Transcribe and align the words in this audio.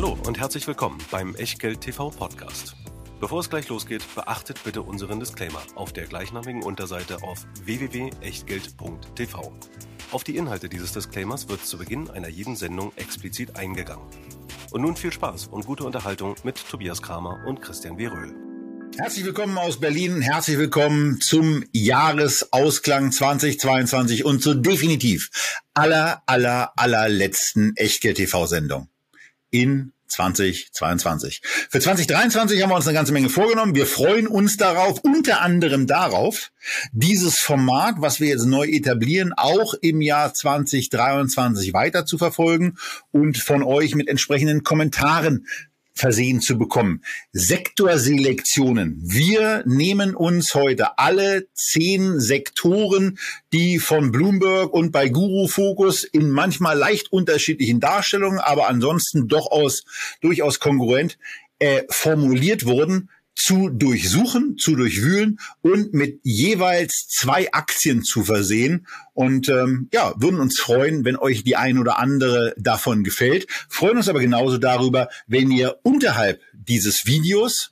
Hallo 0.00 0.16
und 0.28 0.38
herzlich 0.38 0.64
willkommen 0.68 0.98
beim 1.10 1.34
Echtgeld 1.34 1.80
TV 1.80 2.10
Podcast. 2.10 2.76
Bevor 3.18 3.40
es 3.40 3.50
gleich 3.50 3.68
losgeht, 3.68 4.04
beachtet 4.14 4.62
bitte 4.62 4.82
unseren 4.82 5.18
Disclaimer 5.18 5.60
auf 5.74 5.92
der 5.92 6.06
gleichnamigen 6.06 6.62
Unterseite 6.62 7.20
auf 7.24 7.44
www.echtgeld.tv. 7.64 9.52
Auf 10.12 10.22
die 10.22 10.36
Inhalte 10.36 10.68
dieses 10.68 10.92
Disclaimers 10.92 11.48
wird 11.48 11.66
zu 11.66 11.78
Beginn 11.78 12.08
einer 12.10 12.28
jeden 12.28 12.54
Sendung 12.54 12.92
explizit 12.94 13.56
eingegangen. 13.56 14.06
Und 14.70 14.82
nun 14.82 14.94
viel 14.94 15.12
Spaß 15.12 15.48
und 15.48 15.66
gute 15.66 15.82
Unterhaltung 15.82 16.36
mit 16.44 16.64
Tobias 16.70 17.02
Kramer 17.02 17.44
und 17.48 17.60
Christian 17.60 17.98
W. 17.98 18.06
Röhl. 18.06 18.36
Herzlich 18.98 19.24
willkommen 19.24 19.58
aus 19.58 19.80
Berlin, 19.80 20.20
herzlich 20.20 20.58
willkommen 20.58 21.20
zum 21.20 21.64
Jahresausklang 21.72 23.10
2022 23.10 24.24
und 24.24 24.44
zur 24.44 24.54
definitiv 24.54 25.28
aller, 25.74 26.22
aller, 26.26 26.72
allerletzten 26.76 27.74
Echtgeld-TV-Sendung 27.74 28.88
in 29.50 29.92
2022. 30.08 31.42
Für 31.70 31.80
2023 31.80 32.62
haben 32.62 32.70
wir 32.70 32.76
uns 32.76 32.86
eine 32.86 32.96
ganze 32.96 33.12
Menge 33.12 33.28
vorgenommen. 33.28 33.74
Wir 33.74 33.86
freuen 33.86 34.26
uns 34.26 34.56
darauf, 34.56 35.00
unter 35.00 35.42
anderem 35.42 35.86
darauf, 35.86 36.50
dieses 36.92 37.38
Format, 37.38 37.96
was 37.98 38.20
wir 38.20 38.28
jetzt 38.28 38.46
neu 38.46 38.66
etablieren, 38.66 39.32
auch 39.36 39.74
im 39.74 40.00
Jahr 40.00 40.32
2023 40.32 41.72
weiter 41.72 42.06
zu 42.06 42.18
verfolgen 42.18 42.76
und 43.12 43.38
von 43.38 43.62
euch 43.62 43.94
mit 43.94 44.08
entsprechenden 44.08 44.62
Kommentaren 44.62 45.46
versehen 45.98 46.40
zu 46.40 46.58
bekommen. 46.58 47.02
Sektorselektionen. 47.32 49.00
Wir 49.02 49.62
nehmen 49.66 50.14
uns 50.14 50.54
heute 50.54 50.98
alle 50.98 51.48
zehn 51.54 52.20
Sektoren, 52.20 53.18
die 53.52 53.78
von 53.78 54.12
Bloomberg 54.12 54.72
und 54.72 54.92
bei 54.92 55.08
Guru 55.08 55.48
Focus 55.48 56.04
in 56.04 56.30
manchmal 56.30 56.78
leicht 56.78 57.12
unterschiedlichen 57.12 57.80
Darstellungen, 57.80 58.38
aber 58.38 58.68
ansonsten 58.68 59.28
doch 59.28 59.50
aus, 59.50 59.84
durchaus 60.20 60.60
kongruent 60.60 61.18
äh, 61.58 61.82
formuliert 61.90 62.66
wurden 62.66 63.10
zu 63.38 63.68
durchsuchen, 63.68 64.58
zu 64.58 64.74
durchwühlen 64.74 65.38
und 65.62 65.94
mit 65.94 66.20
jeweils 66.24 67.06
zwei 67.08 67.50
Aktien 67.52 68.02
zu 68.02 68.24
versehen. 68.24 68.86
Und 69.14 69.48
ähm, 69.48 69.88
ja, 69.92 70.12
würden 70.18 70.40
uns 70.40 70.58
freuen, 70.58 71.04
wenn 71.04 71.16
euch 71.16 71.44
die 71.44 71.56
ein 71.56 71.78
oder 71.78 71.98
andere 71.98 72.54
davon 72.58 73.04
gefällt. 73.04 73.46
Freuen 73.68 73.96
uns 73.96 74.08
aber 74.08 74.20
genauso 74.20 74.58
darüber, 74.58 75.08
wenn 75.28 75.52
ihr 75.52 75.78
unterhalb 75.84 76.40
dieses 76.52 77.06
Videos 77.06 77.70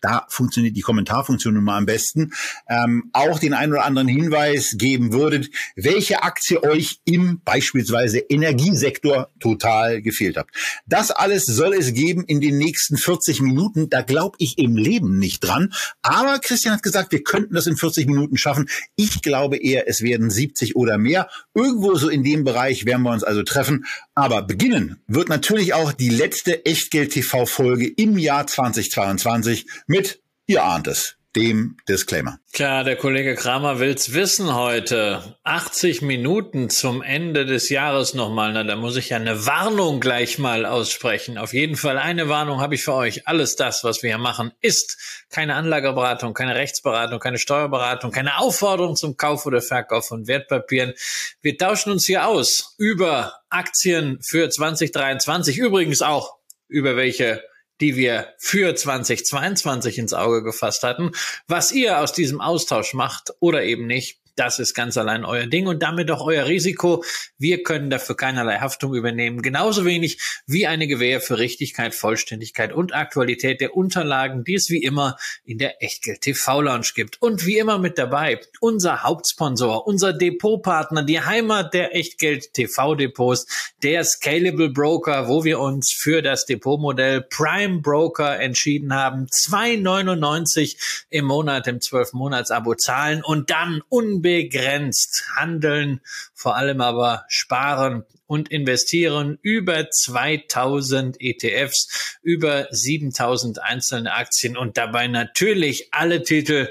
da 0.00 0.26
funktioniert 0.28 0.76
die 0.76 0.82
Kommentarfunktion 0.82 1.54
nun 1.54 1.64
mal 1.64 1.78
am 1.78 1.86
besten, 1.86 2.32
ähm, 2.68 3.10
auch 3.12 3.38
den 3.38 3.54
einen 3.54 3.72
oder 3.72 3.84
anderen 3.84 4.08
Hinweis 4.08 4.76
geben 4.78 5.12
würdet, 5.12 5.50
welche 5.76 6.22
Aktie 6.22 6.62
euch 6.62 7.00
im 7.04 7.40
beispielsweise 7.44 8.18
Energiesektor 8.18 9.30
total 9.40 10.02
gefehlt 10.02 10.36
hat. 10.36 10.48
Das 10.86 11.10
alles 11.10 11.46
soll 11.46 11.74
es 11.74 11.92
geben 11.92 12.24
in 12.24 12.40
den 12.40 12.58
nächsten 12.58 12.96
40 12.96 13.40
Minuten. 13.40 13.90
Da 13.90 14.02
glaube 14.02 14.36
ich 14.38 14.58
im 14.58 14.76
Leben 14.76 15.18
nicht 15.18 15.40
dran. 15.40 15.72
Aber 16.02 16.38
Christian 16.38 16.74
hat 16.74 16.82
gesagt, 16.82 17.12
wir 17.12 17.22
könnten 17.22 17.54
das 17.54 17.66
in 17.66 17.76
40 17.76 18.06
Minuten 18.06 18.36
schaffen. 18.36 18.68
Ich 18.96 19.22
glaube 19.22 19.56
eher, 19.56 19.88
es 19.88 20.02
werden 20.02 20.30
70 20.30 20.76
oder 20.76 20.98
mehr. 20.98 21.28
Irgendwo 21.54 21.94
so 21.96 22.08
in 22.08 22.22
dem 22.22 22.44
Bereich 22.44 22.84
werden 22.84 23.02
wir 23.02 23.12
uns 23.12 23.24
also 23.24 23.42
treffen. 23.42 23.84
Aber 24.18 24.42
beginnen 24.42 25.00
wird 25.06 25.28
natürlich 25.28 25.74
auch 25.74 25.92
die 25.92 26.08
letzte 26.08 26.66
Echtgeld-TV-Folge 26.66 27.86
im 27.86 28.18
Jahr 28.18 28.48
2022 28.48 29.68
mit, 29.86 30.20
ihr 30.48 30.64
ahnt 30.64 30.88
es, 30.88 31.17
dem 31.38 31.76
Disclaimer. 31.88 32.40
Klar, 32.52 32.82
der 32.82 32.96
Kollege 32.96 33.36
Kramer 33.36 33.78
will's 33.78 34.12
wissen 34.12 34.56
heute. 34.56 35.36
80 35.44 36.02
Minuten 36.02 36.68
zum 36.68 37.00
Ende 37.00 37.46
des 37.46 37.68
Jahres 37.68 38.14
nochmal. 38.14 38.52
Na, 38.52 38.64
da 38.64 38.74
muss 38.74 38.96
ich 38.96 39.10
ja 39.10 39.18
eine 39.18 39.46
Warnung 39.46 40.00
gleich 40.00 40.38
mal 40.38 40.66
aussprechen. 40.66 41.38
Auf 41.38 41.54
jeden 41.54 41.76
Fall 41.76 41.96
eine 41.96 42.28
Warnung 42.28 42.60
habe 42.60 42.74
ich 42.74 42.82
für 42.82 42.94
euch. 42.94 43.28
Alles 43.28 43.54
das, 43.54 43.84
was 43.84 44.02
wir 44.02 44.10
hier 44.10 44.18
machen, 44.18 44.52
ist 44.60 44.98
keine 45.30 45.54
Anlageberatung, 45.54 46.34
keine 46.34 46.56
Rechtsberatung, 46.56 47.20
keine 47.20 47.38
Steuerberatung, 47.38 48.10
keine 48.10 48.38
Aufforderung 48.38 48.96
zum 48.96 49.16
Kauf 49.16 49.46
oder 49.46 49.62
Verkauf 49.62 50.08
von 50.08 50.26
Wertpapieren. 50.26 50.94
Wir 51.40 51.56
tauschen 51.56 51.92
uns 51.92 52.04
hier 52.04 52.26
aus 52.26 52.74
über 52.78 53.34
Aktien 53.48 54.18
für 54.22 54.50
2023. 54.50 55.56
Übrigens 55.56 56.02
auch 56.02 56.34
über 56.66 56.96
welche 56.96 57.44
die 57.80 57.96
wir 57.96 58.34
für 58.38 58.74
2022 58.74 59.98
ins 59.98 60.14
Auge 60.14 60.42
gefasst 60.42 60.82
hatten. 60.82 61.12
Was 61.46 61.72
ihr 61.72 62.00
aus 62.00 62.12
diesem 62.12 62.40
Austausch 62.40 62.94
macht 62.94 63.32
oder 63.40 63.62
eben 63.62 63.86
nicht, 63.86 64.18
das 64.38 64.58
ist 64.58 64.74
ganz 64.74 64.96
allein 64.96 65.24
euer 65.24 65.46
Ding 65.46 65.66
und 65.66 65.82
damit 65.82 66.10
auch 66.10 66.24
euer 66.24 66.46
Risiko. 66.46 67.02
Wir 67.38 67.62
können 67.62 67.90
dafür 67.90 68.16
keinerlei 68.16 68.58
Haftung 68.58 68.94
übernehmen. 68.94 69.42
Genauso 69.42 69.84
wenig 69.84 70.18
wie 70.46 70.66
eine 70.66 70.86
Gewähr 70.86 71.20
für 71.20 71.38
Richtigkeit, 71.38 71.94
Vollständigkeit 71.94 72.72
und 72.72 72.94
Aktualität 72.94 73.60
der 73.60 73.76
Unterlagen, 73.76 74.44
die 74.44 74.54
es 74.54 74.70
wie 74.70 74.82
immer 74.82 75.16
in 75.44 75.58
der 75.58 75.82
Echtgeld 75.82 76.20
TV 76.20 76.62
Lounge 76.62 76.90
gibt. 76.94 77.20
Und 77.20 77.46
wie 77.46 77.58
immer 77.58 77.78
mit 77.78 77.98
dabei 77.98 78.40
unser 78.60 79.02
Hauptsponsor, 79.02 79.86
unser 79.86 80.12
Depotpartner, 80.12 81.02
die 81.02 81.20
Heimat 81.20 81.74
der 81.74 81.94
Echtgeld 81.96 82.52
TV 82.52 82.94
Depots, 82.94 83.46
der 83.82 84.04
Scalable 84.04 84.70
Broker, 84.70 85.28
wo 85.28 85.44
wir 85.44 85.58
uns 85.58 85.92
für 85.92 86.22
das 86.22 86.46
Depotmodell 86.46 87.22
Prime 87.22 87.80
Broker 87.80 88.38
entschieden 88.38 88.94
haben. 88.94 89.26
2,99 89.26 91.06
im 91.10 91.24
Monat 91.24 91.66
im 91.66 91.80
12 91.80 92.12
Monats 92.12 92.50
Abo 92.50 92.74
zahlen 92.74 93.22
und 93.24 93.50
dann 93.50 93.82
unbedingt 93.88 94.27
unbegrenzt 94.28 95.24
handeln, 95.36 96.00
vor 96.34 96.56
allem 96.56 96.80
aber 96.80 97.24
sparen 97.28 98.04
und 98.26 98.50
investieren 98.50 99.38
über 99.40 99.88
2000 99.90 101.16
ETFs, 101.18 102.18
über 102.22 102.68
7000 102.70 103.62
einzelne 103.62 104.12
Aktien 104.12 104.56
und 104.56 104.76
dabei 104.76 105.08
natürlich 105.08 105.88
alle 105.92 106.22
Titel, 106.22 106.68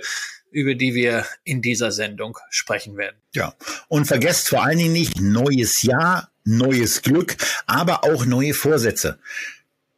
über 0.51 0.75
die 0.75 0.93
wir 0.93 1.25
in 1.43 1.61
dieser 1.61 1.91
Sendung 1.91 2.37
sprechen 2.49 2.95
werden. 2.95 3.17
Ja, 3.33 3.55
und 3.87 4.05
vergesst 4.05 4.49
vor 4.49 4.63
allen 4.63 4.77
Dingen 4.77 4.93
nicht 4.93 5.19
neues 5.19 5.81
Jahr, 5.81 6.31
neues 6.43 7.01
Glück, 7.01 7.37
aber 7.65 8.03
auch 8.03 8.25
neue 8.25 8.53
Vorsätze. 8.53 9.19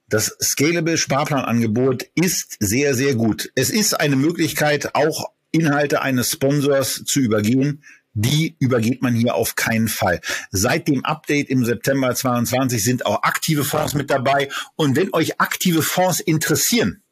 Das 0.08 0.36
Scalable 0.42 0.98
Sparplanangebot 0.98 2.04
ist 2.16 2.56
sehr, 2.60 2.96
sehr 2.96 3.14
gut. 3.14 3.52
Es 3.54 3.70
ist 3.70 4.00
eine 4.00 4.16
Möglichkeit, 4.16 4.96
auch 4.96 5.32
Inhalte 5.52 6.02
eines 6.02 6.32
Sponsors 6.32 7.04
zu 7.06 7.20
übergehen, 7.20 7.84
die 8.14 8.56
übergeht 8.60 9.02
man 9.02 9.16
hier 9.16 9.36
auf 9.36 9.56
keinen 9.56 9.88
Fall. 9.88 10.20
Seit 10.52 10.88
dem 10.88 11.06
Update 11.06 11.50
im 11.50 11.64
September 11.64 12.14
22 12.14 12.84
sind 12.84 13.06
auch 13.06 13.24
aktive 13.24 13.64
Fonds 13.64 13.94
mit 13.94 14.10
dabei. 14.10 14.50
Und 14.76 14.96
wenn 14.96 15.14
euch 15.14 15.40
aktive 15.40 15.82
Fonds 15.82 16.20
interessieren, 16.20 17.04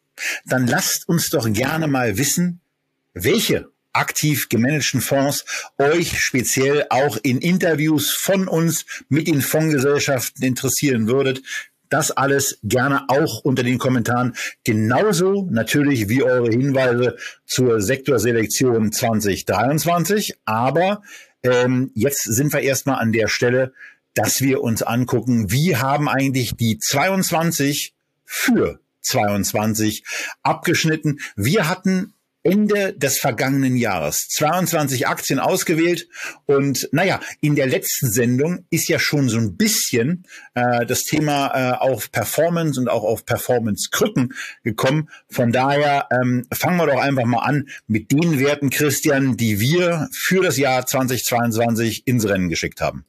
dann 0.46 0.68
lasst 0.68 1.08
uns 1.08 1.30
doch 1.30 1.52
gerne 1.52 1.88
mal 1.88 2.18
wissen, 2.18 2.62
welche 3.14 3.70
aktiv 3.94 4.50
gemanagten 4.50 5.02
Fonds 5.02 5.46
euch 5.78 6.22
speziell 6.22 6.86
auch 6.90 7.18
in 7.24 7.40
Interviews 7.40 8.12
von 8.12 8.48
uns 8.48 8.86
mit 9.10 9.28
den 9.28 9.42
Fondsgesellschaften 9.42 10.44
interessieren 10.44 11.08
würdet. 11.08 11.42
Das 11.90 12.12
alles 12.12 12.60
gerne 12.64 13.06
auch 13.10 13.42
unter 13.44 13.64
den 13.64 13.78
Kommentaren. 13.78 14.36
Genauso 14.64 15.48
natürlich 15.50 16.10
wie 16.10 16.24
eure 16.24 16.50
Hinweise 16.50 17.18
zur 17.46 17.82
Sektorselektion 17.82 18.92
2023. 18.92 20.36
Aber 20.46 21.02
ähm, 21.44 21.92
jetzt 21.94 22.24
sind 22.24 22.54
wir 22.54 22.62
erstmal 22.62 23.00
an 23.00 23.12
der 23.12 23.28
Stelle, 23.28 23.74
dass 24.14 24.42
wir 24.42 24.62
uns 24.62 24.82
angucken, 24.82 25.52
wie 25.52 25.78
haben 25.78 26.10
eigentlich 26.10 26.56
die 26.56 26.80
22 26.80 27.94
für 28.26 28.80
22 29.02 30.04
abgeschnitten. 30.44 31.20
Wir 31.36 31.70
hatten 31.70 32.14
Ende 32.48 32.94
des 32.94 33.20
vergangenen 33.20 33.76
Jahres 33.76 34.30
22 34.30 35.06
Aktien 35.06 35.40
ausgewählt 35.40 36.08
und 36.46 36.88
naja, 36.94 37.20
in 37.42 37.56
der 37.56 37.68
letzten 37.68 38.10
Sendung 38.10 38.66
ist 38.70 38.88
ja 38.88 39.00
schon 39.00 39.28
so 39.28 39.38
ein 39.38 39.58
bisschen 39.58 40.24
äh, 40.54 40.86
das 40.86 41.04
Thema 41.04 41.48
äh, 41.48 41.72
auf 41.78 42.10
Performance 42.10 42.80
und 42.80 42.88
auch 42.88 43.04
auf 43.04 43.26
Performance-Krücken 43.26 44.34
gekommen. 44.64 45.10
Von 45.30 45.52
daher 45.52 46.08
ähm, 46.10 46.46
fangen 46.54 46.78
wir 46.78 46.88
doch 46.88 47.02
einfach 47.02 47.26
mal 47.26 47.44
an 47.44 47.68
mit 47.86 48.14
den 48.14 48.40
Werten, 48.40 48.70
Christian, 48.70 49.36
die 49.36 49.60
wir 49.60 50.08
für 50.14 50.42
das 50.42 50.56
Jahr 50.56 50.86
2022 50.86 52.08
ins 52.08 52.30
Rennen 52.30 52.48
geschickt 52.48 52.80
haben. 52.80 53.04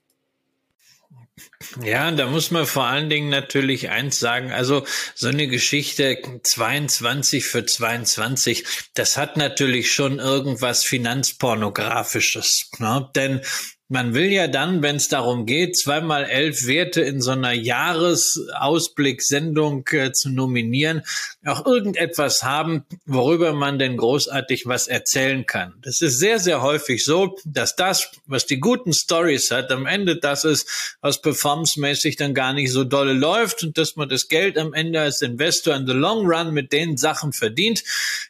Ja, 1.83 2.11
da 2.11 2.27
muss 2.27 2.51
man 2.51 2.67
vor 2.67 2.85
allen 2.85 3.11
Dingen 3.11 3.29
natürlich 3.29 3.91
eins 3.91 4.19
sagen. 4.19 4.53
Also 4.53 4.85
so 5.15 5.29
eine 5.29 5.47
Geschichte 5.49 6.19
22 6.43 7.45
für 7.45 7.65
22, 7.65 8.65
das 8.95 9.17
hat 9.17 9.37
natürlich 9.37 9.93
schon 9.93 10.19
irgendwas 10.19 10.85
Finanzpornografisches. 10.85 12.71
Ne? 12.79 13.11
Denn 13.15 13.41
man 13.89 14.15
will 14.15 14.31
ja 14.31 14.47
dann, 14.49 14.83
wenn 14.83 14.97
es 14.97 15.09
darum 15.09 15.47
geht, 15.47 15.79
zweimal 15.79 16.25
elf 16.25 16.67
Werte 16.67 17.01
in 17.01 17.23
so 17.23 17.31
einer 17.31 17.53
Jahresausblick-Sendung 17.53 19.87
äh, 19.93 20.13
zu 20.13 20.29
nominieren, 20.29 21.01
auch 21.47 21.65
irgendetwas 21.65 22.43
haben, 22.43 22.85
worüber 23.07 23.55
man 23.55 23.79
denn 23.79 23.97
großartig 23.97 24.67
was 24.67 24.89
erzählen 24.89 25.47
kann. 25.47 25.73
Das 25.81 26.03
ist 26.03 26.19
sehr, 26.19 26.39
sehr 26.39 26.61
häufig 26.61 27.03
so, 27.03 27.39
dass 27.47 27.77
das, 27.77 28.11
was 28.27 28.45
die 28.45 28.61
guten 28.61 28.93
Stories 28.93 29.51
hat, 29.51 29.73
am 29.73 29.87
Ende 29.87 30.17
das 30.17 30.45
ist, 30.45 30.99
was 31.01 31.23
performancemäßig 31.23 32.17
dann 32.17 32.35
gar 32.35 32.53
nicht 32.53 32.71
so 32.71 32.85
dolle 32.85 33.15
läuft 33.15 33.63
und 33.63 33.79
dass 33.79 33.97
man 33.97 34.11
das 34.11 34.29
Geld 34.29 34.59
am 34.59 34.75
Ende 34.75 35.01
als 35.01 35.23
Investor 35.23 35.75
in 35.75 35.87
the 35.87 35.95
long 35.95 36.27
run 36.27 36.53
mit 36.53 36.75
den 36.75 36.99
Sachen 36.99 37.33
verdient, 37.33 37.83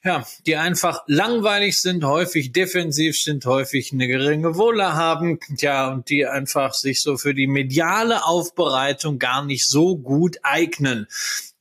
ja, 0.04 0.24
die 0.46 0.54
einfach 0.54 1.02
langweilig 1.08 1.80
sind, 1.80 2.04
häufig 2.04 2.52
defensiv 2.52 3.16
sind, 3.16 3.44
häufig 3.44 3.92
eine 3.92 4.06
geringe 4.06 4.54
Wohle 4.54 4.94
haben, 4.94 5.40
ja, 5.56 5.88
und 5.92 6.08
die 6.10 6.26
einfach 6.26 6.74
sich 6.74 7.00
so 7.00 7.16
für 7.16 7.34
die 7.34 7.46
mediale 7.46 8.24
Aufbereitung 8.24 9.18
gar 9.18 9.44
nicht 9.44 9.68
so 9.68 9.96
gut 9.96 10.38
eignen. 10.42 11.06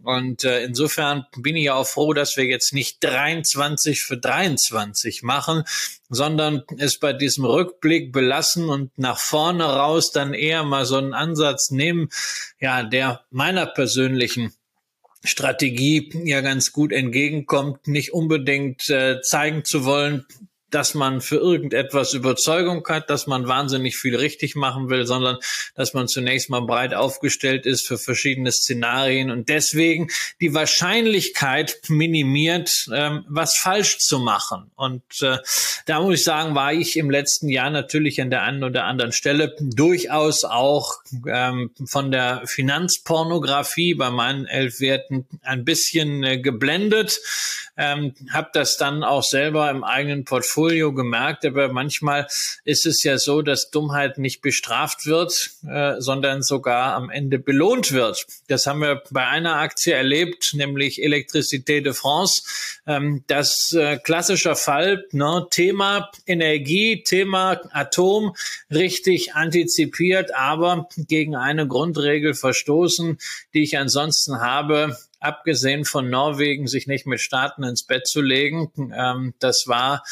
Und 0.04 0.44
äh, 0.44 0.63
insofern 0.63 1.25
bin 1.38 1.56
ich 1.56 1.72
auch 1.72 1.88
froh, 1.88 2.13
dass 2.13 2.38
wir 2.38 2.45
jetzt 2.45 2.74
nicht 2.74 3.04
23 3.04 4.04
für 4.04 4.18
23 4.18 5.24
machen, 5.24 5.63
sondern 6.10 6.63
es 6.78 7.00
bei 7.00 7.13
diesem 7.13 7.45
Rückblick 7.45 8.13
belassen 8.13 8.69
und 8.69 8.98
nach 8.98 9.19
vorne 9.19 9.66
raus 9.66 10.12
dann 10.12 10.34
eher 10.34 10.63
mal 10.63 10.86
so 10.86 10.98
einen 10.98 11.13
Ansatz 11.13 11.72
nehmen, 11.72 12.10
ja, 12.60 12.84
der 12.84 13.25
meiner 13.31 13.66
persönlichen 13.66 14.54
Strategie 15.24 16.12
ja 16.24 16.42
ganz 16.42 16.72
gut 16.72 16.92
entgegenkommt, 16.92 17.88
nicht 17.88 18.13
unbedingt 18.13 18.89
äh, 18.89 19.22
zeigen 19.22 19.66
zu 19.66 19.84
wollen, 19.84 20.25
dass 20.69 20.94
man 20.94 21.22
für 21.22 21.38
irgendetwas 21.38 22.14
Überzeugung 22.14 22.86
hat, 22.88 23.10
dass 23.10 23.25
man 23.25 23.48
wahnsinnig 23.48 23.96
viel 23.96 24.16
richtig 24.16 24.56
machen 24.56 24.90
will, 24.90 25.06
sondern 25.06 25.38
dass 25.75 25.94
man 25.94 26.08
zunächst 26.08 26.50
mal 26.50 26.62
breit 26.62 26.94
aufgestellt 26.94 27.66
ist 27.66 27.88
für 27.88 27.98
verschiedene 27.98 28.52
Szenarien 28.52 29.31
und 29.31 29.48
deswegen 29.50 30.10
die 30.42 30.54
Wahrscheinlichkeit 30.54 31.78
minimiert, 31.88 32.88
ähm, 32.94 33.24
was 33.30 33.56
falsch 33.58 34.00
zu 34.00 34.19
machen. 34.19 34.72
Und 34.75 35.04
äh, 35.22 35.38
da 35.86 36.02
muss 36.02 36.16
ich 36.16 36.24
sagen, 36.24 36.54
war 36.54 36.74
ich 36.74 36.98
im 36.98 37.10
letzten 37.10 37.48
Jahr 37.48 37.70
natürlich 37.70 38.22
an 38.22 38.30
der 38.30 38.44
einen 38.44 38.63
oder 38.63 38.84
anderen 38.84 39.13
Stelle 39.13 39.56
durchaus 39.60 40.44
auch 40.44 40.96
ähm, 41.28 41.72
von 41.86 42.12
der 42.12 42.44
Finanzpornografie 42.46 43.94
bei 43.94 44.10
meinen 44.10 44.46
elf 44.46 44.81
Werten 44.81 45.28
ein 45.44 45.63
bisschen 45.63 46.24
äh, 46.24 46.40
geblendet, 46.40 47.22
ähm, 47.78 48.13
habe 48.31 48.50
das 48.54 48.78
dann 48.78 49.04
auch 49.04 49.24
selber 49.24 49.70
im 49.70 49.84
eigenen 49.84 50.25
Portfolio 50.25 50.56
Portfolio 50.57 50.92
gemerkt, 50.92 51.45
aber 51.45 51.71
manchmal 51.71 52.25
ist 52.63 52.88
es 52.88 53.04
ja 53.04 53.19
so, 53.19 53.44
dass 53.44 53.69
Dummheit 53.69 54.18
nicht 54.18 54.42
bestraft 54.42 55.06
wird, 55.06 55.51
äh, 55.68 56.01
sondern 56.01 56.42
sogar 56.42 56.95
am 56.95 57.12
Ende 57.12 57.38
belohnt 57.38 57.92
wird. 57.92 58.25
Das 58.48 58.65
haben 58.65 58.81
wir 58.81 59.04
bei 59.12 59.27
einer 59.27 59.57
Aktie 59.57 59.94
erlebt, 59.94 60.56
nämlich 60.56 61.00
Electricité 61.04 61.81
de 61.81 61.94
France. 61.94 62.42
Ähm, 62.88 63.24
das 63.27 63.71
äh, 63.74 63.98
klassischer 63.98 64.56
Fall, 64.56 65.06
ne, 65.12 65.45
Thema 65.51 66.09
Energie, 66.25 67.03
Thema 67.03 67.62
Atom, 67.71 68.36
richtig 68.71 69.36
antizipiert, 69.36 70.33
aber 70.33 70.89
gegen 70.98 71.36
eine 71.36 71.68
Grundregel 71.68 72.33
verstoßen, 72.33 73.19
die 73.53 73.62
ich 73.62 73.77
ansonsten 73.77 74.42
habe, 74.42 74.98
abgesehen 75.27 75.85
von 75.85 76.09
Norwegen, 76.09 76.68
sich 76.68 76.88
nicht 76.88 77.06
mit 77.06 77.21
Staaten 77.21 77.63
ins 77.63 77.85
Bett 77.85 78.07
zu 78.07 78.21
legen. 78.21 78.71
Ähm, 78.95 79.33
das 79.39 79.65
war 79.68 80.03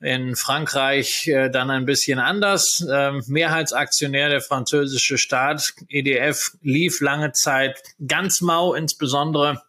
in 0.00 0.36
Frankreich 0.36 1.28
äh, 1.28 1.48
dann 1.50 1.70
ein 1.70 1.86
bisschen 1.86 2.18
anders. 2.18 2.86
Ähm, 2.90 3.22
Mehrheitsaktionär 3.26 4.28
der 4.28 4.40
französische 4.40 5.16
Staat, 5.16 5.72
EDF, 5.88 6.52
lief 6.60 7.00
lange 7.00 7.32
Zeit 7.32 7.82
ganz 8.06 8.40
mau, 8.40 8.74
insbesondere 8.74 9.62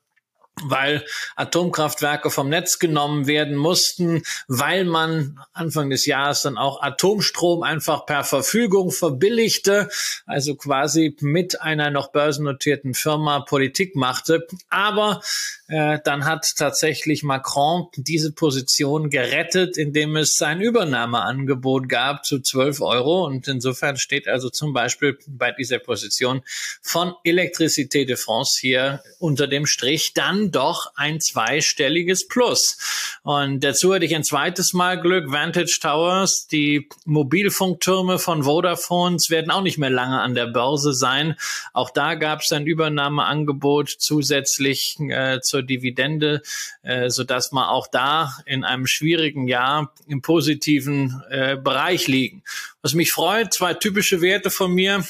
weil 0.64 1.04
Atomkraftwerke 1.36 2.30
vom 2.30 2.50
Netz 2.50 2.80
genommen 2.80 3.28
werden 3.28 3.56
mussten, 3.56 4.24
weil 4.48 4.86
man 4.86 5.40
Anfang 5.54 5.90
des 5.90 6.06
Jahres 6.06 6.44
dann 6.44 6.58
auch 6.58 6.82
Atomstrom 6.82 7.64
einfach 7.64 8.06
per 8.06 8.24
Verfügung 8.24 8.92
verbilligte, 8.92 9.90
also 10.26 10.56
quasi 10.56 11.16
mit 11.20 11.62
einer 11.62 11.92
noch 11.92 12.12
börsennotierten 12.12 12.94
Firma 12.94 13.42
Politik 13.42 13.96
machte. 13.96 14.48
Aber 14.70 15.22
äh, 15.68 16.00
dann 16.04 16.26
hat 16.26 16.56
tatsächlich 16.56 17.24
Macron 17.24 17.88
diese 17.96 18.32
Position 18.32 19.10
gerettet, 19.10 19.78
indem 19.78 20.16
es 20.16 20.42
ein 20.42 20.62
Übernahmeangebot 20.62 21.90
gab 21.90 22.26
zu 22.26 22.40
12 22.40 22.82
Euro. 22.82 23.26
Und 23.26 23.48
insofern 23.48 23.98
steht 23.98 24.28
also 24.28 24.50
zum 24.50 24.74
Beispiel 24.74 25.18
bei 25.28 25.52
dieser 25.52 25.80
Position 25.80 26.44
von 26.82 27.14
Electricité 27.26 28.06
de 28.06 28.16
France 28.16 28.58
hier 28.60 29.02
unter 29.20 29.48
dem 29.48 29.66
Strich 29.66 30.14
dann 30.14 30.45
doch 30.52 30.92
ein 30.96 31.20
zweistelliges 31.20 32.28
Plus. 32.28 32.78
Und 33.24 33.64
dazu 33.64 33.94
hatte 33.94 34.06
ich 34.06 34.16
ein 34.16 34.24
zweites 34.24 34.74
Mal 34.74 35.00
Glück. 35.00 35.32
Vantage 35.32 35.80
Towers, 35.82 36.48
die 36.48 36.90
Mobilfunktürme 37.06 38.20
von 38.20 38.46
Vodafones 38.46 39.30
werden 39.30 39.52
auch 39.52 39.62
nicht 39.62 39.78
mehr 39.78 39.90
lange 39.90 40.22
an 40.22 40.36
der 40.36 40.48
Börse 40.48 40.94
sein. 40.94 41.36
Auch 41.74 41.90
da 41.90 42.16
gab 42.16 42.42
es 42.42 42.52
ein 42.52 42.68
Übernahmeangebot 42.68 43.90
zusätzlich 43.98 44.98
äh, 45.00 45.40
zur 45.42 45.64
Dividende, 45.64 46.42
äh, 46.84 47.10
so 47.10 47.24
dass 47.24 47.52
man 47.52 47.66
auch 47.66 47.88
da 47.88 48.38
in 48.46 48.64
einem 48.64 48.88
schwierigen 48.88 49.48
Jahr 49.48 49.94
im 50.08 50.22
positiven 50.22 51.24
äh, 51.30 51.56
Bereich 51.58 52.08
liegen. 52.08 52.44
Was 52.82 52.94
mich 52.94 53.12
freut, 53.12 53.54
zwei 53.54 53.74
typische 53.74 54.22
Werte 54.22 54.50
von 54.50 54.72
mir 54.72 55.04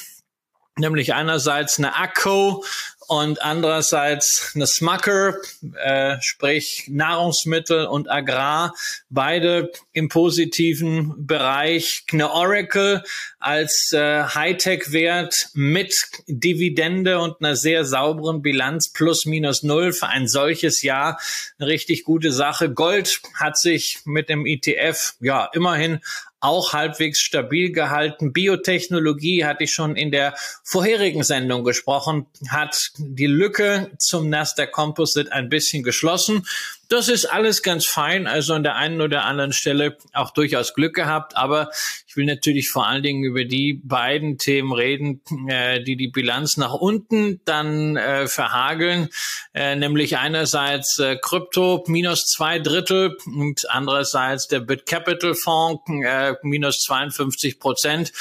nämlich 0.78 1.14
einerseits 1.14 1.78
eine 1.78 1.96
Akko 1.96 2.64
und 3.08 3.42
andererseits 3.42 4.52
eine 4.54 4.66
Smucker, 4.66 5.36
äh, 5.76 6.16
sprich 6.20 6.86
Nahrungsmittel 6.88 7.86
und 7.86 8.10
Agrar, 8.10 8.74
beide 9.08 9.70
im 9.92 10.08
positiven 10.08 11.26
Bereich. 11.26 12.04
Eine 12.12 12.30
Oracle 12.30 13.02
als 13.38 13.92
äh, 13.92 14.24
Hightech-Wert 14.24 15.50
mit 15.54 15.96
Dividende 16.26 17.20
und 17.20 17.36
einer 17.40 17.56
sehr 17.56 17.84
sauberen 17.84 18.42
Bilanz 18.42 18.92
plus 18.92 19.26
minus 19.26 19.62
null 19.62 19.92
für 19.92 20.08
ein 20.08 20.26
solches 20.28 20.82
Jahr 20.82 21.20
eine 21.58 21.68
richtig 21.68 22.04
gute 22.04 22.32
Sache. 22.32 22.72
Gold 22.72 23.20
hat 23.34 23.58
sich 23.58 24.00
mit 24.04 24.28
dem 24.28 24.46
ETF 24.46 25.14
ja 25.20 25.48
immerhin 25.52 26.00
auch 26.40 26.72
halbwegs 26.72 27.20
stabil 27.20 27.72
gehalten. 27.72 28.32
Biotechnologie 28.32 29.44
hatte 29.44 29.64
ich 29.64 29.72
schon 29.72 29.96
in 29.96 30.10
der 30.10 30.34
vorherigen 30.62 31.22
Sendung 31.22 31.64
gesprochen, 31.64 32.26
hat 32.48 32.92
die 32.98 33.26
Lücke 33.26 33.90
zum 33.98 34.28
Nasdaq 34.28 34.72
Composite 34.72 35.32
ein 35.32 35.48
bisschen 35.48 35.82
geschlossen. 35.82 36.46
Das 36.88 37.08
ist 37.08 37.24
alles 37.24 37.62
ganz 37.62 37.86
fein, 37.86 38.28
also 38.28 38.54
an 38.54 38.62
der 38.62 38.76
einen 38.76 39.00
oder 39.00 39.24
anderen 39.24 39.52
Stelle 39.52 39.96
auch 40.12 40.30
durchaus 40.30 40.72
Glück 40.72 40.94
gehabt, 40.94 41.36
aber 41.36 41.70
ich 42.06 42.16
will 42.16 42.26
natürlich 42.26 42.70
vor 42.70 42.86
allen 42.86 43.02
Dingen 43.02 43.24
über 43.24 43.44
die 43.44 43.80
beiden 43.82 44.38
Themen 44.38 44.72
reden, 44.72 45.20
äh, 45.48 45.82
die 45.82 45.96
die 45.96 46.08
Bilanz 46.08 46.56
nach 46.56 46.74
unten 46.74 47.40
dann 47.44 47.96
äh, 47.96 48.28
verhageln, 48.28 49.08
äh, 49.52 49.74
nämlich 49.74 50.16
einerseits 50.18 50.98
äh, 51.00 51.16
Krypto 51.20 51.82
minus 51.88 52.26
zwei 52.26 52.60
Drittel 52.60 53.16
und 53.26 53.68
andererseits 53.68 54.46
der 54.46 54.60
BitCapital 54.60 55.34
Fonds 55.34 55.82
äh, 55.88 56.34
minus 56.42 56.82
52 56.82 57.58
Prozent. 57.58 58.12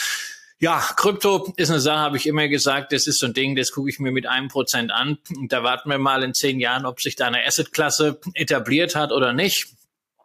Ja, 0.59 0.79
Krypto 0.95 1.53
ist 1.57 1.69
eine 1.69 1.81
Sache, 1.81 1.99
habe 1.99 2.17
ich 2.17 2.27
immer 2.27 2.47
gesagt, 2.47 2.93
das 2.93 3.07
ist 3.07 3.19
so 3.19 3.25
ein 3.25 3.33
Ding, 3.33 3.55
das 3.55 3.71
gucke 3.71 3.89
ich 3.89 3.99
mir 3.99 4.11
mit 4.11 4.25
einem 4.25 4.47
Prozent 4.47 4.91
an. 4.91 5.17
Und 5.35 5.51
da 5.51 5.63
warten 5.63 5.89
wir 5.89 5.97
mal 5.97 6.23
in 6.23 6.33
zehn 6.33 6.61
Jahren, 6.61 6.85
ob 6.85 7.01
sich 7.01 7.17
da 7.17 7.27
eine 7.27 7.45
Assetklasse 7.45 8.19
etabliert 8.33 8.95
hat 8.95 9.11
oder 9.11 9.33
nicht. 9.33 9.67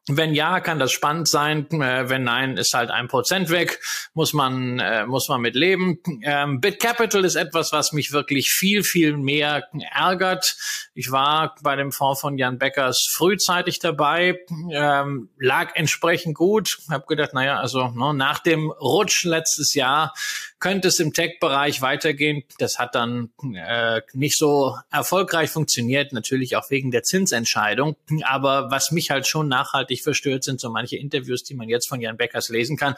Wenn 0.08 0.34
ja, 0.34 0.60
kann 0.60 0.78
das 0.78 0.92
spannend 0.92 1.28
sein. 1.28 1.66
Äh, 1.70 2.08
wenn 2.08 2.24
nein, 2.24 2.56
ist 2.56 2.74
halt 2.74 2.90
ein 2.90 3.08
Prozent 3.08 3.50
weg. 3.50 3.80
Muss 4.14 4.32
man, 4.32 4.78
äh, 4.78 5.06
muss 5.06 5.28
man 5.28 5.40
mit 5.40 5.54
leben. 5.54 5.98
Ähm, 6.22 6.60
BitCapital 6.60 7.24
ist 7.24 7.36
etwas, 7.36 7.72
was 7.72 7.92
mich 7.92 8.12
wirklich 8.12 8.50
viel, 8.50 8.82
viel 8.82 9.16
mehr 9.16 9.68
ärgert. 9.94 10.56
Ich 10.94 11.12
war 11.12 11.54
bei 11.62 11.76
dem 11.76 11.92
Fonds 11.92 12.20
von 12.20 12.38
Jan 12.38 12.58
Beckers 12.58 13.08
frühzeitig 13.12 13.78
dabei, 13.78 14.38
ähm, 14.72 15.28
lag 15.38 15.74
entsprechend 15.74 16.34
gut. 16.34 16.78
Hab 16.90 17.06
gedacht, 17.06 17.34
naja, 17.34 17.58
also 17.58 17.88
ne, 17.88 18.14
nach 18.14 18.40
dem 18.40 18.70
Rutsch 18.70 19.24
letztes 19.24 19.74
Jahr 19.74 20.14
könnte 20.60 20.88
es 20.88 21.00
im 21.00 21.12
Tech-Bereich 21.12 21.82
weitergehen. 21.82 22.44
Das 22.58 22.78
hat 22.78 22.94
dann 22.94 23.30
äh, 23.54 24.02
nicht 24.12 24.36
so 24.36 24.76
erfolgreich 24.90 25.50
funktioniert, 25.50 26.12
natürlich 26.12 26.56
auch 26.56 26.70
wegen 26.70 26.90
der 26.90 27.02
Zinsentscheidung. 27.02 27.96
Aber 28.24 28.70
was 28.70 28.92
mich 28.92 29.10
halt 29.10 29.26
schon 29.26 29.48
nachhaltig 29.48 30.02
verstört, 30.02 30.44
sind 30.44 30.60
so 30.60 30.70
manche 30.70 30.96
Interviews, 30.96 31.42
die 31.42 31.54
man 31.54 31.68
jetzt 31.68 31.88
von 31.88 32.00
Jan 32.00 32.18
Beckers 32.18 32.50
lesen 32.50 32.76
kann. 32.76 32.94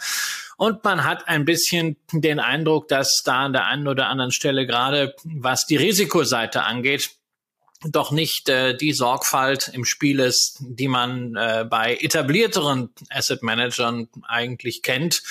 Und 0.57 0.85
man 0.85 1.04
hat 1.04 1.28
ein 1.28 1.45
bisschen 1.45 1.97
den 2.12 2.40
Eindruck, 2.40 2.88
dass 2.88 3.23
da 3.25 3.45
an 3.45 3.52
der 3.52 3.66
einen 3.66 3.88
oder 3.88 4.09
anderen 4.09 4.33
Stelle 4.33 4.66
gerade, 4.66 5.14
was 5.25 5.66
die 5.66 5.76
Risikoseite 5.76 6.64
angeht, 6.64 7.11
doch 7.85 8.11
nicht 8.11 8.49
äh, 8.49 8.77
die 8.77 8.93
Sorgfalt 8.93 9.71
im 9.73 9.85
Spiel 9.85 10.21
ist, 10.21 10.59
die 10.61 10.89
man 10.89 11.35
äh, 11.37 11.65
bei 11.69 11.97
etablierteren 12.01 12.91
Asset 13.11 13.43
Managern 13.43 14.09
eigentlich 14.27 14.83
kennt. 14.83 15.23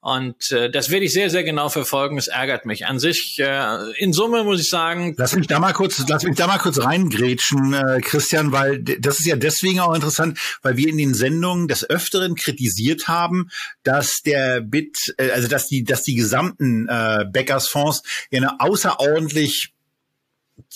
Und 0.00 0.52
äh, 0.52 0.70
das 0.70 0.90
werde 0.90 1.06
ich 1.06 1.12
sehr, 1.12 1.30
sehr 1.30 1.42
genau 1.42 1.68
verfolgen. 1.68 2.16
Es 2.16 2.28
ärgert 2.28 2.64
mich 2.64 2.86
an 2.86 3.00
sich. 3.00 3.40
Äh, 3.40 3.92
in 3.98 4.12
Summe 4.12 4.44
muss 4.44 4.60
ich 4.60 4.68
sagen. 4.68 5.14
Lass 5.18 5.34
mich 5.34 5.48
da 5.48 5.58
mal 5.58 5.72
kurz, 5.72 6.04
lass 6.08 6.22
mich 6.22 6.36
da 6.36 6.46
mal 6.46 6.58
kurz 6.58 6.78
reingrätschen, 6.78 7.74
äh, 7.74 8.00
Christian, 8.02 8.52
weil 8.52 8.80
das 8.80 9.18
ist 9.18 9.26
ja 9.26 9.34
deswegen 9.34 9.80
auch 9.80 9.94
interessant, 9.94 10.38
weil 10.62 10.76
wir 10.76 10.88
in 10.88 10.98
den 10.98 11.12
Sendungen 11.12 11.66
des 11.66 11.88
Öfteren 11.90 12.36
kritisiert 12.36 13.08
haben, 13.08 13.50
dass 13.82 14.22
der 14.22 14.60
Bit, 14.60 15.12
äh, 15.18 15.30
also 15.30 15.48
dass 15.48 15.66
die, 15.66 15.82
dass 15.82 16.04
die 16.04 16.14
gesamten 16.14 16.88
äh, 16.88 17.24
Bäckersfonds 17.28 18.02
ja 18.30 18.38
eine 18.38 18.60
außerordentlich 18.60 19.72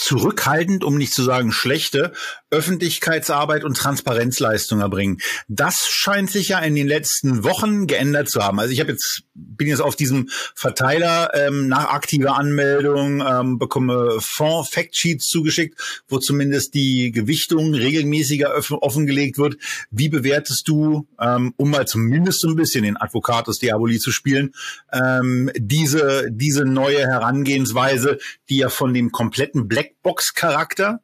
zurückhaltend, 0.01 0.83
um 0.83 0.97
nicht 0.97 1.13
zu 1.13 1.23
sagen 1.23 1.53
schlechte, 1.53 2.13
Öffentlichkeitsarbeit 2.51 3.65
und 3.65 3.77
Transparenzleistung 3.77 4.81
erbringen. 4.81 5.19
Das 5.47 5.87
scheint 5.89 6.31
sich 6.31 6.49
ja 6.49 6.59
in 6.61 6.75
den 6.75 6.89
letzten 6.89 7.45
Wochen 7.45 7.87
geändert 7.87 8.31
zu 8.31 8.43
haben. 8.43 8.59
Also 8.59 8.73
ich 8.73 8.81
habe 8.81 8.93
jetzt 8.93 9.25
bin 9.35 9.69
jetzt 9.69 9.81
auf 9.81 9.97
diesem 9.97 10.29
Verteiler 10.55 11.31
ähm, 11.35 11.69
nach 11.69 11.91
aktiver 11.91 12.37
Anmeldung 12.37 13.21
ähm, 13.21 13.59
bekomme 13.59 14.17
Fonds 14.21 14.71
Factsheets 14.71 15.27
zugeschickt, 15.27 16.03
wo 16.09 16.19
zumindest 16.19 16.75
die 16.75 17.11
Gewichtung 17.11 17.75
regelmäßiger 17.75 18.53
offengelegt 18.83 19.39
wird. 19.39 19.57
Wie 19.91 20.09
bewertest 20.09 20.67
du, 20.67 21.09
ähm, 21.21 21.53
um 21.57 21.71
mal 21.71 21.87
zumindest 21.87 22.41
so 22.41 22.49
ein 22.49 22.57
bisschen 22.57 22.85
den 22.85 22.97
Advocatus 22.97 23.59
Diaboli 23.59 23.99
zu 23.99 24.13
spielen, 24.13 24.55
ähm, 24.93 25.51
diese 25.57 26.31
diese 26.31 26.65
neue 26.65 27.01
Herangehensweise, 27.01 28.19
die 28.49 28.59
ja 28.59 28.71
von 28.71 28.95
dem 28.95 29.13
kompletten 29.13 29.69
Blackbox-Charakter 30.03 31.01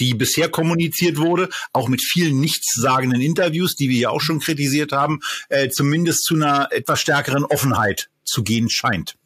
die 0.00 0.14
bisher 0.14 0.48
kommuniziert 0.48 1.18
wurde, 1.18 1.50
auch 1.74 1.88
mit 1.88 2.02
vielen 2.02 2.40
nichtssagenden 2.40 3.20
Interviews, 3.20 3.76
die 3.76 3.90
wir 3.90 3.98
ja 3.98 4.08
auch 4.08 4.22
schon 4.22 4.40
kritisiert 4.40 4.92
haben, 4.92 5.20
äh, 5.50 5.68
zumindest 5.68 6.24
zu 6.24 6.34
einer 6.36 6.68
etwas 6.72 7.00
stärkeren 7.00 7.44
Offenheit 7.44 8.08
zu 8.24 8.42
gehen 8.42 8.70
scheint. 8.70 9.16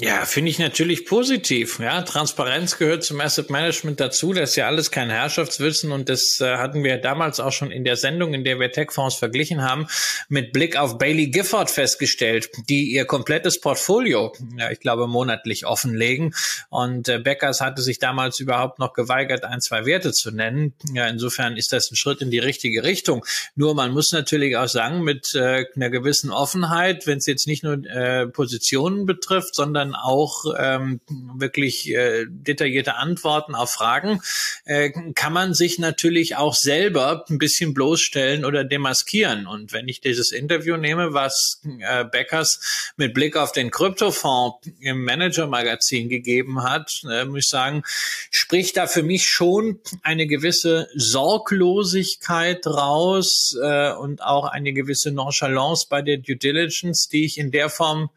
Ja, 0.00 0.24
finde 0.24 0.50
ich 0.50 0.58
natürlich 0.58 1.06
positiv. 1.06 1.78
Ja, 1.78 2.02
Transparenz 2.02 2.78
gehört 2.78 3.04
zum 3.04 3.20
Asset 3.20 3.48
Management 3.48 4.00
dazu. 4.00 4.32
Das 4.32 4.50
ist 4.50 4.56
ja 4.56 4.66
alles 4.66 4.90
kein 4.90 5.08
Herrschaftswissen 5.08 5.92
und 5.92 6.08
das 6.08 6.40
äh, 6.40 6.56
hatten 6.56 6.82
wir 6.82 6.98
damals 6.98 7.38
auch 7.38 7.52
schon 7.52 7.70
in 7.70 7.84
der 7.84 7.94
Sendung, 7.94 8.34
in 8.34 8.42
der 8.42 8.58
wir 8.58 8.72
Tech-Fonds 8.72 9.14
verglichen 9.14 9.62
haben, 9.62 9.86
mit 10.28 10.52
Blick 10.52 10.76
auf 10.76 10.98
Bailey 10.98 11.28
Gifford 11.28 11.70
festgestellt, 11.70 12.50
die 12.68 12.90
ihr 12.90 13.04
komplettes 13.04 13.60
Portfolio, 13.60 14.32
ja, 14.58 14.68
ich 14.72 14.80
glaube, 14.80 15.06
monatlich 15.06 15.64
offenlegen. 15.64 16.34
Und 16.70 17.08
äh, 17.08 17.20
Beckers 17.20 17.60
hatte 17.60 17.80
sich 17.80 18.00
damals 18.00 18.40
überhaupt 18.40 18.80
noch 18.80 18.94
geweigert, 18.94 19.44
ein, 19.44 19.60
zwei 19.60 19.86
Werte 19.86 20.12
zu 20.12 20.32
nennen. 20.32 20.74
Ja, 20.92 21.06
insofern 21.06 21.56
ist 21.56 21.72
das 21.72 21.92
ein 21.92 21.94
Schritt 21.94 22.20
in 22.20 22.32
die 22.32 22.40
richtige 22.40 22.82
Richtung. 22.82 23.24
Nur 23.54 23.76
man 23.76 23.92
muss 23.92 24.10
natürlich 24.10 24.56
auch 24.56 24.66
sagen, 24.66 25.02
mit 25.02 25.36
äh, 25.36 25.66
einer 25.76 25.90
gewissen 25.90 26.32
Offenheit, 26.32 27.06
wenn 27.06 27.18
es 27.18 27.26
jetzt 27.26 27.46
nicht 27.46 27.62
nur 27.62 27.74
äh, 27.86 28.26
Positionen 28.26 29.06
betrifft, 29.06 29.54
sondern 29.54 29.83
dann 29.84 29.94
auch 29.94 30.44
ähm, 30.58 31.00
wirklich 31.36 31.90
äh, 31.90 32.26
detaillierte 32.28 32.96
Antworten 32.96 33.54
auf 33.54 33.70
Fragen, 33.70 34.20
äh, 34.64 34.90
kann 35.14 35.32
man 35.32 35.54
sich 35.54 35.78
natürlich 35.78 36.36
auch 36.36 36.54
selber 36.54 37.24
ein 37.28 37.38
bisschen 37.38 37.74
bloßstellen 37.74 38.44
oder 38.44 38.64
demaskieren. 38.64 39.46
Und 39.46 39.72
wenn 39.72 39.88
ich 39.88 40.00
dieses 40.00 40.32
Interview 40.32 40.76
nehme, 40.76 41.12
was 41.12 41.60
äh, 41.80 42.04
Beckers 42.04 42.92
mit 42.96 43.14
Blick 43.14 43.36
auf 43.36 43.52
den 43.52 43.70
Kryptofonds 43.70 44.66
im 44.80 45.04
Manager-Magazin 45.04 46.08
gegeben 46.08 46.62
hat, 46.62 47.02
äh, 47.10 47.24
muss 47.24 47.40
ich 47.40 47.48
sagen, 47.48 47.82
spricht 48.30 48.76
da 48.76 48.86
für 48.86 49.02
mich 49.02 49.28
schon 49.28 49.80
eine 50.02 50.26
gewisse 50.26 50.88
Sorglosigkeit 50.94 52.66
raus 52.66 53.56
äh, 53.62 53.92
und 53.92 54.22
auch 54.22 54.46
eine 54.46 54.72
gewisse 54.72 55.10
Nonchalance 55.10 55.86
bei 55.88 56.00
der 56.00 56.18
Due 56.18 56.36
Diligence, 56.36 57.08
die 57.08 57.24
ich 57.24 57.38
in 57.38 57.50
der 57.50 57.68
Form 57.68 58.10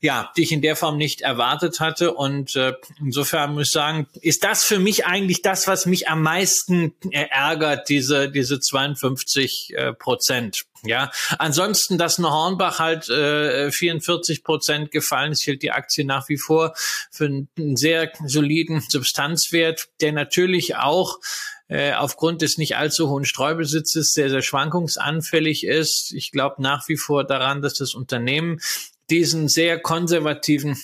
ja, 0.00 0.32
die 0.36 0.42
ich 0.42 0.52
in 0.52 0.62
der 0.62 0.76
Form 0.76 0.96
nicht 0.96 1.20
erwartet 1.20 1.80
hatte. 1.80 2.14
Und 2.14 2.56
äh, 2.56 2.72
insofern 3.00 3.54
muss 3.54 3.68
ich 3.68 3.72
sagen, 3.72 4.06
ist 4.22 4.44
das 4.44 4.64
für 4.64 4.78
mich 4.78 5.04
eigentlich 5.04 5.42
das, 5.42 5.66
was 5.66 5.86
mich 5.86 6.08
am 6.08 6.22
meisten 6.22 6.94
äh, 7.10 7.26
ärgert, 7.30 7.88
diese, 7.88 8.30
diese 8.30 8.60
52 8.60 9.74
äh, 9.76 9.92
Prozent. 9.92 10.64
Ja, 10.82 11.10
ansonsten, 11.38 11.98
dass 11.98 12.18
eine 12.18 12.30
Hornbach 12.30 12.78
halt 12.78 13.10
äh, 13.10 13.70
44 13.70 14.42
Prozent 14.42 14.90
gefallen 14.90 15.32
ist, 15.32 15.46
hält 15.46 15.62
die 15.62 15.72
Aktie 15.72 16.06
nach 16.06 16.30
wie 16.30 16.38
vor 16.38 16.72
für 17.10 17.26
einen 17.26 17.76
sehr 17.76 18.10
soliden 18.24 18.82
Substanzwert, 18.88 19.88
der 20.00 20.12
natürlich 20.12 20.76
auch 20.76 21.18
äh, 21.68 21.92
aufgrund 21.92 22.40
des 22.40 22.56
nicht 22.56 22.76
allzu 22.76 23.10
hohen 23.10 23.26
Streubesitzes 23.26 24.12
sehr, 24.12 24.30
sehr 24.30 24.42
schwankungsanfällig 24.42 25.64
ist. 25.64 26.12
Ich 26.14 26.32
glaube 26.32 26.62
nach 26.62 26.88
wie 26.88 26.96
vor 26.96 27.24
daran, 27.24 27.60
dass 27.60 27.74
das 27.74 27.94
Unternehmen 27.94 28.60
diesen 29.10 29.48
sehr 29.48 29.78
konservativen 29.80 30.76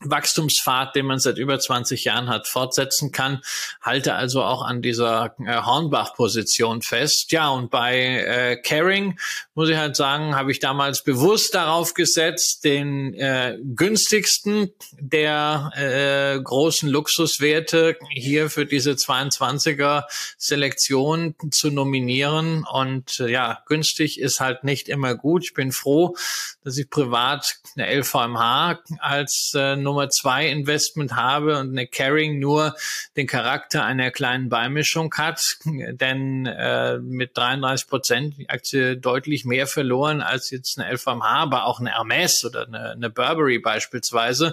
Wachstumspfad, 0.00 0.94
den 0.94 1.06
man 1.06 1.18
seit 1.18 1.38
über 1.38 1.58
20 1.58 2.04
Jahren 2.04 2.28
hat, 2.28 2.46
fortsetzen 2.46 3.12
kann. 3.12 3.40
Halte 3.80 4.14
also 4.14 4.42
auch 4.42 4.62
an 4.62 4.82
dieser 4.82 5.34
äh, 5.44 5.62
Hornbach-Position 5.62 6.82
fest. 6.82 7.32
Ja, 7.32 7.48
und 7.48 7.70
bei 7.70 7.98
äh, 7.98 8.56
Caring 8.62 9.18
muss 9.54 9.68
ich 9.68 9.76
halt 9.76 9.96
sagen, 9.96 10.36
habe 10.36 10.52
ich 10.52 10.60
damals 10.60 11.02
bewusst 11.02 11.54
darauf 11.54 11.94
gesetzt, 11.94 12.64
den 12.64 13.12
äh, 13.14 13.58
günstigsten 13.62 14.72
der 14.98 15.70
äh, 15.74 16.40
großen 16.40 16.88
Luxuswerte 16.88 17.96
hier 18.10 18.50
für 18.50 18.66
diese 18.66 18.92
22er 18.92 20.04
Selektion 20.36 21.34
zu 21.50 21.70
nominieren. 21.70 22.64
Und 22.70 23.18
äh, 23.20 23.30
ja, 23.30 23.62
günstig 23.66 24.20
ist 24.20 24.40
halt 24.40 24.64
nicht 24.64 24.88
immer 24.88 25.14
gut. 25.14 25.44
Ich 25.44 25.54
bin 25.54 25.72
froh, 25.72 26.16
dass 26.62 26.78
ich 26.78 26.88
privat 26.88 27.56
eine 27.76 27.92
LVMH 28.00 28.80
als 29.00 29.52
äh, 29.54 29.76
Nummer 29.88 30.10
zwei 30.10 30.48
Investment 30.48 31.16
habe 31.16 31.58
und 31.58 31.70
eine 31.70 31.86
Caring 31.86 32.38
nur 32.38 32.76
den 33.16 33.26
Charakter 33.26 33.86
einer 33.86 34.10
kleinen 34.10 34.50
Beimischung 34.50 35.14
hat, 35.14 35.56
denn 35.64 36.44
äh, 36.44 36.98
mit 36.98 37.34
33 37.38 37.88
Prozent 37.88 38.36
die 38.36 38.50
Aktie 38.50 38.98
deutlich 38.98 39.46
mehr 39.46 39.66
verloren 39.66 40.20
als 40.20 40.50
jetzt 40.50 40.78
eine 40.78 40.92
LVMH, 40.92 41.42
aber 41.42 41.64
auch 41.64 41.80
eine 41.80 41.92
Hermes 41.92 42.44
oder 42.44 42.66
eine, 42.66 42.90
eine 42.90 43.08
Burberry 43.08 43.60
beispielsweise, 43.60 44.52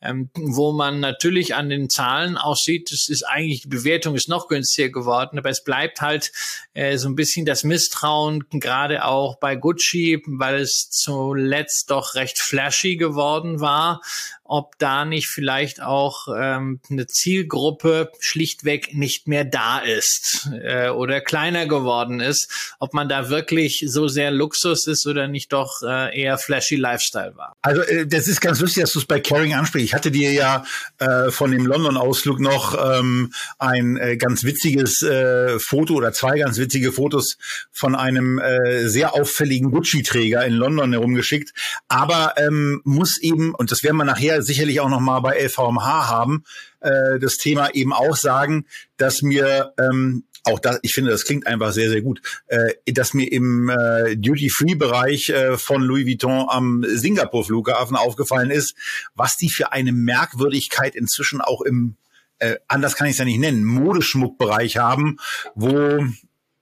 ähm, 0.00 0.30
wo 0.34 0.72
man 0.72 0.98
natürlich 0.98 1.54
an 1.54 1.68
den 1.68 1.88
Zahlen 1.88 2.36
auch 2.36 2.56
sieht, 2.56 2.90
es 2.90 3.08
ist 3.08 3.22
eigentlich, 3.22 3.62
die 3.62 3.68
Bewertung 3.68 4.16
ist 4.16 4.28
noch 4.28 4.48
günstiger 4.48 4.88
geworden, 4.88 5.38
aber 5.38 5.50
es 5.50 5.62
bleibt 5.62 6.00
halt 6.00 6.32
äh, 6.74 6.96
so 6.96 7.08
ein 7.08 7.14
bisschen 7.14 7.46
das 7.46 7.62
Misstrauen, 7.62 8.46
gerade 8.50 9.04
auch 9.04 9.36
bei 9.38 9.54
Gucci, 9.54 10.24
weil 10.26 10.56
es 10.56 10.90
zuletzt 10.90 11.92
doch 11.92 12.16
recht 12.16 12.40
flashy 12.40 12.96
geworden 12.96 13.60
war 13.60 14.00
ob 14.44 14.78
da 14.78 15.04
nicht 15.04 15.28
vielleicht 15.28 15.82
auch 15.82 16.28
ähm, 16.36 16.80
eine 16.90 17.06
Zielgruppe 17.06 18.10
schlichtweg 18.20 18.94
nicht 18.94 19.28
mehr 19.28 19.44
da 19.44 19.78
ist 19.78 20.50
äh, 20.62 20.88
oder 20.88 21.20
kleiner 21.20 21.66
geworden 21.66 22.20
ist, 22.20 22.74
ob 22.78 22.92
man 22.92 23.08
da 23.08 23.28
wirklich 23.28 23.84
so 23.86 24.08
sehr 24.08 24.30
Luxus 24.30 24.86
ist 24.86 25.06
oder 25.06 25.28
nicht 25.28 25.52
doch 25.52 25.82
äh, 25.82 26.20
eher 26.20 26.38
flashy 26.38 26.76
Lifestyle 26.76 27.36
war. 27.36 27.56
Also 27.62 27.82
äh, 27.82 28.06
das 28.06 28.28
ist 28.28 28.40
ganz 28.40 28.60
lustig, 28.60 28.82
dass 28.82 28.92
du 28.92 28.98
es 28.98 29.06
bei 29.06 29.20
Caring 29.20 29.54
ansprichst. 29.54 29.86
Ich 29.86 29.94
hatte 29.94 30.10
dir 30.10 30.32
ja 30.32 30.64
äh, 30.98 31.30
von 31.30 31.50
dem 31.50 31.66
London-Ausflug 31.66 32.40
noch 32.40 32.76
ähm, 32.98 33.32
ein 33.58 33.96
äh, 33.96 34.16
ganz 34.16 34.44
witziges 34.44 35.02
äh, 35.02 35.58
Foto 35.58 35.94
oder 35.94 36.12
zwei 36.12 36.38
ganz 36.38 36.58
witzige 36.58 36.92
Fotos 36.92 37.38
von 37.70 37.94
einem 37.94 38.38
äh, 38.38 38.88
sehr 38.88 39.14
auffälligen 39.14 39.70
Gucci-Träger 39.70 40.44
in 40.44 40.54
London 40.54 40.92
herumgeschickt. 40.92 41.52
Aber 41.88 42.34
ähm, 42.36 42.80
muss 42.84 43.18
eben, 43.18 43.54
und 43.54 43.70
das 43.70 43.82
werden 43.82 43.96
wir 43.96 44.04
nachher 44.04 44.31
sicherlich 44.40 44.80
auch 44.80 44.88
noch 44.88 45.00
mal 45.00 45.20
bei 45.20 45.38
LVMH 45.38 46.08
haben, 46.08 46.44
äh, 46.80 47.18
das 47.20 47.36
Thema 47.36 47.74
eben 47.74 47.92
auch 47.92 48.16
sagen, 48.16 48.66
dass 48.96 49.20
mir 49.22 49.74
ähm, 49.78 50.24
auch 50.44 50.58
da, 50.58 50.78
ich 50.82 50.92
finde, 50.92 51.10
das 51.10 51.24
klingt 51.24 51.46
einfach 51.46 51.72
sehr, 51.72 51.90
sehr 51.90 52.02
gut, 52.02 52.20
äh, 52.46 52.72
dass 52.92 53.14
mir 53.14 53.30
im 53.30 53.68
äh, 53.68 54.16
Duty-Free-Bereich 54.16 55.28
äh, 55.30 55.56
von 55.56 55.82
Louis 55.82 56.06
Vuitton 56.06 56.46
am 56.48 56.84
Singapur-Flughafen 56.86 57.96
aufgefallen 57.96 58.50
ist, 58.50 58.74
was 59.14 59.36
die 59.36 59.50
für 59.50 59.72
eine 59.72 59.92
Merkwürdigkeit 59.92 60.96
inzwischen 60.96 61.40
auch 61.40 61.62
im, 61.62 61.96
äh, 62.38 62.56
anders 62.66 62.96
kann 62.96 63.06
ich 63.06 63.12
es 63.12 63.18
ja 63.18 63.24
nicht 63.24 63.38
nennen, 63.38 63.64
Modeschmuckbereich 63.64 64.78
haben, 64.78 65.18
wo 65.54 66.04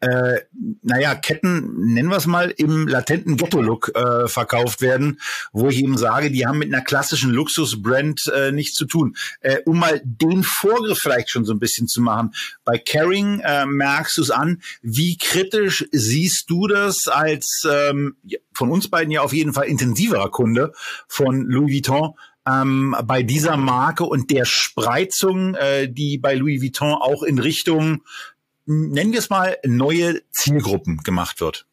äh, 0.01 0.41
naja, 0.83 1.15
Ketten, 1.15 1.93
nennen 1.93 2.09
wir 2.09 2.17
es 2.17 2.27
mal, 2.27 2.53
im 2.57 2.89
latenten 2.89 3.37
Ghetto-Look 3.37 3.93
äh, 3.95 4.29
verkauft 4.29 4.81
werden, 4.81 5.21
wo 5.53 5.69
ich 5.69 5.79
eben 5.79 5.99
sage, 5.99 6.31
die 6.31 6.47
haben 6.47 6.59
mit 6.59 6.73
einer 6.73 6.83
klassischen 6.83 7.31
Luxus-Brand 7.31 8.33
äh, 8.35 8.51
nichts 8.51 8.77
zu 8.77 8.87
tun. 8.87 9.15
Äh, 9.41 9.59
um 9.67 9.79
mal 9.79 10.01
den 10.05 10.43
Vorgriff 10.43 10.99
vielleicht 10.99 11.31
schon 11.31 11.45
so 11.45 11.53
ein 11.53 11.61
bisschen 11.61 11.87
zu 11.87 12.01
machen. 12.01 12.33
Bei 12.65 12.79
Caring 12.79 13.41
äh, 13.41 13.67
merkst 13.67 14.17
du 14.17 14.23
es 14.23 14.31
an. 14.31 14.63
Wie 14.83 15.19
kritisch 15.19 15.87
siehst 15.93 16.49
du 16.49 16.67
das 16.67 17.07
als 17.07 17.63
ähm, 17.71 18.17
von 18.55 18.71
uns 18.71 18.89
beiden 18.89 19.11
ja 19.11 19.21
auf 19.21 19.33
jeden 19.33 19.53
Fall 19.53 19.67
intensiverer 19.67 20.31
Kunde 20.31 20.73
von 21.09 21.45
Louis 21.47 21.73
Vuitton? 21.73 22.15
ähm, 22.47 22.97
bei 23.05 23.23
dieser 23.23 23.57
Marke 23.57 24.05
und 24.05 24.31
der 24.31 24.45
Spreizung, 24.45 25.55
äh, 25.55 25.89
die 25.89 26.19
bei 26.19 26.35
Louis 26.35 26.63
Vuitton 26.63 26.95
auch 26.95 27.23
in 27.23 27.39
Richtung, 27.39 28.03
nennen 28.67 29.13
wir 29.13 29.19
es 29.19 29.31
mal, 29.31 29.59
neue 29.65 30.23
Zielgruppen 30.31 30.99
gemacht 30.99 31.41
wird? 31.41 31.67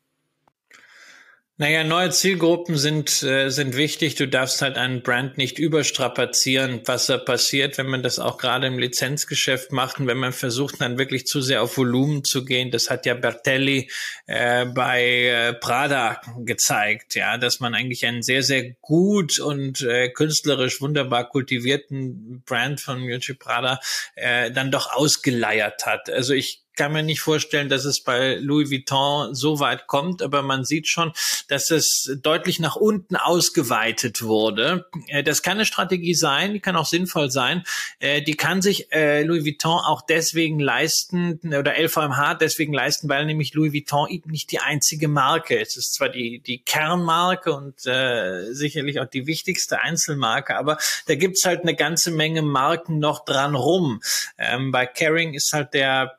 Naja, 1.60 1.84
neue 1.84 2.12
Zielgruppen 2.12 2.78
sind, 2.78 3.24
äh, 3.24 3.50
sind 3.50 3.76
wichtig. 3.76 4.14
Du 4.14 4.28
darfst 4.28 4.62
halt 4.62 4.78
einen 4.78 5.02
Brand 5.02 5.40
nicht 5.40 5.58
überstrapazieren, 5.58 6.82
was 6.86 7.08
da 7.08 7.18
passiert, 7.18 7.80
wenn 7.80 7.88
man 7.88 8.04
das 8.04 8.20
auch 8.20 8.38
gerade 8.38 8.68
im 8.68 8.78
Lizenzgeschäft 8.78 9.72
macht 9.72 10.00
und 10.00 10.06
wenn 10.06 10.20
man 10.20 10.34
versucht, 10.34 10.80
dann 10.82 11.00
wirklich 11.00 11.26
zu 11.26 11.42
sehr 11.42 11.64
auf 11.64 11.76
Volumen 11.76 12.24
zu 12.24 12.46
gehen. 12.46 12.70
Das 12.70 12.92
hat 12.92 13.08
ja 13.08 13.16
Bertelli 13.16 13.90
äh, 14.28 14.68
bei 14.68 15.02
äh, 15.04 15.54
Prada 15.54 16.22
gezeigt, 16.46 17.16
ja, 17.16 17.40
dass 17.40 17.60
man 17.60 17.74
eigentlich 17.74 18.06
einen 18.06 18.22
sehr, 18.22 18.44
sehr 18.44 18.74
gut 18.82 19.40
und 19.40 19.82
äh, 19.82 20.10
künstlerisch 20.10 20.80
wunderbar 20.80 21.28
kultivierten 21.28 22.44
Brand 22.46 22.82
von 22.82 23.02
Miucci 23.02 23.34
Prada 23.34 23.80
äh, 24.14 24.52
dann 24.52 24.70
doch 24.70 24.94
ausgeleiert 24.94 25.88
hat. 25.88 26.12
Also 26.12 26.34
ich 26.36 26.67
kann 26.78 26.94
mir 26.94 27.04
nicht 27.04 27.20
vorstellen, 27.20 27.68
dass 27.68 27.84
es 27.84 28.02
bei 28.02 28.36
Louis 28.36 28.72
Vuitton 28.72 29.36
so 29.36 29.60
weit 29.60 29.88
kommt, 29.88 30.22
aber 30.22 30.42
man 30.44 30.64
sieht 30.64 30.88
schon, 30.88 31.12
dass 31.50 31.72
es 31.72 32.16
deutlich 32.22 32.60
nach 32.60 32.76
unten 32.78 33.18
ausgeweitet 33.18 34.22
wurde. 34.22 34.86
Äh, 35.08 35.24
das 35.24 35.42
kann 35.42 35.58
eine 35.58 35.66
Strategie 35.66 36.14
sein, 36.14 36.54
die 36.54 36.60
kann 36.60 36.76
auch 36.76 36.86
sinnvoll 36.86 37.32
sein. 37.32 37.64
Äh, 38.00 38.22
die 38.22 38.36
kann 38.36 38.62
sich 38.62 38.92
äh, 38.94 39.24
Louis 39.24 39.44
Vuitton 39.44 39.80
auch 39.80 40.02
deswegen 40.02 40.60
leisten 40.60 41.40
oder 41.44 41.78
LVMH 41.78 42.36
deswegen 42.36 42.74
leisten, 42.74 43.10
weil 43.10 43.26
nämlich 43.26 43.54
Louis 43.54 43.74
Vuitton 43.74 44.08
eben 44.10 44.30
nicht 44.32 44.52
die 44.52 44.60
einzige 44.60 45.08
Marke. 45.08 45.60
Es 45.60 45.76
ist 45.76 45.96
zwar 45.96 46.10
die, 46.10 46.40
die 46.40 46.60
Kernmarke 46.60 47.54
und 47.54 47.86
äh, 47.86 48.54
sicherlich 48.54 49.00
auch 49.00 49.08
die 49.08 49.26
wichtigste 49.26 49.82
Einzelmarke, 49.82 50.56
aber 50.56 50.78
da 51.08 51.16
gibt's 51.16 51.44
halt 51.46 51.62
eine 51.62 51.76
ganze 51.76 52.12
Menge 52.12 52.44
Marken 52.44 53.00
noch 53.00 53.26
dran 53.26 53.56
rum. 53.56 54.02
Ähm, 54.38 54.72
bei 54.72 54.86
Caring 54.86 55.34
ist 55.34 55.54
halt 55.54 55.74
der 55.74 56.16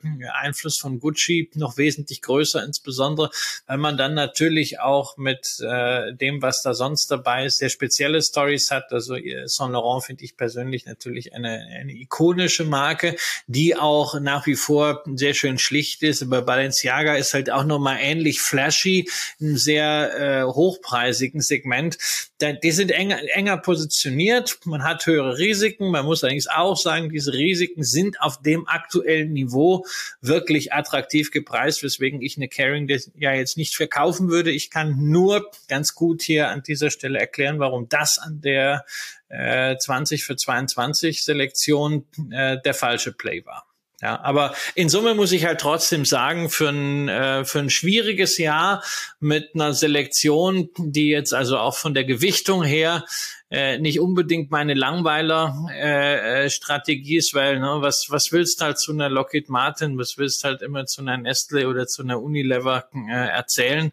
Einfluss 0.48 0.78
von 0.78 0.98
Gucci 0.98 1.50
noch 1.54 1.76
wesentlich 1.76 2.22
größer, 2.22 2.64
insbesondere 2.64 3.30
weil 3.66 3.78
man 3.78 3.96
dann 3.96 4.14
natürlich 4.14 4.80
auch 4.80 5.16
mit 5.16 5.58
äh, 5.60 6.14
dem, 6.14 6.42
was 6.42 6.62
da 6.62 6.74
sonst 6.74 7.10
dabei 7.10 7.44
ist, 7.44 7.58
sehr 7.58 7.68
spezielle 7.68 8.22
Stories 8.22 8.70
hat. 8.70 8.92
Also 8.92 9.16
Saint 9.44 9.72
Laurent 9.72 10.04
finde 10.04 10.24
ich 10.24 10.36
persönlich 10.36 10.86
natürlich 10.86 11.34
eine, 11.34 11.66
eine 11.78 11.92
ikonische 11.92 12.64
Marke, 12.64 13.16
die 13.46 13.76
auch 13.76 14.18
nach 14.20 14.46
wie 14.46 14.56
vor 14.56 15.02
sehr 15.14 15.34
schön 15.34 15.58
schlicht 15.58 16.02
ist. 16.02 16.22
Aber 16.22 16.42
Balenciaga 16.42 17.14
ist 17.16 17.34
halt 17.34 17.50
auch 17.50 17.64
nochmal 17.64 17.98
ähnlich 18.00 18.40
flashy, 18.40 19.08
im 19.38 19.56
sehr 19.56 20.14
äh, 20.18 20.44
hochpreisigen 20.44 21.40
Segment. 21.40 21.98
Die 22.40 22.70
sind 22.70 22.92
enger, 22.92 23.18
enger 23.34 23.56
positioniert, 23.58 24.58
man 24.64 24.84
hat 24.84 25.04
höhere 25.06 25.38
Risiken. 25.38 25.90
Man 25.90 26.06
muss 26.06 26.22
allerdings 26.22 26.46
auch 26.46 26.76
sagen, 26.76 27.10
diese 27.10 27.32
Risiken 27.32 27.82
sind 27.82 28.20
auf 28.20 28.40
dem 28.40 28.68
aktuellen 28.68 29.32
Niveau 29.32 29.84
wirklich 30.20 30.37
wirklich 30.38 30.72
attraktiv 30.72 31.30
gepreist, 31.30 31.82
weswegen 31.82 32.22
ich 32.22 32.36
eine 32.36 32.48
Caring 32.48 32.88
ja 33.16 33.32
jetzt 33.32 33.56
nicht 33.56 33.74
verkaufen 33.74 34.28
würde. 34.28 34.50
Ich 34.50 34.70
kann 34.70 34.96
nur 35.10 35.50
ganz 35.66 35.94
gut 35.94 36.22
hier 36.22 36.48
an 36.48 36.62
dieser 36.62 36.90
Stelle 36.90 37.18
erklären, 37.18 37.58
warum 37.58 37.88
das 37.88 38.18
an 38.18 38.40
der 38.40 38.84
äh, 39.28 39.76
20 39.76 40.24
für 40.24 40.36
22 40.36 41.24
Selektion 41.24 42.06
äh, 42.30 42.56
der 42.64 42.74
falsche 42.74 43.12
Play 43.12 43.44
war. 43.44 43.66
Ja, 44.00 44.20
aber 44.22 44.54
in 44.76 44.88
Summe 44.88 45.14
muss 45.14 45.32
ich 45.32 45.44
halt 45.44 45.60
trotzdem 45.60 46.04
sagen, 46.04 46.50
für 46.50 46.68
ein, 46.68 47.08
äh, 47.08 47.44
für 47.44 47.58
ein 47.58 47.68
schwieriges 47.68 48.38
Jahr 48.38 48.84
mit 49.18 49.50
einer 49.54 49.74
Selektion, 49.74 50.70
die 50.78 51.08
jetzt 51.08 51.34
also 51.34 51.58
auch 51.58 51.76
von 51.76 51.94
der 51.94 52.04
Gewichtung 52.04 52.62
her 52.62 53.04
äh, 53.50 53.78
nicht 53.78 53.98
unbedingt 53.98 54.50
meine 54.50 54.74
Langweiler-Strategie 54.74 57.14
äh, 57.14 57.16
äh 57.16 57.18
ist, 57.18 57.32
weil 57.32 57.60
ne, 57.60 57.78
was, 57.80 58.08
was 58.10 58.30
willst 58.30 58.60
halt 58.60 58.78
zu 58.78 58.92
einer 58.92 59.08
Lockheed 59.08 59.48
Martin, 59.48 59.96
was 59.96 60.18
willst 60.18 60.44
halt 60.44 60.60
immer 60.60 60.84
zu 60.84 61.00
einer 61.00 61.16
Nestle 61.16 61.66
oder 61.68 61.86
zu 61.86 62.02
einer 62.02 62.20
Unilever 62.20 62.90
äh, 62.94 63.28
erzählen. 63.28 63.90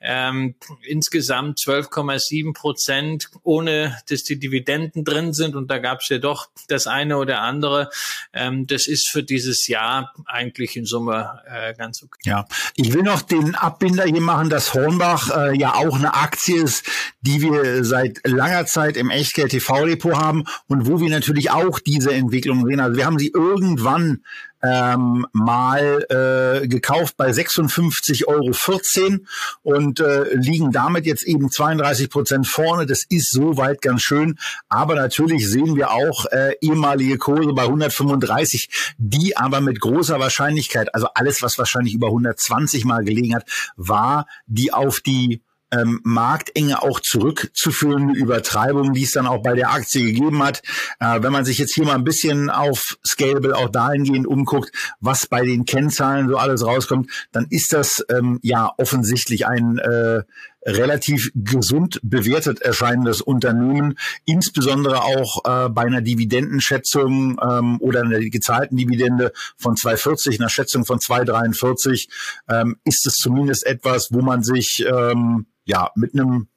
Ähm, 0.00 0.56
insgesamt 0.82 1.58
12,7 1.58 2.52
Prozent, 2.52 3.30
ohne 3.42 3.96
dass 4.10 4.24
die 4.24 4.38
Dividenden 4.38 5.04
drin 5.04 5.32
sind 5.32 5.56
und 5.56 5.70
da 5.70 5.78
gab 5.78 6.00
es 6.00 6.10
ja 6.10 6.18
doch 6.18 6.50
das 6.68 6.86
eine 6.86 7.16
oder 7.16 7.40
andere. 7.40 7.88
Ähm, 8.34 8.66
das 8.66 8.86
ist 8.86 9.08
für 9.08 9.22
dieses 9.22 9.68
Jahr 9.68 10.12
eigentlich 10.26 10.76
in 10.76 10.84
Summe 10.84 11.40
äh, 11.46 11.72
ganz 11.74 12.02
okay. 12.02 12.20
Ja, 12.24 12.44
ich 12.74 12.92
will 12.92 13.02
noch 13.02 13.22
den 13.22 13.54
Abbinder 13.54 14.04
hier 14.04 14.20
machen, 14.20 14.50
dass 14.50 14.74
Hornbach 14.74 15.34
äh, 15.34 15.56
ja 15.56 15.72
auch 15.74 15.96
eine 15.96 16.12
Aktie 16.12 16.62
ist, 16.62 16.84
die 17.22 17.40
wir 17.40 17.84
seit 17.84 18.20
langer 18.24 18.66
Zeit 18.66 18.97
im 18.98 19.10
Echtgeld 19.10 19.50
TV 19.50 19.86
Depot 19.86 20.16
haben 20.16 20.44
und 20.66 20.86
wo 20.86 21.00
wir 21.00 21.10
natürlich 21.10 21.50
auch 21.50 21.78
diese 21.78 22.12
Entwicklung 22.12 22.66
sehen. 22.66 22.80
Also 22.80 22.96
wir 22.96 23.06
haben 23.06 23.18
sie 23.18 23.32
irgendwann 23.34 24.22
ähm, 24.62 25.26
mal 25.32 26.04
äh, 26.10 26.66
gekauft 26.66 27.16
bei 27.16 27.30
56,14 27.30 28.26
Euro 28.26 29.24
und 29.62 30.00
äh, 30.00 30.34
liegen 30.34 30.72
damit 30.72 31.06
jetzt 31.06 31.24
eben 31.24 31.50
32 31.50 32.10
Prozent 32.10 32.46
vorne. 32.46 32.86
Das 32.86 33.04
ist 33.08 33.30
soweit 33.30 33.82
ganz 33.82 34.02
schön. 34.02 34.38
Aber 34.68 34.94
natürlich 34.94 35.48
sehen 35.48 35.76
wir 35.76 35.90
auch 35.92 36.26
äh, 36.26 36.54
ehemalige 36.60 37.18
Kurse 37.18 37.52
bei 37.52 37.62
135, 37.62 38.94
die 38.98 39.36
aber 39.36 39.60
mit 39.60 39.80
großer 39.80 40.18
Wahrscheinlichkeit, 40.18 40.94
also 40.94 41.08
alles, 41.14 41.42
was 41.42 41.58
wahrscheinlich 41.58 41.94
über 41.94 42.08
120 42.08 42.84
mal 42.84 43.04
gelegen 43.04 43.34
hat, 43.34 43.44
war 43.76 44.26
die 44.46 44.72
auf 44.72 45.00
die 45.00 45.42
ähm, 45.70 46.00
Marktenge 46.04 46.82
auch 46.82 47.00
zurückzuführen, 47.00 48.14
Übertreibung, 48.14 48.92
die 48.92 49.04
es 49.04 49.12
dann 49.12 49.26
auch 49.26 49.42
bei 49.42 49.54
der 49.54 49.70
Aktie 49.70 50.04
gegeben 50.04 50.42
hat. 50.42 50.62
Äh, 51.00 51.22
wenn 51.22 51.32
man 51.32 51.44
sich 51.44 51.58
jetzt 51.58 51.74
hier 51.74 51.84
mal 51.84 51.94
ein 51.94 52.04
bisschen 52.04 52.50
auf 52.50 52.98
Scalable 53.06 53.56
auch 53.56 53.68
dahingehend 53.68 54.26
umguckt, 54.26 54.72
was 55.00 55.26
bei 55.26 55.44
den 55.44 55.64
Kennzahlen 55.64 56.28
so 56.28 56.36
alles 56.36 56.64
rauskommt, 56.64 57.10
dann 57.32 57.46
ist 57.50 57.72
das 57.72 58.04
ähm, 58.08 58.38
ja 58.42 58.72
offensichtlich 58.76 59.46
ein 59.46 59.78
äh, 59.78 60.22
relativ 60.68 61.30
gesund 61.34 61.98
bewertet 62.02 62.60
erscheinendes 62.60 63.22
Unternehmen, 63.22 63.98
insbesondere 64.24 65.02
auch 65.02 65.44
äh, 65.44 65.68
bei 65.70 65.82
einer 65.82 66.02
Dividendenschätzung 66.02 67.40
ähm, 67.42 67.80
oder 67.80 68.02
einer 68.02 68.20
gezahlten 68.20 68.76
Dividende 68.76 69.32
von 69.56 69.74
2,40, 69.74 70.38
einer 70.38 70.48
Schätzung 70.48 70.84
von 70.84 70.98
2,43, 70.98 72.08
ähm, 72.48 72.76
ist 72.84 73.06
es 73.06 73.14
zumindest 73.14 73.66
etwas, 73.66 74.12
wo 74.12 74.20
man 74.20 74.42
sich 74.42 74.84
ähm, 74.86 75.46
ja 75.64 75.90
mit 75.94 76.14
einem 76.14 76.48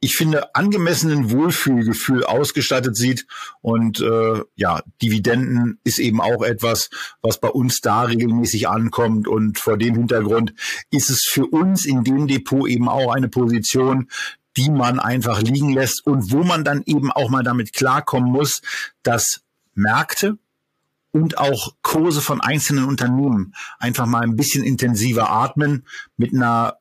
ich 0.00 0.16
finde, 0.16 0.54
angemessenen 0.54 1.30
Wohlfühlgefühl 1.30 2.24
ausgestattet 2.24 2.96
sieht. 2.96 3.26
Und 3.62 4.00
äh, 4.00 4.42
ja, 4.54 4.82
Dividenden 5.02 5.80
ist 5.82 5.98
eben 5.98 6.20
auch 6.20 6.42
etwas, 6.42 6.90
was 7.20 7.40
bei 7.40 7.48
uns 7.48 7.80
da 7.80 8.02
regelmäßig 8.02 8.68
ankommt. 8.68 9.26
Und 9.26 9.58
vor 9.58 9.76
dem 9.76 9.94
Hintergrund 9.94 10.54
ist 10.90 11.10
es 11.10 11.24
für 11.28 11.46
uns 11.46 11.84
in 11.84 12.04
dem 12.04 12.28
Depot 12.28 12.68
eben 12.68 12.88
auch 12.88 13.12
eine 13.12 13.28
Position, 13.28 14.08
die 14.56 14.70
man 14.70 15.00
einfach 15.00 15.42
liegen 15.42 15.72
lässt 15.72 16.06
und 16.06 16.32
wo 16.32 16.42
man 16.42 16.64
dann 16.64 16.82
eben 16.86 17.12
auch 17.12 17.28
mal 17.28 17.42
damit 17.42 17.72
klarkommen 17.72 18.30
muss, 18.30 18.60
dass 19.02 19.42
Märkte 19.74 20.38
und 21.10 21.38
auch 21.38 21.74
Kurse 21.82 22.20
von 22.20 22.40
einzelnen 22.40 22.84
Unternehmen 22.84 23.54
einfach 23.78 24.06
mal 24.06 24.22
ein 24.22 24.36
bisschen 24.36 24.64
intensiver 24.64 25.30
atmen 25.30 25.86
mit 26.16 26.34
einer 26.34 26.78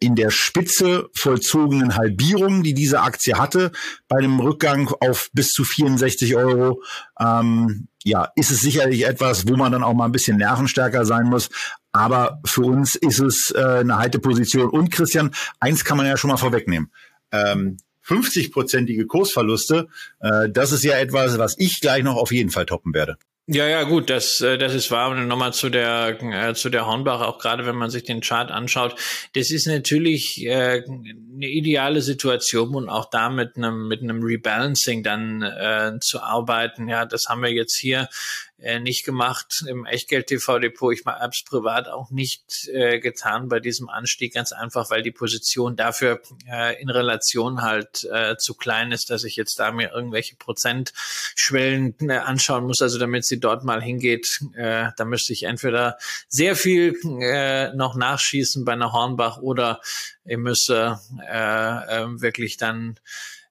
in 0.00 0.14
der 0.16 0.30
Spitze 0.30 1.08
vollzogenen 1.14 1.96
Halbierung, 1.96 2.62
die 2.62 2.74
diese 2.74 3.00
Aktie 3.00 3.38
hatte, 3.38 3.72
bei 4.08 4.18
einem 4.18 4.40
Rückgang 4.40 4.88
auf 5.00 5.30
bis 5.32 5.50
zu 5.50 5.64
64 5.64 6.36
Euro, 6.36 6.82
ähm, 7.20 7.88
ja, 8.04 8.28
ist 8.36 8.50
es 8.50 8.60
sicherlich 8.60 9.06
etwas, 9.06 9.48
wo 9.48 9.56
man 9.56 9.72
dann 9.72 9.82
auch 9.82 9.94
mal 9.94 10.04
ein 10.04 10.12
bisschen 10.12 10.36
nervenstärker 10.36 11.06
sein 11.06 11.26
muss. 11.26 11.48
Aber 11.92 12.40
für 12.44 12.62
uns 12.62 12.96
ist 12.96 13.20
es 13.20 13.52
äh, 13.56 13.80
eine 13.80 13.98
heite 13.98 14.18
Position. 14.18 14.68
Und 14.68 14.90
Christian, 14.90 15.30
eins 15.58 15.84
kann 15.84 15.96
man 15.96 16.06
ja 16.06 16.16
schon 16.16 16.30
mal 16.30 16.36
vorwegnehmen. 16.36 16.90
Ähm, 17.32 17.78
50-prozentige 18.06 19.06
Kursverluste, 19.06 19.88
äh, 20.20 20.50
das 20.50 20.72
ist 20.72 20.84
ja 20.84 20.98
etwas, 20.98 21.38
was 21.38 21.54
ich 21.58 21.80
gleich 21.80 22.02
noch 22.02 22.16
auf 22.16 22.32
jeden 22.32 22.50
Fall 22.50 22.66
toppen 22.66 22.92
werde. 22.92 23.16
Ja, 23.46 23.68
ja, 23.68 23.82
gut, 23.82 24.08
das, 24.08 24.40
äh, 24.40 24.56
das 24.56 24.72
ist 24.72 24.90
wahr. 24.90 25.10
Und 25.10 25.28
nochmal 25.28 25.52
zu 25.52 25.68
der, 25.68 26.18
äh, 26.22 26.54
zu 26.54 26.70
der 26.70 26.86
Hornbach, 26.86 27.20
auch 27.20 27.38
gerade 27.38 27.66
wenn 27.66 27.76
man 27.76 27.90
sich 27.90 28.02
den 28.02 28.22
Chart 28.22 28.50
anschaut. 28.50 28.98
Das 29.34 29.50
ist 29.50 29.66
natürlich 29.66 30.42
äh, 30.46 30.82
eine 30.82 31.48
ideale 31.48 32.00
Situation 32.00 32.74
und 32.74 32.88
auch 32.88 33.10
da 33.10 33.28
mit 33.28 33.56
einem, 33.56 33.86
mit 33.86 34.00
einem 34.00 34.22
Rebalancing 34.22 35.02
dann 35.02 35.42
äh, 35.42 35.92
zu 36.00 36.22
arbeiten. 36.22 36.88
Ja, 36.88 37.04
das 37.04 37.26
haben 37.28 37.42
wir 37.42 37.52
jetzt 37.52 37.76
hier 37.76 38.08
äh, 38.58 38.78
nicht 38.78 39.04
gemacht 39.04 39.64
im 39.68 39.84
Echtgeld-TV-Depot. 39.84 40.92
Ich 40.92 41.04
habe 41.04 41.30
es 41.32 41.42
privat 41.44 41.88
auch 41.88 42.10
nicht 42.10 42.68
äh, 42.68 43.00
getan 43.00 43.48
bei 43.48 43.60
diesem 43.60 43.88
Anstieg, 43.88 44.34
ganz 44.34 44.52
einfach, 44.52 44.90
weil 44.90 45.02
die 45.02 45.10
Position 45.10 45.76
dafür 45.76 46.22
äh, 46.48 46.80
in 46.80 46.88
Relation 46.88 47.62
halt 47.62 48.04
äh, 48.12 48.36
zu 48.36 48.54
klein 48.54 48.92
ist, 48.92 49.10
dass 49.10 49.24
ich 49.24 49.36
jetzt 49.36 49.58
da 49.58 49.72
mir 49.72 49.90
irgendwelche 49.92 50.36
Prozentschwellen 50.36 51.94
äh, 52.00 52.18
anschauen 52.18 52.64
muss. 52.64 52.80
Also 52.80 52.98
damit 52.98 53.24
sie 53.24 53.40
dort 53.40 53.64
mal 53.64 53.82
hingeht, 53.82 54.40
äh, 54.54 54.90
da 54.96 55.04
müsste 55.04 55.32
ich 55.32 55.44
entweder 55.44 55.98
sehr 56.28 56.56
viel 56.56 56.94
äh, 57.20 57.74
noch 57.74 57.96
nachschießen 57.96 58.64
bei 58.64 58.72
einer 58.72 58.92
Hornbach 58.92 59.38
oder 59.38 59.80
ich 60.24 60.38
müsse 60.38 61.00
äh, 61.28 62.02
äh, 62.02 62.20
wirklich 62.20 62.56
dann 62.56 62.98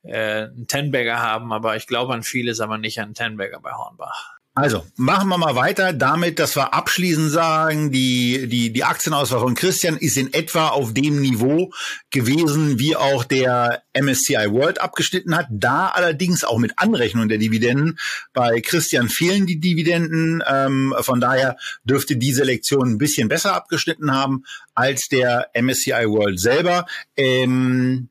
äh, 0.04 0.44
einen 0.44 0.68
Tenbagger 0.68 1.20
haben, 1.20 1.54
aber 1.54 1.76
ich 1.76 1.88
glaube 1.88 2.14
an 2.14 2.24
vieles, 2.24 2.60
aber 2.60 2.78
nicht 2.78 3.00
an 3.00 3.14
Tenbagger 3.14 3.60
bei 3.60 3.72
Hornbach. 3.72 4.33
Also, 4.56 4.86
machen 4.98 5.30
wir 5.30 5.40
mal 5.40 5.56
weiter 5.56 5.94
damit, 5.94 6.38
dass 6.38 6.56
wir 6.56 6.76
abschließend 6.76 7.32
sagen, 7.32 7.92
die, 7.92 8.48
die, 8.48 8.72
die 8.72 8.84
Aktienauswahl 8.84 9.40
von 9.40 9.56
Christian 9.56 9.98
ist 9.98 10.16
in 10.16 10.32
etwa 10.32 10.68
auf 10.68 10.94
dem 10.94 11.22
Niveau 11.22 11.72
gewesen, 12.12 12.78
wie 12.78 12.96
auch 12.96 13.24
der 13.24 13.82
MSCI 14.00 14.52
World 14.52 14.80
abgeschnitten 14.80 15.36
hat. 15.36 15.48
Da 15.50 15.88
allerdings 15.88 16.44
auch 16.44 16.60
mit 16.60 16.74
Anrechnung 16.78 17.30
der 17.30 17.40
Dividenden. 17.40 17.98
Bei 18.32 18.62
Christian 18.62 19.10
fehlen 19.10 19.48
die 19.48 19.60
Dividenden. 19.60 20.44
Ähm, 20.48 20.94
von 21.00 21.20
daher 21.20 21.58
dürfte 21.84 22.16
die 22.16 22.34
Selektion 22.34 22.92
ein 22.92 22.98
bisschen 23.00 23.30
besser 23.30 23.56
abgeschnitten 23.56 24.14
haben 24.14 24.44
als 24.76 25.08
der 25.08 25.50
MSCI 25.56 26.06
World 26.08 26.40
selber. 26.40 26.86
Ähm, 27.18 28.10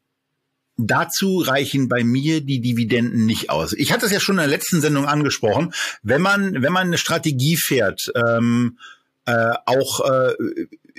Dazu 0.85 1.39
reichen 1.39 1.89
bei 1.89 2.03
mir 2.03 2.41
die 2.41 2.61
Dividenden 2.61 3.25
nicht 3.25 3.51
aus. 3.51 3.73
Ich 3.73 3.93
hatte 3.93 4.07
es 4.07 4.13
ja 4.13 4.21
schon 4.21 4.37
in 4.37 4.41
der 4.41 4.49
letzten 4.49 4.81
Sendung 4.81 5.07
angesprochen. 5.07 5.73
Wenn 6.03 6.23
man, 6.23 6.63
wenn 6.63 6.73
man 6.73 6.89
eine 6.89 6.99
Strategie 6.99 7.57
fährt, 7.57 8.11
ähm, 8.17 8.79
äh, 9.27 9.53
auch 9.67 10.01
äh, 10.01 10.35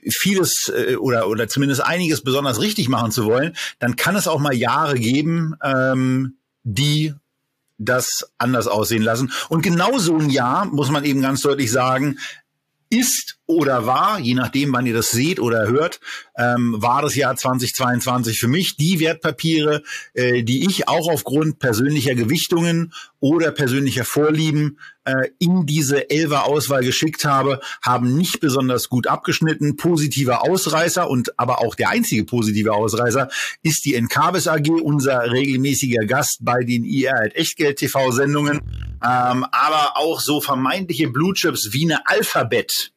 vieles 0.09 0.71
äh, 0.73 0.95
oder 0.95 1.27
oder 1.27 1.47
zumindest 1.49 1.83
einiges 1.83 2.21
besonders 2.21 2.61
richtig 2.61 2.87
machen 2.87 3.11
zu 3.11 3.25
wollen, 3.25 3.55
dann 3.79 3.97
kann 3.97 4.15
es 4.15 4.27
auch 4.27 4.39
mal 4.39 4.53
Jahre 4.53 4.95
geben, 4.95 5.55
ähm, 5.61 6.37
die 6.63 7.13
das 7.77 8.31
anders 8.37 8.67
aussehen 8.67 9.03
lassen. 9.03 9.31
Und 9.49 9.61
genau 9.61 9.97
so 9.97 10.17
ein 10.17 10.29
Jahr, 10.29 10.65
muss 10.65 10.89
man 10.89 11.03
eben 11.03 11.21
ganz 11.21 11.41
deutlich 11.41 11.71
sagen, 11.71 12.17
ist 12.89 13.37
oder 13.45 13.85
war, 13.85 14.19
je 14.19 14.35
nachdem, 14.35 14.71
wann 14.71 14.85
ihr 14.85 14.93
das 14.93 15.11
seht 15.11 15.39
oder 15.39 15.67
hört, 15.67 15.99
ähm, 16.37 16.75
war 16.77 17.01
das 17.01 17.15
Jahr 17.15 17.35
2022 17.35 18.39
für 18.39 18.47
mich. 18.47 18.77
Die 18.77 18.99
Wertpapiere, 19.01 19.83
äh, 20.13 20.43
die 20.43 20.65
ich 20.65 20.87
auch 20.87 21.09
aufgrund 21.09 21.59
persönlicher 21.59 22.15
Gewichtungen 22.15 22.93
oder 23.19 23.51
persönlicher 23.51 24.05
Vorlieben 24.05 24.77
äh, 25.03 25.29
in 25.39 25.65
diese 25.65 26.09
Elfer-Auswahl 26.09 26.85
geschickt 26.85 27.25
habe, 27.25 27.59
haben 27.81 28.15
nicht 28.17 28.39
besonders 28.39 28.87
gut 28.87 29.07
abgeschnitten. 29.07 29.75
Positiver 29.75 30.43
Ausreißer 30.43 31.09
und 31.09 31.37
aber 31.37 31.59
auch 31.59 31.75
der 31.75 31.89
einzige 31.89 32.23
positive 32.23 32.71
Ausreißer 32.71 33.27
ist 33.61 33.83
die 33.83 33.95
Encarvis 33.95 34.47
AG, 34.47 34.69
unser 34.81 35.31
regelmäßiger 35.31 36.05
Gast 36.05 36.37
bei 36.41 36.63
den 36.63 36.85
IR 36.85 37.31
Echtgeld 37.35 37.79
TV-Sendungen. 37.79 38.61
Ähm, 39.05 39.45
aber 39.51 39.97
auch 39.97 40.21
so 40.21 40.39
vermeintliche 40.39 41.09
Blue 41.09 41.33
Chips 41.33 41.73
wie 41.73 41.83
eine 41.83 42.07
Alphabet 42.07 42.92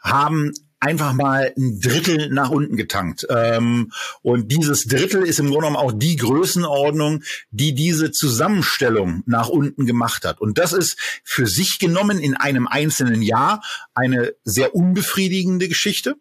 haben 0.00 0.52
einfach 0.80 1.12
mal 1.12 1.52
ein 1.56 1.78
Drittel 1.78 2.30
nach 2.30 2.50
unten 2.50 2.76
getankt. 2.76 3.26
Ähm, 3.28 3.92
und 4.22 4.50
dieses 4.50 4.86
Drittel 4.86 5.24
ist 5.24 5.38
im 5.38 5.46
Grunde 5.46 5.68
genommen 5.68 5.76
auch 5.76 5.92
die 5.92 6.16
Größenordnung, 6.16 7.22
die 7.50 7.74
diese 7.74 8.10
Zusammenstellung 8.10 9.22
nach 9.26 9.48
unten 9.48 9.84
gemacht 9.84 10.24
hat. 10.24 10.40
Und 10.40 10.58
das 10.58 10.72
ist 10.72 10.96
für 11.22 11.46
sich 11.46 11.78
genommen 11.78 12.18
in 12.18 12.34
einem 12.34 12.66
einzelnen 12.66 13.20
Jahr 13.20 13.62
eine 13.94 14.32
sehr 14.44 14.74
unbefriedigende 14.74 15.68
Geschichte. 15.68 16.16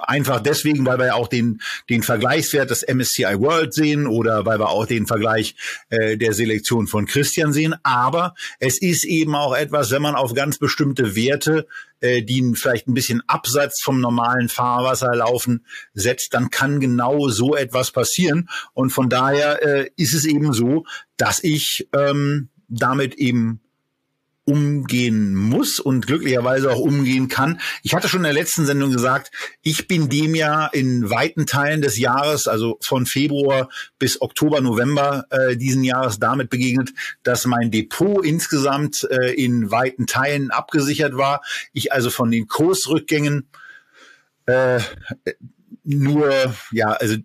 Einfach 0.00 0.40
deswegen, 0.40 0.86
weil 0.86 0.98
wir 0.98 1.14
auch 1.14 1.28
den, 1.28 1.60
den 1.88 2.02
Vergleichswert 2.02 2.70
des 2.70 2.86
MSCI 2.86 3.38
World 3.40 3.74
sehen 3.74 4.06
oder 4.06 4.46
weil 4.46 4.58
wir 4.58 4.70
auch 4.70 4.86
den 4.86 5.06
Vergleich 5.06 5.54
äh, 5.90 6.16
der 6.16 6.32
Selektion 6.32 6.86
von 6.86 7.06
Christian 7.06 7.52
sehen. 7.52 7.74
Aber 7.82 8.34
es 8.58 8.80
ist 8.80 9.04
eben 9.04 9.34
auch 9.34 9.56
etwas, 9.56 9.90
wenn 9.90 10.02
man 10.02 10.14
auf 10.14 10.34
ganz 10.34 10.58
bestimmte 10.58 11.14
Werte, 11.14 11.66
äh, 12.00 12.22
die 12.22 12.54
vielleicht 12.54 12.88
ein 12.88 12.94
bisschen 12.94 13.22
abseits 13.26 13.82
vom 13.82 14.00
normalen 14.00 14.48
Fahrwasser 14.48 15.14
laufen, 15.14 15.64
setzt, 15.94 16.34
dann 16.34 16.50
kann 16.50 16.80
genau 16.80 17.28
so 17.28 17.56
etwas 17.56 17.90
passieren. 17.90 18.48
Und 18.74 18.90
von 18.90 19.08
daher 19.08 19.62
äh, 19.62 19.90
ist 19.96 20.14
es 20.14 20.24
eben 20.24 20.52
so, 20.52 20.84
dass 21.16 21.42
ich 21.42 21.88
ähm, 21.92 22.48
damit 22.68 23.14
eben 23.14 23.60
umgehen 24.48 25.34
muss 25.34 25.78
und 25.78 26.06
glücklicherweise 26.06 26.70
auch 26.70 26.78
umgehen 26.78 27.28
kann. 27.28 27.60
Ich 27.82 27.94
hatte 27.94 28.08
schon 28.08 28.20
in 28.20 28.24
der 28.24 28.32
letzten 28.32 28.64
Sendung 28.64 28.90
gesagt, 28.90 29.30
ich 29.60 29.86
bin 29.86 30.08
dem 30.08 30.34
ja 30.34 30.66
in 30.68 31.10
weiten 31.10 31.44
Teilen 31.44 31.82
des 31.82 31.98
Jahres, 31.98 32.48
also 32.48 32.78
von 32.80 33.04
Februar 33.04 33.68
bis 33.98 34.22
Oktober, 34.22 34.62
November 34.62 35.26
äh, 35.28 35.56
diesen 35.58 35.84
Jahres 35.84 36.18
damit 36.18 36.48
begegnet, 36.48 36.94
dass 37.22 37.44
mein 37.44 37.70
Depot 37.70 38.24
insgesamt 38.24 39.06
äh, 39.10 39.34
in 39.34 39.70
weiten 39.70 40.06
Teilen 40.06 40.50
abgesichert 40.50 41.14
war. 41.14 41.42
Ich 41.74 41.92
also 41.92 42.08
von 42.08 42.30
den 42.30 42.48
Kursrückgängen 42.48 43.50
äh, 44.46 44.80
nur 45.96 46.54
ja 46.70 46.90
also 46.92 47.16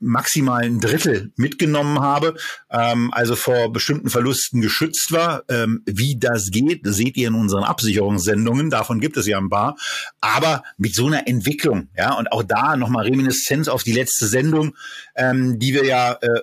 maximal 0.00 0.64
ein 0.64 0.80
Drittel 0.80 1.32
mitgenommen 1.36 2.00
habe, 2.00 2.34
ähm, 2.70 3.12
also 3.12 3.36
vor 3.36 3.72
bestimmten 3.72 4.08
Verlusten 4.08 4.60
geschützt 4.60 5.12
war. 5.12 5.42
Ähm, 5.48 5.82
wie 5.86 6.18
das 6.18 6.50
geht, 6.50 6.80
seht 6.84 7.16
ihr 7.16 7.28
in 7.28 7.34
unseren 7.34 7.64
Absicherungssendungen. 7.64 8.70
Davon 8.70 9.00
gibt 9.00 9.16
es 9.16 9.26
ja 9.26 9.38
ein 9.38 9.50
paar. 9.50 9.76
Aber 10.20 10.62
mit 10.78 10.94
so 10.94 11.06
einer 11.06 11.28
Entwicklung, 11.28 11.88
ja 11.96 12.14
und 12.14 12.32
auch 12.32 12.42
da 12.42 12.76
nochmal 12.76 13.04
Reminiszenz 13.04 13.68
auf 13.68 13.82
die 13.82 13.92
letzte 13.92 14.26
Sendung, 14.26 14.74
ähm, 15.14 15.58
die 15.58 15.74
wir 15.74 15.84
ja 15.84 16.12
äh, 16.12 16.40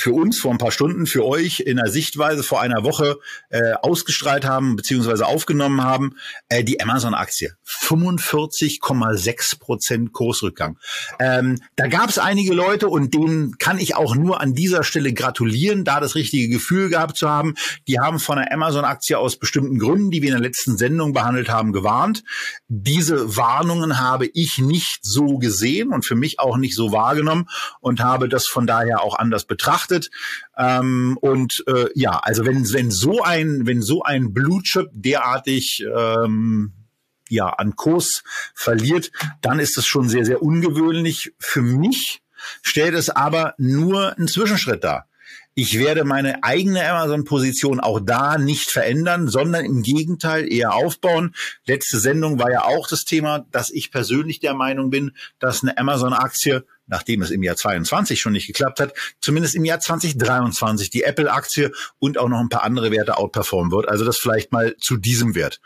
für 0.00 0.12
uns 0.12 0.40
vor 0.40 0.50
ein 0.50 0.58
paar 0.58 0.72
Stunden, 0.72 1.06
für 1.06 1.26
euch 1.26 1.60
in 1.60 1.76
der 1.76 1.90
Sichtweise 1.90 2.42
vor 2.42 2.60
einer 2.62 2.84
Woche 2.84 3.18
äh, 3.50 3.74
ausgestrahlt 3.82 4.46
haben 4.46 4.76
beziehungsweise 4.76 5.26
aufgenommen 5.26 5.82
haben, 5.82 6.16
äh, 6.48 6.64
die 6.64 6.80
Amazon-Aktie. 6.80 7.52
45,6 7.66 9.58
Prozent 9.58 10.12
Kursrückgang. 10.12 10.78
Ähm, 11.18 11.60
da 11.76 11.86
gab 11.86 12.08
es 12.08 12.18
einige 12.18 12.54
Leute 12.54 12.88
und 12.88 13.12
denen 13.12 13.58
kann 13.58 13.78
ich 13.78 13.94
auch 13.94 14.14
nur 14.14 14.40
an 14.40 14.54
dieser 14.54 14.84
Stelle 14.84 15.12
gratulieren, 15.12 15.84
da 15.84 16.00
das 16.00 16.14
richtige 16.14 16.48
Gefühl 16.48 16.88
gehabt 16.88 17.18
zu 17.18 17.28
haben. 17.28 17.54
Die 17.86 18.00
haben 18.00 18.18
von 18.18 18.38
der 18.38 18.52
Amazon-Aktie 18.52 19.18
aus 19.18 19.36
bestimmten 19.36 19.78
Gründen, 19.78 20.10
die 20.10 20.22
wir 20.22 20.30
in 20.30 20.36
der 20.36 20.42
letzten 20.42 20.78
Sendung 20.78 21.12
behandelt 21.12 21.50
haben, 21.50 21.72
gewarnt. 21.72 22.22
Diese 22.68 23.36
Warnungen 23.36 24.00
habe 24.00 24.30
ich 24.32 24.58
nicht 24.58 25.00
so 25.02 25.36
gesehen 25.36 25.92
und 25.92 26.06
für 26.06 26.14
mich 26.14 26.38
auch 26.38 26.56
nicht 26.56 26.74
so 26.74 26.90
wahrgenommen 26.90 27.48
und 27.80 28.00
habe 28.00 28.30
das 28.30 28.46
von 28.46 28.66
daher 28.66 29.02
auch 29.02 29.18
anders 29.18 29.44
betrachtet 29.44 29.89
betrachtet. 29.90 30.10
Ähm, 30.56 31.18
und 31.20 31.64
äh, 31.66 31.86
ja, 31.94 32.18
also 32.18 32.44
wenn, 32.46 32.70
wenn 32.72 32.90
so 32.90 33.22
ein, 33.22 33.66
wenn 33.66 33.82
so 33.82 34.02
ein 34.02 34.32
Blue 34.32 34.62
Chip 34.62 34.88
derartig 34.92 35.84
ähm, 35.94 36.72
ja, 37.28 37.48
an 37.48 37.76
Kurs 37.76 38.22
verliert, 38.54 39.10
dann 39.40 39.60
ist 39.60 39.76
das 39.76 39.86
schon 39.86 40.08
sehr, 40.08 40.24
sehr 40.24 40.42
ungewöhnlich. 40.42 41.32
Für 41.38 41.62
mich 41.62 42.22
stellt 42.62 42.94
es 42.94 43.10
aber 43.10 43.54
nur 43.58 44.16
einen 44.16 44.28
Zwischenschritt 44.28 44.82
dar. 44.82 45.06
Ich 45.54 45.78
werde 45.78 46.04
meine 46.04 46.42
eigene 46.44 46.88
Amazon-Position 46.88 47.80
auch 47.80 48.00
da 48.00 48.38
nicht 48.38 48.70
verändern, 48.70 49.28
sondern 49.28 49.64
im 49.64 49.82
Gegenteil 49.82 50.50
eher 50.50 50.72
aufbauen. 50.74 51.34
Letzte 51.66 51.98
Sendung 51.98 52.38
war 52.38 52.50
ja 52.50 52.64
auch 52.64 52.86
das 52.88 53.04
Thema, 53.04 53.44
dass 53.50 53.70
ich 53.70 53.90
persönlich 53.90 54.38
der 54.38 54.54
Meinung 54.54 54.90
bin, 54.90 55.12
dass 55.38 55.62
eine 55.62 55.76
Amazon-Aktie 55.76 56.64
nachdem 56.90 57.22
es 57.22 57.30
im 57.30 57.42
Jahr 57.42 57.56
22 57.56 58.20
schon 58.20 58.32
nicht 58.32 58.46
geklappt 58.46 58.80
hat, 58.80 58.92
zumindest 59.20 59.54
im 59.54 59.64
Jahr 59.64 59.80
2023 59.80 60.90
die 60.90 61.04
Apple-Aktie 61.04 61.72
und 61.98 62.18
auch 62.18 62.28
noch 62.28 62.40
ein 62.40 62.48
paar 62.48 62.64
andere 62.64 62.90
Werte 62.90 63.16
outperformen 63.16 63.72
wird. 63.72 63.88
Also 63.88 64.04
das 64.04 64.18
vielleicht 64.18 64.52
mal 64.52 64.76
zu 64.76 64.96
diesem 64.96 65.34
Wert. 65.34 65.60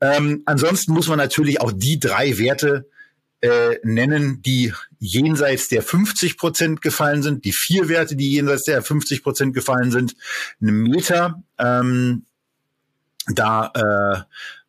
Ähm, 0.00 0.42
ansonsten 0.46 0.92
muss 0.92 1.08
man 1.08 1.18
natürlich 1.18 1.60
auch 1.60 1.72
die 1.74 1.98
drei 1.98 2.38
Werte 2.38 2.88
äh, 3.40 3.78
nennen, 3.82 4.42
die 4.42 4.72
jenseits 4.98 5.68
der 5.68 5.82
50 5.82 6.38
Prozent 6.38 6.82
gefallen 6.82 7.22
sind, 7.22 7.44
die 7.44 7.52
vier 7.52 7.88
Werte, 7.88 8.16
die 8.16 8.32
jenseits 8.32 8.64
der 8.64 8.82
50 8.82 9.22
Prozent 9.22 9.54
gefallen 9.54 9.90
sind. 9.90 10.14
Eine 10.60 10.72
Meta, 10.72 11.42
ähm, 11.58 12.26
da 13.28 13.72
äh, 13.74 14.22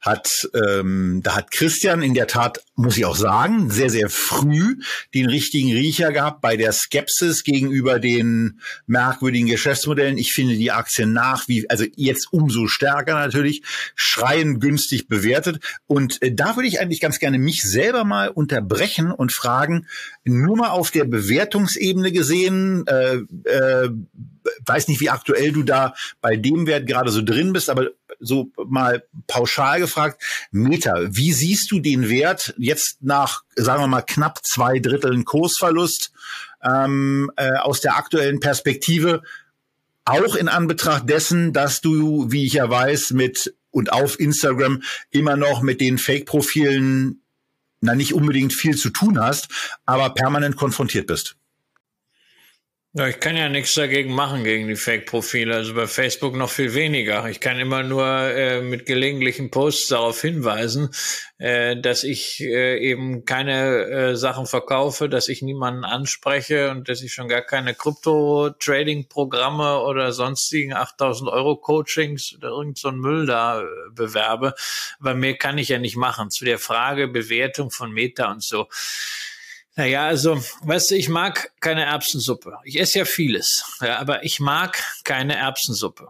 hat 0.07 0.49
ähm, 0.55 1.21
da 1.23 1.35
hat 1.35 1.51
Christian 1.51 2.01
in 2.01 2.13
der 2.13 2.27
Tat 2.27 2.63
muss 2.75 2.97
ich 2.97 3.05
auch 3.05 3.15
sagen 3.15 3.69
sehr 3.69 3.89
sehr 3.89 4.09
früh 4.09 4.77
den 5.13 5.27
richtigen 5.27 5.71
Riecher 5.71 6.11
gehabt 6.11 6.41
bei 6.41 6.57
der 6.57 6.71
Skepsis 6.71 7.43
gegenüber 7.43 7.99
den 7.99 8.59
merkwürdigen 8.85 9.47
Geschäftsmodellen. 9.47 10.17
Ich 10.17 10.31
finde 10.31 10.55
die 10.55 10.71
Aktien 10.71 11.13
nach 11.13 11.47
wie 11.47 11.69
also 11.69 11.85
jetzt 11.95 12.31
umso 12.31 12.67
stärker 12.67 13.13
natürlich 13.13 13.61
schreien 13.95 14.59
günstig 14.59 15.07
bewertet 15.07 15.59
und 15.85 16.21
äh, 16.21 16.33
da 16.33 16.55
würde 16.55 16.67
ich 16.67 16.79
eigentlich 16.79 17.01
ganz 17.01 17.19
gerne 17.19 17.37
mich 17.37 17.63
selber 17.63 18.03
mal 18.03 18.29
unterbrechen 18.29 19.11
und 19.11 19.31
fragen 19.31 19.87
nur 20.23 20.57
mal 20.57 20.69
auf 20.69 20.91
der 20.91 21.05
Bewertungsebene 21.05 22.11
gesehen 22.11 22.85
äh, 22.87 23.17
äh, 23.43 23.89
weiß 24.65 24.87
nicht 24.87 25.01
wie 25.01 25.09
aktuell 25.09 25.51
du 25.51 25.63
da 25.63 25.93
bei 26.21 26.35
dem 26.35 26.67
Wert 26.67 26.87
gerade 26.87 27.11
so 27.11 27.21
drin 27.21 27.53
bist, 27.53 27.69
aber 27.69 27.89
so 28.19 28.51
mal 28.67 29.03
pauschal 29.27 29.79
gefragt, 29.79 30.21
Meta, 30.51 30.95
wie 31.07 31.33
siehst 31.33 31.71
du 31.71 31.79
den 31.79 32.09
Wert 32.09 32.53
jetzt 32.57 32.97
nach, 33.01 33.43
sagen 33.55 33.83
wir 33.83 33.87
mal, 33.87 34.01
knapp 34.01 34.39
zwei 34.43 34.79
Dritteln 34.79 35.25
Kursverlust 35.25 36.11
ähm, 36.63 37.31
äh, 37.35 37.53
aus 37.57 37.81
der 37.81 37.97
aktuellen 37.97 38.39
Perspektive? 38.39 39.21
Auch 40.05 40.35
in 40.35 40.47
Anbetracht 40.47 41.09
dessen, 41.09 41.53
dass 41.53 41.81
du, 41.81 42.31
wie 42.31 42.45
ich 42.45 42.53
ja 42.53 42.69
weiß, 42.69 43.11
mit 43.11 43.53
und 43.71 43.91
auf 43.91 44.19
Instagram 44.19 44.81
immer 45.11 45.35
noch 45.35 45.61
mit 45.61 45.81
den 45.81 45.97
Fake-Profilen 45.97 47.21
na 47.81 47.95
nicht 47.95 48.13
unbedingt 48.13 48.53
viel 48.53 48.75
zu 48.75 48.89
tun 48.89 49.19
hast, 49.19 49.49
aber 49.85 50.13
permanent 50.13 50.55
konfrontiert 50.55 51.07
bist. 51.07 51.35
Ja, 52.97 53.07
ich 53.07 53.19
kann 53.19 53.37
ja 53.37 53.47
nichts 53.47 53.75
dagegen 53.75 54.15
machen, 54.15 54.43
gegen 54.43 54.67
die 54.67 54.75
Fake-Profile. 54.75 55.53
Also 55.53 55.75
bei 55.75 55.85
Facebook 55.85 56.35
noch 56.35 56.49
viel 56.49 56.73
weniger. 56.73 57.29
Ich 57.29 57.39
kann 57.39 57.59
immer 57.59 57.83
nur 57.83 58.07
äh, 58.07 58.61
mit 58.61 58.87
gelegentlichen 58.87 59.51
Posts 59.51 59.89
darauf 59.89 60.19
hinweisen, 60.19 60.89
äh, 61.37 61.79
dass 61.79 62.03
ich 62.03 62.41
äh, 62.41 62.79
eben 62.79 63.23
keine 63.23 63.83
äh, 63.83 64.15
Sachen 64.15 64.47
verkaufe, 64.47 65.09
dass 65.09 65.27
ich 65.27 65.43
niemanden 65.43 65.85
anspreche 65.85 66.71
und 66.71 66.89
dass 66.89 67.03
ich 67.03 67.13
schon 67.13 67.27
gar 67.27 67.43
keine 67.43 67.75
Krypto-Trading-Programme 67.75 69.81
oder 69.81 70.11
sonstigen 70.11 70.73
8000 70.73 71.29
Euro 71.29 71.55
Coachings 71.55 72.33
oder 72.35 72.49
irgend 72.49 72.79
so 72.79 72.91
Müll 72.91 73.27
da 73.27 73.61
äh, 73.61 73.65
bewerbe. 73.91 74.55
Bei 74.99 75.13
mir 75.13 75.37
kann 75.37 75.59
ich 75.59 75.69
ja 75.69 75.77
nicht 75.77 75.97
machen. 75.97 76.31
Zu 76.31 76.45
der 76.45 76.57
Frage 76.57 77.07
Bewertung 77.07 77.69
von 77.69 77.91
Meta 77.91 78.31
und 78.31 78.41
so 78.41 78.67
naja, 79.77 80.07
also, 80.07 80.43
weißt 80.63 80.91
du, 80.91 80.95
ich 80.95 81.07
mag 81.07 81.51
keine 81.59 81.85
Erbsensuppe. 81.85 82.57
Ich 82.63 82.79
esse 82.79 82.97
ja 82.99 83.05
vieles, 83.05 83.63
ja, 83.79 83.99
aber 83.99 84.23
ich 84.23 84.39
mag 84.39 84.83
keine 85.03 85.35
Erbsensuppe. 85.35 86.09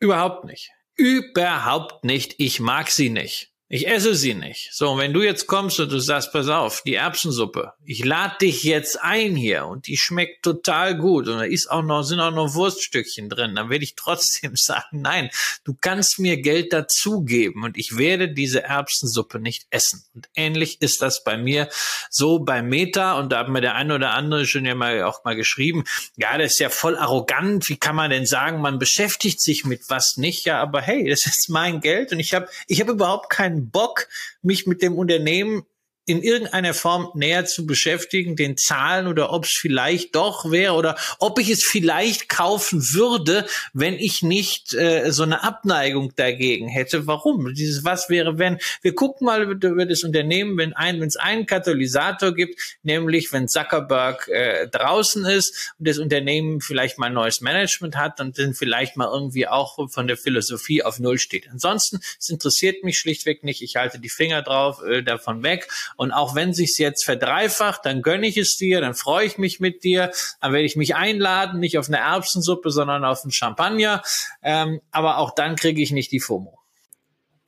Überhaupt 0.00 0.44
nicht. 0.44 0.72
Überhaupt 0.96 2.04
nicht. 2.04 2.34
Ich 2.38 2.58
mag 2.58 2.90
sie 2.90 3.08
nicht. 3.08 3.51
Ich 3.74 3.88
esse 3.88 4.14
sie 4.14 4.34
nicht. 4.34 4.68
So, 4.74 4.90
und 4.90 4.98
wenn 4.98 5.14
du 5.14 5.22
jetzt 5.22 5.46
kommst 5.46 5.80
und 5.80 5.90
du 5.90 5.98
sagst, 5.98 6.30
pass 6.30 6.48
auf, 6.48 6.82
die 6.82 6.96
Erbsensuppe, 6.96 7.72
ich 7.86 8.04
lade 8.04 8.34
dich 8.42 8.64
jetzt 8.64 9.00
ein 9.00 9.34
hier 9.34 9.64
und 9.64 9.86
die 9.86 9.96
schmeckt 9.96 10.42
total 10.42 10.94
gut 10.94 11.26
und 11.26 11.38
da 11.38 11.44
ist 11.44 11.70
auch 11.70 11.80
noch, 11.80 12.02
sind 12.02 12.20
auch 12.20 12.32
noch 12.32 12.52
Wurststückchen 12.52 13.30
drin, 13.30 13.54
dann 13.54 13.70
werde 13.70 13.84
ich 13.84 13.94
trotzdem 13.94 14.56
sagen, 14.56 15.00
nein, 15.00 15.30
du 15.64 15.74
kannst 15.80 16.18
mir 16.18 16.36
Geld 16.42 16.74
dazugeben 16.74 17.64
und 17.64 17.78
ich 17.78 17.96
werde 17.96 18.28
diese 18.28 18.62
Erbsensuppe 18.62 19.40
nicht 19.40 19.66
essen. 19.70 20.04
Und 20.14 20.28
ähnlich 20.34 20.82
ist 20.82 21.00
das 21.00 21.24
bei 21.24 21.38
mir 21.38 21.70
so 22.10 22.40
bei 22.40 22.60
Meta 22.60 23.18
und 23.18 23.32
da 23.32 23.38
hat 23.38 23.48
mir 23.48 23.62
der 23.62 23.74
eine 23.74 23.94
oder 23.94 24.12
andere 24.12 24.44
schon 24.44 24.66
ja 24.66 24.74
mal 24.74 25.02
auch 25.04 25.24
mal 25.24 25.34
geschrieben, 25.34 25.84
ja, 26.18 26.36
das 26.36 26.52
ist 26.52 26.58
ja 26.58 26.68
voll 26.68 26.98
arrogant, 26.98 27.70
wie 27.70 27.78
kann 27.78 27.96
man 27.96 28.10
denn 28.10 28.26
sagen, 28.26 28.60
man 28.60 28.78
beschäftigt 28.78 29.40
sich 29.40 29.64
mit 29.64 29.88
was 29.88 30.18
nicht? 30.18 30.44
Ja, 30.44 30.60
aber 30.60 30.82
hey, 30.82 31.08
das 31.08 31.24
ist 31.24 31.48
mein 31.48 31.80
Geld 31.80 32.12
und 32.12 32.20
ich 32.20 32.34
habe 32.34 32.50
ich 32.66 32.78
habe 32.78 32.92
überhaupt 32.92 33.30
keinen 33.30 33.61
Bock, 33.70 34.08
mich 34.42 34.66
mit 34.66 34.82
dem 34.82 34.96
Unternehmen 34.96 35.64
in 36.04 36.22
irgendeiner 36.22 36.74
Form 36.74 37.10
näher 37.14 37.44
zu 37.44 37.64
beschäftigen, 37.64 38.34
den 38.34 38.56
Zahlen 38.56 39.06
oder 39.06 39.32
ob 39.32 39.44
es 39.44 39.52
vielleicht 39.52 40.16
doch 40.16 40.50
wäre 40.50 40.74
oder 40.74 40.96
ob 41.20 41.38
ich 41.38 41.48
es 41.48 41.64
vielleicht 41.64 42.28
kaufen 42.28 42.82
würde, 42.92 43.46
wenn 43.72 43.94
ich 43.94 44.22
nicht 44.22 44.74
äh, 44.74 45.12
so 45.12 45.22
eine 45.22 45.44
Abneigung 45.44 46.12
dagegen 46.16 46.66
hätte. 46.66 47.06
Warum? 47.06 47.54
Dieses 47.54 47.84
Was 47.84 48.08
wäre, 48.08 48.38
wenn 48.38 48.58
wir 48.82 48.96
gucken 48.96 49.26
mal 49.26 49.42
über 49.42 49.86
das 49.86 50.02
Unternehmen, 50.02 50.58
wenn 50.58 50.72
ein, 50.72 51.00
wenn 51.00 51.06
es 51.06 51.16
einen 51.16 51.46
Katalysator 51.46 52.34
gibt, 52.34 52.58
nämlich 52.82 53.32
wenn 53.32 53.46
Zuckerberg 53.46 54.26
äh, 54.26 54.68
draußen 54.68 55.24
ist 55.24 55.72
und 55.78 55.86
das 55.86 55.98
Unternehmen 55.98 56.60
vielleicht 56.60 56.98
mal 56.98 57.10
neues 57.10 57.40
Management 57.40 57.96
hat 57.96 58.20
und 58.20 58.38
dann 58.38 58.54
vielleicht 58.54 58.96
mal 58.96 59.08
irgendwie 59.12 59.46
auch 59.46 59.88
von 59.88 60.08
der 60.08 60.16
Philosophie 60.16 60.82
auf 60.82 60.98
Null 60.98 61.18
steht. 61.18 61.48
Ansonsten, 61.48 62.00
es 62.18 62.28
interessiert 62.28 62.82
mich 62.82 62.98
schlichtweg 62.98 63.44
nicht. 63.44 63.62
Ich 63.62 63.76
halte 63.76 64.00
die 64.00 64.08
Finger 64.08 64.42
drauf 64.42 64.82
äh, 64.82 65.02
davon 65.02 65.44
weg 65.44 65.68
und 65.96 66.12
auch 66.12 66.34
wenn 66.34 66.54
sich's 66.54 66.78
jetzt 66.78 67.04
verdreifacht, 67.04 67.84
dann 67.84 68.02
gönne 68.02 68.26
ich 68.26 68.36
es 68.36 68.56
dir, 68.56 68.80
dann 68.80 68.94
freue 68.94 69.26
ich 69.26 69.38
mich 69.38 69.60
mit 69.60 69.84
dir, 69.84 70.10
dann 70.40 70.52
werde 70.52 70.64
ich 70.64 70.76
mich 70.76 70.94
einladen, 70.94 71.60
nicht 71.60 71.78
auf 71.78 71.88
eine 71.88 71.98
Erbsensuppe, 71.98 72.70
sondern 72.70 73.04
auf 73.04 73.22
einen 73.22 73.32
Champagner. 73.32 74.02
Ähm, 74.42 74.80
aber 74.90 75.18
auch 75.18 75.34
dann 75.34 75.56
kriege 75.56 75.82
ich 75.82 75.92
nicht 75.92 76.12
die 76.12 76.20
FOMO. 76.20 76.61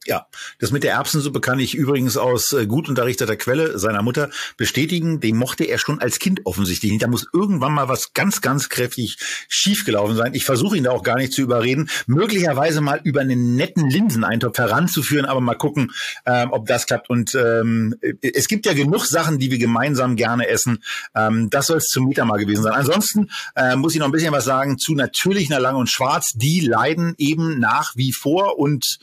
Ja, 0.06 0.26
das 0.58 0.70
mit 0.70 0.82
der 0.82 0.92
Erbsensuppe 0.92 1.40
kann 1.40 1.58
ich 1.58 1.74
übrigens 1.74 2.16
aus 2.16 2.52
äh, 2.52 2.66
gut 2.66 2.88
unterrichteter 2.88 3.36
Quelle 3.36 3.78
seiner 3.78 4.02
Mutter 4.02 4.30
bestätigen. 4.56 5.20
Den 5.20 5.36
mochte 5.36 5.64
er 5.64 5.78
schon 5.78 6.00
als 6.00 6.18
Kind 6.18 6.44
offensichtlich 6.44 6.92
nicht. 6.92 7.02
Da 7.02 7.08
muss 7.08 7.26
irgendwann 7.32 7.72
mal 7.72 7.88
was 7.88 8.12
ganz, 8.12 8.42
ganz 8.42 8.68
kräftig 8.68 9.16
schiefgelaufen 9.48 10.16
sein. 10.16 10.34
Ich 10.34 10.44
versuche 10.44 10.76
ihn 10.76 10.84
da 10.84 10.90
auch 10.90 11.02
gar 11.02 11.16
nicht 11.16 11.32
zu 11.32 11.40
überreden. 11.40 11.88
Möglicherweise 12.06 12.82
mal 12.82 13.00
über 13.04 13.22
einen 13.22 13.56
netten 13.56 13.88
Linseneintopf 13.88 14.58
heranzuführen, 14.58 15.24
aber 15.24 15.40
mal 15.40 15.54
gucken, 15.54 15.92
ähm, 16.26 16.52
ob 16.52 16.66
das 16.66 16.86
klappt. 16.86 17.08
Und 17.08 17.34
ähm, 17.34 17.94
es 18.20 18.48
gibt 18.48 18.66
ja 18.66 18.74
genug 18.74 19.06
Sachen, 19.06 19.38
die 19.38 19.50
wir 19.50 19.58
gemeinsam 19.58 20.16
gerne 20.16 20.48
essen. 20.48 20.82
Ähm, 21.14 21.48
das 21.48 21.68
soll 21.68 21.78
es 21.78 21.86
zum 21.86 22.06
Mieter 22.06 22.26
mal 22.26 22.38
gewesen 22.38 22.62
sein. 22.62 22.74
Ansonsten 22.74 23.30
äh, 23.56 23.74
muss 23.76 23.94
ich 23.94 24.00
noch 24.00 24.06
ein 24.06 24.12
bisschen 24.12 24.32
was 24.32 24.44
sagen 24.44 24.76
zu 24.76 24.94
natürlich 24.94 25.50
einer 25.50 25.60
Lang 25.60 25.76
und 25.76 25.90
Schwarz. 25.90 26.32
Die 26.34 26.60
leiden 26.60 27.14
eben 27.16 27.58
nach 27.58 27.96
wie 27.96 28.12
vor 28.12 28.58
und 28.58 28.98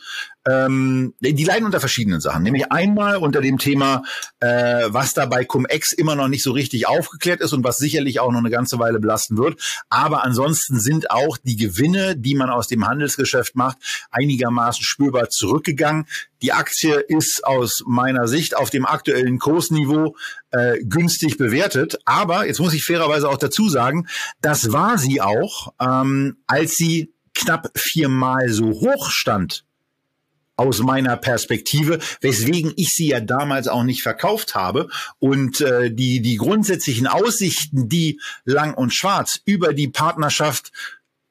ähm, 0.48 1.14
die 1.20 1.44
leiden 1.44 1.66
unter 1.66 1.80
verschiedenen 1.80 2.20
Sachen. 2.20 2.44
Nämlich 2.44 2.72
einmal 2.72 3.18
unter 3.18 3.42
dem 3.42 3.58
Thema, 3.58 4.04
äh, 4.40 4.86
was 4.88 5.14
da 5.14 5.26
bei 5.26 5.46
Cum-Ex 5.46 5.94
immer 5.94 6.16
noch 6.16 6.28
nicht 6.28 6.44
so 6.44 6.52
richtig 6.52 6.88
aufgeklärt 6.88 7.42
ist 7.42 7.54
und 7.54 7.64
was 7.64 7.78
sicherlich 7.78 8.20
auch 8.20 8.32
noch 8.32 8.40
eine 8.40 8.50
ganze 8.50 8.80
Weile 8.80 9.00
belasten 9.00 9.38
wird. 9.38 9.60
Aber 9.90 10.24
ansonsten 10.24 10.80
sind 10.80 11.12
auch 11.12 11.38
die 11.38 11.58
Gewinne, 11.58 12.18
die 12.18 12.36
man 12.36 12.50
aus 12.50 12.68
dem 12.68 12.88
Handelsgeschäft 12.88 13.56
macht, 13.56 13.78
einigermaßen 14.10 14.84
spürbar 14.84 15.30
zurückgegangen. 15.30 16.08
Die 16.42 16.54
Aktie 16.54 16.96
ist 16.96 17.46
aus 17.46 17.84
meiner 17.86 18.28
Sicht 18.28 18.58
auf 18.58 18.72
dem 18.72 18.86
aktuellen 18.88 19.38
Kursniveau 19.38 20.16
äh, 20.50 20.80
günstig 20.84 21.38
bewertet. 21.38 22.00
Aber 22.06 22.48
jetzt 22.48 22.60
muss 22.60 22.74
ich 22.74 22.84
fairerweise 22.84 23.30
auch 23.30 23.38
dazu 23.38 23.70
sagen, 23.70 24.08
das 24.42 24.72
war 24.72 24.98
sie 24.98 25.22
auch, 25.22 25.74
ähm, 25.80 26.38
als 26.48 26.72
sie 26.72 27.14
knapp 27.36 27.70
viermal 27.76 28.50
so 28.50 28.72
hoch 28.72 29.12
stand 29.12 29.66
aus 30.62 30.80
meiner 30.84 31.17
Perspektive, 31.17 31.97
weswegen 32.21 32.71
ich 32.76 32.89
sie 32.89 33.08
ja 33.08 33.19
damals 33.19 33.67
auch 33.67 33.84
nicht 33.84 34.04
verkauft 34.04 34.54
habe. 34.54 34.89
Und 35.17 35.60
äh, 35.62 35.91
die, 35.91 36.21
die 36.21 36.36
grundsätzlichen 36.36 37.08
Aussichten, 37.08 37.89
die 37.89 38.19
Lang 38.45 38.76
und 38.76 38.93
Schwarz 38.93 39.41
über 39.45 39.74
die 39.74 39.88
Partnerschaft 39.88 40.71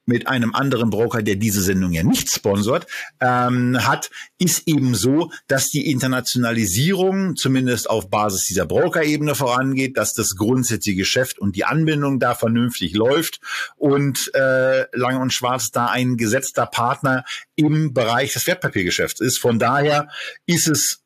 mit 0.07 0.27
einem 0.27 0.55
anderen 0.55 0.91
Broker, 0.91 1.23
der 1.23 1.37
diese 1.37 1.63
Sendung 1.63 1.93
ja 1.93 2.03
nicht 2.03 2.31
sponsort, 2.31 2.87
ähm, 3.21 3.87
hat, 3.87 4.11
ist 4.39 4.67
eben 4.67 4.95
so, 4.95 5.31
dass 5.47 5.71
die 5.71 5.91
Internationalisierung 5.91 7.37
zumindest 7.37 7.89
auf 7.89 8.11
Basis 8.11 8.45
dieser 8.47 8.67
Brokerebene 8.67 9.35
vorangeht, 9.35 9.97
dass 9.97 10.15
das 10.15 10.37
grundsätzliche 10.37 10.99
Geschäft 10.99 11.39
und 11.39 11.57
die 11.57 11.65
Anbindung 11.65 12.19
da 12.19 12.35
vernünftig 12.35 12.95
läuft 12.95 13.41
und 13.77 14.31
äh, 14.35 14.87
Lange 14.97 15.21
und 15.21 15.33
Schwarz 15.33 15.71
da 15.71 15.87
ein 15.87 16.17
gesetzter 16.17 16.67
Partner 16.67 17.25
im 17.57 17.93
Bereich 17.93 18.33
des 18.33 18.47
Wertpapiergeschäfts 18.47 19.21
ist. 19.21 19.39
Von 19.39 19.59
daher 19.59 20.09
ist 20.47 20.69
es 20.69 21.03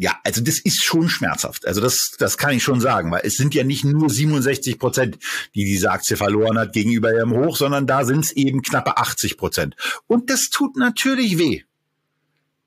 ja, 0.00 0.16
also 0.22 0.40
das 0.40 0.60
ist 0.60 0.84
schon 0.84 1.08
schmerzhaft. 1.08 1.66
Also 1.66 1.80
das, 1.80 2.12
das 2.18 2.38
kann 2.38 2.52
ich 2.52 2.62
schon 2.62 2.80
sagen, 2.80 3.10
weil 3.10 3.22
es 3.24 3.34
sind 3.34 3.52
ja 3.54 3.64
nicht 3.64 3.84
nur 3.84 4.08
67 4.08 4.78
Prozent, 4.78 5.18
die 5.56 5.64
diese 5.64 5.90
Aktie 5.90 6.16
verloren 6.16 6.56
hat 6.56 6.72
gegenüber 6.72 7.12
ihrem 7.12 7.32
Hoch, 7.32 7.56
sondern 7.56 7.88
da 7.88 8.04
sind 8.04 8.24
es 8.24 8.30
eben 8.32 8.62
knappe 8.62 8.96
80 8.96 9.36
Prozent. 9.36 9.74
Und 10.06 10.30
das 10.30 10.50
tut 10.50 10.76
natürlich 10.76 11.36
weh. 11.38 11.62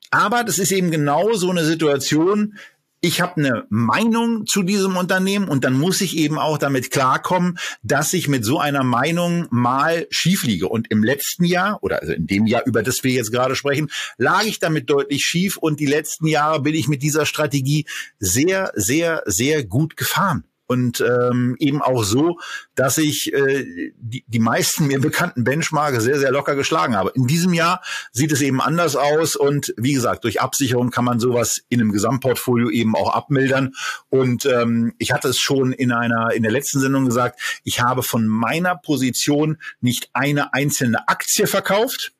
Aber 0.10 0.44
das 0.44 0.60
ist 0.60 0.74
eben 0.74 0.92
genau 0.92 1.34
so 1.34 1.50
eine 1.50 1.64
Situation, 1.64 2.58
ich 3.02 3.20
habe 3.20 3.38
eine 3.38 3.66
Meinung 3.70 4.46
zu 4.46 4.62
diesem 4.62 4.96
Unternehmen 4.96 5.50
und 5.50 5.64
dann 5.64 5.74
muss 5.74 6.02
ich 6.02 6.16
eben 6.18 6.38
auch 6.38 6.60
damit 6.60 6.92
klarkommen, 6.92 7.58
dass 7.82 8.14
ich 8.14 8.28
mit 8.28 8.46
so 8.46 8.60
einer 8.60 8.84
Meinung 8.84 9.48
mal 9.50 10.06
schief 10.12 10.44
liege. 10.44 10.68
Und 10.68 10.92
im 10.92 11.04
letzten 11.04 11.44
Jahr 11.44 11.84
oder 11.84 12.02
also 12.02 12.14
in 12.14 12.28
dem 12.28 12.46
Jahr, 12.46 12.64
über 12.66 12.84
das 12.84 13.04
wir 13.04 13.12
jetzt 13.12 13.32
gerade 13.32 13.56
sprechen, 13.56 13.90
lag 14.18 14.46
ich 14.46 14.60
damit 14.60 14.90
deutlich 14.90 15.24
schief 15.24 15.58
und 15.58 15.80
die 15.80 15.88
letzten 15.88 16.28
Jahre 16.28 16.62
bin 16.62 16.76
ich 16.76 16.88
mit 16.88 17.02
dieser 17.02 17.26
Strategie 17.26 17.88
sehr, 18.20 18.72
sehr, 18.76 19.24
sehr 19.26 19.66
gut 19.66 19.98
gefahren 19.98 20.44
und 20.72 21.02
ähm, 21.02 21.58
eben 21.60 21.82
auch 21.82 22.06
so, 22.06 22.40
dass 22.76 22.98
ich 22.98 23.34
äh, 23.34 23.92
die, 23.98 24.24
die 24.26 24.40
meisten 24.40 24.88
mir 24.88 25.02
bekannten 25.02 25.44
Benchmarks 25.44 26.02
sehr, 26.02 26.18
sehr 26.18 26.32
locker 26.32 26.56
geschlagen 26.56 26.96
habe. 26.96 27.12
In 27.14 27.28
diesem 27.28 27.54
Jahr 27.54 27.82
sieht 28.14 28.32
es 28.32 28.40
eben 28.40 28.62
anders 28.62 28.96
aus 28.96 29.36
und 29.36 29.74
wie 29.76 29.92
gesagt, 29.92 30.24
durch 30.24 30.40
Absicherung 30.40 30.90
kann 30.90 31.04
man 31.04 31.20
sowas 31.20 31.62
in 31.68 31.82
einem 31.82 31.92
Gesamtportfolio 31.92 32.70
eben 32.70 32.96
auch 32.96 33.14
abmildern. 33.14 33.74
Und 34.08 34.46
ähm, 34.46 34.94
ich 34.98 35.12
hatte 35.12 35.28
es 35.28 35.40
schon 35.40 35.74
in 35.74 35.92
einer 35.92 36.32
in 36.32 36.44
der 36.44 36.54
letzten 36.54 36.80
Sendung 36.80 37.04
gesagt, 37.04 37.42
ich 37.66 37.82
habe 37.82 38.02
von 38.02 38.26
meiner 38.26 38.78
Position 38.78 39.58
nicht 39.82 40.10
eine 40.14 40.54
einzelne 40.54 41.10
Aktie 41.10 41.48
verkauft. 41.48 42.14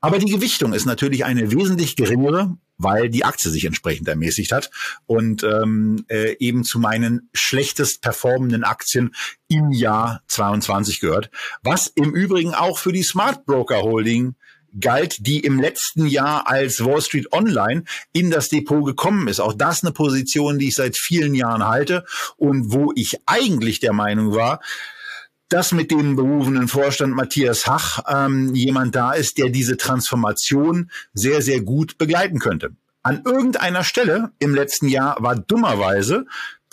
Aber 0.00 0.18
die 0.18 0.32
Gewichtung 0.32 0.72
ist 0.72 0.86
natürlich 0.86 1.26
eine 1.26 1.52
wesentlich 1.52 1.94
geringere 1.94 2.56
weil 2.82 3.08
die 3.08 3.24
Aktie 3.24 3.50
sich 3.50 3.64
entsprechend 3.64 4.08
ermäßigt 4.08 4.52
hat 4.52 4.70
und 5.06 5.42
ähm, 5.44 6.04
äh, 6.08 6.36
eben 6.38 6.64
zu 6.64 6.78
meinen 6.78 7.28
schlechtest 7.32 8.02
performenden 8.02 8.64
Aktien 8.64 9.14
im 9.48 9.70
Jahr 9.72 10.22
22 10.28 11.00
gehört. 11.00 11.30
Was 11.62 11.86
im 11.88 12.14
Übrigen 12.14 12.54
auch 12.54 12.78
für 12.78 12.92
die 12.92 13.02
Smart 13.02 13.44
Broker 13.46 13.82
Holding 13.82 14.34
galt, 14.80 15.26
die 15.26 15.40
im 15.40 15.60
letzten 15.60 16.06
Jahr 16.06 16.48
als 16.48 16.84
Wall 16.84 17.02
Street 17.02 17.32
Online 17.32 17.84
in 18.12 18.30
das 18.30 18.48
Depot 18.48 18.84
gekommen 18.84 19.28
ist. 19.28 19.40
Auch 19.40 19.52
das 19.52 19.82
eine 19.82 19.92
Position, 19.92 20.58
die 20.58 20.68
ich 20.68 20.74
seit 20.74 20.96
vielen 20.96 21.34
Jahren 21.34 21.66
halte 21.66 22.04
und 22.36 22.72
wo 22.72 22.92
ich 22.94 23.20
eigentlich 23.26 23.80
der 23.80 23.92
Meinung 23.92 24.34
war, 24.34 24.60
dass 25.52 25.72
mit 25.72 25.90
dem 25.90 26.16
berufenen 26.16 26.68
Vorstand 26.68 27.14
Matthias 27.14 27.66
Hach 27.66 28.00
ähm, 28.08 28.54
jemand 28.54 28.94
da 28.94 29.12
ist, 29.12 29.38
der 29.38 29.50
diese 29.50 29.76
Transformation 29.76 30.90
sehr, 31.12 31.42
sehr 31.42 31.60
gut 31.60 31.98
begleiten 31.98 32.38
könnte. 32.38 32.70
An 33.02 33.22
irgendeiner 33.24 33.84
Stelle 33.84 34.30
im 34.38 34.54
letzten 34.54 34.88
Jahr 34.88 35.16
war 35.20 35.36
dummerweise 35.36 36.26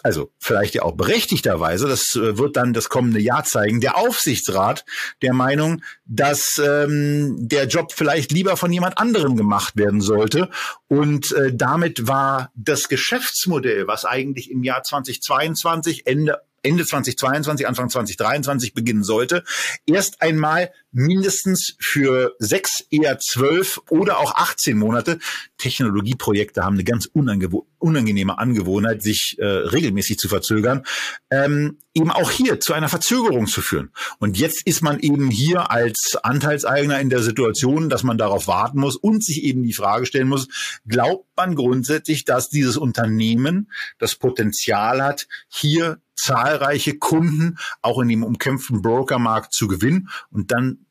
also 0.04 0.32
vielleicht 0.40 0.76
ja 0.76 0.84
auch 0.84 0.96
berechtigterweise, 0.96 1.88
das 1.88 2.16
äh, 2.16 2.38
wird 2.38 2.56
dann 2.56 2.74
das 2.74 2.90
kommende 2.90 3.20
Jahr 3.20 3.44
zeigen, 3.44 3.82
der 3.82 3.98
Aufsichtsrat 3.98 4.86
der 5.22 5.34
Meinung, 5.34 5.82
dass 6.06 6.62
ähm, 6.64 7.36
der 7.48 7.68
Job 7.68 7.92
vielleicht 7.94 8.32
lieber 8.32 8.56
von 8.58 8.72
jemand 8.72 8.98
anderem 8.98 9.36
gemacht 9.36 9.76
werden 9.76 10.02
sollte. 10.02 10.50
Und 10.88 11.32
äh, 11.34 11.54
damit 11.54 12.08
war 12.08 12.52
das 12.56 12.88
Geschäftsmodell, 12.88 13.88
was 13.88 14.06
eigentlich 14.06 14.50
im 14.50 14.64
Jahr 14.64 14.84
2022 14.84 16.08
Ende 16.08 16.42
Ende 16.64 16.86
2022, 16.86 17.68
Anfang 17.68 17.90
2023 17.90 18.74
beginnen 18.74 19.04
sollte, 19.04 19.44
erst 19.86 20.22
einmal 20.22 20.72
mindestens 20.92 21.76
für 21.80 22.36
sechs, 22.40 22.84
eher 22.90 23.20
zwölf 23.20 23.80
oder 23.90 24.20
auch 24.20 24.36
18 24.36 24.78
Monate. 24.78 25.20
Technologieprojekte 25.58 26.64
haben 26.64 26.76
eine 26.76 26.84
ganz 26.84 27.10
unangenehme 27.14 28.38
Angewohnheit, 28.38 29.04
sich 29.04 29.38
äh, 29.40 29.46
regelmäßig 29.46 30.18
zu 30.18 30.28
verzögern, 30.28 30.84
ähm, 31.30 31.78
eben 31.94 32.12
auch 32.12 32.32
hier 32.32 32.60
zu 32.60 32.74
einer 32.74 32.90
Verzögerung 32.90 33.46
zu 33.48 33.62
führen. 33.62 33.92
Und 34.20 34.38
jetzt 34.38 34.66
ist 34.66 34.82
man 34.82 35.00
eben 35.00 35.30
hier 35.30 35.70
als 35.72 36.18
Anteilseigner 36.24 37.00
in 37.00 37.10
der 37.10 37.22
Situation, 37.22 37.90
dass 37.90 38.04
man 38.04 38.18
darauf 38.18 38.48
warten 38.48 38.80
muss 38.80 38.96
und 38.96 39.24
sich 39.24 39.44
eben 39.44 39.64
die 39.64 39.74
Frage 39.74 40.06
stellen 40.06 40.28
muss, 40.28 40.48
glaubt 40.88 41.28
man 41.36 41.56
grundsätzlich, 41.56 42.26
dass 42.26 42.50
dieses 42.50 42.78
Unternehmen 42.78 43.72
das 44.00 44.16
Potenzial 44.16 45.04
hat, 45.04 45.28
hier 45.48 46.00
zahlreiche 46.20 46.98
Kunden 46.98 47.58
auch 47.82 48.00
in 48.00 48.08
dem 48.10 48.24
umkämpften 48.24 48.82
Brokermarkt 48.82 49.54
zu 49.54 49.68
gewinnen. 49.68 50.10
Und 50.32 50.52
dann 50.52 50.86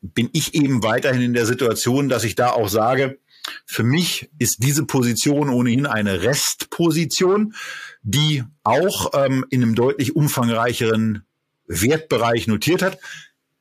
bin 0.00 0.30
ich 0.32 0.54
eben 0.54 0.82
weiterhin 0.82 1.22
in 1.22 1.34
der 1.34 1.46
Situation, 1.46 2.08
dass 2.08 2.24
ich 2.24 2.34
da 2.34 2.50
auch 2.50 2.68
sage, 2.68 3.18
für 3.66 3.82
mich 3.82 4.30
ist 4.38 4.62
diese 4.62 4.84
Position 4.84 5.48
ohnehin 5.48 5.86
eine 5.86 6.22
Restposition, 6.22 7.54
die 8.02 8.44
auch 8.62 9.12
ähm, 9.14 9.44
in 9.50 9.62
einem 9.62 9.74
deutlich 9.74 10.16
umfangreicheren 10.16 11.24
Wertbereich 11.66 12.46
notiert 12.46 12.82
hat. 12.82 12.98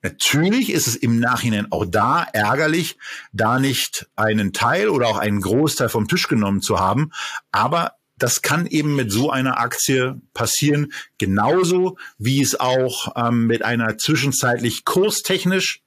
Natürlich 0.02 0.72
ist 0.72 0.88
es 0.88 0.96
im 0.96 1.20
Nachhinein 1.20 1.72
auch 1.72 1.86
da 1.86 2.24
ärgerlich, 2.24 2.98
da 3.34 3.60
nicht 3.60 4.08
einen 4.16 4.54
Teil 4.54 4.90
oder 4.90 5.08
auch 5.08 5.18
einen 5.18 5.42
Großteil 5.42 5.90
vom 5.90 6.08
Tisch 6.08 6.28
genommen 6.28 6.62
zu 6.62 6.80
haben. 6.80 7.12
Aber 7.52 7.99
das 8.20 8.42
kann 8.42 8.68
eben 8.68 8.96
mit 8.96 9.12
so 9.12 9.32
einer 9.32 9.60
Aktie 9.60 10.22
passieren, 10.34 10.94
genauso 11.18 11.98
wie 12.18 12.42
es 12.42 12.60
auch 12.60 13.14
ähm, 13.16 13.48
mit 13.48 13.64
einer 13.64 13.98
zwischenzeitlich 13.98 14.86
kurstechnisch 14.86 15.82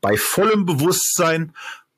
bei 0.00 0.16
vollem 0.16 0.66
Bewusstsein 0.66 1.52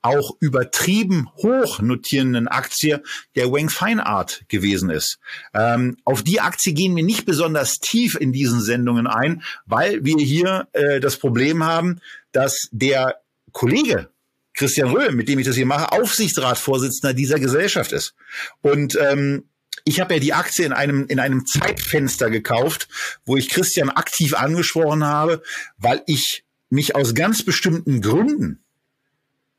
auch 0.07 0.37
übertrieben 0.39 1.29
hoch 1.37 1.81
notierenden 1.81 2.47
Aktie 2.47 3.03
der 3.35 3.51
Wang 3.51 3.69
Fine 3.69 4.07
Art 4.07 4.45
gewesen 4.49 4.89
ist. 4.89 5.19
Ähm, 5.53 5.97
auf 6.05 6.23
die 6.23 6.41
Aktie 6.41 6.75
gehen 6.75 6.95
wir 6.95 7.03
nicht 7.03 7.27
besonders 7.27 7.79
tief 7.81 8.15
in 8.15 8.33
diesen 8.33 8.61
Sendungen 8.61 9.09
ein, 9.09 9.43
weil 9.67 10.05
wir 10.05 10.19
hier 10.19 10.69
äh, 10.73 11.01
das 11.01 11.17
Problem 11.17 11.65
haben, 11.65 12.01
dass 12.31 12.69
der 12.71 13.21
Kollege 13.51 14.09
Christian 14.55 14.91
Röhl, 14.91 15.13
mit 15.13 15.29
dem 15.29 15.39
ich 15.39 15.47
das 15.47 15.57
hier 15.57 15.67
mache, 15.67 15.93
Aufsichtsratsvorsitzender 15.93 17.13
dieser 17.13 17.39
Gesellschaft 17.39 17.93
ist. 17.93 18.15
Und 18.63 18.97
ähm, 19.01 19.45
ich 19.85 20.01
habe 20.01 20.15
ja 20.15 20.21
die 20.21 20.33
Aktie 20.35 20.65
in 20.65 20.73
einem, 20.73 21.07
in 21.07 21.21
einem 21.21 21.47
Zeitfenster 21.47 22.31
gekauft, 22.31 22.89
wo 23.25 23.37
ich 23.37 23.49
Christian 23.49 23.91
aktiv 23.91 24.35
angesprochen 24.35 25.05
habe, 25.05 25.43
weil 25.79 26.03
ich 26.07 26.45
mich 26.71 26.95
aus 26.95 27.15
ganz 27.15 27.45
bestimmten 27.45 28.01
Gründen 28.01 28.63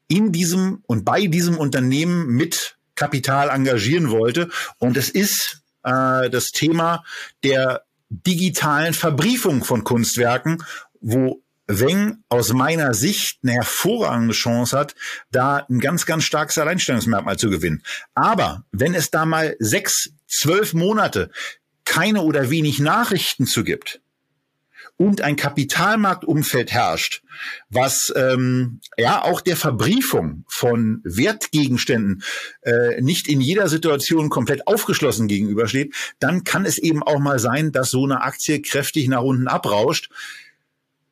in 0.08 0.32
diesem 0.32 0.84
und 0.88 1.06
bei 1.06 1.28
diesem 1.28 1.58
Unternehmen 1.58 2.28
mit 2.28 2.78
Kapital 2.96 3.50
engagieren 3.50 4.10
wollte. 4.10 4.50
Und 4.80 4.98
es 4.98 5.10
ist 5.10 5.62
äh, 5.84 6.30
das 6.30 6.52
Thema 6.52 7.04
der 7.44 7.84
digitalen 8.10 8.94
Verbriefung 8.94 9.64
von 9.64 9.84
Kunstwerken, 9.84 10.64
wo 11.02 11.42
Weng 11.68 12.24
aus 12.30 12.54
meiner 12.54 12.94
Sicht 12.94 13.40
eine 13.44 13.54
hervorragende 13.54 14.34
Chance 14.34 14.78
hat, 14.78 14.96
da 15.32 15.66
ein 15.70 15.80
ganz, 15.80 16.06
ganz 16.06 16.24
starkes 16.24 16.58
Alleinstellungsmerkmal 16.58 17.38
zu 17.38 17.50
gewinnen. 17.50 17.84
Aber 18.16 18.64
wenn 18.72 18.96
es 18.96 19.12
da 19.12 19.26
mal 19.26 19.56
sechs, 19.60 20.12
zwölf 20.28 20.74
Monate 20.74 21.30
keine 21.86 22.22
oder 22.22 22.50
wenig 22.50 22.80
Nachrichten 22.80 23.46
zu 23.46 23.64
gibt, 23.64 24.02
und 24.98 25.22
ein 25.22 25.36
Kapitalmarktumfeld 25.36 26.72
herrscht, 26.72 27.22
was 27.70 28.12
ähm, 28.16 28.82
ja 28.98 29.22
auch 29.22 29.42
der 29.42 29.56
Verbriefung 29.56 30.44
von 30.48 31.02
Wertgegenständen 31.04 32.24
äh, 32.64 33.00
nicht 33.02 33.28
in 33.28 33.40
jeder 33.40 33.70
Situation 33.70 34.30
komplett 34.30 34.68
aufgeschlossen 34.68 35.28
gegenübersteht, 35.28 35.94
dann 36.20 36.44
kann 36.44 36.66
es 36.66 36.80
eben 36.80 37.04
auch 37.04 37.20
mal 37.20 37.38
sein, 37.38 37.72
dass 37.72 37.92
so 37.92 38.04
eine 38.04 38.22
Aktie 38.22 38.62
kräftig 38.62 39.08
nach 39.08 39.22
unten 39.22 39.48
abrauscht. 39.48 40.10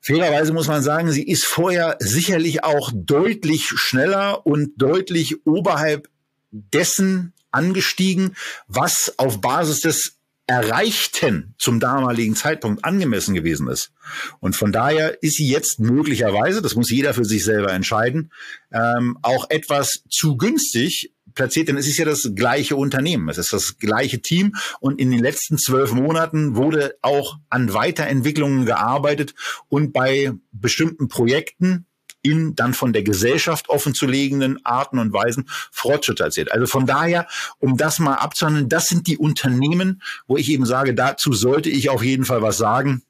Fairerweise 0.06 0.54
muss 0.54 0.68
man 0.68 0.84
sagen, 0.84 1.12
sie 1.12 1.24
ist 1.24 1.46
vorher 1.46 1.98
sicherlich 2.00 2.64
auch 2.64 2.92
deutlich 2.94 3.70
schneller 3.70 4.46
und 4.46 4.74
deutlich 4.78 5.48
oberhalb 5.48 6.10
dessen 6.52 7.34
angestiegen, 7.50 8.36
was 8.68 9.16
auf 9.18 9.42
Basis 9.42 9.80
des 9.80 10.18
Erreichten 10.46 11.56
zum 11.58 11.80
damaligen 11.80 12.36
Zeitpunkt 12.36 12.86
angemessen 12.86 13.34
gewesen 13.34 13.68
ist. 13.68 13.94
Und 14.40 14.56
von 14.56 14.72
daher 14.72 15.24
ist 15.24 15.38
sie 15.38 15.48
jetzt 15.48 15.80
möglicherweise, 15.80 16.62
das 16.62 16.76
muss 16.76 16.92
jeder 16.92 17.16
für 17.16 17.26
sich 17.26 17.44
selber 17.44 17.74
entscheiden, 17.74 18.32
ähm, 18.72 19.18
auch 19.24 19.50
etwas 19.50 20.04
zu 20.08 20.38
günstig 20.38 21.15
platziert, 21.36 21.68
denn 21.68 21.78
es 21.78 21.88
ist 21.88 21.98
ja 21.98 22.06
das 22.06 22.32
gleiche 22.36 22.76
Unternehmen, 22.76 23.30
es 23.30 23.38
ist 23.38 23.54
das 23.54 23.78
gleiche 23.78 24.22
Team 24.22 24.56
und 24.80 25.00
in 25.00 25.12
den 25.12 25.20
letzten 25.20 25.58
zwölf 25.58 25.92
Monaten 25.92 26.56
wurde 26.56 26.96
auch 27.02 27.38
an 27.50 27.74
Weiterentwicklungen 27.74 28.66
gearbeitet 28.66 29.36
und 29.70 29.94
bei 29.94 30.32
bestimmten 30.52 31.08
Projekten 31.08 31.86
in 32.26 32.56
dann 32.56 32.74
von 32.74 32.92
der 32.92 33.04
Gesellschaft 33.04 33.70
offenzulegenden 33.70 34.66
Arten 34.66 34.98
und 34.98 35.14
Weisen 35.14 35.48
Fortschritte 35.72 36.24
erzielt. 36.24 36.52
Also 36.52 36.66
von 36.66 36.88
daher, 36.88 37.28
um 37.60 37.78
das 37.78 38.00
mal 38.00 38.16
abzuhandeln, 38.16 38.68
das 38.68 38.88
sind 38.88 39.06
die 39.06 39.18
Unternehmen, 39.18 40.02
wo 40.26 40.36
ich 40.36 40.50
eben 40.50 40.66
sage, 40.66 40.96
dazu 40.96 41.34
sollte 41.34 41.70
ich 41.70 41.90
auf 41.90 42.04
jeden 42.04 42.26
Fall 42.26 42.42
was 42.42 42.58
sagen. 42.58 43.04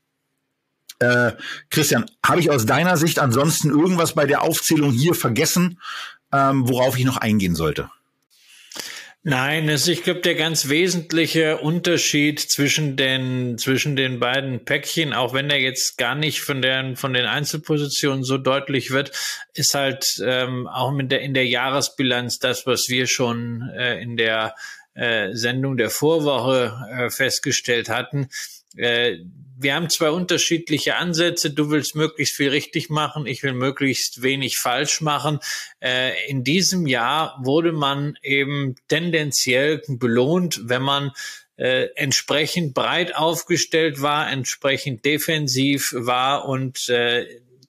Äh, 1.00 1.34
Christian, 1.70 2.06
habe 2.26 2.42
ich 2.42 2.52
aus 2.52 2.66
deiner 2.66 2.98
Sicht 2.98 3.20
ansonsten 3.20 3.70
irgendwas 3.70 4.14
bei 4.14 4.26
der 4.26 4.42
Aufzählung 4.42 4.92
hier 4.92 5.14
vergessen, 5.14 5.80
ähm, 6.34 6.68
worauf 6.68 6.98
ich 6.98 7.06
noch 7.06 7.18
eingehen 7.18 7.56
sollte? 7.56 7.90
Nein, 9.28 9.70
es, 9.70 9.88
ich 9.88 10.04
glaube, 10.04 10.20
der 10.20 10.36
ganz 10.36 10.70
wesentliche 10.70 11.58
Unterschied 11.58 12.40
zwischen 12.40 12.96
den, 12.96 13.58
zwischen 13.58 13.96
den 13.96 14.20
beiden 14.20 14.64
Päckchen, 14.66 15.14
auch 15.14 15.34
wenn 15.34 15.50
er 15.50 15.60
jetzt 15.60 15.98
gar 15.98 16.14
nicht 16.14 16.42
von, 16.42 16.62
der, 16.62 16.96
von 16.96 17.12
den 17.12 17.26
Einzelpositionen 17.26 18.24
so 18.24 18.38
deutlich 18.38 18.92
wird, 18.92 19.12
ist 19.56 19.74
halt 19.74 20.22
ähm, 20.24 20.68
auch 20.68 20.92
mit 20.92 21.12
der, 21.12 21.22
in 21.22 21.34
der 21.34 21.48
Jahresbilanz 21.48 22.38
das, 22.38 22.68
was 22.68 22.88
wir 22.88 23.08
schon 23.08 23.68
äh, 23.76 24.00
in 24.00 24.16
der 24.16 24.54
äh, 24.94 25.34
Sendung 25.34 25.76
der 25.76 25.90
Vorwoche 25.90 26.88
äh, 26.92 27.10
festgestellt 27.10 27.90
hatten. 27.90 28.30
Äh, 28.76 29.18
wir 29.58 29.74
haben 29.74 29.90
zwei 29.90 30.10
unterschiedliche 30.10 30.98
Ansätze. 30.98 31.50
Du 31.50 31.70
willst 31.72 31.96
möglichst 31.96 32.36
viel 32.36 32.50
richtig 32.50 32.90
machen, 32.90 33.26
ich 33.26 33.42
will 33.44 33.54
möglichst 33.54 34.22
wenig 34.22 34.58
falsch 34.58 35.02
machen. 35.02 35.40
Äh, 35.80 36.30
in 36.30 36.44
diesem 36.44 36.88
Jahr 36.88 37.40
wurde 37.44 37.72
man 37.72 38.18
eben 38.22 38.76
tendenziell 38.88 39.82
belohnt, 39.88 40.62
wenn 40.66 40.82
man 40.82 41.12
äh, 41.58 41.88
entsprechend 41.96 42.74
breit 42.74 43.16
aufgestellt 43.16 44.02
war, 44.02 44.30
entsprechend 44.30 45.06
defensiv 45.06 45.94
war 45.96 46.50
und 46.50 46.90
äh, 46.90 47.26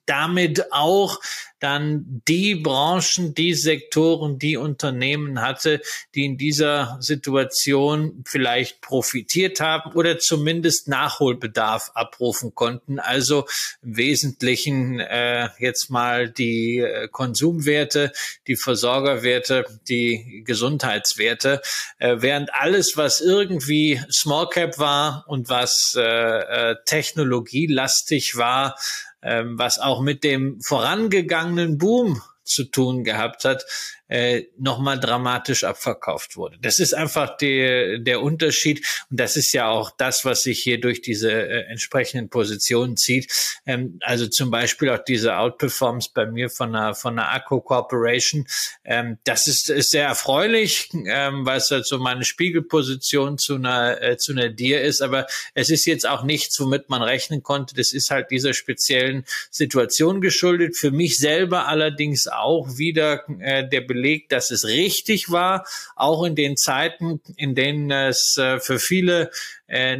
damit 0.07 0.71
auch 0.73 1.19
dann 1.59 2.21
die 2.27 2.55
Branchen, 2.55 3.33
die 3.33 3.53
Sektoren, 3.53 4.37
die 4.37 4.57
Unternehmen 4.57 5.41
hatte, 5.41 5.81
die 6.13 6.25
in 6.25 6.37
dieser 6.37 6.97
Situation 6.99 8.23
vielleicht 8.27 8.81
profitiert 8.81 9.59
haben 9.59 9.93
oder 9.93 10.19
zumindest 10.19 10.87
Nachholbedarf 10.87 11.91
abrufen 11.95 12.53
konnten. 12.53 12.99
Also 12.99 13.45
im 13.81 13.97
Wesentlichen 13.97 14.99
äh, 14.99 15.49
jetzt 15.57 15.89
mal 15.89 16.29
die 16.29 16.79
äh, 16.79 17.07
Konsumwerte, 17.07 18.11
die 18.45 18.55
Versorgerwerte, 18.55 19.65
die 19.89 20.43
Gesundheitswerte, 20.45 21.61
äh, 21.97 22.17
während 22.19 22.53
alles, 22.53 22.97
was 22.97 23.19
irgendwie 23.19 23.99
Small 24.11 24.47
Cap 24.49 24.77
war 24.77 25.25
und 25.27 25.49
was 25.49 25.95
äh, 25.97 26.01
äh, 26.01 26.75
technologielastig 26.85 28.37
war, 28.37 28.75
ähm, 29.21 29.57
was 29.57 29.79
auch 29.79 30.01
mit 30.01 30.23
dem 30.23 30.61
vorangegangenen 30.61 31.77
Boom 31.77 32.21
zu 32.43 32.65
tun 32.65 33.03
gehabt 33.03 33.45
hat, 33.45 33.65
äh, 34.07 34.43
nochmal 34.57 34.99
dramatisch 34.99 35.63
abverkauft 35.63 36.37
wurde. 36.37 36.57
Das 36.61 36.79
ist 36.79 36.93
einfach 36.93 37.37
der, 37.37 37.99
der 37.99 38.21
Unterschied 38.21 38.85
und 39.09 39.19
das 39.19 39.35
ist 39.35 39.53
ja 39.53 39.67
auch 39.67 39.91
das, 39.91 40.25
was 40.25 40.43
sich 40.43 40.59
hier 40.61 40.79
durch 40.79 41.01
diese 41.01 41.31
äh, 41.31 41.65
entsprechenden 41.69 42.29
Positionen 42.29 42.97
zieht. 42.97 43.31
Ähm, 43.65 43.99
also 44.01 44.27
zum 44.27 44.51
Beispiel 44.51 44.89
auch 44.89 45.03
diese 45.03 45.37
Outperformance 45.37 46.11
bei 46.13 46.25
mir 46.25 46.49
von 46.49 46.75
einer, 46.75 46.95
von 46.95 47.17
einer 47.17 47.31
Akku 47.31 47.61
Corporation. 47.61 48.47
Ähm, 48.83 49.17
das 49.23 49.47
ist, 49.47 49.69
ist 49.69 49.91
sehr 49.91 50.05
erfreulich, 50.05 50.89
ähm, 51.07 51.45
weil 51.45 51.57
es 51.57 51.69
halt 51.71 51.85
so 51.85 51.97
meine 51.97 52.23
Spiegelposition 52.23 53.37
zu 53.37 53.55
einer, 53.55 54.01
äh, 54.01 54.17
zu 54.17 54.31
einer 54.31 54.49
Dir 54.49 54.81
ist, 54.81 55.01
aber 55.01 55.27
es 55.53 55.69
ist 55.69 55.85
jetzt 55.85 56.07
auch 56.07 56.23
nichts, 56.23 56.59
womit 56.59 56.89
man 56.89 57.01
rechnen 57.01 57.43
konnte. 57.43 57.75
Das 57.75 57.93
ist 57.93 58.11
halt 58.11 58.31
dieser 58.31 58.53
speziellen 58.53 59.25
Situation 59.51 60.21
geschuldet. 60.21 60.77
Für 60.77 60.91
mich 60.91 61.17
selber 61.17 61.67
allerdings 61.67 62.27
auch 62.27 62.77
wieder 62.77 63.23
äh, 63.39 63.67
der 63.67 63.81
Beleg, 63.97 64.29
dass 64.29 64.51
es 64.51 64.65
richtig 64.65 65.31
war, 65.31 65.65
auch 65.95 66.23
in 66.23 66.35
den 66.35 66.55
Zeiten, 66.55 67.19
in 67.35 67.55
denen 67.55 67.89
es 67.91 68.37
äh, 68.37 68.59
für 68.59 68.79
viele 68.79 69.31
äh, 69.67 69.97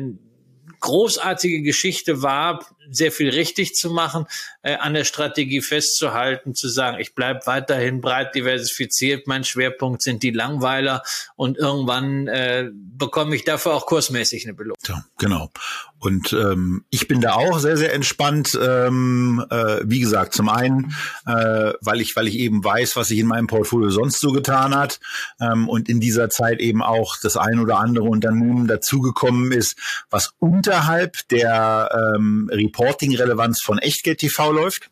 großartige 0.80 1.62
Geschichte 1.64 2.22
war, 2.22 2.66
sehr 2.92 3.12
viel 3.12 3.30
richtig 3.30 3.76
zu 3.76 3.90
machen, 3.92 4.26
äh, 4.62 4.76
an 4.76 4.94
der 4.94 5.04
Strategie 5.04 5.62
festzuhalten, 5.62 6.56
zu 6.56 6.68
sagen, 6.68 7.00
ich 7.00 7.16
bleibe 7.16 7.42
weiterhin 7.46 8.02
breit 8.02 8.36
diversifiziert, 8.36 9.28
mein 9.28 9.44
Schwerpunkt 9.44 10.02
sind 10.02 10.24
die 10.24 10.32
Langweiler 10.32 11.04
und 11.36 11.58
irgendwann 11.58 12.28
äh, 12.28 12.70
bekomme 12.74 13.36
ich 13.36 13.44
dafür 13.44 13.74
auch 13.74 13.86
kursmäßig 13.86 14.46
eine 14.46 14.54
Belohnung. 14.54 14.78
Ja, 14.88 15.06
genau. 15.18 15.52
Und 16.00 16.32
ähm, 16.34 16.86
ich 16.90 17.08
bin 17.08 17.22
da 17.22 17.34
auch 17.34 17.58
sehr, 17.60 17.78
sehr 17.78 17.94
entspannt. 17.94 18.58
Ähm, 18.62 19.44
äh, 19.50 19.80
wie 19.84 20.00
gesagt, 20.00 20.34
zum 20.34 20.48
einen, 20.48 20.94
äh, 21.26 21.74
weil 21.82 22.02
ich, 22.02 22.16
weil 22.16 22.28
ich 22.28 22.36
eben 22.38 22.64
weiß, 22.64 22.96
was 22.96 23.08
sich 23.08 23.20
in 23.20 23.28
meinem 23.28 23.48
Portfolio 23.48 23.90
sonst 23.90 24.20
so 24.20 24.32
getan 24.32 24.76
hat 24.76 25.00
ähm, 25.42 25.68
und 25.68 25.90
in 25.90 26.00
dieser 26.00 26.30
Zeit 26.30 26.60
eben 26.60 26.84
auch 26.84 27.16
das 27.22 27.36
ein 27.36 27.60
oder 27.60 27.80
andere 27.80 28.06
Unternehmen 28.06 28.68
dazugekommen 28.68 29.52
ist, 29.52 29.76
was 30.10 30.34
unterhalb 30.40 31.28
der 31.30 32.14
ähm, 32.16 32.50
Reporting-Relevanz 32.78 33.62
von 33.62 33.80
Echtgeld 33.80 34.20
TV 34.20 34.52
läuft. 34.52 34.90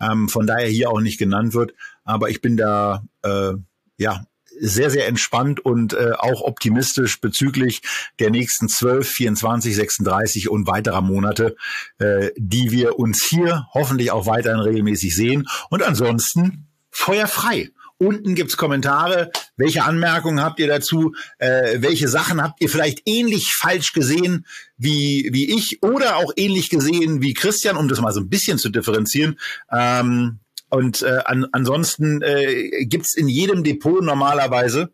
Ähm, 0.00 0.28
von 0.28 0.46
daher 0.46 0.68
hier 0.68 0.90
auch 0.90 1.00
nicht 1.00 1.18
genannt 1.18 1.54
wird. 1.54 1.74
Aber 2.04 2.30
ich 2.30 2.40
bin 2.40 2.56
da 2.56 3.04
äh, 3.22 3.52
ja 3.98 4.24
sehr, 4.58 4.90
sehr 4.90 5.06
entspannt 5.06 5.60
und 5.60 5.92
äh, 5.92 6.12
auch 6.16 6.40
optimistisch 6.40 7.20
bezüglich 7.20 7.82
der 8.20 8.30
nächsten 8.30 8.68
12, 8.68 9.08
24, 9.08 9.76
36 9.76 10.48
und 10.48 10.66
weiterer 10.66 11.02
Monate, 11.02 11.56
äh, 11.98 12.30
die 12.36 12.70
wir 12.70 12.98
uns 12.98 13.26
hier 13.28 13.66
hoffentlich 13.74 14.12
auch 14.12 14.26
weiterhin 14.26 14.60
regelmäßig 14.60 15.14
sehen. 15.14 15.46
Und 15.68 15.82
ansonsten 15.82 16.68
feuerfrei. 16.90 17.70
Unten 17.98 18.34
gibt's 18.34 18.56
Kommentare. 18.56 19.30
Welche 19.56 19.84
Anmerkungen 19.84 20.42
habt 20.42 20.58
ihr 20.60 20.66
dazu? 20.66 21.14
Äh, 21.38 21.80
welche 21.80 22.08
Sachen 22.08 22.42
habt 22.42 22.60
ihr 22.60 22.68
vielleicht 22.68 23.02
ähnlich 23.06 23.54
falsch 23.54 23.92
gesehen 23.92 24.46
wie, 24.76 25.30
wie 25.32 25.56
ich 25.56 25.82
oder 25.82 26.16
auch 26.16 26.32
ähnlich 26.36 26.68
gesehen 26.68 27.22
wie 27.22 27.32
Christian, 27.32 27.76
um 27.76 27.88
das 27.88 28.00
mal 28.00 28.12
so 28.12 28.20
ein 28.20 28.28
bisschen 28.28 28.58
zu 28.58 28.68
differenzieren? 28.68 29.38
Ähm, 29.72 30.40
und 30.68 31.02
äh, 31.02 31.20
an, 31.24 31.46
ansonsten 31.52 32.20
äh, 32.22 32.84
gibt 32.84 33.14
in 33.14 33.28
jedem 33.28 33.64
Depot 33.64 34.02
normalerweise, 34.02 34.90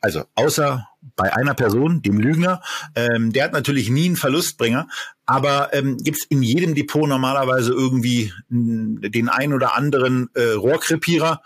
also 0.00 0.24
außer 0.34 0.88
bei 1.14 1.32
einer 1.32 1.54
Person, 1.54 2.02
dem 2.02 2.18
Lügner, 2.18 2.62
ähm, 2.94 3.32
der 3.32 3.44
hat 3.44 3.52
natürlich 3.52 3.88
nie 3.88 4.06
einen 4.06 4.16
Verlustbringer, 4.16 4.88
aber 5.26 5.72
ähm, 5.74 5.98
gibt 5.98 6.24
in 6.28 6.42
jedem 6.42 6.74
Depot 6.74 7.08
normalerweise 7.08 7.72
irgendwie 7.72 8.32
den 8.48 9.28
ein 9.28 9.52
oder 9.52 9.76
anderen 9.76 10.28
äh, 10.34 10.52
Rohrkrepierer, 10.52 11.42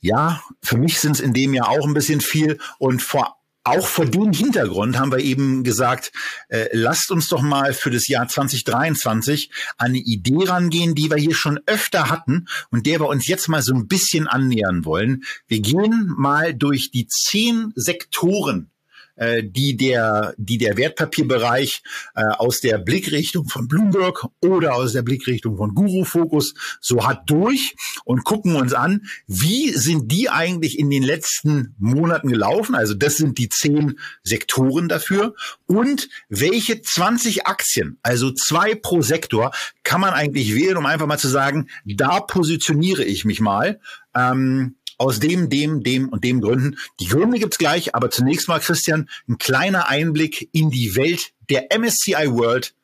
ja, 0.00 0.42
für 0.62 0.76
mich 0.76 1.00
sind 1.00 1.12
es 1.12 1.20
in 1.20 1.32
dem 1.32 1.54
Jahr 1.54 1.68
auch 1.68 1.86
ein 1.86 1.94
bisschen 1.94 2.20
viel 2.20 2.58
und 2.78 3.02
vor 3.02 3.38
auch 3.64 3.86
vor 3.86 4.06
dem 4.06 4.32
Hintergrund 4.32 4.98
haben 4.98 5.12
wir 5.12 5.18
eben 5.18 5.62
gesagt, 5.62 6.10
äh, 6.48 6.68
lasst 6.72 7.10
uns 7.10 7.28
doch 7.28 7.42
mal 7.42 7.74
für 7.74 7.90
das 7.90 8.08
Jahr 8.08 8.26
2023 8.26 9.50
eine 9.76 9.98
Idee 9.98 10.44
rangehen, 10.46 10.94
die 10.94 11.10
wir 11.10 11.18
hier 11.18 11.34
schon 11.34 11.60
öfter 11.66 12.08
hatten 12.08 12.46
und 12.70 12.86
der 12.86 13.00
wir 13.00 13.08
uns 13.08 13.26
jetzt 13.26 13.48
mal 13.48 13.60
so 13.60 13.74
ein 13.74 13.86
bisschen 13.86 14.26
annähern 14.26 14.86
wollen. 14.86 15.24
Wir 15.48 15.60
gehen 15.60 16.14
mal 16.16 16.54
durch 16.54 16.90
die 16.90 17.08
zehn 17.08 17.72
Sektoren 17.74 18.70
äh, 19.18 19.42
die 19.44 19.76
der, 19.76 20.34
die 20.38 20.58
der 20.58 20.76
Wertpapierbereich 20.76 21.82
äh, 22.14 22.22
aus 22.38 22.60
der 22.60 22.78
Blickrichtung 22.78 23.48
von 23.48 23.68
Bloomberg 23.68 24.26
oder 24.40 24.74
aus 24.74 24.92
der 24.92 25.02
Blickrichtung 25.02 25.56
von 25.56 25.74
Guru 25.74 26.04
Focus 26.04 26.54
so 26.80 27.06
hat 27.06 27.28
durch 27.28 27.76
und 28.04 28.24
gucken 28.24 28.56
uns 28.56 28.72
an, 28.72 29.02
wie 29.26 29.70
sind 29.70 30.10
die 30.10 30.30
eigentlich 30.30 30.78
in 30.78 30.90
den 30.90 31.02
letzten 31.02 31.74
Monaten 31.78 32.28
gelaufen? 32.28 32.74
Also 32.74 32.94
das 32.94 33.16
sind 33.16 33.38
die 33.38 33.48
zehn 33.48 33.98
Sektoren 34.22 34.88
dafür 34.88 35.34
und 35.66 36.08
welche 36.28 36.80
20 36.80 37.46
Aktien, 37.46 37.98
also 38.02 38.32
zwei 38.32 38.74
pro 38.74 39.02
Sektor, 39.02 39.50
kann 39.82 40.00
man 40.00 40.14
eigentlich 40.14 40.54
wählen, 40.54 40.76
um 40.76 40.86
einfach 40.86 41.06
mal 41.06 41.18
zu 41.18 41.28
sagen, 41.28 41.68
da 41.84 42.20
positioniere 42.20 43.04
ich 43.04 43.24
mich 43.24 43.40
mal. 43.40 43.80
Ähm, 44.14 44.76
aus 44.98 45.20
dem, 45.20 45.48
dem, 45.48 45.82
dem 45.82 46.08
und 46.08 46.24
dem 46.24 46.40
Gründen. 46.40 46.76
Die 47.00 47.06
Gründe 47.06 47.38
gibt's 47.38 47.58
gleich, 47.58 47.94
aber 47.94 48.10
zunächst 48.10 48.48
mal, 48.48 48.60
Christian, 48.60 49.08
ein 49.28 49.38
kleiner 49.38 49.88
Einblick 49.88 50.48
in 50.52 50.70
die 50.70 50.94
Welt 50.96 51.32
der 51.48 51.68
MSCI 51.76 52.30
World 52.30 52.74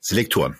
Selektoren 0.00 0.58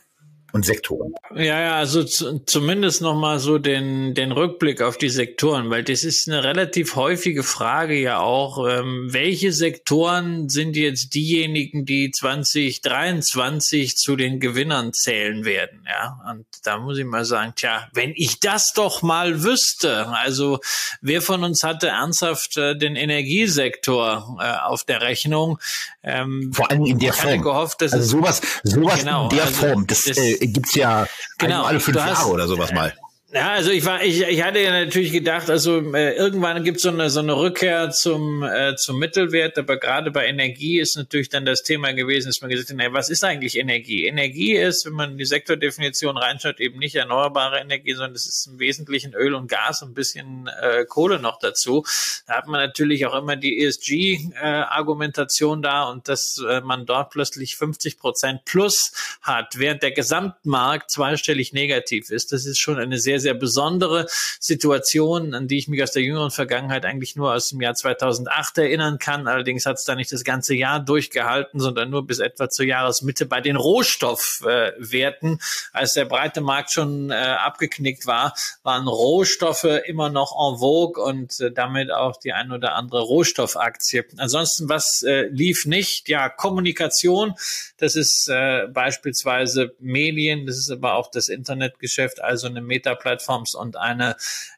und 0.55 0.65
Sektoren. 0.65 1.13
Ja, 1.35 1.61
ja, 1.61 1.75
also 1.75 2.05
zumindest 2.05 3.03
nochmal 3.03 3.41
so 3.41 3.59
den, 3.59 4.15
den 4.15 4.31
Rückblick 4.31 4.83
auf 4.83 4.97
die 4.97 5.09
Sektoren, 5.09 5.69
weil 5.69 5.83
das 5.83 6.05
ist 6.05 6.29
eine 6.29 6.45
relativ 6.45 6.95
häufige 6.95 7.43
Frage 7.43 7.99
ja 8.01 8.21
auch. 8.21 8.65
Ähm, 8.69 9.09
welche 9.11 9.53
Sektoren 9.53 10.49
sind 10.49 10.77
jetzt 10.77 11.13
diejenigen, 11.15 11.85
die 11.87 12.13
2023 12.13 13.97
zu 13.97 14.15
den 14.15 14.39
Gewinnern 14.39 14.93
zählen 14.93 15.45
werden? 15.45 15.85
Ja, 15.89 16.21
und 16.31 16.47
da 16.63 16.79
muss 16.79 16.99
ich 16.99 17.05
mal 17.05 17.25
sagen, 17.25 17.55
tja, 17.57 17.89
wenn 17.93 18.13
ich 18.15 18.39
das 18.39 18.73
doch 18.75 19.03
mal 19.03 19.43
wüsste, 19.43 20.07
also 20.07 20.61
wer 21.01 21.21
von 21.21 21.43
uns 21.43 21.65
hatte 21.65 21.89
ernsthaft 21.89 22.57
äh, 22.59 22.79
den 22.79 22.95
Energiesektor 22.95 24.39
äh, 24.41 24.69
auf 24.69 24.85
der 24.85 25.01
Rechnung? 25.01 25.59
Ähm, 26.05 26.51
Vor 26.53 26.71
allem 26.71 26.85
in 26.85 26.99
der 26.99 27.13
Form. 27.13 27.41
Gehofft, 27.41 27.83
also 27.83 28.01
sowas, 28.01 28.43
sowas 28.63 29.01
genau, 29.01 29.25
in 29.25 29.37
der 29.37 29.45
also 29.47 29.67
Form, 29.67 29.87
das, 29.87 30.05
das 30.05 30.19
äh, 30.19 30.47
gibt's 30.47 30.75
ja 30.75 31.07
genau, 31.39 31.65
alle 31.65 31.81
fünf 31.81 31.97
Jahre 31.97 32.31
oder 32.31 32.47
sowas 32.47 32.73
mal. 32.73 32.93
Ja, 33.37 33.51
also 33.51 33.73
ich 33.73 33.85
war, 33.85 34.01
ich, 34.01 34.23
ich 34.23 34.45
hatte 34.45 34.61
ja 34.61 34.71
natürlich 34.71 35.11
gedacht, 35.11 35.51
also 35.51 35.81
äh, 35.93 36.15
irgendwann 36.15 36.63
gibt 36.63 36.79
so 36.79 36.91
eine 36.91 37.11
so 37.11 37.19
eine 37.19 37.37
Rückkehr 37.37 37.91
zum 37.91 38.45
äh, 38.45 38.77
zum 38.77 39.01
Mittelwert, 39.01 39.59
aber 39.59 39.77
gerade 39.77 40.13
bei 40.13 40.27
Energie 40.27 40.79
ist 40.79 40.97
natürlich 40.97 41.31
dann 41.31 41.45
das 41.45 41.65
Thema 41.65 41.93
gewesen, 41.95 42.29
dass 42.29 42.43
man 42.43 42.51
gesagt 42.51 42.71
hat, 42.71 42.79
ey, 42.79 42.93
was 42.93 43.11
ist 43.11 43.25
eigentlich 43.25 43.59
Energie? 43.59 44.07
Energie 44.07 44.53
ist, 44.53 44.87
wenn 44.87 44.93
man 44.93 45.19
die 45.19 45.25
Sektordefinition 45.25 46.17
reinschaut, 46.17 46.61
eben 46.61 46.79
nicht 46.79 46.95
erneuerbare 46.95 47.59
Energie, 47.59 47.95
sondern 47.95 48.13
es 48.13 48.29
ist 48.29 48.47
im 48.47 48.61
Wesentlichen 48.61 49.15
Öl 49.15 49.35
und 49.35 49.49
Gas, 49.49 49.83
ein 49.83 49.95
bisschen 49.95 50.49
äh, 50.63 50.85
Kohle 50.85 51.19
noch 51.19 51.41
dazu. 51.41 51.85
Da 52.29 52.35
hat 52.35 52.47
man 52.47 52.61
natürlich 52.61 53.05
auch 53.05 53.19
immer 53.21 53.35
die 53.35 53.65
ESG-Argumentation 53.65 55.59
äh, 55.59 55.63
da 55.63 55.91
und 55.91 56.07
dass 56.07 56.41
äh, 56.49 56.61
man 56.61 56.87
dort 56.87 57.11
plötzlich 57.11 57.57
50 57.57 57.99
Prozent 57.99 58.45
plus 58.45 58.93
hat, 59.23 59.59
während 59.59 59.83
der 59.83 59.91
Gesamtmarkt 59.91 60.93
zweistellig 60.93 61.53
negativ 61.53 62.11
ist. 62.11 62.31
Das 62.31 62.47
ist 62.47 62.61
schon 62.61 62.79
eine 62.79 63.01
sehr 63.01 63.24
sehr 63.25 63.35
besondere 63.35 64.07
Situation, 64.39 65.35
an 65.35 65.49
die 65.49 65.59
ich 65.59 65.69
mich 65.69 65.83
aus 65.83 65.93
der 65.93 66.03
jüngeren 66.03 66.31
Vergangenheit 66.31 66.85
eigentlich 66.85 67.17
nur 67.17 67.33
aus 67.35 67.49
dem 67.49 67.61
Jahr 67.61 67.75
2008 67.75 68.59
erinnern 68.59 68.99
kann. 68.99 69.27
Allerdings 69.27 69.67
hat 69.67 69.79
es 69.79 69.85
da 69.85 69.95
nicht 69.95 70.13
das 70.13 70.25
ganze 70.25 70.55
Jahr 70.55 70.79
durchgehalten, 70.79 71.59
sondern 71.59 71.91
nur 71.91 72.07
bis 72.07 72.19
etwa 72.19 72.49
zur 72.49 72.67
Jahresmitte 72.67 73.27
bei 73.27 73.41
den 73.41 73.57
Rohstoffwerten. 73.57 75.41
Als 75.73 75.95
der 75.95 76.05
breite 76.05 76.41
Markt 76.41 76.71
schon 76.73 77.11
äh, 77.11 77.15
abgeknickt 77.15 78.07
war, 78.07 78.35
waren 78.63 78.87
Rohstoffe 78.87 79.65
immer 79.65 80.11
noch 80.11 80.33
en 80.33 80.59
vogue 80.59 81.03
und 81.03 81.41
äh, 81.41 81.51
damit 81.51 81.91
auch 81.91 82.17
die 82.19 82.33
ein 82.33 82.53
oder 82.53 82.75
andere 82.75 83.01
Rohstoffaktie. 83.01 84.05
Ansonsten, 84.19 84.69
was 84.69 85.03
äh, 85.03 85.29
lief 85.29 85.67
nicht? 85.67 86.09
Ja, 86.09 86.29
Kommunikation, 86.29 87.35
das 87.79 87.97
ist 87.97 88.29
äh, 88.29 88.67
beispielsweise 88.69 89.75
Medien, 89.79 90.47
das 90.47 90.59
ist 90.59 90.71
aber 90.71 90.95
auch 90.95 91.11
das 91.11 91.29
Internetgeschäft, 91.29 92.23
also 92.23 92.47
eine 92.47 92.61
Meta-Plattform 92.61 93.14
Plattforms 93.15 93.55
und 93.55 93.77
eine 93.77 94.17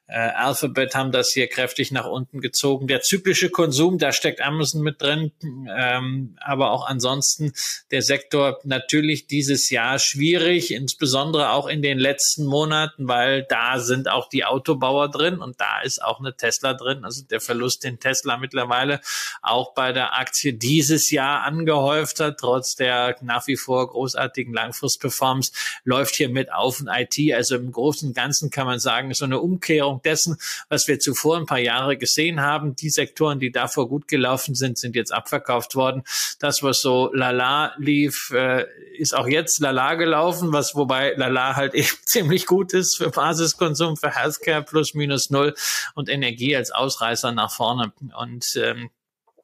äh, 0.08 0.18
Alphabet 0.18 0.94
haben 0.94 1.10
das 1.10 1.32
hier 1.32 1.48
kräftig 1.48 1.90
nach 1.90 2.06
unten 2.06 2.40
gezogen. 2.40 2.86
Der 2.86 3.00
zyklische 3.00 3.50
Konsum, 3.50 3.98
da 3.98 4.12
steckt 4.12 4.40
Amazon 4.40 4.82
mit 4.82 5.02
drin, 5.02 5.32
ähm, 5.42 6.36
aber 6.40 6.70
auch 6.70 6.86
ansonsten 6.86 7.52
der 7.90 8.02
Sektor 8.02 8.60
natürlich 8.62 9.26
dieses 9.26 9.68
Jahr 9.70 9.98
schwierig, 9.98 10.72
insbesondere 10.72 11.50
auch 11.50 11.66
in 11.66 11.82
den 11.82 11.98
letzten 11.98 12.46
Monaten, 12.46 13.08
weil 13.08 13.42
da 13.48 13.80
sind 13.80 14.08
auch 14.08 14.28
die 14.28 14.44
Autobauer 14.44 15.10
drin 15.10 15.40
und 15.40 15.60
da 15.60 15.80
ist 15.80 16.02
auch 16.02 16.20
eine 16.20 16.36
Tesla 16.36 16.74
drin. 16.74 17.04
Also 17.04 17.24
der 17.24 17.40
Verlust, 17.40 17.82
den 17.82 17.98
Tesla 17.98 18.36
mittlerweile 18.36 19.00
auch 19.42 19.74
bei 19.74 19.92
der 19.92 20.16
Aktie 20.18 20.54
dieses 20.54 21.10
Jahr 21.10 21.42
angehäuft 21.42 22.20
hat, 22.20 22.38
trotz 22.38 22.76
der 22.76 23.16
nach 23.22 23.48
wie 23.48 23.56
vor 23.56 23.88
großartigen 23.88 24.54
Langfristperformance, 24.54 25.50
läuft 25.84 26.14
hier 26.14 26.28
mit 26.28 26.52
auf 26.52 26.80
in 26.80 26.86
IT. 26.86 27.34
Also 27.34 27.56
im 27.56 27.72
Großen 27.72 28.08
und 28.08 28.14
Ganzen 28.14 28.50
kann 28.50 28.66
man 28.66 28.78
sagen, 28.78 29.12
so 29.12 29.24
eine 29.24 29.40
Umkehrung 29.40 29.95
Fortführung 29.96 30.02
dessen, 30.02 30.36
was 30.68 30.88
wir 30.88 30.98
zuvor 30.98 31.36
ein 31.36 31.46
paar 31.46 31.58
Jahre 31.58 31.96
gesehen 31.96 32.40
haben. 32.40 32.76
Die 32.76 32.90
Sektoren, 32.90 33.38
die 33.38 33.50
davor 33.50 33.88
gut 33.88 34.08
gelaufen 34.08 34.54
sind, 34.54 34.78
sind 34.78 34.94
jetzt 34.94 35.12
abverkauft 35.12 35.74
worden. 35.74 36.02
Das, 36.38 36.62
was 36.62 36.80
so 36.80 37.10
lala 37.12 37.74
lief, 37.78 38.30
äh, 38.34 38.64
ist 38.98 39.14
auch 39.14 39.26
jetzt 39.26 39.60
lala 39.60 39.94
gelaufen, 39.94 40.52
was 40.52 40.74
wobei 40.74 41.14
lala 41.16 41.56
halt 41.56 41.74
eben 41.74 41.88
ziemlich 42.04 42.46
gut 42.46 42.72
ist 42.72 42.96
für 42.96 43.10
Basiskonsum, 43.10 43.96
für 43.96 44.10
Healthcare 44.10 44.62
plus 44.62 44.94
minus 44.94 45.30
null 45.30 45.54
und 45.94 46.08
Energie 46.08 46.56
als 46.56 46.70
Ausreißer 46.70 47.32
nach 47.32 47.52
vorne. 47.52 47.92
Und 48.18 48.56
ähm, 48.56 48.90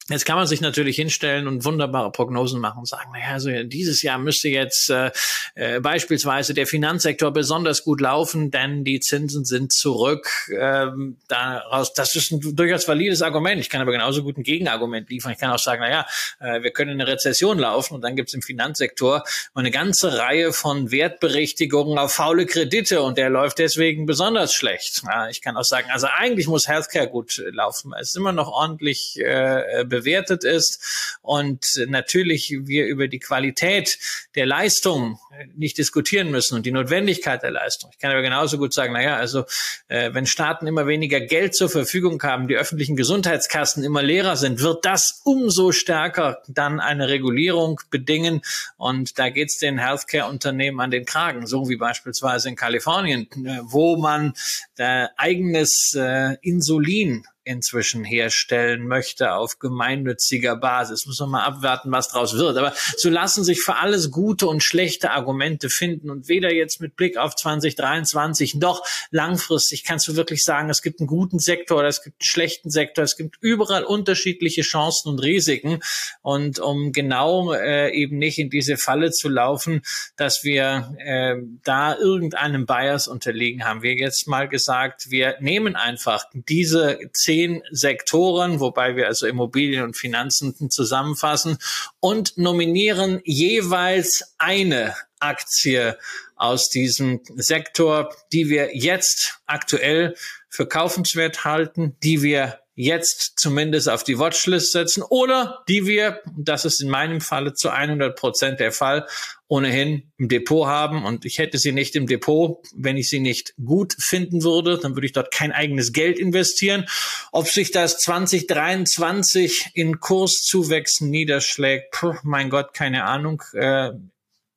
Jetzt 0.09 0.27
kann 0.27 0.37
man 0.37 0.49
sich 0.49 0.61
natürlich 0.61 0.97
hinstellen 0.97 1.47
und 1.47 1.65
wunderbare 1.65 2.11
Prognosen 2.11 2.61
machen 2.61 2.81
und 2.81 2.89
sagen, 2.89 3.13
naja, 3.13 3.33
also 3.33 3.51
dieses 3.63 4.03
Jahr 4.03 4.19
müsste 4.19 4.49
jetzt 4.49 4.91
äh, 4.91 5.13
äh, 5.55 5.79
beispielsweise 5.79 6.55
der 6.55 6.67
Finanzsektor 6.67 7.31
besonders 7.31 7.85
gut 7.85 8.01
laufen, 8.01 8.51
denn 8.51 8.83
die 8.83 8.99
Zinsen 8.99 9.45
sind 9.45 9.73
zurück. 9.73 10.29
Ähm, 10.59 11.19
daraus, 11.29 11.93
das 11.93 12.17
ist 12.17 12.33
ein 12.33 12.57
durchaus 12.57 12.89
valides 12.89 13.23
Argument. 13.23 13.61
Ich 13.61 13.71
kann 13.71 13.81
aber 13.81 13.93
genauso 13.93 14.25
gut 14.25 14.39
ein 14.39 14.43
Gegenargument 14.43 15.09
liefern. 15.09 15.33
Ich 15.33 15.39
kann 15.39 15.53
auch 15.53 15.61
sagen, 15.61 15.81
naja, 15.81 16.05
äh, 16.41 16.63
wir 16.63 16.73
können 16.73 16.91
in 16.91 17.01
eine 17.01 17.09
Rezession 17.09 17.61
laufen 17.61 17.95
und 17.95 18.01
dann 18.01 18.17
gibt 18.17 18.31
es 18.31 18.35
im 18.35 18.43
Finanzsektor 18.43 19.23
eine 19.55 19.71
ganze 19.71 20.19
Reihe 20.19 20.53
von 20.53 20.91
Wertberichtigungen 20.91 21.97
auf 21.99 22.13
faule 22.13 22.47
Kredite 22.47 23.03
und 23.03 23.19
der 23.19 23.31
läuft 23.31 23.59
deswegen 23.59 24.07
besonders 24.07 24.53
schlecht. 24.53 25.03
Ja, 25.05 25.29
ich 25.29 25.43
kann 25.43 25.57
auch 25.57 25.65
sagen, 25.65 25.91
also 25.93 26.09
eigentlich 26.13 26.49
muss 26.49 26.67
Healthcare 26.67 27.09
gut 27.09 27.41
laufen. 27.53 27.93
Es 28.01 28.09
ist 28.09 28.17
immer 28.17 28.33
noch 28.33 28.49
ordentlich 28.49 29.17
äh, 29.21 29.85
bewertet 29.93 30.43
ist 30.43 31.19
und 31.21 31.85
natürlich 31.87 32.57
wir 32.63 32.87
über 32.87 33.07
die 33.07 33.21
Qualität 33.21 33.99
der 34.35 34.47
Leistung 34.47 35.19
nicht 35.55 35.79
diskutieren 35.79 36.31
müssen 36.31 36.57
und 36.57 36.67
die 36.67 36.73
Notwendigkeit 36.73 37.43
der 37.43 37.51
Leistung. 37.51 37.91
Ich 37.93 37.99
kann 37.99 38.11
aber 38.11 38.23
genauso 38.23 38.59
gut 38.59 38.73
sagen, 38.73 38.93
naja, 38.93 39.17
also 39.17 39.45
äh, 39.89 40.13
wenn 40.13 40.27
Staaten 40.27 40.67
immer 40.67 40.87
weniger 40.87 41.21
Geld 41.21 41.55
zur 41.55 41.69
Verfügung 41.69 42.23
haben, 42.23 42.49
die 42.49 42.57
öffentlichen 42.57 42.97
Gesundheitskassen 42.97 43.85
immer 43.85 44.03
leerer 44.03 44.37
sind, 44.37 44.61
wird 44.61 44.85
das 44.85 45.21
umso 45.25 45.73
stärker 45.73 46.43
dann 46.49 46.81
eine 46.81 47.09
Regulierung 47.09 47.81
bedingen 47.91 48.43
und 48.77 49.19
da 49.19 49.31
geht 49.31 49.49
es 49.49 49.59
den 49.59 49.79
Healthcare-Unternehmen 49.79 50.81
an 50.81 50.91
den 50.91 51.05
Kragen, 51.05 51.47
so 51.47 51.69
wie 51.69 51.77
beispielsweise 51.77 52.49
in 52.49 52.57
Kalifornien, 52.57 53.29
äh, 53.45 53.61
wo 53.63 53.97
man 53.97 54.35
äh, 54.77 55.07
eigenes 55.17 55.95
äh, 55.97 56.37
Insulin 56.43 57.25
inzwischen 57.45 58.05
herstellen 58.05 58.87
möchte 58.87 59.33
auf 59.33 59.59
gemeinnütziger 59.59 60.57
Basis. 60.57 61.07
Muss 61.07 61.19
man 61.21 61.31
mal 61.31 61.45
abwarten, 61.45 61.91
was 61.91 62.09
draus 62.09 62.37
wird. 62.37 62.57
Aber 62.57 62.73
so 62.97 63.11
lassen 63.11 63.43
sich 63.43 63.63
für 63.63 63.77
alles 63.77 64.11
gute 64.11 64.47
und 64.47 64.63
schlechte 64.63 65.11
Argumente 65.11 65.71
finden 65.71 66.11
und 66.11 66.29
weder 66.29 66.53
jetzt 66.53 66.81
mit 66.81 66.95
Blick 66.97 67.17
auf 67.17 67.35
2023 67.35 68.55
noch 68.57 68.87
langfristig 69.11 69.85
kannst 69.85 70.07
du 70.07 70.17
wirklich 70.17 70.45
sagen, 70.45 70.71
es 70.71 70.83
gibt 70.83 71.01
einen 71.01 71.09
guten 71.09 71.39
Sektor 71.39 71.81
oder 71.81 71.89
es 71.89 72.03
gibt 72.03 72.21
einen 72.21 72.29
schlechten 72.29 72.71
Sektor. 72.71 73.05
Es 73.05 73.17
gibt 73.17 73.37
überall 73.41 73.85
unterschiedliche 73.85 74.63
Chancen 74.63 75.09
und 75.09 75.19
Risiken. 75.19 75.81
Und 76.21 76.61
um 76.61 76.93
genau 76.93 77.53
äh, 77.53 77.91
eben 77.91 78.19
nicht 78.19 78.39
in 78.39 78.51
diese 78.51 78.77
Falle 78.77 79.11
zu 79.11 79.29
laufen, 79.29 79.83
dass 80.17 80.45
wir 80.45 80.95
äh, 80.99 81.37
da 81.65 81.97
irgendeinem 81.97 82.67
Bias 82.67 83.09
unterliegen, 83.09 83.65
haben 83.65 83.83
wir 83.83 83.95
jetzt 83.95 84.29
mal 84.29 84.49
gesagt, 84.49 85.11
wir 85.11 85.37
nehmen 85.41 85.75
einfach 85.75 86.27
diese 86.35 86.99
zehn 87.13 87.32
Sektoren, 87.71 88.61
wobei 88.61 88.97
wir 88.97 89.07
also 89.07 89.27
Immobilien 89.27 89.83
und 89.83 89.97
Finanzen 89.97 90.71
zusammenfassen 90.71 91.59
und 92.01 92.39
nominieren 92.39 93.21
jeweils 93.25 94.35
eine 94.39 94.95
Aktie 95.19 95.99
aus 96.37 96.69
diesem 96.69 97.21
Sektor, 97.37 98.15
die 98.33 98.49
wir 98.49 98.77
jetzt 98.77 99.41
aktuell 99.47 100.15
für 100.49 100.67
kaufenswert 100.67 101.45
halten, 101.45 101.97
die 102.03 102.23
wir 102.23 102.62
jetzt 102.75 103.35
zumindest 103.37 103.89
auf 103.89 104.03
die 104.03 104.19
Watchlist 104.19 104.73
setzen 104.73 105.03
oder 105.03 105.63
die 105.69 105.87
wir, 105.87 106.21
das 106.37 106.65
ist 106.65 106.81
in 106.81 106.89
meinem 106.89 107.21
Falle 107.21 107.53
zu 107.53 107.71
100 107.71 108.17
Prozent 108.17 108.61
der 108.61 108.73
Fall, 108.73 109.07
ohnehin 109.49 110.11
im 110.17 110.29
Depot 110.29 110.67
haben 110.67 111.05
und 111.05 111.27
ich 111.27 111.39
hätte 111.39 111.59
sie 111.59 111.73
nicht 111.73 111.95
im 111.95 112.07
Depot, 112.07 112.67
wenn 112.75 112.97
ich 112.97 113.11
sie 113.11 113.21
nicht 113.21 113.55
gut 113.63 113.95
finden 113.99 114.43
würde, 114.43 114.79
dann 114.79 114.97
würde 114.97 115.07
ich 115.07 115.13
dort 115.13 115.33
kein 115.33 115.53
eigenes 115.53 115.93
Geld 115.93 116.19
investieren. 116.19 116.87
Ob 117.33 117.49
sich 117.49 117.71
das 117.71 117.99
2023 117.99 119.73
in 119.75 120.01
Kurszuwächsen 120.01 121.11
niederschlägt, 121.11 121.93
puh, 121.93 122.15
mein 122.23 122.49
Gott, 122.49 122.73
keine 122.73 123.05
Ahnung. 123.05 123.43
Äh, 123.53 123.91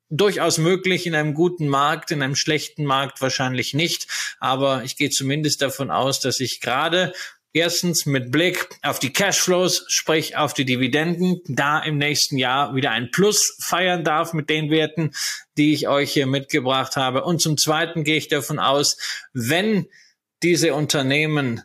durchaus 0.09 0.57
möglich 0.57 1.07
in 1.07 1.15
einem 1.15 1.33
guten 1.33 1.67
Markt, 1.67 2.11
in 2.11 2.21
einem 2.21 2.35
schlechten 2.35 2.85
Markt 2.85 3.21
wahrscheinlich 3.21 3.73
nicht. 3.73 4.07
Aber 4.39 4.83
ich 4.83 4.97
gehe 4.97 5.09
zumindest 5.09 5.61
davon 5.61 5.91
aus, 5.91 6.19
dass 6.19 6.39
ich 6.39 6.61
gerade 6.61 7.13
Erstens 7.55 8.05
mit 8.05 8.33
Blick 8.33 8.67
auf 8.81 8.99
die 8.99 9.13
Cashflows, 9.13 9.85
sprich 9.87 10.35
auf 10.35 10.53
die 10.53 10.65
Dividenden, 10.65 11.39
da 11.47 11.79
im 11.79 11.97
nächsten 11.97 12.37
Jahr 12.37 12.75
wieder 12.75 12.91
ein 12.91 13.11
Plus 13.11 13.55
feiern 13.61 14.03
darf 14.03 14.33
mit 14.33 14.49
den 14.49 14.69
Werten, 14.69 15.11
die 15.57 15.73
ich 15.73 15.87
euch 15.87 16.11
hier 16.11 16.27
mitgebracht 16.27 16.97
habe. 16.97 17.23
Und 17.23 17.41
zum 17.41 17.57
Zweiten 17.57 18.03
gehe 18.03 18.17
ich 18.17 18.27
davon 18.27 18.59
aus, 18.59 18.97
wenn 19.31 19.87
diese 20.43 20.73
Unternehmen 20.73 21.61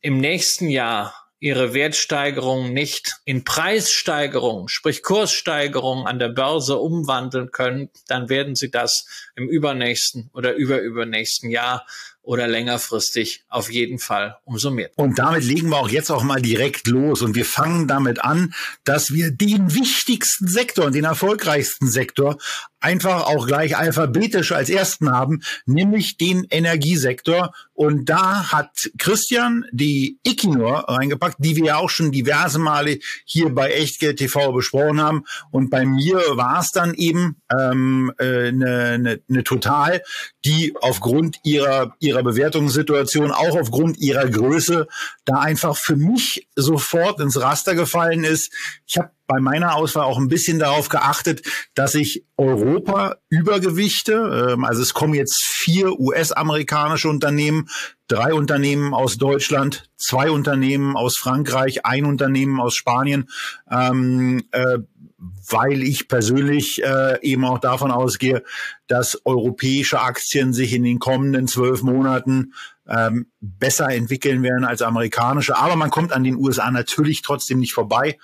im 0.00 0.18
nächsten 0.18 0.68
Jahr 0.68 1.14
ihre 1.38 1.72
Wertsteigerung 1.72 2.72
nicht 2.72 3.20
in 3.24 3.44
Preissteigerung, 3.44 4.66
sprich 4.66 5.04
Kurssteigerung 5.04 6.08
an 6.08 6.18
der 6.18 6.30
Börse 6.30 6.78
umwandeln 6.78 7.52
können, 7.52 7.90
dann 8.08 8.28
werden 8.28 8.56
sie 8.56 8.72
das 8.72 9.06
im 9.36 9.48
übernächsten 9.48 10.30
oder 10.32 10.54
überübernächsten 10.54 11.48
Jahr 11.48 11.86
oder 12.26 12.48
längerfristig 12.48 13.44
auf 13.48 13.70
jeden 13.70 13.98
Fall 13.98 14.36
umso 14.44 14.70
mehr. 14.70 14.90
Und 14.96 15.18
damit 15.18 15.44
legen 15.44 15.70
wir 15.70 15.78
auch 15.78 15.88
jetzt 15.88 16.10
auch 16.10 16.24
mal 16.24 16.42
direkt 16.42 16.88
los 16.88 17.22
und 17.22 17.36
wir 17.36 17.44
fangen 17.44 17.86
damit 17.86 18.22
an, 18.22 18.52
dass 18.84 19.12
wir 19.12 19.30
den 19.30 19.72
wichtigsten 19.74 20.48
Sektor 20.48 20.86
und 20.86 20.94
den 20.94 21.04
erfolgreichsten 21.04 21.88
Sektor 21.88 22.36
einfach 22.80 23.26
auch 23.26 23.46
gleich 23.46 23.76
alphabetisch 23.76 24.52
als 24.52 24.70
ersten 24.70 25.10
haben, 25.10 25.42
nämlich 25.66 26.18
den 26.18 26.46
Energiesektor. 26.50 27.52
Und 27.74 28.08
da 28.08 28.52
hat 28.52 28.90
Christian 28.96 29.64
die 29.72 30.18
Equinor 30.24 30.84
reingepackt, 30.88 31.36
die 31.38 31.56
wir 31.56 31.64
ja 31.64 31.76
auch 31.76 31.90
schon 31.90 32.12
diverse 32.12 32.58
Male 32.58 32.98
hier 33.24 33.50
bei 33.50 33.72
Echtgeld 33.72 34.18
TV 34.18 34.52
besprochen 34.52 35.00
haben. 35.00 35.24
Und 35.50 35.68
bei 35.68 35.84
mir 35.84 36.16
war 36.36 36.60
es 36.60 36.70
dann 36.70 36.94
eben 36.94 37.36
ähm, 37.50 38.12
äh, 38.18 38.48
eine, 38.48 38.98
ne, 38.98 39.20
ne 39.26 39.44
Total, 39.44 40.02
die 40.44 40.74
aufgrund 40.80 41.38
ihrer, 41.42 41.94
ihrer 41.98 42.15
Bewertungssituation, 42.22 43.30
auch 43.30 43.58
aufgrund 43.58 43.98
ihrer 43.98 44.28
Größe, 44.28 44.86
da 45.24 45.40
einfach 45.40 45.76
für 45.76 45.96
mich 45.96 46.48
sofort 46.56 47.20
ins 47.20 47.40
Raster 47.40 47.74
gefallen 47.74 48.24
ist. 48.24 48.52
Ich 48.86 48.98
habe 48.98 49.10
bei 49.26 49.40
meiner 49.40 49.74
Auswahl 49.74 50.04
auch 50.04 50.18
ein 50.18 50.28
bisschen 50.28 50.58
darauf 50.58 50.88
geachtet, 50.88 51.42
dass 51.74 51.94
ich 51.94 52.24
Europa 52.36 53.16
übergewichte. 53.28 54.52
Ähm, 54.52 54.64
also 54.64 54.82
es 54.82 54.94
kommen 54.94 55.14
jetzt 55.14 55.42
vier 55.44 55.98
US-amerikanische 55.98 57.08
Unternehmen, 57.08 57.68
drei 58.08 58.32
Unternehmen 58.34 58.94
aus 58.94 59.18
Deutschland, 59.18 59.90
zwei 59.96 60.30
Unternehmen 60.30 60.96
aus 60.96 61.16
Frankreich, 61.16 61.84
ein 61.84 62.04
Unternehmen 62.04 62.60
aus 62.60 62.76
Spanien, 62.76 63.28
ähm, 63.70 64.44
äh, 64.52 64.78
weil 65.48 65.82
ich 65.82 66.08
persönlich 66.08 66.82
äh, 66.82 67.18
eben 67.22 67.44
auch 67.44 67.58
davon 67.58 67.90
ausgehe, 67.90 68.42
dass 68.86 69.20
europäische 69.24 70.00
Aktien 70.00 70.52
sich 70.52 70.72
in 70.72 70.84
den 70.84 70.98
kommenden 70.98 71.48
zwölf 71.48 71.82
Monaten 71.82 72.52
ähm, 72.88 73.26
besser 73.40 73.88
entwickeln 73.90 74.42
werden 74.42 74.64
als 74.64 74.82
amerikanische. 74.82 75.56
Aber 75.56 75.76
man 75.76 75.90
kommt 75.90 76.12
an 76.12 76.24
den 76.24 76.36
USA 76.36 76.70
natürlich 76.70 77.22
trotzdem 77.22 77.58
nicht 77.58 77.74
vorbei. 77.74 78.18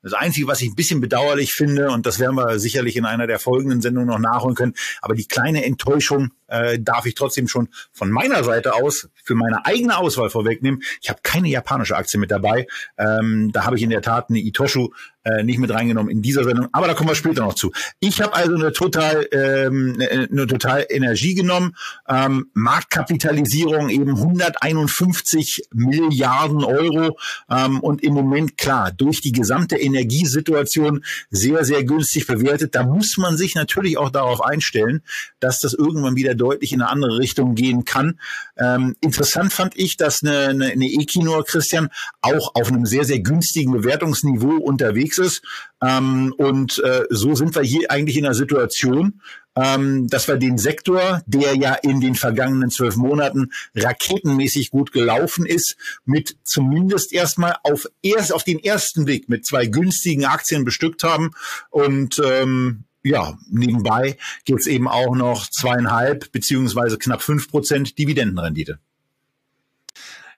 Das 0.00 0.12
Einzige, 0.12 0.46
was 0.46 0.62
ich 0.62 0.68
ein 0.68 0.76
bisschen 0.76 1.00
bedauerlich 1.00 1.52
finde, 1.52 1.90
und 1.90 2.06
das 2.06 2.20
werden 2.20 2.36
wir 2.36 2.60
sicherlich 2.60 2.96
in 2.96 3.04
einer 3.04 3.26
der 3.26 3.40
folgenden 3.40 3.80
Sendungen 3.80 4.08
noch 4.08 4.20
nachholen 4.20 4.54
können, 4.54 4.74
aber 5.02 5.16
die 5.16 5.26
kleine 5.26 5.64
Enttäuschung 5.64 6.30
äh, 6.46 6.78
darf 6.78 7.04
ich 7.04 7.16
trotzdem 7.16 7.48
schon 7.48 7.68
von 7.92 8.10
meiner 8.10 8.44
Seite 8.44 8.74
aus 8.74 9.08
für 9.24 9.34
meine 9.34 9.66
eigene 9.66 9.98
Auswahl 9.98 10.30
vorwegnehmen. 10.30 10.82
Ich 11.02 11.10
habe 11.10 11.18
keine 11.24 11.48
japanische 11.48 11.96
Aktie 11.96 12.20
mit 12.20 12.30
dabei. 12.30 12.68
Ähm, 12.96 13.50
da 13.52 13.64
habe 13.64 13.76
ich 13.76 13.82
in 13.82 13.90
der 13.90 14.02
Tat 14.02 14.30
eine 14.30 14.38
Itoshu 14.38 14.90
äh, 15.28 15.42
nicht 15.42 15.58
mit 15.58 15.70
reingenommen 15.70 16.10
in 16.10 16.22
dieser 16.22 16.44
Sendung, 16.44 16.68
aber 16.72 16.86
da 16.86 16.94
kommen 16.94 17.10
wir 17.10 17.14
später 17.14 17.42
noch 17.42 17.54
zu. 17.54 17.72
Ich 18.00 18.20
habe 18.20 18.34
also 18.34 18.54
eine 18.54 18.72
total 18.72 19.26
ähm, 19.32 19.98
eine, 19.98 20.46
total 20.46 20.86
Energie 20.88 21.34
genommen, 21.34 21.76
ähm, 22.08 22.50
Marktkapitalisierung 22.54 23.90
eben 23.90 24.16
151 24.16 25.68
Milliarden 25.72 26.64
Euro 26.64 27.18
ähm, 27.50 27.80
und 27.80 28.02
im 28.02 28.14
Moment 28.14 28.56
klar 28.56 28.92
durch 28.92 29.20
die 29.20 29.32
gesamte 29.32 29.76
Energiesituation 29.76 31.04
sehr 31.30 31.64
sehr 31.64 31.84
günstig 31.84 32.26
bewertet. 32.26 32.74
Da 32.74 32.84
muss 32.84 33.16
man 33.16 33.36
sich 33.36 33.54
natürlich 33.54 33.98
auch 33.98 34.10
darauf 34.10 34.40
einstellen, 34.40 35.02
dass 35.40 35.60
das 35.60 35.74
irgendwann 35.74 36.16
wieder 36.16 36.34
deutlich 36.34 36.72
in 36.72 36.80
eine 36.82 36.90
andere 36.90 37.18
Richtung 37.18 37.54
gehen 37.54 37.84
kann. 37.84 38.18
Ähm, 38.56 38.96
interessant 39.00 39.52
fand 39.52 39.76
ich, 39.76 39.96
dass 39.96 40.22
eine, 40.22 40.48
eine, 40.48 40.66
eine 40.66 40.86
Equinor 40.86 41.44
Christian 41.44 41.88
auch 42.22 42.54
auf 42.54 42.68
einem 42.68 42.86
sehr 42.86 43.04
sehr 43.04 43.20
günstigen 43.20 43.72
Bewertungsniveau 43.72 44.56
unterwegs 44.56 45.17
ist. 45.18 45.42
Ähm, 45.82 46.34
und 46.36 46.78
äh, 46.84 47.04
so 47.10 47.34
sind 47.34 47.54
wir 47.54 47.62
hier 47.62 47.90
eigentlich 47.90 48.16
in 48.16 48.24
einer 48.24 48.34
Situation, 48.34 49.20
ähm, 49.56 50.06
dass 50.08 50.28
wir 50.28 50.36
den 50.36 50.58
Sektor, 50.58 51.22
der 51.26 51.56
ja 51.56 51.74
in 51.74 52.00
den 52.00 52.14
vergangenen 52.14 52.70
zwölf 52.70 52.96
Monaten 52.96 53.50
raketenmäßig 53.74 54.70
gut 54.70 54.92
gelaufen 54.92 55.46
ist, 55.46 55.76
mit 56.04 56.36
zumindest 56.44 57.12
erstmal 57.12 57.56
auf 57.62 57.86
erst 58.02 58.32
auf 58.32 58.44
den 58.44 58.62
ersten 58.62 59.04
Blick 59.04 59.28
mit 59.28 59.46
zwei 59.46 59.66
günstigen 59.66 60.24
Aktien 60.24 60.64
bestückt 60.64 61.02
haben 61.02 61.30
und 61.70 62.20
ähm, 62.24 62.84
ja, 63.02 63.38
nebenbei 63.48 64.18
gibt's 64.44 64.66
eben 64.66 64.88
auch 64.88 65.14
noch 65.14 65.48
zweieinhalb 65.48 66.30
beziehungsweise 66.32 66.98
knapp 66.98 67.22
fünf 67.22 67.48
Prozent 67.48 67.98
Dividendenrendite. 67.98 68.78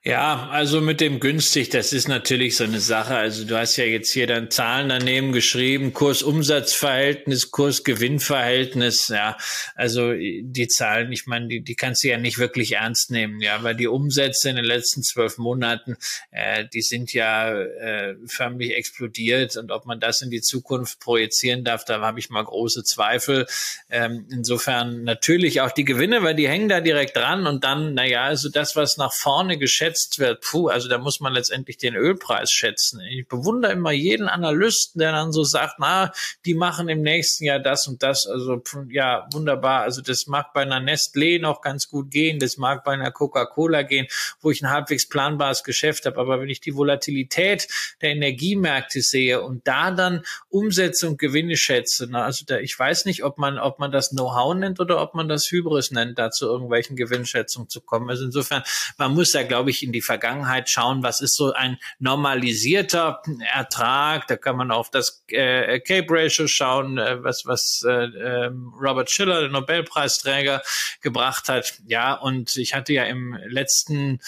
Ja, 0.03 0.49
also 0.49 0.81
mit 0.81 0.99
dem 0.99 1.19
günstig, 1.19 1.69
das 1.69 1.93
ist 1.93 2.07
natürlich 2.07 2.55
so 2.55 2.63
eine 2.63 2.79
Sache. 2.79 3.13
Also 3.13 3.45
du 3.45 3.55
hast 3.55 3.77
ja 3.77 3.85
jetzt 3.85 4.11
hier 4.11 4.25
dann 4.25 4.49
Zahlen 4.49 4.89
daneben 4.89 5.31
geschrieben, 5.31 5.93
Kurs-Umsatz-Verhältnis, 5.93 7.51
Kurs-Gewinn-Verhältnis. 7.51 9.09
Ja, 9.09 9.37
also 9.75 10.11
die 10.13 10.67
Zahlen, 10.67 11.11
ich 11.11 11.27
meine, 11.27 11.49
die, 11.49 11.61
die 11.61 11.75
kannst 11.75 12.03
du 12.03 12.07
ja 12.07 12.17
nicht 12.17 12.39
wirklich 12.39 12.71
ernst 12.71 13.11
nehmen. 13.11 13.41
Ja, 13.41 13.61
weil 13.61 13.75
die 13.75 13.85
Umsätze 13.85 14.49
in 14.49 14.55
den 14.55 14.65
letzten 14.65 15.03
zwölf 15.03 15.37
Monaten, 15.37 15.97
äh, 16.31 16.65
die 16.73 16.81
sind 16.81 17.13
ja 17.13 17.53
äh, 17.53 18.15
förmlich 18.25 18.75
explodiert. 18.75 19.55
Und 19.55 19.69
ob 19.69 19.85
man 19.85 19.99
das 19.99 20.23
in 20.23 20.31
die 20.31 20.41
Zukunft 20.41 20.99
projizieren 20.99 21.63
darf, 21.63 21.85
da 21.85 22.01
habe 22.01 22.17
ich 22.17 22.31
mal 22.31 22.43
große 22.43 22.83
Zweifel. 22.83 23.45
Ähm, 23.91 24.25
insofern 24.31 25.03
natürlich 25.03 25.61
auch 25.61 25.71
die 25.71 25.85
Gewinne, 25.85 26.23
weil 26.23 26.33
die 26.33 26.49
hängen 26.49 26.69
da 26.69 26.81
direkt 26.81 27.15
dran. 27.17 27.45
Und 27.45 27.63
dann, 27.63 27.93
naja, 27.93 28.23
also 28.23 28.49
das, 28.49 28.75
was 28.75 28.97
nach 28.97 29.13
vorne 29.13 29.59
geschätzt 29.59 29.90
geschätzt 29.91 30.19
wird, 30.19 30.41
puh, 30.41 30.67
also 30.67 30.87
da 30.87 30.97
muss 30.97 31.19
man 31.19 31.33
letztendlich 31.33 31.77
den 31.77 31.95
Ölpreis 31.95 32.51
schätzen. 32.51 33.01
Ich 33.01 33.27
bewundere 33.27 33.73
immer 33.73 33.91
jeden 33.91 34.27
Analysten, 34.27 34.99
der 34.99 35.11
dann 35.11 35.31
so 35.31 35.43
sagt, 35.43 35.75
na, 35.79 36.11
die 36.45 36.53
machen 36.53 36.89
im 36.89 37.01
nächsten 37.01 37.45
Jahr 37.45 37.59
das 37.59 37.87
und 37.87 38.03
das. 38.03 38.25
Also 38.27 38.61
ja, 38.89 39.27
wunderbar. 39.33 39.81
Also 39.81 40.01
das 40.01 40.27
mag 40.27 40.53
bei 40.53 40.61
einer 40.61 40.79
Nestlé 40.79 41.41
noch 41.41 41.61
ganz 41.61 41.89
gut 41.89 42.11
gehen, 42.11 42.39
das 42.39 42.57
mag 42.57 42.83
bei 42.83 42.93
einer 42.93 43.11
Coca-Cola 43.11 43.83
gehen, 43.83 44.07
wo 44.39 44.51
ich 44.51 44.61
ein 44.61 44.69
halbwegs 44.69 45.07
planbares 45.07 45.63
Geschäft 45.63 46.05
habe. 46.05 46.19
Aber 46.19 46.39
wenn 46.39 46.49
ich 46.49 46.61
die 46.61 46.75
Volatilität 46.75 47.67
der 48.01 48.11
Energiemärkte 48.11 49.01
sehe 49.01 49.41
und 49.41 49.67
da 49.67 49.91
dann 49.91 50.23
Umsätze 50.49 51.07
und 51.07 51.19
Gewinne 51.19 51.57
schätze, 51.57 52.07
na, 52.09 52.23
also 52.25 52.45
da, 52.45 52.59
ich 52.59 52.77
weiß 52.77 53.05
nicht, 53.05 53.23
ob 53.23 53.37
man, 53.37 53.59
ob 53.59 53.79
man 53.79 53.91
das 53.91 54.09
Know-how 54.09 54.55
nennt 54.55 54.79
oder 54.79 55.01
ob 55.01 55.13
man 55.15 55.27
das 55.27 55.51
Hybris 55.51 55.91
nennt, 55.91 56.17
da 56.17 56.31
zu 56.31 56.45
irgendwelchen 56.45 56.95
Gewinnschätzungen 56.95 57.69
zu 57.69 57.81
kommen. 57.81 58.09
Also 58.09 58.25
insofern, 58.25 58.63
man 58.97 59.13
muss 59.13 59.31
da, 59.31 59.43
glaube 59.43 59.69
ich, 59.69 59.80
in 59.83 59.91
die 59.91 60.01
Vergangenheit 60.01 60.69
schauen, 60.69 61.03
was 61.03 61.21
ist 61.21 61.35
so 61.35 61.53
ein 61.53 61.77
normalisierter 61.99 63.21
Ertrag. 63.53 64.27
Da 64.27 64.37
kann 64.37 64.57
man 64.57 64.71
auf 64.71 64.89
das 64.89 65.23
äh, 65.27 65.79
Cape 65.79 66.07
Ratio 66.09 66.47
schauen, 66.47 66.97
äh, 66.97 67.23
was, 67.23 67.45
was 67.45 67.83
äh, 67.87 67.91
ähm, 67.91 68.73
Robert 68.79 69.09
Schiller, 69.09 69.41
der 69.41 69.49
Nobelpreisträger, 69.49 70.61
gebracht 71.01 71.49
hat. 71.49 71.73
Ja, 71.85 72.13
und 72.13 72.55
ich 72.57 72.73
hatte 72.73 72.93
ja 72.93 73.05
im 73.05 73.37
letzten 73.47 74.19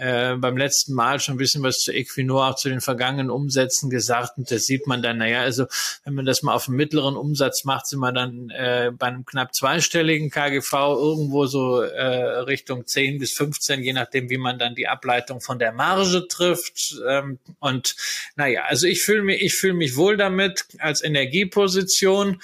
äh, 0.00 0.36
beim 0.36 0.56
letzten 0.56 0.94
Mal 0.94 1.20
schon 1.20 1.34
ein 1.34 1.38
bisschen 1.38 1.62
was 1.62 1.80
zu 1.80 1.92
Equinor, 1.92 2.48
auch 2.48 2.56
zu 2.56 2.68
den 2.68 2.80
vergangenen 2.80 3.30
Umsätzen 3.30 3.90
gesagt. 3.90 4.38
Und 4.38 4.50
das 4.50 4.64
sieht 4.64 4.86
man 4.86 5.02
dann, 5.02 5.18
naja, 5.18 5.40
also 5.40 5.66
wenn 6.04 6.14
man 6.14 6.24
das 6.24 6.42
mal 6.42 6.54
auf 6.54 6.68
einen 6.68 6.76
mittleren 6.76 7.16
Umsatz 7.16 7.64
macht, 7.64 7.86
sind 7.86 8.00
wir 8.00 8.12
dann 8.12 8.50
äh, 8.50 8.90
bei 8.96 9.06
einem 9.06 9.24
knapp 9.24 9.54
zweistelligen 9.54 10.30
KGV 10.30 10.72
irgendwo 10.72 11.46
so 11.46 11.80
äh, 11.80 12.38
Richtung 12.40 12.86
10 12.86 13.18
bis 13.18 13.32
15, 13.32 13.82
je 13.82 13.92
nachdem, 13.92 14.30
wie 14.30 14.38
man 14.38 14.58
dann 14.58 14.74
die 14.74 14.88
Ableitung 14.88 15.40
von 15.40 15.58
der 15.58 15.72
Marge 15.72 16.26
trifft. 16.28 16.96
Ähm, 17.08 17.38
und 17.60 17.96
naja, 18.36 18.64
also 18.68 18.86
ich 18.86 19.02
fühle 19.02 19.22
mich, 19.22 19.42
ich 19.42 19.54
fühle 19.54 19.74
mich 19.74 19.96
wohl 19.96 20.16
damit 20.16 20.66
als 20.78 21.02
Energieposition. 21.02 22.40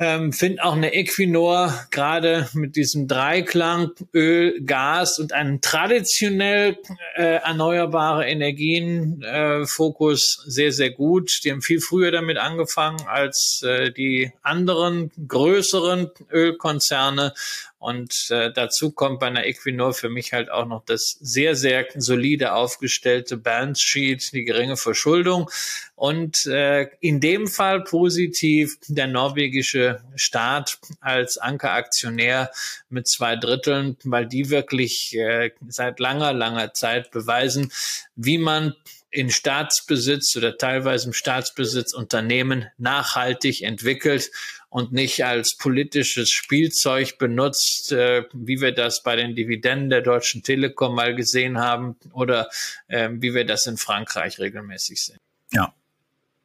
Ähm, 0.00 0.32
Finde 0.32 0.62
auch 0.62 0.74
eine 0.74 0.94
Equinor 0.94 1.74
gerade 1.90 2.48
mit 2.52 2.76
diesem 2.76 3.08
Dreiklang 3.08 3.90
Öl, 4.14 4.62
Gas 4.64 5.18
und 5.18 5.32
einem 5.32 5.60
traditionell 5.60 6.76
äh, 7.16 7.40
erneuerbare 7.42 8.28
Energien 8.28 9.22
äh, 9.22 9.66
Fokus 9.66 10.44
sehr, 10.46 10.70
sehr 10.70 10.90
gut. 10.90 11.40
Die 11.42 11.50
haben 11.50 11.62
viel 11.62 11.80
früher 11.80 12.12
damit 12.12 12.38
angefangen 12.38 13.00
als 13.08 13.62
äh, 13.66 13.90
die 13.90 14.32
anderen 14.42 15.10
größeren 15.26 16.10
Ölkonzerne 16.32 17.34
und 17.78 18.26
äh, 18.30 18.52
dazu 18.52 18.90
kommt 18.90 19.20
bei 19.20 19.28
einer 19.28 19.46
Equinor 19.46 19.94
für 19.94 20.08
mich 20.08 20.32
halt 20.32 20.50
auch 20.50 20.66
noch 20.66 20.84
das 20.84 21.16
sehr, 21.20 21.54
sehr 21.54 21.86
solide 21.94 22.54
aufgestellte 22.54 23.36
Balance 23.36 23.80
Sheet, 23.80 24.32
die 24.32 24.44
geringe 24.44 24.76
Verschuldung. 24.76 25.48
Und 25.94 26.46
äh, 26.46 26.88
in 27.00 27.20
dem 27.20 27.46
Fall 27.46 27.84
positiv 27.84 28.78
der 28.88 29.06
norwegische 29.06 30.00
Staat 30.16 30.78
als 31.00 31.38
Ankeraktionär 31.38 32.50
mit 32.88 33.06
zwei 33.06 33.36
Dritteln, 33.36 33.96
weil 34.02 34.26
die 34.26 34.50
wirklich 34.50 35.16
äh, 35.16 35.52
seit 35.68 36.00
langer, 36.00 36.32
langer 36.32 36.74
Zeit 36.74 37.12
beweisen, 37.12 37.70
wie 38.16 38.38
man 38.38 38.74
in 39.10 39.30
Staatsbesitz 39.30 40.36
oder 40.36 40.58
teilweise 40.58 41.06
im 41.06 41.12
Staatsbesitz 41.12 41.94
Unternehmen 41.94 42.66
nachhaltig 42.76 43.62
entwickelt 43.62 44.30
und 44.70 44.92
nicht 44.92 45.24
als 45.24 45.56
politisches 45.56 46.30
Spielzeug 46.30 47.18
benutzt, 47.18 47.92
äh, 47.92 48.24
wie 48.32 48.60
wir 48.60 48.72
das 48.72 49.02
bei 49.02 49.16
den 49.16 49.34
Dividenden 49.34 49.90
der 49.90 50.02
Deutschen 50.02 50.42
Telekom 50.42 50.94
mal 50.94 51.14
gesehen 51.14 51.58
haben 51.58 51.96
oder 52.12 52.48
äh, 52.88 53.08
wie 53.12 53.34
wir 53.34 53.44
das 53.44 53.66
in 53.66 53.76
Frankreich 53.76 54.38
regelmäßig 54.38 55.02
sehen. 55.04 55.18
Ja. 55.52 55.72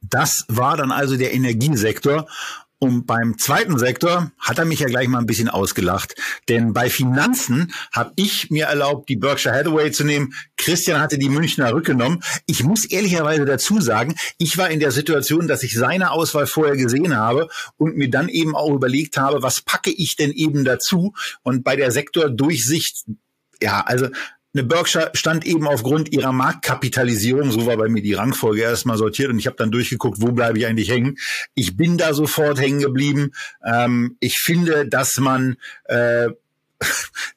Das 0.09 0.43
war 0.49 0.75
dann 0.75 0.91
also 0.91 1.15
der 1.15 1.33
Energiesektor. 1.33 2.27
Und 2.83 3.05
beim 3.05 3.37
zweiten 3.37 3.79
Sektor 3.79 4.33
hat 4.37 4.59
er 4.59 4.65
mich 4.65 4.81
ja 4.81 4.87
gleich 4.87 5.07
mal 5.07 5.19
ein 5.19 5.25
bisschen 5.25 5.47
ausgelacht. 5.47 6.15
Denn 6.49 6.73
bei 6.73 6.89
Finanzen 6.89 7.73
habe 7.93 8.11
ich 8.17 8.49
mir 8.49 8.65
erlaubt, 8.65 9.07
die 9.07 9.15
Berkshire 9.15 9.55
Hathaway 9.55 9.93
zu 9.93 10.03
nehmen. 10.03 10.33
Christian 10.57 10.99
hatte 10.99 11.17
die 11.17 11.29
Münchner 11.29 11.73
rückgenommen. 11.73 12.21
Ich 12.45 12.61
muss 12.65 12.83
ehrlicherweise 12.83 13.45
dazu 13.45 13.79
sagen, 13.79 14.15
ich 14.37 14.57
war 14.57 14.69
in 14.69 14.81
der 14.81 14.91
Situation, 14.91 15.47
dass 15.47 15.63
ich 15.63 15.75
seine 15.75 16.11
Auswahl 16.11 16.45
vorher 16.45 16.75
gesehen 16.75 17.15
habe 17.15 17.47
und 17.77 17.95
mir 17.95 18.09
dann 18.09 18.27
eben 18.27 18.53
auch 18.53 18.73
überlegt 18.73 19.15
habe, 19.15 19.41
was 19.41 19.61
packe 19.61 19.89
ich 19.89 20.17
denn 20.17 20.33
eben 20.33 20.65
dazu? 20.65 21.13
Und 21.41 21.63
bei 21.63 21.77
der 21.77 21.89
Sektordurchsicht 21.89 23.05
ja, 23.61 23.79
also 23.79 24.09
eine 24.53 24.63
Berkshire 24.63 25.09
stand 25.13 25.45
eben 25.45 25.67
aufgrund 25.67 26.11
ihrer 26.11 26.31
Marktkapitalisierung, 26.31 27.51
so 27.51 27.65
war 27.65 27.77
bei 27.77 27.89
mir 27.89 28.03
die 28.03 28.13
Rangfolge 28.13 28.61
erstmal 28.61 28.97
sortiert 28.97 29.29
und 29.29 29.39
ich 29.39 29.47
habe 29.47 29.57
dann 29.57 29.71
durchgeguckt, 29.71 30.21
wo 30.21 30.31
bleibe 30.31 30.59
ich 30.59 30.67
eigentlich 30.67 30.89
hängen. 30.89 31.17
Ich 31.55 31.75
bin 31.75 31.97
da 31.97 32.13
sofort 32.13 32.59
hängen 32.59 32.79
geblieben. 32.79 33.31
Ähm, 33.65 34.17
ich 34.19 34.37
finde, 34.39 34.87
dass 34.87 35.17
man 35.17 35.57
äh, 35.85 36.29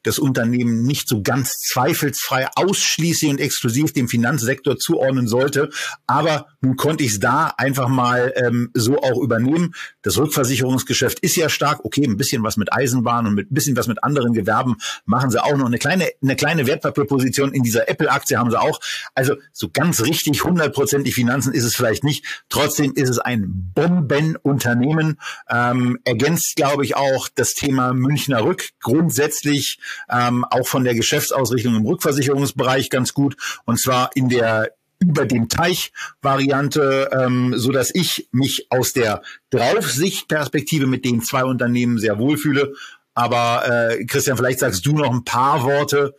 das 0.03 0.19
Unternehmen 0.19 0.83
nicht 0.83 1.09
so 1.09 1.23
ganz 1.23 1.53
zweifelsfrei 1.61 2.49
ausschließlich 2.55 3.31
und 3.31 3.41
exklusiv 3.41 3.93
dem 3.93 4.09
Finanzsektor 4.09 4.79
zuordnen 4.79 5.29
sollte. 5.29 5.71
Aber 6.07 6.47
nun 6.61 6.77
konnte 6.77 7.05
ich 7.05 7.13
es 7.13 7.21
da 7.21 7.53
einfach 7.57 7.89
mal 7.89 8.33
ähm, 8.37 8.71
so 8.75 8.99
auch 8.99 9.21
übernehmen. 9.23 9.75
Das 10.03 10.19
Rückversicherungsgeschäft 10.19 11.21
ist 11.21 11.37
ja 11.37 11.49
stark. 11.49 11.85
Okay, 11.85 12.05
ein 12.05 12.17
bisschen 12.17 12.43
was 12.43 12.57
mit 12.57 12.73
Eisenbahn 12.73 13.27
und 13.27 13.39
ein 13.39 13.47
bisschen 13.51 13.77
was 13.77 13.87
mit 13.87 14.03
anderen 14.03 14.33
Gewerben 14.33 14.77
machen 15.05 15.31
sie 15.31 15.43
auch 15.43 15.57
noch. 15.57 15.67
Eine 15.67 15.79
kleine, 15.79 16.09
eine 16.23 16.37
kleine 16.37 16.67
Wertpapierposition 16.67 17.53
in 17.53 17.63
dieser 17.63 17.89
Apple-Aktie 17.89 18.39
haben 18.39 18.51
sie 18.51 18.61
auch. 18.61 18.81
Also 19.15 19.37
so 19.53 19.69
ganz 19.73 20.03
richtig 20.03 20.45
hundertprozentig 20.45 21.15
Finanzen 21.15 21.53
ist 21.53 21.65
es 21.65 21.75
vielleicht 21.75 22.05
nicht. 22.05 22.25
Trotzdem 22.49 22.93
ist 22.95 23.09
es 23.09 23.19
ein 23.19 23.73
Bombenunternehmen. 23.75 25.19
Ähm, 25.49 25.99
ergänzt, 26.05 26.57
glaube 26.57 26.85
ich, 26.85 26.97
auch 26.97 27.29
das 27.35 27.55
Thema 27.55 27.93
Münchner 27.93 28.45
Rück 28.45 28.71
grundsätzlich 28.81 29.36
ähm, 29.45 30.45
auch 30.45 30.67
von 30.67 30.85
der 30.85 30.95
Geschäftsausrichtung 30.95 31.75
im 31.75 31.87
Rückversicherungsbereich 31.87 32.91
ganz 32.91 33.15
gut. 33.15 33.37
Und 33.65 33.81
zwar 33.81 34.11
in 34.15 34.29
der 34.29 34.73
über 34.99 35.27
den 35.27 35.49
Teich 35.49 35.93
Variante, 36.23 37.11
ähm, 37.13 37.55
so 37.57 37.71
dass 37.71 37.95
ich 37.95 38.29
mich 38.33 38.67
aus 38.71 38.93
der 38.93 39.23
Draufsichtperspektive 39.51 40.87
mit 40.87 41.05
den 41.05 41.21
zwei 41.23 41.45
Unternehmen 41.45 41.99
sehr 41.99 42.19
wohlfühle. 42.19 42.73
Aber 43.15 43.65
äh, 43.69 44.05
Christian, 44.07 44.37
vielleicht 44.37 44.61
sagst 44.61 44.85
du 44.87 44.93
noch 44.93 45.11
ein 45.11 45.25
paar 45.25 45.65
Worte. 45.65 46.15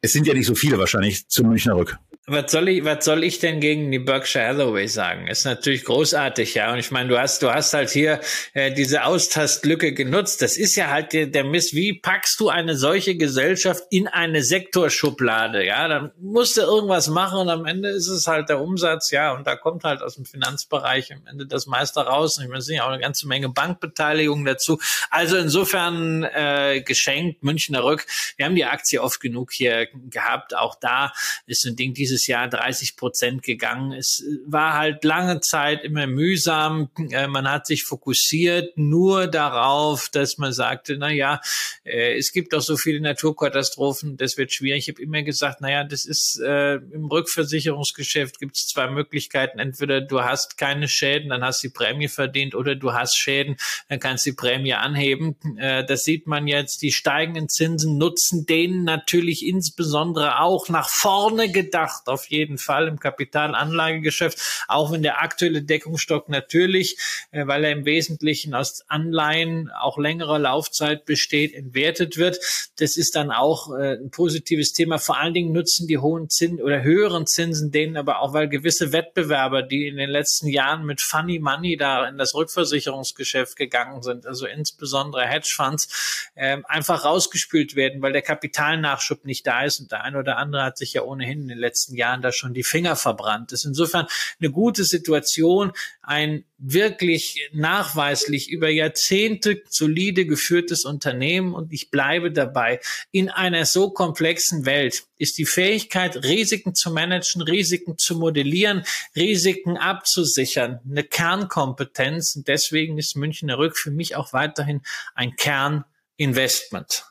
Es 0.00 0.12
sind 0.12 0.26
ja 0.26 0.34
nicht 0.34 0.46
so 0.46 0.54
viele 0.54 0.78
wahrscheinlich 0.78 1.28
zum 1.28 1.48
Münchner 1.48 1.76
Rück 1.76 1.96
was 2.26 2.52
soll 2.52 2.68
ich, 2.68 2.84
was 2.84 3.04
soll 3.04 3.24
ich 3.24 3.40
denn 3.40 3.58
gegen 3.58 3.90
die 3.90 3.98
Berkshire 3.98 4.46
Hathaway 4.46 4.86
sagen? 4.86 5.26
Ist 5.26 5.44
natürlich 5.44 5.84
großartig, 5.84 6.54
ja. 6.54 6.72
Und 6.72 6.78
ich 6.78 6.92
meine, 6.92 7.08
du 7.08 7.18
hast, 7.18 7.42
du 7.42 7.50
hast 7.50 7.74
halt 7.74 7.90
hier 7.90 8.20
äh, 8.54 8.72
diese 8.72 9.04
Austastlücke 9.04 9.92
genutzt. 9.92 10.40
Das 10.40 10.56
ist 10.56 10.76
ja 10.76 10.88
halt 10.88 11.12
der, 11.12 11.26
der 11.26 11.42
Mist. 11.42 11.74
Wie 11.74 11.98
packst 11.98 12.38
du 12.38 12.48
eine 12.48 12.76
solche 12.76 13.16
Gesellschaft 13.16 13.82
in 13.90 14.06
eine 14.06 14.44
Sektorschublade? 14.44 15.66
Ja, 15.66 15.88
dann 15.88 16.12
musst 16.20 16.56
du 16.56 16.60
irgendwas 16.60 17.08
machen 17.08 17.40
und 17.40 17.48
am 17.48 17.66
Ende 17.66 17.88
ist 17.88 18.06
es 18.06 18.28
halt 18.28 18.48
der 18.48 18.60
Umsatz, 18.60 19.10
ja. 19.10 19.32
Und 19.32 19.48
da 19.48 19.56
kommt 19.56 19.82
halt 19.82 20.00
aus 20.00 20.14
dem 20.14 20.24
Finanzbereich 20.24 21.12
am 21.12 21.26
Ende 21.26 21.46
das 21.48 21.66
meiste 21.66 22.02
raus. 22.02 22.38
Und 22.38 22.44
ich 22.44 22.48
meine, 22.48 22.60
es 22.60 22.66
sind 22.66 22.76
ja 22.76 22.84
auch 22.84 22.90
eine 22.90 23.02
ganze 23.02 23.26
Menge 23.26 23.48
Bankbeteiligungen 23.48 24.44
dazu. 24.44 24.78
Also 25.10 25.36
insofern 25.38 26.22
äh, 26.22 26.82
geschenkt 26.86 27.42
Münchner 27.42 27.82
Rück. 27.82 28.06
Wir 28.36 28.46
haben 28.46 28.54
die 28.54 28.64
Aktie 28.64 29.02
oft 29.02 29.20
genug 29.20 29.52
hier 29.52 29.88
gehabt. 30.08 30.56
Auch 30.56 30.76
da 30.76 31.12
ist 31.46 31.66
ein 31.66 31.74
Ding, 31.74 31.94
diese 31.94 32.11
dieses 32.12 32.26
Jahr 32.26 32.48
30 32.48 32.96
Prozent 32.96 33.42
gegangen. 33.42 33.92
Es 33.92 34.22
war 34.46 34.74
halt 34.74 35.02
lange 35.04 35.40
Zeit 35.40 35.82
immer 35.82 36.06
mühsam. 36.06 36.90
Äh, 37.10 37.26
man 37.26 37.50
hat 37.50 37.66
sich 37.66 37.84
fokussiert 37.84 38.76
nur 38.76 39.26
darauf, 39.26 40.08
dass 40.10 40.36
man 40.38 40.52
sagte, 40.52 40.96
na 40.98 41.10
ja, 41.10 41.40
äh, 41.84 42.16
es 42.18 42.32
gibt 42.32 42.52
doch 42.52 42.60
so 42.60 42.76
viele 42.76 43.00
Naturkatastrophen, 43.00 44.16
das 44.16 44.36
wird 44.36 44.52
schwierig. 44.52 44.88
Ich 44.88 44.94
habe 44.94 45.02
immer 45.02 45.22
gesagt, 45.22 45.60
na 45.60 45.70
ja, 45.70 45.84
das 45.84 46.04
ist 46.04 46.38
äh, 46.44 46.74
im 46.74 47.06
Rückversicherungsgeschäft 47.06 48.38
gibt 48.38 48.56
es 48.56 48.66
zwei 48.66 48.88
Möglichkeiten. 48.88 49.58
Entweder 49.58 50.00
du 50.00 50.22
hast 50.22 50.58
keine 50.58 50.88
Schäden, 50.88 51.30
dann 51.30 51.42
hast 51.42 51.62
du 51.62 51.68
die 51.68 51.72
Prämie 51.72 52.08
verdient, 52.08 52.54
oder 52.54 52.74
du 52.74 52.92
hast 52.92 53.16
Schäden, 53.16 53.56
dann 53.88 54.00
kannst 54.00 54.26
du 54.26 54.30
die 54.30 54.36
Prämie 54.36 54.74
anheben. 54.74 55.36
Äh, 55.56 55.84
das 55.84 56.02
sieht 56.02 56.26
man 56.26 56.46
jetzt. 56.46 56.82
Die 56.82 56.92
steigenden 56.92 57.48
Zinsen 57.48 57.96
nutzen 57.96 58.44
denen 58.44 58.84
natürlich 58.84 59.46
insbesondere 59.46 60.40
auch 60.40 60.68
nach 60.68 60.90
vorne 60.90 61.50
gedacht, 61.50 62.01
auf 62.08 62.28
jeden 62.28 62.58
Fall 62.58 62.88
im 62.88 62.98
Kapitalanlagegeschäft, 62.98 64.64
auch 64.68 64.92
wenn 64.92 65.02
der 65.02 65.22
aktuelle 65.22 65.62
Deckungsstock 65.62 66.28
natürlich, 66.28 66.96
äh, 67.30 67.46
weil 67.46 67.64
er 67.64 67.72
im 67.72 67.84
Wesentlichen 67.84 68.54
aus 68.54 68.84
Anleihen 68.88 69.70
auch 69.70 69.98
längerer 69.98 70.38
Laufzeit 70.38 71.04
besteht, 71.04 71.54
entwertet 71.54 72.16
wird. 72.16 72.38
Das 72.78 72.96
ist 72.96 73.16
dann 73.16 73.30
auch 73.30 73.72
äh, 73.72 73.94
ein 73.94 74.10
positives 74.10 74.72
Thema. 74.72 74.98
Vor 74.98 75.18
allen 75.18 75.34
Dingen 75.34 75.52
nutzen 75.52 75.86
die 75.86 75.98
hohen 75.98 76.28
Zinsen 76.28 76.62
oder 76.62 76.82
höheren 76.82 77.26
Zinsen 77.26 77.70
denen 77.70 77.96
aber 77.96 78.20
auch, 78.20 78.32
weil 78.32 78.48
gewisse 78.48 78.92
Wettbewerber, 78.92 79.62
die 79.62 79.86
in 79.86 79.96
den 79.96 80.10
letzten 80.10 80.48
Jahren 80.48 80.84
mit 80.84 81.00
Funny 81.00 81.38
Money 81.38 81.76
da 81.76 82.08
in 82.08 82.18
das 82.18 82.34
Rückversicherungsgeschäft 82.34 83.56
gegangen 83.56 84.02
sind, 84.02 84.26
also 84.26 84.46
insbesondere 84.46 85.26
Hedgefonds, 85.26 86.30
äh, 86.34 86.58
einfach 86.64 87.04
rausgespült 87.04 87.76
werden, 87.76 88.02
weil 88.02 88.12
der 88.12 88.22
Kapitalnachschub 88.22 89.24
nicht 89.24 89.46
da 89.46 89.64
ist 89.64 89.80
und 89.80 89.92
der 89.92 90.04
eine 90.04 90.18
oder 90.18 90.36
andere 90.36 90.62
hat 90.64 90.78
sich 90.78 90.92
ja 90.92 91.02
ohnehin 91.02 91.42
in 91.42 91.48
den 91.48 91.58
letzten 91.58 91.91
Jahren 91.96 92.22
da 92.22 92.32
schon 92.32 92.54
die 92.54 92.62
Finger 92.62 92.96
verbrannt. 92.96 93.52
Ist 93.52 93.64
insofern 93.64 94.06
eine 94.40 94.50
gute 94.50 94.84
Situation, 94.84 95.72
ein 96.02 96.44
wirklich 96.58 97.48
nachweislich 97.52 98.48
über 98.48 98.68
Jahrzehnte 98.68 99.62
solide 99.68 100.26
geführtes 100.26 100.84
Unternehmen 100.84 101.54
und 101.54 101.72
ich 101.72 101.90
bleibe 101.90 102.30
dabei. 102.30 102.80
In 103.10 103.30
einer 103.30 103.66
so 103.66 103.90
komplexen 103.90 104.64
Welt 104.64 105.04
ist 105.18 105.38
die 105.38 105.44
Fähigkeit, 105.44 106.16
Risiken 106.22 106.74
zu 106.74 106.92
managen, 106.92 107.42
Risiken 107.42 107.98
zu 107.98 108.16
modellieren, 108.16 108.84
Risiken 109.16 109.76
abzusichern, 109.76 110.80
eine 110.88 111.02
Kernkompetenz 111.02 112.36
und 112.36 112.46
deswegen 112.46 112.98
ist 112.98 113.16
Münchner 113.16 113.58
Rück 113.58 113.76
für 113.76 113.90
mich 113.90 114.14
auch 114.14 114.32
weiterhin 114.32 114.82
ein 115.14 115.34
Kerninvestment. 115.36 117.06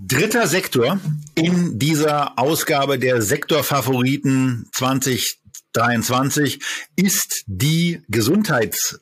Dritter 0.00 0.46
Sektor 0.46 1.00
in 1.34 1.76
dieser 1.76 2.38
Ausgabe 2.38 3.00
der 3.00 3.20
Sektorfavoriten 3.20 4.68
2023 4.72 6.60
ist 6.94 7.42
die 7.48 8.00
Gesundheits 8.06 9.00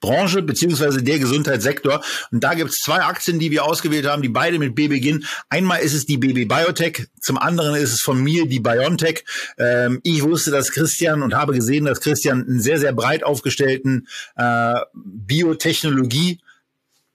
Branche 0.00 0.40
beziehungsweise 0.40 1.02
der 1.02 1.18
Gesundheitssektor. 1.18 2.02
Und 2.30 2.42
da 2.42 2.54
gibt 2.54 2.70
es 2.70 2.76
zwei 2.76 3.00
Aktien, 3.00 3.38
die 3.38 3.50
wir 3.50 3.64
ausgewählt 3.64 4.06
haben, 4.06 4.22
die 4.22 4.30
beide 4.30 4.58
mit 4.58 4.74
B 4.74 4.88
beginnen. 4.88 5.26
Einmal 5.50 5.80
ist 5.80 5.92
es 5.92 6.06
die 6.06 6.16
BB 6.16 6.48
Biotech, 6.48 7.06
zum 7.20 7.36
anderen 7.36 7.74
ist 7.74 7.92
es 7.92 8.00
von 8.00 8.22
mir 8.22 8.46
die 8.46 8.60
BioNTech. 8.60 9.24
Ähm, 9.58 10.00
ich 10.02 10.22
wusste, 10.22 10.50
dass 10.50 10.72
Christian 10.72 11.22
und 11.22 11.34
habe 11.34 11.52
gesehen, 11.52 11.84
dass 11.84 12.00
Christian 12.00 12.42
einen 12.42 12.60
sehr, 12.60 12.78
sehr 12.78 12.92
breit 12.92 13.22
aufgestellten 13.22 14.08
äh, 14.36 14.76
Biotechnologie 14.94 16.40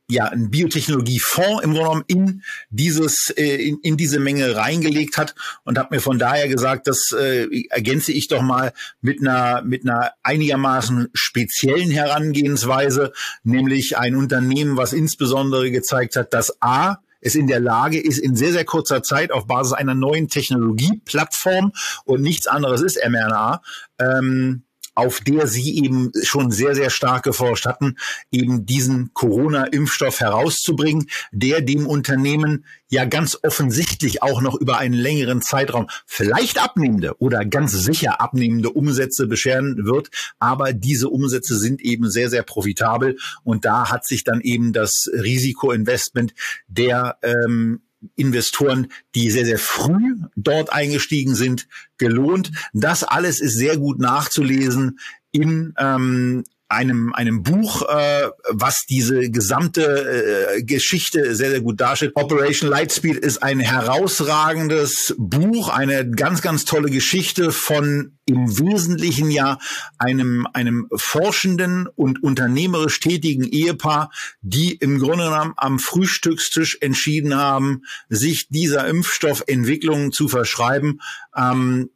ja, 0.10 0.26
ein 0.26 0.50
Biotechnologiefonds 0.50 1.64
im 1.64 1.74
Grunde 1.74 1.80
genommen 1.80 2.04
in 2.08 2.44
dieses, 2.70 3.30
äh, 3.38 3.68
in, 3.68 3.78
in 3.82 3.96
diese 3.96 4.20
Menge 4.20 4.56
reingelegt 4.56 5.18
hat 5.18 5.36
und 5.64 5.78
habe 5.78 5.96
mir 5.96 6.02
von 6.02 6.18
daher 6.18 6.48
gesagt, 6.48 6.88
das 6.88 7.12
äh, 7.12 7.48
ergänze 7.70 8.12
ich 8.12 8.28
doch 8.28 8.42
mal 8.42 8.74
mit 9.02 9.22
einer, 9.22 9.62
mit 9.62 9.84
einer 9.84 10.14
einigermaßen 10.24 11.10
speziellen 11.14 11.92
Herangehensweise, 11.92 13.14
nämlich 13.44 13.98
ein 13.98 14.16
Unternehmen, 14.16 14.78
was 14.78 14.94
insbesondere 14.94 15.70
gezeigt 15.70 16.16
hat, 16.16 16.34
dass 16.34 16.60
A, 16.60 16.98
es 17.22 17.36
in 17.36 17.48
der 17.48 17.60
Lage 17.60 18.00
ist, 18.00 18.18
in 18.18 18.36
sehr, 18.36 18.52
sehr 18.52 18.66
kurzer 18.66 19.04
Zeit 19.04 19.32
auf 19.32 19.46
Basis 19.46 19.74
einer 19.74 19.94
neuen 19.94 20.28
Technologieplattform 20.28 21.74
und 22.06 22.22
nichts 22.22 22.48
anderes 22.48 22.82
ist 22.82 22.98
mRNA, 23.06 23.62
ähm, 24.00 24.64
auf 25.00 25.22
der 25.22 25.48
Sie 25.48 25.78
eben 25.78 26.12
schon 26.24 26.52
sehr, 26.52 26.76
sehr 26.76 26.90
stark 26.90 27.24
geforscht 27.24 27.66
hatten, 27.66 27.96
eben 28.32 28.66
diesen 28.66 29.12
Corona-Impfstoff 29.14 30.20
herauszubringen, 30.20 31.08
der 31.32 31.62
dem 31.62 31.88
Unternehmen 31.88 32.66
ja 32.90 33.06
ganz 33.06 33.38
offensichtlich 33.44 34.22
auch 34.24 34.42
noch 34.42 34.56
über 34.56 34.78
einen 34.78 34.94
längeren 34.94 35.42
Zeitraum 35.42 35.88
vielleicht 36.06 36.62
abnehmende 36.62 37.18
oder 37.20 37.46
ganz 37.46 37.72
sicher 37.72 38.20
abnehmende 38.20 38.72
Umsätze 38.72 39.28
bescheren 39.28 39.86
wird. 39.86 40.10
Aber 40.40 40.74
diese 40.74 41.10
Umsätze 41.10 41.58
sind 41.58 41.82
eben 41.82 42.10
sehr, 42.10 42.30
sehr 42.30 42.44
profitabel. 42.44 43.18
Und 43.44 43.66
da 43.66 43.90
hat 43.90 44.06
sich 44.06 44.24
dann 44.24 44.42
eben 44.42 44.74
das 44.74 45.10
Risikoinvestment 45.14 46.34
der 46.68 47.18
ähm, 47.22 47.82
Investoren, 48.16 48.88
die 49.16 49.30
sehr, 49.30 49.46
sehr 49.46 49.60
früh 49.60 50.16
dort 50.36 50.72
eingestiegen 50.72 51.36
sind, 51.36 51.68
gelohnt. 51.98 52.52
Das 52.74 53.04
alles 53.04 53.40
ist 53.40 53.56
sehr 53.56 53.78
gut 53.78 54.00
nachzulesen 54.00 55.00
in 55.32 55.74
ähm, 55.78 56.44
einem, 56.70 57.14
einem 57.14 57.42
Buch, 57.42 57.82
äh, 57.82 58.30
was 58.52 58.86
diese 58.86 59.30
gesamte 59.32 60.56
äh, 60.56 60.64
Geschichte 60.64 61.36
sehr, 61.36 61.50
sehr 61.50 61.62
gut 61.62 61.82
darstellt. 61.82 62.14
Operation 62.16 62.70
Lightspeed 62.70 63.18
ist 63.18 63.42
ein 63.42 63.60
herausragendes 63.60 65.16
Buch, 65.18 65.70
eine 65.70 66.10
ganz, 66.10 66.42
ganz 66.42 66.66
tolle 66.66 66.92
Geschichte 66.92 67.52
von 67.52 68.14
im 68.26 68.60
Wesentlichen 68.60 69.32
ja 69.32 69.58
einem, 69.98 70.48
einem 70.54 70.88
forschenden 70.96 71.88
und 71.88 72.22
unternehmerisch 72.22 73.00
tätigen 73.00 73.44
Ehepaar, 73.44 74.12
die 74.42 74.74
im 74.74 75.00
Grunde 75.00 75.26
genommen 75.26 75.54
am 75.58 75.80
Frühstückstisch 75.80 76.78
entschieden 76.82 77.36
haben, 77.36 77.82
sich 78.08 78.48
dieser 78.50 78.88
Impfstoffentwicklung 78.88 80.12
zu 80.12 80.28
verschreiben. 80.28 81.02
Ähm, 81.36 81.90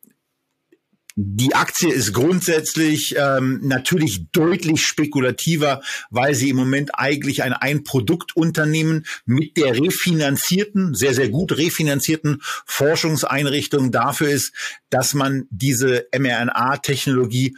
die 1.15 1.53
Aktie 1.53 1.91
ist 1.93 2.13
grundsätzlich 2.13 3.15
ähm, 3.17 3.59
natürlich 3.61 4.31
deutlich 4.31 4.85
spekulativer, 4.85 5.81
weil 6.09 6.33
sie 6.33 6.49
im 6.49 6.55
Moment 6.55 6.91
eigentlich 6.93 7.43
ein 7.43 7.53
Ein-Produkt-Unternehmen 7.53 9.05
mit 9.25 9.57
der 9.57 9.79
refinanzierten, 9.79 10.95
sehr, 10.95 11.13
sehr 11.13 11.29
gut 11.29 11.55
refinanzierten 11.57 12.41
Forschungseinrichtung 12.65 13.91
dafür 13.91 14.29
ist, 14.29 14.53
dass 14.89 15.13
man 15.13 15.45
diese 15.51 16.07
mRNA-Technologie 16.17 17.55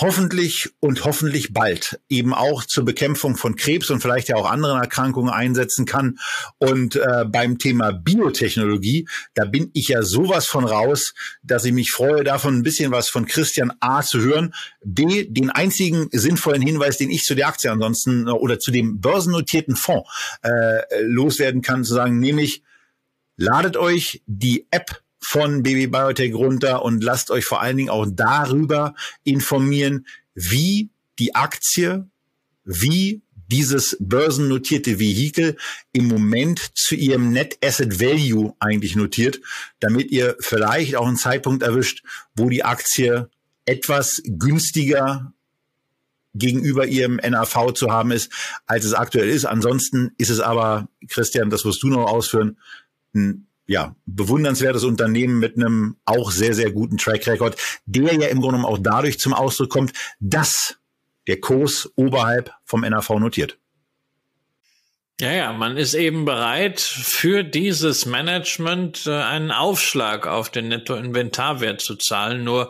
hoffentlich 0.00 0.70
und 0.78 1.04
hoffentlich 1.04 1.52
bald 1.52 2.00
eben 2.08 2.32
auch 2.32 2.64
zur 2.64 2.84
Bekämpfung 2.84 3.36
von 3.36 3.56
Krebs 3.56 3.90
und 3.90 4.00
vielleicht 4.00 4.28
ja 4.28 4.36
auch 4.36 4.48
anderen 4.48 4.80
Erkrankungen 4.80 5.32
einsetzen 5.32 5.86
kann. 5.86 6.18
Und 6.58 6.94
äh, 6.94 7.24
beim 7.26 7.58
Thema 7.58 7.92
Biotechnologie, 7.92 9.08
da 9.34 9.44
bin 9.44 9.70
ich 9.74 9.88
ja 9.88 10.02
sowas 10.02 10.46
von 10.46 10.64
raus, 10.64 11.14
dass 11.42 11.64
ich 11.64 11.72
mich 11.72 11.90
freue, 11.90 12.22
davon 12.22 12.56
ein 12.56 12.62
bisschen 12.62 12.92
was 12.92 13.08
von 13.08 13.26
Christian 13.26 13.72
A 13.80 14.02
zu 14.02 14.20
hören. 14.20 14.54
B, 14.84 15.26
den 15.28 15.50
einzigen 15.50 16.08
sinnvollen 16.12 16.62
Hinweis, 16.62 16.96
den 16.96 17.10
ich 17.10 17.24
zu 17.24 17.34
der 17.34 17.48
Aktie 17.48 17.70
ansonsten 17.70 18.28
oder 18.28 18.60
zu 18.60 18.70
dem 18.70 19.00
börsennotierten 19.00 19.74
Fonds 19.74 20.08
äh, 20.42 21.02
loswerden 21.02 21.60
kann, 21.60 21.84
zu 21.84 21.94
sagen, 21.94 22.20
nämlich 22.20 22.62
ladet 23.36 23.76
euch 23.76 24.22
die 24.26 24.68
App 24.70 25.02
von 25.20 25.62
Baby 25.62 25.86
Biotech 25.88 26.34
runter 26.34 26.82
und 26.82 27.02
lasst 27.02 27.30
euch 27.30 27.44
vor 27.44 27.60
allen 27.60 27.76
Dingen 27.76 27.90
auch 27.90 28.06
darüber 28.08 28.94
informieren, 29.24 30.06
wie 30.34 30.90
die 31.18 31.34
Aktie, 31.34 32.06
wie 32.64 33.22
dieses 33.50 33.96
börsennotierte 33.98 34.98
Vehikel 34.98 35.56
im 35.92 36.06
Moment 36.06 36.70
zu 36.74 36.94
ihrem 36.94 37.32
Net 37.32 37.58
Asset 37.64 37.98
Value 37.98 38.54
eigentlich 38.60 38.94
notiert, 38.94 39.40
damit 39.80 40.10
ihr 40.10 40.36
vielleicht 40.40 40.96
auch 40.96 41.06
einen 41.06 41.16
Zeitpunkt 41.16 41.62
erwischt, 41.62 42.04
wo 42.36 42.50
die 42.50 42.64
Aktie 42.64 43.28
etwas 43.64 44.22
günstiger 44.24 45.32
gegenüber 46.34 46.86
ihrem 46.86 47.16
NAV 47.16 47.72
zu 47.72 47.90
haben 47.90 48.12
ist, 48.12 48.30
als 48.66 48.84
es 48.84 48.94
aktuell 48.94 49.28
ist. 49.28 49.46
Ansonsten 49.46 50.12
ist 50.18 50.30
es 50.30 50.40
aber, 50.40 50.88
Christian, 51.08 51.50
das 51.50 51.64
wirst 51.64 51.82
du 51.82 51.88
noch 51.88 52.06
ausführen, 52.06 52.58
ein 53.14 53.47
ja, 53.68 53.94
bewundernswertes 54.06 54.82
Unternehmen 54.82 55.38
mit 55.38 55.56
einem 55.56 55.96
auch 56.06 56.30
sehr, 56.30 56.54
sehr 56.54 56.72
guten 56.72 56.96
Track 56.96 57.26
Record, 57.26 57.56
der 57.84 58.14
ja 58.14 58.28
im 58.28 58.40
Grunde 58.40 58.56
genommen 58.56 58.64
auch 58.64 58.78
dadurch 58.80 59.20
zum 59.20 59.34
Ausdruck 59.34 59.68
kommt, 59.68 59.92
dass 60.18 60.78
der 61.26 61.38
Kurs 61.38 61.88
oberhalb 61.94 62.50
vom 62.64 62.80
NAV 62.80 63.10
notiert. 63.10 63.58
Ja, 65.20 65.32
ja, 65.32 65.52
man 65.52 65.76
ist 65.76 65.94
eben 65.94 66.24
bereit, 66.24 66.80
für 66.80 67.42
dieses 67.42 68.06
Management 68.06 69.04
äh, 69.08 69.10
einen 69.10 69.50
Aufschlag 69.50 70.28
auf 70.28 70.48
den 70.48 70.68
Nettoinventarwert 70.68 71.80
zu 71.80 71.96
zahlen. 71.96 72.44
Nur 72.44 72.68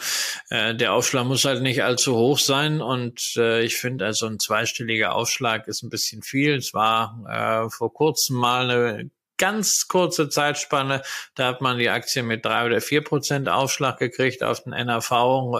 äh, 0.49 0.75
der 0.75 0.95
Aufschlag 0.95 1.27
muss 1.27 1.45
halt 1.45 1.63
nicht 1.63 1.85
allzu 1.85 2.17
hoch 2.17 2.39
sein. 2.39 2.81
Und 2.81 3.35
äh, 3.37 3.63
ich 3.63 3.77
finde, 3.77 4.07
also 4.07 4.27
ein 4.27 4.39
zweistelliger 4.39 5.15
Aufschlag 5.15 5.69
ist 5.69 5.83
ein 5.83 5.91
bisschen 5.91 6.23
viel. 6.23 6.55
Es 6.55 6.73
war 6.73 7.23
äh, 7.29 7.69
vor 7.69 7.93
kurzem 7.93 8.37
mal 8.37 8.71
eine 8.71 9.11
ganz 9.39 9.89
kurze 9.89 10.29
Zeitspanne. 10.29 11.03
Da 11.35 11.47
hat 11.47 11.61
man 11.61 11.79
die 11.79 11.89
Aktie 11.89 12.23
mit 12.23 12.45
drei 12.45 12.67
oder 12.67 12.81
vier 12.81 13.03
Prozent 13.03 13.49
Aufschlag 13.49 13.99
gekriegt 13.99 14.43
auf 14.43 14.65
den 14.65 14.71
NAV. 14.71 15.11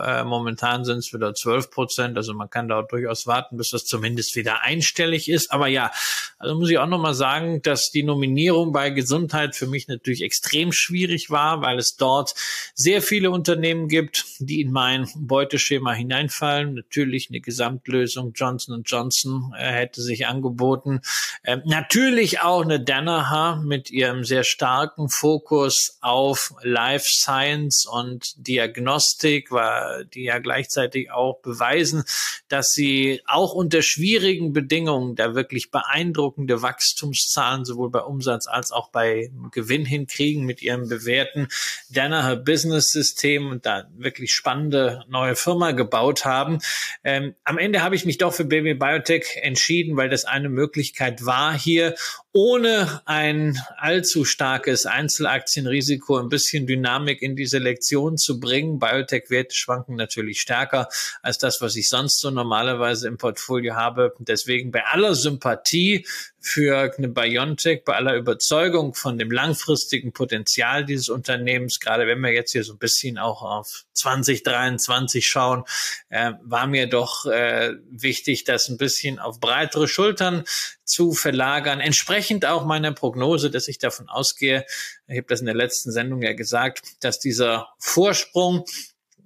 Äh, 0.03 0.25
momentan 0.25 0.85
sind 0.85 0.99
es 0.99 1.13
wieder 1.13 1.35
zwölf 1.35 1.71
Prozent. 1.71 2.17
Also 2.17 2.35
man 2.35 2.51
kann 2.51 2.69
da 2.69 2.83
durchaus 2.83 3.27
warten, 3.27 3.57
bis 3.57 3.71
das 3.71 3.85
zumindest 3.85 4.37
wieder 4.37 4.63
einstellig 4.63 5.29
ist. 5.29 5.51
Aber 5.51 5.69
ja, 5.69 5.91
also 6.39 6.55
muss 6.55 6.71
ich 6.71 6.79
auch 6.79 6.87
nochmal 6.87 7.15
sagen, 7.15 7.63
dass 7.63 7.91
die 7.91 8.03
Nominierung 8.03 8.73
bei 8.73 8.91
Gesundheit 8.91 9.57
für 9.57 9.67
mich 9.67 9.89
natürlich 9.89 10.23
extrem 10.23 10.73
schwierig 10.73 11.31
war, 11.31 11.63
weil 11.63 11.79
es 11.79 11.97
dort 11.97 12.35
sehr 12.75 13.03
viele 13.03 13.31
Unternehmen 13.31 13.89
gibt, 13.89 14.25
die 14.39 14.61
in 14.61 14.73
mein 14.73 15.09
Beuteschema 15.17 15.93
hineinfallen. 15.93 16.75
Natürlich 16.75 17.29
eine 17.31 17.41
Gesamtlösung 17.41 18.33
Johnson 18.35 18.83
Johnson 18.85 19.55
äh, 19.57 19.73
hätte 19.73 20.03
sich 20.03 20.27
angeboten. 20.27 21.01
Ähm, 21.45 21.63
natürlich 21.65 22.41
auch 22.41 22.63
eine 22.63 22.81
Danaher 22.81 23.57
mit 23.69 23.91
ihrem 23.91 24.25
sehr 24.25 24.43
starken 24.43 25.09
Fokus 25.09 25.99
auf 26.01 26.55
Life 26.63 27.07
Science 27.07 27.87
und 27.87 28.35
Diagnostik, 28.37 29.53
war 29.53 30.05
die 30.05 30.25
ja 30.25 30.39
gleichzeitig 30.39 31.11
auch 31.13 31.41
beweisen, 31.41 32.05
dass 32.49 32.73
sie 32.73 33.21
auch 33.27 33.53
unter 33.53 33.83
schwierigen 33.83 34.53
Bedingungen 34.53 35.15
da 35.15 35.35
wirklich 35.35 35.71
beeindruckende 35.71 36.63
Wachstumszahlen 36.63 37.65
sowohl 37.65 37.91
bei 37.91 38.01
Umsatz 38.01 38.47
als 38.49 38.73
auch 38.73 38.91
bei 38.91 39.31
Gewinn 39.53 39.85
hinkriegen 39.85 40.45
mit 40.45 40.63
ihrem 40.63 40.89
bewährten 40.89 41.49
Danaher 41.91 42.37
Business 42.37 42.89
System 42.91 43.51
und 43.51 43.67
da 43.67 43.89
wirklich 43.97 44.33
spannende 44.33 45.05
neue 45.09 45.37
Firma 45.37 45.73
gebaut 45.73 46.25
haben. 46.25 46.59
Ähm, 47.05 47.35
am 47.45 47.59
Ende 47.59 47.83
habe 47.83 47.95
ich 47.95 48.05
mich 48.05 48.19
doch 48.19 48.33
für 48.33 48.45
Baby 48.45 48.75
Biotech 48.75 49.37
entschieden, 49.43 49.97
weil 49.97 50.09
das 50.09 50.25
eine 50.25 50.49
Möglichkeit 50.49 51.25
war, 51.27 51.57
hier 51.57 51.95
ohne 52.41 53.03
ein 53.05 53.59
allzu 53.79 54.25
starkes 54.25 54.87
Einzelaktienrisiko 54.87 56.19
ein 56.19 56.29
bisschen 56.29 56.69
Dynamik 56.69 57.21
in 57.21 57.35
die 57.35 57.47
Selektion 57.47 58.17
zu 58.17 58.39
bringen. 58.39 58.79
Biotech-Werte 58.79 59.57
schwanken 59.57 59.97
natürlich 59.97 60.41
stärker 60.41 60.89
als 61.21 61.39
das, 61.39 61.61
was 61.61 61.75
ich 61.75 61.89
sonst 61.89 62.21
so 62.21 62.31
normalerweise 62.31 63.09
im 63.09 63.19
Portfolio 63.19 63.75
habe. 63.75 64.15
Deswegen 64.21 64.71
bei 64.71 64.85
aller 64.85 65.17
Sympathie 65.17 66.07
für 66.41 66.93
eine 66.97 67.09
Biontech, 67.09 67.85
bei 67.85 67.95
aller 67.95 68.15
Überzeugung 68.15 68.95
von 68.95 69.19
dem 69.19 69.31
langfristigen 69.31 70.13
Potenzial 70.13 70.85
dieses 70.85 71.09
Unternehmens, 71.09 71.81
gerade 71.81 72.07
wenn 72.07 72.21
wir 72.21 72.33
jetzt 72.33 72.53
hier 72.53 72.65
so 72.65 72.75
ein 72.75 72.79
bisschen 72.79 73.19
auch 73.19 73.43
auf 73.43 73.85
2023 73.95 75.27
schauen, 75.27 75.65
äh, 76.11 76.33
war 76.43 76.67
mir 76.67 76.89
doch 76.89 77.27
äh, 77.27 77.75
wichtig, 77.91 78.45
das 78.45 78.69
ein 78.69 78.79
bisschen 78.79 79.19
auf 79.19 79.41
breitere 79.41 79.89
Schultern 79.89 80.45
zu 80.85 81.13
verlagern. 81.13 81.81
Entsprechend 81.81 82.47
auch 82.47 82.65
meiner 82.65 82.93
Prognose, 82.93 83.51
dass 83.51 83.69
ich 83.69 83.79
davon 83.79 84.09
ausgehe, 84.09 84.65
ich 85.09 85.17
habe 85.17 85.27
das 85.29 85.41
in 85.41 85.47
der 85.47 85.55
letzten 85.55 85.91
Sendung 85.91 86.23
ja 86.23 86.35
gesagt, 86.35 86.83
dass 87.01 87.19
dieser 87.19 87.69
Vorsprung, 87.79 88.65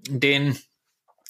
den 0.09 0.59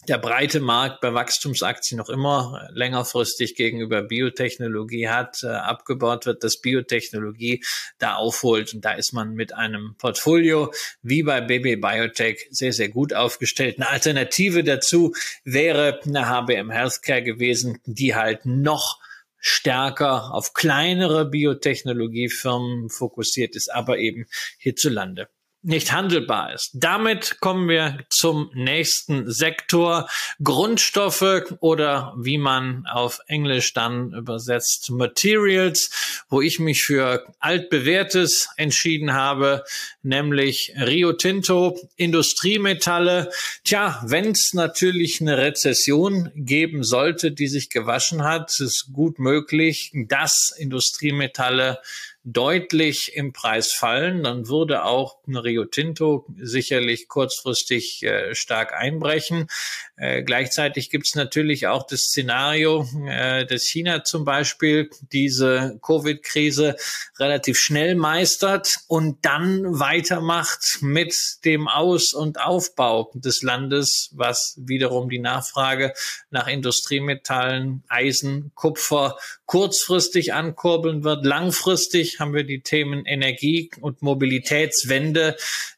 der 0.08 0.18
breite 0.18 0.60
Markt 0.60 1.00
bei 1.00 1.14
Wachstumsaktien 1.14 1.98
noch 1.98 2.08
immer 2.08 2.68
längerfristig 2.72 3.54
gegenüber 3.54 4.02
Biotechnologie 4.02 5.08
hat, 5.08 5.42
äh, 5.44 5.48
abgebaut 5.48 6.26
wird, 6.26 6.42
dass 6.42 6.60
Biotechnologie 6.60 7.64
da 7.98 8.16
aufholt. 8.16 8.74
Und 8.74 8.84
da 8.84 8.92
ist 8.92 9.12
man 9.12 9.34
mit 9.34 9.54
einem 9.54 9.94
Portfolio 9.98 10.72
wie 11.02 11.22
bei 11.22 11.40
BB 11.40 11.80
Biotech 11.80 12.48
sehr, 12.50 12.72
sehr 12.72 12.88
gut 12.88 13.14
aufgestellt. 13.14 13.76
Eine 13.76 13.90
Alternative 13.90 14.64
dazu 14.64 15.14
wäre 15.44 16.00
eine 16.04 16.28
HBM 16.28 16.70
Healthcare 16.70 17.22
gewesen, 17.22 17.78
die 17.84 18.16
halt 18.16 18.44
noch 18.44 19.00
stärker 19.38 20.34
auf 20.34 20.52
kleinere 20.52 21.28
Biotechnologiefirmen 21.28 22.90
fokussiert 22.90 23.56
ist, 23.56 23.72
aber 23.72 23.98
eben 23.98 24.26
hierzulande 24.58 25.28
nicht 25.62 25.92
handelbar 25.92 26.52
ist. 26.54 26.70
Damit 26.74 27.38
kommen 27.40 27.68
wir 27.68 27.98
zum 28.08 28.50
nächsten 28.54 29.30
Sektor. 29.30 30.08
Grundstoffe 30.42 31.44
oder 31.60 32.14
wie 32.18 32.38
man 32.38 32.84
auf 32.86 33.20
Englisch 33.28 33.72
dann 33.72 34.12
übersetzt 34.12 34.90
Materials, 34.90 36.24
wo 36.28 36.40
ich 36.40 36.58
mich 36.58 36.82
für 36.84 37.24
altbewährtes 37.38 38.48
entschieden 38.56 39.12
habe, 39.12 39.64
nämlich 40.02 40.72
Rio 40.76 41.12
Tinto, 41.12 41.78
Industriemetalle. 41.96 43.30
Tja, 43.64 44.02
wenn 44.04 44.32
es 44.32 44.54
natürlich 44.54 45.20
eine 45.20 45.38
Rezession 45.38 46.30
geben 46.34 46.82
sollte, 46.82 47.30
die 47.30 47.48
sich 47.48 47.70
gewaschen 47.70 48.24
hat, 48.24 48.58
ist 48.58 48.88
gut 48.92 49.20
möglich, 49.20 49.92
dass 49.94 50.52
Industriemetalle 50.58 51.78
deutlich 52.24 53.16
im 53.16 53.32
Preis 53.32 53.72
fallen, 53.72 54.22
dann 54.22 54.48
würde 54.48 54.84
auch 54.84 55.16
Rio 55.26 55.64
Tinto 55.64 56.24
sicherlich 56.40 57.08
kurzfristig 57.08 58.02
äh, 58.04 58.34
stark 58.34 58.72
einbrechen. 58.74 59.48
Äh, 59.96 60.22
gleichzeitig 60.22 60.90
gibt 60.90 61.06
es 61.06 61.16
natürlich 61.16 61.66
auch 61.66 61.84
das 61.84 62.02
Szenario, 62.02 62.86
äh, 63.08 63.44
dass 63.44 63.64
China 63.64 64.04
zum 64.04 64.24
Beispiel 64.24 64.88
diese 65.10 65.78
Covid-Krise 65.82 66.76
relativ 67.18 67.58
schnell 67.58 67.96
meistert 67.96 68.76
und 68.86 69.24
dann 69.24 69.80
weitermacht 69.80 70.78
mit 70.80 71.14
dem 71.44 71.66
Aus- 71.66 72.14
und 72.14 72.40
Aufbau 72.40 73.10
des 73.14 73.42
Landes, 73.42 74.10
was 74.12 74.54
wiederum 74.58 75.08
die 75.08 75.18
Nachfrage 75.18 75.92
nach 76.30 76.46
Industriemetallen, 76.46 77.82
Eisen, 77.88 78.52
Kupfer 78.54 79.16
kurzfristig 79.46 80.32
ankurbeln 80.32 81.04
wird. 81.04 81.26
Langfristig 81.26 82.11
haben 82.20 82.34
wir 82.34 82.44
die 82.44 82.62
Themen 82.62 83.04
Energie 83.06 83.70
und 83.80 84.02
Mobilitätswende, 84.02 85.36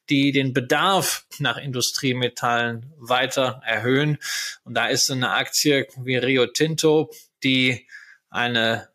die 0.08 0.32
den 0.32 0.52
Bedarf 0.52 1.26
nach 1.38 1.56
Industriemetallen 1.56 2.92
weiter 2.98 3.62
erhöhen. 3.64 4.18
Und 4.64 4.74
da 4.74 4.86
ist 4.86 5.10
eine 5.10 5.30
Aktie 5.30 5.86
wie 5.96 6.16
Rio 6.16 6.46
Tinto, 6.46 7.10
die 7.42 7.86
eine 8.30 8.88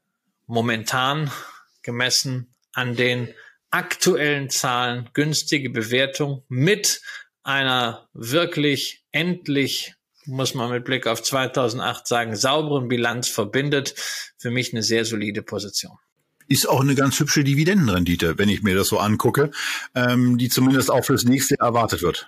momentan 0.46 1.32
gemessen 1.82 2.54
an 2.74 2.96
den 2.96 3.34
aktuellen 3.72 4.50
Zahlen 4.50 5.10
günstige 5.14 5.70
Bewertung 5.70 6.44
mit 6.48 7.02
einer 7.44 8.08
wirklich 8.14 9.04
endlich 9.12 9.96
muss 10.26 10.54
man 10.54 10.70
mit 10.70 10.86
Blick 10.86 11.08
auf 11.08 11.24
2008 11.24 12.08
sagen, 12.08 12.36
sauberen 12.36 12.88
Bilanz 12.88 13.28
verbindet. 13.28 13.96
Für 14.38 14.52
mich 14.52 14.72
eine 14.72 14.84
sehr 14.84 15.06
solide 15.06 15.42
Position 15.42 15.98
ist 16.50 16.68
auch 16.68 16.82
eine 16.82 16.96
ganz 16.96 17.20
hübsche 17.20 17.44
Dividendenrendite, 17.44 18.38
wenn 18.38 18.50
ich 18.50 18.64
mir 18.64 18.76
das 18.76 18.88
so 18.88 19.00
angucke, 19.00 19.52
ähm, 19.96 20.38
die 20.38 20.50
zumindest 20.50 20.92
auch 20.92 21.06
fürs 21.06 21.24
nächste 21.24 21.56
erwartet 21.60 22.02
wird. 22.02 22.28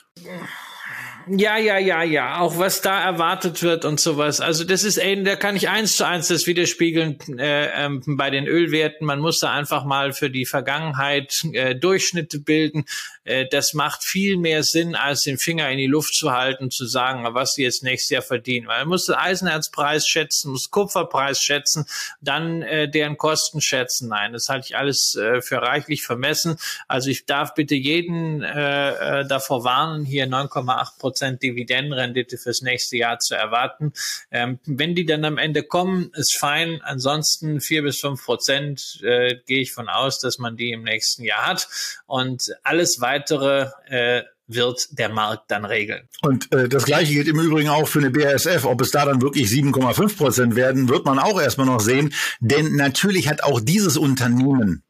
Ja, 1.28 1.58
ja, 1.58 1.78
ja, 1.78 2.04
ja. 2.04 2.40
Auch 2.40 2.58
was 2.58 2.82
da 2.82 3.04
erwartet 3.04 3.62
wird 3.62 3.86
und 3.86 4.00
sowas. 4.00 4.42
Also 4.42 4.64
das 4.64 4.84
ist, 4.84 4.98
ey, 4.98 5.22
da 5.24 5.36
kann 5.36 5.56
ich 5.56 5.70
eins 5.70 5.96
zu 5.96 6.06
eins 6.06 6.28
das 6.28 6.48
widerspiegeln 6.48 7.18
äh, 7.38 7.86
ähm, 7.86 8.02
bei 8.06 8.30
den 8.30 8.48
Ölwerten. 8.48 9.06
Man 9.06 9.20
muss 9.20 9.40
da 9.40 9.52
einfach 9.52 9.86
mal 9.86 10.14
für 10.14 10.30
die 10.30 10.46
Vergangenheit 10.46 11.46
äh, 11.54 11.76
Durchschnitte 11.76 12.40
bilden. 12.40 12.86
Äh, 13.24 13.46
das 13.50 13.74
macht 13.74 14.04
viel 14.04 14.38
mehr 14.38 14.64
Sinn, 14.64 14.96
als 14.96 15.22
den 15.22 15.38
Finger 15.38 15.70
in 15.70 15.78
die 15.78 15.88
Luft 15.88 16.16
zu 16.16 16.32
halten, 16.32 16.72
zu 16.72 16.86
sagen, 16.86 17.26
was 17.34 17.54
sie 17.54 17.64
jetzt 17.64 17.84
nächstes 17.84 18.10
Jahr 18.10 18.22
verdienen. 18.22 18.68
Weil 18.68 18.80
man 18.80 18.90
muss 18.90 19.06
den 19.06 19.16
Eisenerzpreis 19.16 20.08
schätzen, 20.08 20.52
muss 20.52 20.72
Kupferpreis 20.72 21.42
schätzen, 21.42 21.86
dann 22.20 22.62
äh, 22.62 22.90
deren 22.90 23.18
Kosten 23.18 23.62
schätzen. 23.62 24.10
Nein, 24.10 24.34
das 24.34 24.50
halte 24.50 24.68
ich 24.70 24.78
alles 24.78 25.16
äh, 25.16 25.42
für 25.42 25.58
reichlich 25.58 26.04
vermessen. 26.04 26.58
Also 26.88 27.10
ich 27.10 27.26
darf 27.26 27.54
bitte 27.54 27.76
jeden 27.76 28.42
äh, 28.42 29.22
äh 29.22 29.26
davor 29.28 29.64
warnen, 29.64 30.04
hier 30.04 30.26
9,8 30.26 31.00
Prozent 31.00 31.44
Dividendenrendite 31.44 32.38
fürs 32.38 32.62
nächste 32.62 32.98
Jahr 32.98 33.20
zu 33.20 33.36
erwarten. 33.36 33.94
Ähm, 34.32 34.60
wenn 34.66 34.96
die 34.96 35.06
dann 35.06 35.24
am 35.26 35.38
Ende 35.38 35.64
kommen, 35.64 36.12
ist 36.16 36.36
fein. 36.36 36.82
Ansonsten 36.84 37.62
vier 37.62 37.84
bis 37.84 38.00
fünf 38.00 38.24
Prozent 38.24 39.00
äh, 39.04 39.36
gehe 39.46 39.62
ich 39.62 39.74
von 39.74 39.90
aus, 39.90 40.20
dass 40.20 40.40
man 40.40 40.58
die 40.58 40.72
im 40.72 40.84
nächsten 40.84 41.24
Jahr 41.24 41.46
hat. 41.46 41.68
Und 42.08 42.56
alles 42.64 43.00
weitere 43.00 43.11
weitere 43.12 43.68
äh, 43.88 44.24
wird 44.48 44.98
der 44.98 45.10
Markt 45.10 45.50
dann 45.50 45.66
regeln. 45.66 46.08
Und 46.22 46.52
äh, 46.54 46.68
das 46.68 46.86
gleiche 46.86 47.14
gilt 47.14 47.28
im 47.28 47.40
Übrigen 47.40 47.70
auch 47.70 47.88
für 47.88 48.00
eine 48.00 48.12
BASF. 48.12 48.66
Ob 48.66 48.82
es 48.82 48.92
da 48.92 49.06
dann 49.06 49.22
wirklich 49.22 49.48
7,5 49.48 50.18
Prozent 50.18 50.56
werden, 50.56 50.90
wird 50.90 51.06
man 51.06 51.20
auch 51.20 51.40
erstmal 51.40 51.68
noch 51.68 51.80
sehen. 51.80 52.14
Denn 52.40 52.76
natürlich 52.76 53.30
hat 53.30 53.44
auch 53.44 53.62
dieses 53.62 53.98
Unternehmen 53.98 54.84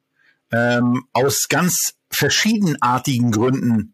ähm, 0.52 1.06
aus 1.14 1.48
ganz 1.48 1.94
verschiedenartigen 2.10 3.32
Gründen 3.32 3.94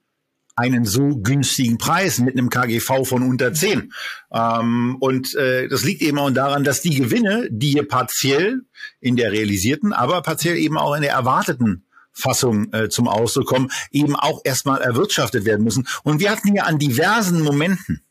einen 0.55 0.85
so 0.85 1.17
günstigen 1.17 1.77
Preis 1.77 2.17
mit 2.17 2.35
einem 2.35 2.49
KGV 2.49 3.03
von 3.05 3.21
unter 3.21 3.53
10. 3.53 3.93
Ähm, 4.31 4.97
und 4.99 5.35
äh, 5.35 5.67
das 5.67 5.83
liegt 5.83 6.01
eben 6.01 6.17
auch 6.17 6.31
daran, 6.31 6.63
dass 6.63 6.81
die 6.81 6.95
Gewinne, 6.95 7.47
die 7.51 7.71
hier 7.71 7.87
partiell 7.87 8.61
in 8.99 9.15
der 9.15 9.31
realisierten, 9.31 9.93
aber 9.93 10.21
partiell 10.23 10.57
eben 10.57 10.77
auch 10.77 10.95
in 10.95 11.03
der 11.03 11.11
erwarteten 11.11 11.86
Fassung 12.17 12.73
äh, 12.73 12.89
zum 12.89 13.07
Ausdruck 13.07 13.47
kommen, 13.47 13.71
eben 13.91 14.15
auch 14.15 14.41
erstmal 14.43 14.81
erwirtschaftet 14.81 15.45
werden 15.45 15.63
müssen. 15.63 15.87
Und 16.03 16.19
wir 16.19 16.31
hatten 16.31 16.53
ja 16.53 16.63
an 16.63 16.79
diversen 16.79 17.41
Momenten 17.41 18.01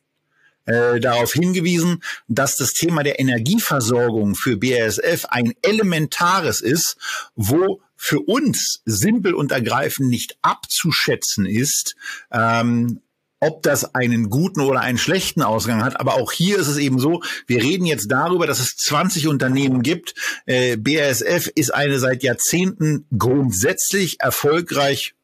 äh, 0.66 1.00
darauf 1.00 1.32
hingewiesen, 1.32 2.02
dass 2.28 2.56
das 2.56 2.72
Thema 2.72 3.02
der 3.02 3.20
Energieversorgung 3.20 4.34
für 4.34 4.56
BASF 4.56 5.26
ein 5.26 5.52
elementares 5.62 6.60
ist, 6.60 6.96
wo 7.34 7.80
für 7.96 8.20
uns 8.20 8.82
simpel 8.84 9.34
und 9.34 9.52
ergreifend 9.52 10.08
nicht 10.10 10.36
abzuschätzen 10.42 11.46
ist, 11.46 11.96
ähm, 12.30 13.00
ob 13.40 13.62
das 13.62 13.94
einen 13.94 14.30
guten 14.30 14.60
oder 14.60 14.80
einen 14.80 14.98
schlechten 14.98 15.42
Ausgang 15.42 15.84
hat. 15.84 16.00
Aber 16.00 16.14
auch 16.14 16.32
hier 16.32 16.58
ist 16.58 16.68
es 16.68 16.78
eben 16.78 16.98
so, 16.98 17.22
wir 17.46 17.62
reden 17.62 17.86
jetzt 17.86 18.10
darüber, 18.10 18.46
dass 18.46 18.60
es 18.60 18.76
20 18.76 19.28
Unternehmen 19.28 19.82
gibt. 19.82 20.14
Äh, 20.46 20.76
BASF 20.76 21.48
ist 21.54 21.74
eine 21.74 21.98
seit 21.98 22.22
Jahrzehnten 22.22 23.06
grundsätzlich 23.16 24.20
erfolgreich 24.20 25.14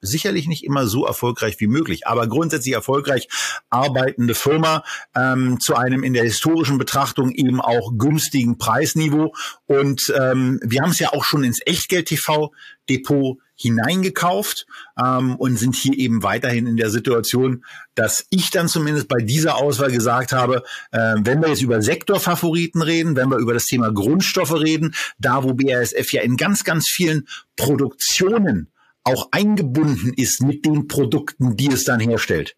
sicherlich 0.00 0.46
nicht 0.46 0.64
immer 0.64 0.86
so 0.86 1.06
erfolgreich 1.06 1.56
wie 1.58 1.66
möglich, 1.66 2.06
aber 2.06 2.28
grundsätzlich 2.28 2.74
erfolgreich 2.74 3.28
arbeitende 3.70 4.34
Firma 4.34 4.84
ähm, 5.14 5.58
zu 5.60 5.74
einem 5.74 6.02
in 6.04 6.12
der 6.12 6.24
historischen 6.24 6.78
Betrachtung 6.78 7.32
eben 7.32 7.60
auch 7.60 7.92
günstigen 7.96 8.58
Preisniveau. 8.58 9.34
Und 9.66 10.12
ähm, 10.16 10.60
wir 10.62 10.82
haben 10.82 10.90
es 10.90 10.98
ja 10.98 11.12
auch 11.12 11.24
schon 11.24 11.44
ins 11.44 11.60
Echtgeld-TV-Depot 11.64 13.38
hineingekauft 13.56 14.66
ähm, 15.02 15.36
und 15.36 15.58
sind 15.58 15.74
hier 15.74 15.96
eben 15.98 16.22
weiterhin 16.22 16.66
in 16.66 16.76
der 16.76 16.90
Situation, 16.90 17.64
dass 17.94 18.26
ich 18.30 18.50
dann 18.50 18.68
zumindest 18.68 19.08
bei 19.08 19.18
dieser 19.18 19.56
Auswahl 19.56 19.90
gesagt 19.90 20.32
habe, 20.32 20.62
äh, 20.92 21.14
wenn 21.18 21.40
wir 21.40 21.48
jetzt 21.48 21.62
über 21.62 21.82
Sektorfavoriten 21.82 22.82
reden, 22.82 23.16
wenn 23.16 23.30
wir 23.30 23.38
über 23.38 23.54
das 23.54 23.64
Thema 23.64 23.90
Grundstoffe 23.90 24.54
reden, 24.54 24.94
da 25.18 25.42
wo 25.42 25.54
BASF 25.54 26.12
ja 26.12 26.22
in 26.22 26.36
ganz, 26.36 26.64
ganz 26.64 26.88
vielen 26.88 27.26
Produktionen 27.56 28.70
auch 29.04 29.28
eingebunden 29.30 30.12
ist 30.14 30.42
mit 30.42 30.66
den 30.66 30.88
Produkten, 30.88 31.56
die 31.56 31.68
es 31.68 31.84
dann 31.84 32.00
herstellt, 32.00 32.56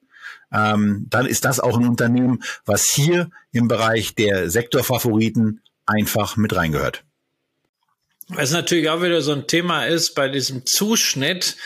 ähm, 0.53 1.07
dann 1.11 1.26
ist 1.26 1.44
das 1.44 1.61
auch 1.61 1.78
ein 1.78 1.86
Unternehmen, 1.86 2.42
was 2.64 2.88
hier 2.88 3.30
im 3.53 3.68
Bereich 3.68 4.14
der 4.14 4.51
Sektorfavoriten 4.51 5.61
einfach 5.86 6.36
mit 6.36 6.57
reingehört. 6.57 7.05
Was 8.29 8.51
natürlich 8.51 8.91
auch 8.91 9.03
wieder 9.03 9.22
so 9.22 9.33
ein 9.33 9.47
Thema 9.47 9.87
ist 9.87 10.14
bei 10.14 10.29
diesem 10.29 10.66
Zuschnitt 10.66 11.57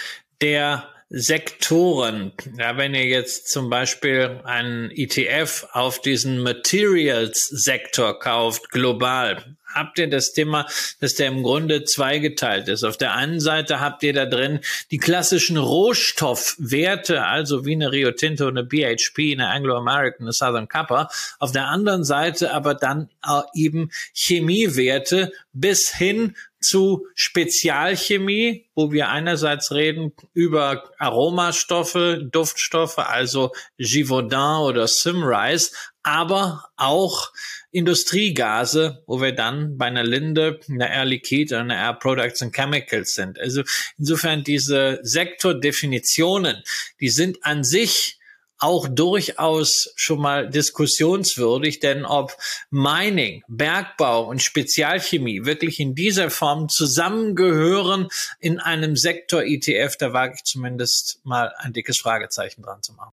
der 0.41 0.89
Sektoren. 1.11 2.33
Ja, 2.57 2.77
wenn 2.77 2.95
ihr 2.95 3.05
jetzt 3.05 3.49
zum 3.51 3.69
Beispiel 3.69 4.41
einen 4.45 4.91
ETF 4.91 5.67
auf 5.73 6.01
diesen 6.01 6.39
Materials-Sektor 6.39 8.19
kauft, 8.19 8.71
global, 8.71 9.57
habt 9.75 9.99
ihr 9.99 10.09
das 10.09 10.33
Thema, 10.33 10.67
dass 11.01 11.15
der 11.15 11.29
im 11.29 11.43
Grunde 11.43 11.85
zweigeteilt 11.85 12.69
ist. 12.69 12.85
Auf 12.85 12.97
der 12.97 13.15
einen 13.15 13.41
Seite 13.41 13.81
habt 13.81 14.03
ihr 14.05 14.13
da 14.13 14.25
drin 14.25 14.61
die 14.91 14.99
klassischen 14.99 15.57
Rohstoffwerte, 15.57 17.25
also 17.25 17.67
wie 17.67 17.75
eine 17.75 17.93
Rio 17.93 18.13
Tinto, 18.13 18.47
eine 18.47 18.65
BHP, 18.65 19.33
eine 19.33 19.49
Anglo-American, 19.49 20.27
eine 20.27 20.33
Southern 20.33 20.69
Copper. 20.69 21.09
Auf 21.39 21.53
der 21.53 21.69
anderen 21.69 22.05
Seite 22.05 22.53
aber 22.55 22.75
dann 22.75 23.11
eben 23.55 23.91
Chemiewerte 24.15 25.33
bis 25.53 25.95
hin 25.95 26.37
zu 26.63 27.07
Spezialchemie, 27.15 28.71
wo 28.75 28.93
wir 28.93 29.09
einerseits 29.09 29.73
reden 29.73 30.13
über 30.33 30.91
Aromastoffe, 30.99 32.21
Duftstoffe, 32.31 32.99
also 32.99 33.53
Givaudan 33.79 34.63
oder 34.63 34.89
Simrise, 34.89 35.73
aber 36.03 36.65
auch 36.77 37.33
Industriegase, 37.71 39.03
wo 39.07 39.21
wir 39.21 39.33
dann 39.33 39.79
bei 39.79 39.87
einer 39.87 40.05
Linde, 40.05 40.61
einer 40.69 40.91
Air 40.91 41.05
Liquid 41.05 41.55
einer 41.55 41.77
Air 41.77 41.95
Products 41.95 42.43
and 42.43 42.55
Chemicals 42.55 43.15
sind. 43.15 43.39
Also 43.39 43.63
insofern 43.99 44.45
diese 44.45 45.01
Sektordefinitionen, 45.03 46.63
die 47.01 47.09
sind 47.09 47.45
an 47.45 47.65
sich 47.65 48.19
auch 48.63 48.87
durchaus 48.89 49.93
schon 49.97 50.21
mal 50.21 50.49
diskussionswürdig, 50.49 51.81
denn 51.81 52.05
ob 52.05 52.37
Mining, 52.71 53.43
Bergbau 53.49 54.29
und 54.29 54.43
Spezialchemie 54.43 55.45
wirklich 55.45 55.81
in 55.81 55.95
dieser 55.95 56.31
Form 56.31 56.69
zusammengehören 56.69 58.09
in 58.39 58.61
einem 58.61 58.97
Sektor 58.97 59.43
ETF, 59.43 59.97
da 59.99 60.13
wage 60.13 60.35
ich 60.37 60.45
zumindest 60.45 61.21
mal 61.25 61.53
ein 61.59 61.73
dickes 61.73 61.99
Fragezeichen 61.99 62.63
dran 62.63 62.83
zu 62.83 62.93
machen. 62.93 63.13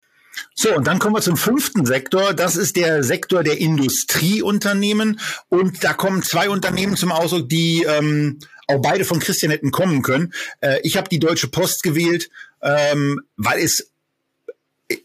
So, 0.53 0.73
und 0.75 0.87
dann 0.87 0.99
kommen 0.99 1.15
wir 1.15 1.21
zum 1.21 1.35
fünften 1.35 1.85
Sektor. 1.85 2.33
Das 2.33 2.55
ist 2.55 2.75
der 2.75 3.03
Sektor 3.03 3.43
der 3.43 3.59
Industrieunternehmen. 3.59 5.19
Und 5.49 5.83
da 5.83 5.93
kommen 5.93 6.21
zwei 6.21 6.49
Unternehmen 6.49 6.95
zum 6.95 7.11
Ausdruck, 7.11 7.49
die 7.49 7.83
ähm, 7.87 8.39
auch 8.67 8.81
beide 8.81 9.03
von 9.03 9.19
Christian 9.19 9.51
hätten 9.51 9.71
kommen 9.71 10.01
können. 10.01 10.33
Äh, 10.61 10.79
ich 10.83 10.95
habe 10.95 11.09
die 11.09 11.19
Deutsche 11.19 11.47
Post 11.47 11.83
gewählt, 11.83 12.29
ähm, 12.61 13.21
weil 13.35 13.59
es 13.59 13.91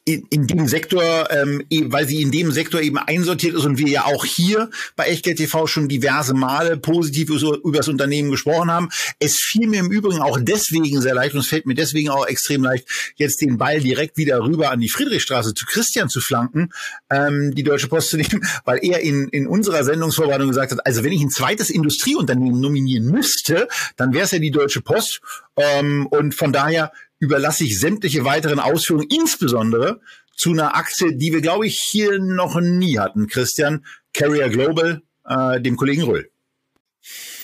in, 0.04 0.26
in 0.30 0.46
dem 0.46 0.66
Sektor, 0.66 1.30
ähm, 1.30 1.62
e, 1.68 1.84
weil 1.86 2.06
sie 2.08 2.22
in 2.22 2.30
dem 2.30 2.52
Sektor 2.52 2.80
eben 2.80 2.96
einsortiert 2.96 3.54
ist 3.54 3.64
und 3.64 3.78
wir 3.78 3.88
ja 3.88 4.04
auch 4.04 4.24
hier 4.24 4.70
bei 4.96 5.04
Echtgeld 5.04 5.36
TV 5.36 5.66
schon 5.66 5.88
diverse 5.88 6.32
Male 6.32 6.78
positiv 6.78 7.30
über 7.30 7.76
das 7.76 7.88
Unternehmen 7.88 8.30
gesprochen 8.30 8.70
haben. 8.70 8.88
Es 9.18 9.36
fiel 9.36 9.68
mir 9.68 9.80
im 9.80 9.90
Übrigen 9.90 10.20
auch 10.20 10.38
deswegen 10.40 11.00
sehr 11.02 11.14
leicht 11.14 11.34
und 11.34 11.40
es 11.40 11.48
fällt 11.48 11.66
mir 11.66 11.74
deswegen 11.74 12.08
auch 12.08 12.26
extrem 12.26 12.64
leicht, 12.64 12.86
jetzt 13.16 13.42
den 13.42 13.58
Ball 13.58 13.80
direkt 13.80 14.16
wieder 14.16 14.42
rüber 14.42 14.70
an 14.70 14.80
die 14.80 14.88
Friedrichstraße 14.88 15.52
zu 15.52 15.66
Christian 15.66 16.08
zu 16.08 16.20
flanken, 16.20 16.72
ähm, 17.10 17.54
die 17.54 17.62
Deutsche 17.62 17.88
Post 17.88 18.10
zu 18.10 18.16
nehmen, 18.16 18.46
weil 18.64 18.78
er 18.82 19.00
in, 19.00 19.28
in 19.28 19.46
unserer 19.46 19.84
Sendungsvorbereitung 19.84 20.48
gesagt 20.48 20.72
hat, 20.72 20.86
also 20.86 21.04
wenn 21.04 21.12
ich 21.12 21.22
ein 21.22 21.30
zweites 21.30 21.68
Industrieunternehmen 21.68 22.60
nominieren 22.60 23.06
müsste, 23.06 23.68
dann 23.96 24.14
wäre 24.14 24.24
es 24.24 24.30
ja 24.30 24.38
die 24.38 24.50
Deutsche 24.50 24.80
Post. 24.80 25.20
Ähm, 25.56 26.06
und 26.06 26.34
von 26.34 26.52
daher 26.52 26.90
überlasse 27.18 27.64
ich 27.64 27.78
sämtliche 27.78 28.24
weiteren 28.24 28.58
Ausführungen, 28.60 29.08
insbesondere 29.10 30.00
zu 30.36 30.50
einer 30.50 30.76
Aktie, 30.76 31.16
die 31.16 31.32
wir, 31.32 31.40
glaube 31.40 31.66
ich, 31.66 31.78
hier 31.78 32.18
noch 32.18 32.60
nie 32.60 32.98
hatten, 32.98 33.28
Christian, 33.28 33.84
Carrier 34.12 34.48
Global, 34.48 35.02
äh, 35.26 35.60
dem 35.60 35.76
Kollegen 35.76 36.02
Röll. 36.02 36.30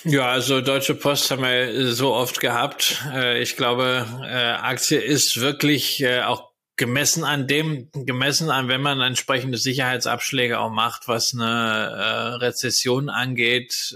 Ja, 0.05 0.31
also 0.31 0.63
Deutsche 0.63 0.95
Post 0.95 1.31
haben 1.31 1.43
wir 1.43 1.93
so 1.93 2.15
oft 2.15 2.41
gehabt. 2.41 3.05
Äh, 3.13 3.43
ich 3.43 3.57
glaube, 3.57 4.07
äh, 4.23 4.53
Aktie 4.53 4.99
ist 4.99 5.41
wirklich 5.41 6.03
äh, 6.03 6.23
auch 6.23 6.50
gemessen 6.81 7.25
an 7.25 7.47
dem, 7.47 7.91
gemessen 7.93 8.51
an, 8.51 8.69
wenn 8.69 8.81
man 8.81 9.03
entsprechende 9.03 9.59
Sicherheitsabschläge 9.59 10.59
auch 10.59 10.71
macht, 10.71 11.09
was 11.09 11.35
eine 11.35 12.41
Rezession 12.41 13.11
angeht, 13.11 13.95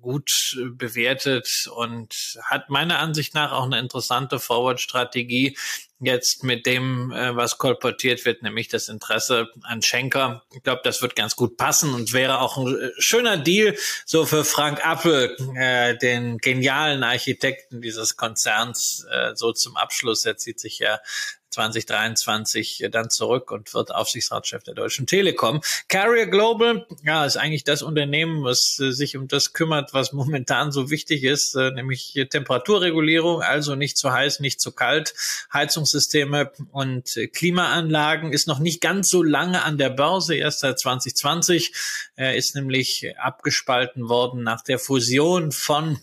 gut 0.00 0.56
bewertet 0.72 1.68
und 1.74 2.38
hat 2.42 2.70
meiner 2.70 2.98
Ansicht 2.98 3.34
nach 3.34 3.52
auch 3.52 3.64
eine 3.64 3.78
interessante 3.78 4.38
Forward-Strategie 4.38 5.56
jetzt 6.00 6.44
mit 6.44 6.64
dem, 6.64 7.12
äh, 7.12 7.36
was 7.36 7.58
kolportiert 7.58 8.24
wird, 8.24 8.42
nämlich 8.42 8.68
das 8.68 8.88
Interesse 8.88 9.48
an 9.62 9.82
Schenker. 9.82 10.42
Ich 10.54 10.62
glaube, 10.62 10.80
das 10.82 11.02
wird 11.02 11.14
ganz 11.14 11.36
gut 11.36 11.58
passen 11.58 11.92
und 11.92 12.14
wäre 12.14 12.40
auch 12.40 12.56
ein 12.56 12.74
äh, 12.74 12.90
schöner 12.98 13.36
Deal 13.36 13.76
so 14.06 14.24
für 14.24 14.44
Frank 14.44 14.80
Appel, 14.82 15.36
äh, 15.56 15.98
den 15.98 16.38
genialen 16.38 17.02
Architekten 17.02 17.82
dieses 17.82 18.16
Konzerns, 18.16 19.06
äh, 19.10 19.32
so 19.34 19.52
zum 19.52 19.76
Abschluss. 19.76 20.24
Er 20.24 20.38
zieht 20.38 20.58
sich 20.58 20.78
ja 20.78 21.00
2023 21.50 22.88
dann 22.90 23.10
zurück 23.10 23.50
und 23.50 23.72
wird 23.74 23.94
Aufsichtsratschef 23.94 24.62
der 24.62 24.74
Deutschen 24.74 25.06
Telekom. 25.06 25.60
Carrier 25.88 26.26
Global, 26.26 26.86
ja, 27.02 27.24
ist 27.24 27.36
eigentlich 27.36 27.64
das 27.64 27.82
Unternehmen, 27.82 28.44
was 28.44 28.78
äh, 28.80 28.92
sich 28.92 29.16
um 29.16 29.28
das 29.28 29.52
kümmert, 29.52 29.92
was 29.92 30.12
momentan 30.12 30.72
so 30.72 30.90
wichtig 30.90 31.24
ist, 31.24 31.54
äh, 31.54 31.70
nämlich 31.70 32.18
Temperaturregulierung, 32.30 33.42
also 33.42 33.74
nicht 33.74 33.96
zu 33.96 34.12
heiß, 34.12 34.40
nicht 34.40 34.60
zu 34.60 34.72
kalt, 34.72 35.14
Heizungssysteme 35.52 36.52
und 36.72 37.18
Klimaanlagen, 37.32 38.32
ist 38.32 38.46
noch 38.46 38.58
nicht 38.58 38.80
ganz 38.80 39.08
so 39.08 39.22
lange 39.22 39.62
an 39.64 39.78
der 39.78 39.90
Börse, 39.90 40.34
erst 40.34 40.60
seit 40.60 40.78
2020, 40.78 41.72
äh, 42.16 42.36
ist 42.36 42.54
nämlich 42.54 43.14
abgespalten 43.18 44.08
worden 44.08 44.42
nach 44.42 44.62
der 44.62 44.78
Fusion 44.78 45.52
von 45.52 45.98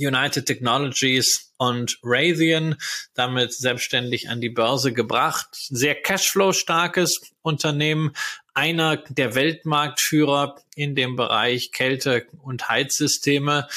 United 0.00 0.46
Technologies 0.46 1.52
und 1.58 1.98
Raytheon 2.02 2.76
damit 3.14 3.52
selbstständig 3.52 4.28
an 4.28 4.40
die 4.40 4.48
Börse 4.48 4.92
gebracht. 4.92 5.48
Sehr 5.52 5.94
Cashflow 5.94 6.52
starkes 6.52 7.20
Unternehmen, 7.42 8.12
einer 8.54 8.96
der 8.96 9.34
Weltmarktführer 9.34 10.56
in 10.74 10.94
dem 10.94 11.16
Bereich 11.16 11.72
Kälte- 11.72 12.26
und 12.42 12.68
Heizsysteme. 12.68 13.68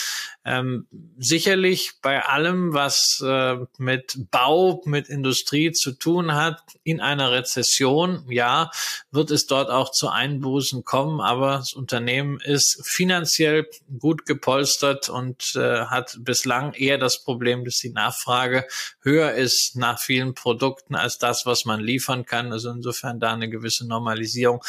Ähm, 0.46 0.88
sicherlich 1.18 1.94
bei 2.02 2.26
allem, 2.26 2.74
was 2.74 3.24
äh, 3.26 3.58
mit 3.78 4.28
Bau, 4.30 4.82
mit 4.84 5.08
Industrie 5.08 5.72
zu 5.72 5.94
tun 5.94 6.34
hat, 6.36 6.62
in 6.84 7.00
einer 7.00 7.32
Rezession, 7.32 8.26
ja, 8.30 8.70
wird 9.10 9.32
es 9.32 9.48
dort 9.48 9.70
auch 9.70 9.92
zu 9.92 10.10
Einbußen 10.10 10.84
kommen, 10.84 11.22
aber 11.22 11.60
das 11.60 11.72
Unternehmen 11.72 12.42
ist 12.42 12.82
finanziell 12.86 13.70
gut 14.00 14.26
gepolstert 14.26 15.08
und 15.08 15.56
äh, 15.56 15.86
hat 15.86 16.18
bislang 16.20 16.74
eher 16.74 16.98
das 16.98 17.24
Problem, 17.24 17.64
dass 17.64 17.78
die 17.78 17.92
Nachfrage 17.92 18.68
höher 19.02 19.32
ist 19.32 19.78
nach 19.78 20.00
vielen 20.00 20.34
Produkten 20.34 20.96
als 20.96 21.20
das, 21.20 21.46
was 21.46 21.64
man 21.64 21.80
liefern 21.80 22.26
kann. 22.26 22.52
Also 22.52 22.70
insofern 22.70 23.22
da 23.22 23.32
eine 23.32 23.50
gewisse 23.50 23.88
Normalisierung 23.88 24.62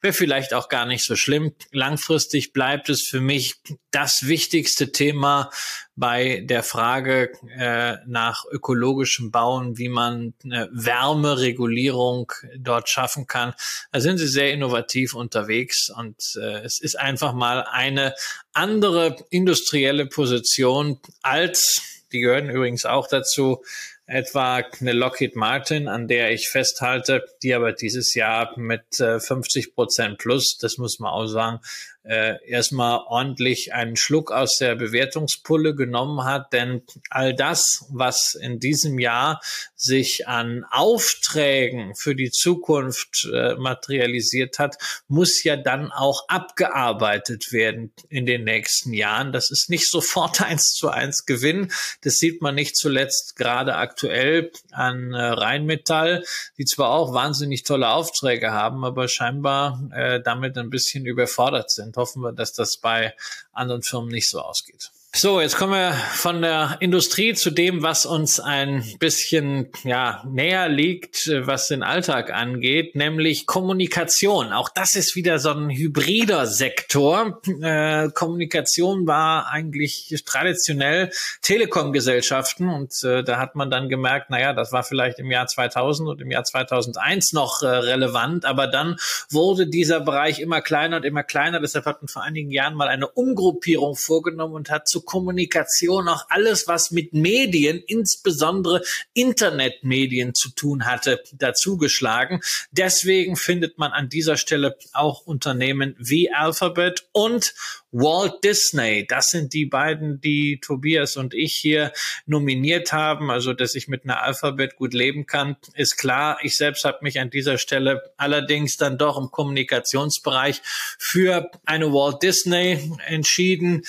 wäre 0.00 0.12
vielleicht 0.12 0.54
auch 0.54 0.68
gar 0.68 0.86
nicht 0.86 1.04
so 1.04 1.14
schlimm. 1.14 1.54
Langfristig 1.80 2.52
bleibt 2.52 2.90
es 2.90 3.08
für 3.08 3.22
mich 3.22 3.54
das 3.90 4.26
wichtigste 4.26 4.92
Thema 4.92 5.50
bei 5.96 6.42
der 6.44 6.62
Frage 6.62 7.32
äh, 7.56 7.96
nach 8.06 8.44
ökologischem 8.44 9.30
Bauen, 9.30 9.78
wie 9.78 9.88
man 9.88 10.34
eine 10.44 10.68
Wärmeregulierung 10.72 12.32
dort 12.58 12.90
schaffen 12.90 13.26
kann. 13.26 13.54
Da 13.92 14.00
sind 14.00 14.18
sie 14.18 14.28
sehr 14.28 14.52
innovativ 14.52 15.14
unterwegs 15.14 15.88
und 15.88 16.16
äh, 16.36 16.60
es 16.64 16.82
ist 16.82 17.00
einfach 17.00 17.32
mal 17.32 17.62
eine 17.62 18.14
andere 18.52 19.16
industrielle 19.30 20.04
Position 20.04 21.00
als 21.22 21.80
Die 22.12 22.20
gehören 22.20 22.50
übrigens 22.50 22.84
auch 22.84 23.06
dazu, 23.06 23.62
etwa 24.10 24.64
eine 24.80 24.92
Lockheed 24.92 25.36
Martin, 25.36 25.86
an 25.86 26.08
der 26.08 26.32
ich 26.32 26.48
festhalte, 26.48 27.24
die 27.42 27.54
aber 27.54 27.72
dieses 27.72 28.14
Jahr 28.14 28.58
mit 28.58 28.96
50 28.96 29.66
äh, 29.66 29.70
Prozent 29.70 30.18
plus, 30.18 30.58
das 30.58 30.78
muss 30.78 30.98
man 30.98 31.12
auch 31.12 31.26
sagen, 31.26 31.60
äh, 32.02 32.36
erstmal 32.46 33.00
ordentlich 33.06 33.74
einen 33.74 33.96
Schluck 33.96 34.32
aus 34.32 34.56
der 34.56 34.74
Bewertungspulle 34.74 35.74
genommen 35.74 36.24
hat, 36.24 36.52
denn 36.52 36.82
all 37.10 37.34
das, 37.34 37.84
was 37.90 38.34
in 38.34 38.58
diesem 38.58 38.98
Jahr 38.98 39.40
sich 39.76 40.26
an 40.28 40.64
Aufträgen 40.70 41.94
für 41.94 42.14
die 42.14 42.30
Zukunft 42.30 43.28
äh, 43.32 43.54
materialisiert 43.54 44.58
hat, 44.58 44.76
muss 45.08 45.42
ja 45.44 45.56
dann 45.56 45.90
auch 45.92 46.24
abgearbeitet 46.28 47.52
werden 47.52 47.92
in 48.08 48.26
den 48.26 48.44
nächsten 48.44 48.92
Jahren. 48.92 49.32
Das 49.32 49.50
ist 49.50 49.70
nicht 49.70 49.90
sofort 49.90 50.40
eins 50.46 50.72
zu 50.72 50.88
eins 50.88 51.26
Gewinn. 51.26 51.72
Das 52.02 52.16
sieht 52.16 52.42
man 52.42 52.54
nicht 52.54 52.76
zuletzt 52.76 53.36
gerade 53.36 53.76
aktuell 53.76 54.52
an 54.70 55.12
äh, 55.14 55.22
Rheinmetall, 55.22 56.24
die 56.58 56.64
zwar 56.64 56.90
auch 56.90 57.14
wahnsinnig 57.14 57.62
tolle 57.62 57.88
Aufträge 57.88 58.52
haben, 58.52 58.84
aber 58.84 59.08
scheinbar 59.08 59.88
äh, 59.92 60.20
damit 60.22 60.56
ein 60.58 60.70
bisschen 60.70 61.06
überfordert 61.06 61.70
sind. 61.70 61.89
Hoffen 61.96 62.22
wir, 62.22 62.32
dass 62.32 62.52
das 62.52 62.76
bei 62.78 63.14
anderen 63.52 63.82
Firmen 63.82 64.10
nicht 64.10 64.28
so 64.28 64.40
ausgeht. 64.40 64.90
So, 65.12 65.40
jetzt 65.40 65.56
kommen 65.56 65.72
wir 65.72 65.92
von 65.92 66.40
der 66.40 66.76
Industrie 66.78 67.34
zu 67.34 67.50
dem, 67.50 67.82
was 67.82 68.06
uns 68.06 68.38
ein 68.38 68.84
bisschen 69.00 69.72
ja, 69.82 70.22
näher 70.24 70.68
liegt, 70.68 71.28
was 71.28 71.66
den 71.66 71.82
Alltag 71.82 72.32
angeht, 72.32 72.94
nämlich 72.94 73.44
Kommunikation. 73.44 74.52
Auch 74.52 74.68
das 74.68 74.94
ist 74.94 75.16
wieder 75.16 75.40
so 75.40 75.50
ein 75.50 75.68
hybrider 75.68 76.46
Sektor. 76.46 77.42
Äh, 77.60 78.10
Kommunikation 78.10 79.08
war 79.08 79.48
eigentlich 79.48 80.22
traditionell 80.24 81.10
Telekom-Gesellschaften 81.42 82.68
und 82.68 83.02
äh, 83.02 83.24
da 83.24 83.38
hat 83.38 83.56
man 83.56 83.68
dann 83.68 83.88
gemerkt, 83.88 84.30
naja, 84.30 84.52
das 84.52 84.70
war 84.70 84.84
vielleicht 84.84 85.18
im 85.18 85.32
Jahr 85.32 85.48
2000 85.48 86.08
und 86.08 86.20
im 86.20 86.30
Jahr 86.30 86.44
2001 86.44 87.32
noch 87.32 87.62
äh, 87.62 87.66
relevant, 87.66 88.44
aber 88.44 88.68
dann 88.68 88.96
wurde 89.28 89.66
dieser 89.66 89.98
Bereich 89.98 90.38
immer 90.38 90.60
kleiner 90.60 90.98
und 90.98 91.04
immer 91.04 91.24
kleiner. 91.24 91.58
Deshalb 91.58 91.84
hat 91.86 92.00
man 92.00 92.06
vor 92.08 92.22
einigen 92.22 92.52
Jahren 92.52 92.74
mal 92.74 92.86
eine 92.86 93.08
Umgruppierung 93.08 93.96
vorgenommen 93.96 94.54
und 94.54 94.70
hat 94.70 94.86
zu 94.86 94.99
Kommunikation 95.02 96.08
auch 96.08 96.26
alles, 96.28 96.68
was 96.68 96.90
mit 96.90 97.12
Medien, 97.12 97.82
insbesondere 97.86 98.82
Internetmedien 99.14 100.34
zu 100.34 100.50
tun 100.50 100.86
hatte, 100.86 101.22
dazugeschlagen. 101.32 102.40
Deswegen 102.70 103.36
findet 103.36 103.78
man 103.78 103.92
an 103.92 104.08
dieser 104.08 104.36
Stelle 104.36 104.76
auch 104.92 105.26
Unternehmen 105.26 105.96
wie 105.98 106.32
Alphabet 106.32 107.08
und 107.12 107.54
Walt 107.92 108.44
Disney. 108.44 109.04
Das 109.06 109.30
sind 109.30 109.52
die 109.52 109.66
beiden, 109.66 110.20
die 110.20 110.60
Tobias 110.60 111.16
und 111.16 111.34
ich 111.34 111.56
hier 111.56 111.92
nominiert 112.24 112.92
haben. 112.92 113.30
Also, 113.30 113.52
dass 113.52 113.74
ich 113.74 113.88
mit 113.88 114.04
einer 114.04 114.22
Alphabet 114.22 114.76
gut 114.76 114.94
leben 114.94 115.26
kann, 115.26 115.56
ist 115.74 115.96
klar. 115.96 116.38
Ich 116.42 116.56
selbst 116.56 116.84
habe 116.84 116.98
mich 117.02 117.18
an 117.18 117.30
dieser 117.30 117.58
Stelle 117.58 118.12
allerdings 118.16 118.76
dann 118.76 118.96
doch 118.96 119.18
im 119.18 119.30
Kommunikationsbereich 119.30 120.62
für 120.98 121.50
eine 121.64 121.92
Walt 121.92 122.22
Disney 122.22 122.92
entschieden 123.06 123.82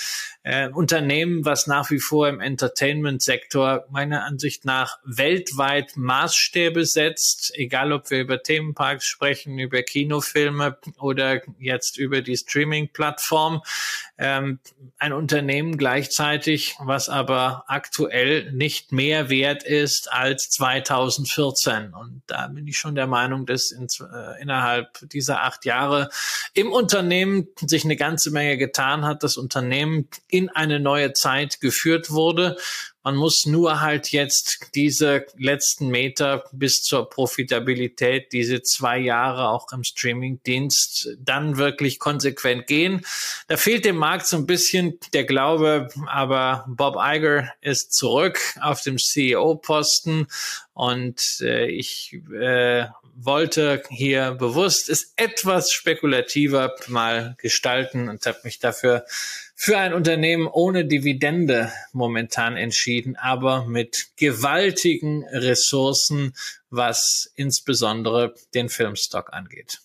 äh, 0.44 0.68
Unternehmen, 0.68 1.44
was 1.44 1.66
nach 1.66 1.90
wie 1.90 2.00
vor 2.00 2.28
im 2.28 2.40
Entertainment-Sektor 2.40 3.86
meiner 3.90 4.24
Ansicht 4.24 4.64
nach 4.64 4.98
weltweit 5.04 5.96
Maßstäbe 5.96 6.84
setzt, 6.84 7.52
egal 7.54 7.92
ob 7.92 8.10
wir 8.10 8.20
über 8.20 8.42
Themenparks 8.42 9.06
sprechen, 9.06 9.58
über 9.58 9.82
Kinofilme 9.82 10.78
oder 10.98 11.42
jetzt 11.58 11.96
über 11.96 12.22
die 12.22 12.36
Streaming-Plattform. 12.36 13.62
Ähm, 14.18 14.58
ein 14.98 15.12
Unternehmen 15.12 15.78
gleichzeitig, 15.78 16.76
was 16.80 17.08
aber 17.08 17.64
aktuell 17.68 18.52
nicht 18.52 18.92
mehr 18.92 19.28
wert 19.30 19.62
ist 19.62 20.12
als 20.12 20.50
2014. 20.50 21.94
Und 21.94 22.22
da 22.26 22.48
bin 22.48 22.66
ich 22.66 22.78
schon 22.78 22.94
der 22.94 23.06
Meinung, 23.06 23.46
dass 23.46 23.70
in, 23.70 23.86
äh, 24.00 24.42
innerhalb 24.42 25.08
dieser 25.10 25.42
acht 25.42 25.64
Jahre 25.64 26.10
im 26.54 26.72
Unternehmen 26.72 27.48
sich 27.64 27.84
eine 27.84 27.96
ganze 27.96 28.30
Menge 28.30 28.58
getan 28.58 29.04
hat. 29.04 29.22
Das 29.22 29.36
Unternehmen 29.36 30.08
in 30.32 30.48
eine 30.48 30.80
neue 30.80 31.12
Zeit 31.12 31.60
geführt 31.60 32.10
wurde. 32.10 32.56
Man 33.04 33.16
muss 33.16 33.46
nur 33.46 33.80
halt 33.80 34.12
jetzt 34.12 34.70
diese 34.74 35.26
letzten 35.36 35.88
Meter 35.88 36.44
bis 36.52 36.82
zur 36.82 37.10
Profitabilität, 37.10 38.32
diese 38.32 38.62
zwei 38.62 38.98
Jahre 38.98 39.48
auch 39.48 39.66
im 39.72 39.82
Streamingdienst, 39.82 41.16
dann 41.18 41.56
wirklich 41.56 41.98
konsequent 41.98 42.68
gehen. 42.68 43.04
Da 43.48 43.56
fehlt 43.56 43.84
dem 43.84 43.96
Markt 43.96 44.26
so 44.26 44.36
ein 44.36 44.46
bisschen 44.46 44.98
der 45.12 45.24
Glaube, 45.24 45.88
aber 46.06 46.64
Bob 46.68 46.96
Iger 46.96 47.52
ist 47.60 47.92
zurück 47.92 48.38
auf 48.60 48.82
dem 48.82 48.98
CEO-Posten 48.98 50.28
und 50.72 51.40
äh, 51.40 51.66
ich 51.66 52.16
äh, 52.32 52.86
wollte 53.14 53.82
hier 53.90 54.32
bewusst 54.32 54.88
es 54.88 55.12
etwas 55.16 55.72
spekulativer 55.72 56.74
mal 56.86 57.34
gestalten 57.38 58.08
und 58.08 58.24
habe 58.26 58.38
mich 58.44 58.58
dafür 58.58 59.04
für 59.64 59.78
ein 59.78 59.94
Unternehmen 59.94 60.48
ohne 60.48 60.84
Dividende 60.86 61.70
momentan 61.92 62.56
entschieden, 62.56 63.14
aber 63.14 63.64
mit 63.64 64.08
gewaltigen 64.16 65.22
Ressourcen, 65.22 66.34
was 66.70 67.30
insbesondere 67.36 68.34
den 68.54 68.68
Filmstock 68.68 69.32
angeht. 69.32 69.78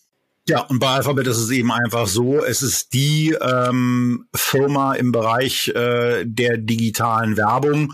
Ja, 0.49 0.61
und 0.61 0.79
bei 0.79 0.87
Alphabet 0.87 1.27
ist 1.27 1.39
es 1.39 1.49
eben 1.49 1.73
einfach 1.73 2.07
so, 2.07 2.41
es 2.41 2.61
ist 2.61 2.93
die 2.93 3.35
ähm, 3.41 4.29
Firma 4.33 4.93
im 4.93 5.11
Bereich 5.11 5.67
äh, 5.75 6.23
der 6.23 6.57
digitalen 6.57 7.35
Werbung. 7.35 7.93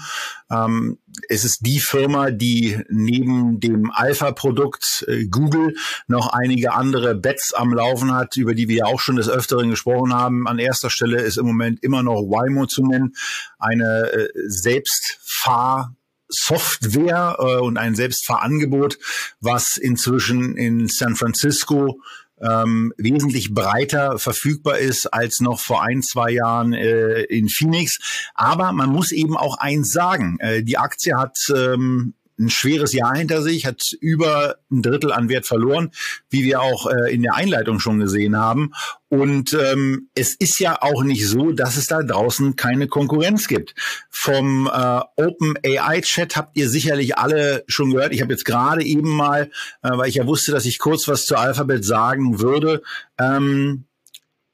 Ähm, 0.51 0.99
es 1.29 1.45
ist 1.45 1.65
die 1.65 1.79
Firma, 1.79 2.29
die 2.29 2.79
neben 2.89 3.59
dem 3.59 3.89
Alpha-Produkt 3.89 5.03
äh, 5.07 5.25
Google 5.25 5.73
noch 6.07 6.27
einige 6.31 6.73
andere 6.73 7.15
Bets 7.15 7.55
am 7.55 7.73
Laufen 7.73 8.13
hat, 8.13 8.37
über 8.37 8.53
die 8.53 8.67
wir 8.67 8.77
ja 8.77 8.85
auch 8.85 8.99
schon 8.99 9.15
des 9.15 9.29
Öfteren 9.29 9.71
gesprochen 9.71 10.13
haben. 10.13 10.47
An 10.47 10.59
erster 10.59 10.91
Stelle 10.91 11.23
ist 11.23 11.37
im 11.37 11.47
Moment 11.47 11.83
immer 11.83 12.03
noch 12.03 12.21
Waymo 12.21 12.67
zu 12.67 12.85
nennen, 12.85 13.15
eine 13.57 14.11
äh, 14.11 14.29
Selbstfahr 14.45 15.95
Software 16.29 17.37
äh, 17.39 17.59
und 17.59 17.77
ein 17.77 17.95
Selbstfahrangebot, 17.95 18.97
was 19.39 19.77
inzwischen 19.77 20.55
in 20.55 20.87
San 20.87 21.15
Francisco 21.15 21.99
ähm, 22.43 22.93
wesentlich 22.97 23.53
breiter 23.53 24.19
verfügbar 24.19 24.77
ist 24.77 25.07
als 25.13 25.39
noch 25.39 25.59
vor 25.59 25.83
ein, 25.83 26.01
zwei 26.01 26.31
Jahren 26.31 26.73
äh, 26.73 27.21
in 27.23 27.49
Phoenix. 27.49 28.31
Aber 28.35 28.71
man 28.73 28.89
muss 28.89 29.11
eben 29.11 29.37
auch 29.37 29.57
eins 29.57 29.91
sagen. 29.91 30.37
Äh, 30.39 30.63
die 30.63 30.77
Aktie 30.77 31.15
hat 31.15 31.37
ähm, 31.55 32.13
ein 32.39 32.49
schweres 32.49 32.93
Jahr 32.93 33.15
hinter 33.15 33.41
sich, 33.41 33.65
hat 33.65 33.93
über 33.99 34.57
ein 34.71 34.81
Drittel 34.81 35.11
an 35.11 35.29
Wert 35.29 35.45
verloren, 35.45 35.91
wie 36.29 36.43
wir 36.43 36.61
auch 36.61 36.87
äh, 36.87 37.13
in 37.13 37.21
der 37.21 37.35
Einleitung 37.35 37.79
schon 37.79 37.99
gesehen 37.99 38.37
haben. 38.37 38.71
Und 39.09 39.53
ähm, 39.53 40.09
es 40.15 40.33
ist 40.33 40.59
ja 40.59 40.81
auch 40.81 41.03
nicht 41.03 41.27
so, 41.27 41.51
dass 41.51 41.77
es 41.77 41.85
da 41.85 42.01
draußen 42.01 42.55
keine 42.55 42.87
Konkurrenz 42.87 43.47
gibt. 43.47 43.75
Vom 44.09 44.67
äh, 44.67 44.99
Open 45.17 45.53
AI 45.63 46.01
Chat 46.01 46.35
habt 46.35 46.57
ihr 46.57 46.67
sicherlich 46.69 47.17
alle 47.17 47.63
schon 47.67 47.91
gehört. 47.91 48.13
Ich 48.13 48.21
habe 48.21 48.33
jetzt 48.33 48.45
gerade 48.45 48.83
eben 48.83 49.09
mal, 49.09 49.51
äh, 49.83 49.89
weil 49.91 50.09
ich 50.09 50.15
ja 50.15 50.25
wusste, 50.25 50.51
dass 50.51 50.65
ich 50.65 50.79
kurz 50.79 51.07
was 51.07 51.25
zu 51.25 51.35
Alphabet 51.35 51.85
sagen 51.85 52.39
würde, 52.39 52.81
ähm, 53.19 53.85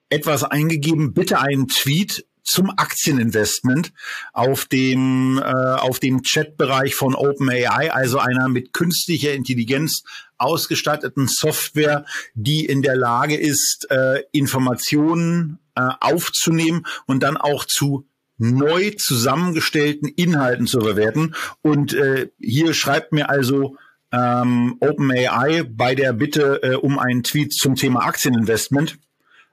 etwas 0.10 0.44
eingegeben. 0.44 1.14
Bitte 1.14 1.40
einen 1.40 1.68
Tweet 1.68 2.26
zum 2.50 2.70
Aktieninvestment 2.70 3.94
auf 4.34 4.66
dem, 4.66 5.38
äh, 5.38 5.44
auf 5.44 6.00
dem 6.00 6.24
Chatbereich 6.24 6.96
von 6.96 7.16
OpenAI, 7.16 7.92
also 7.92 8.20
einer 8.20 8.50
mit 8.50 8.74
künstlicher 8.74 9.34
Intelligenz 9.34 10.04
ausgestatteten 10.38 11.28
Software, 11.28 12.06
die 12.34 12.66
in 12.66 12.82
der 12.82 12.96
Lage 12.96 13.36
ist, 13.36 13.88
äh, 13.90 14.24
Informationen 14.32 15.60
äh, 15.76 15.82
aufzunehmen 16.00 16.86
und 17.06 17.22
dann 17.24 17.38
auch 17.38 17.66
zu 17.66 18.06
neu 18.38 18.92
zusammengestellten 18.98 20.08
Inhalten 20.08 20.66
zu 20.66 20.80
bewerten. 20.80 21.36
Und 21.62 21.94
äh, 21.94 22.30
hier 22.40 22.74
schreibt 22.74 23.12
mir 23.12 23.30
also 23.30 23.76
ähm, 24.12 24.78
OpenAI 24.80 25.64
bei 25.64 25.94
der 25.94 26.14
Bitte 26.14 26.62
äh, 26.64 26.76
um 26.76 26.98
einen 26.98 27.24
Tweet 27.24 27.54
zum 27.54 27.76
Thema 27.76 28.06
Aktieninvestment. 28.06 28.98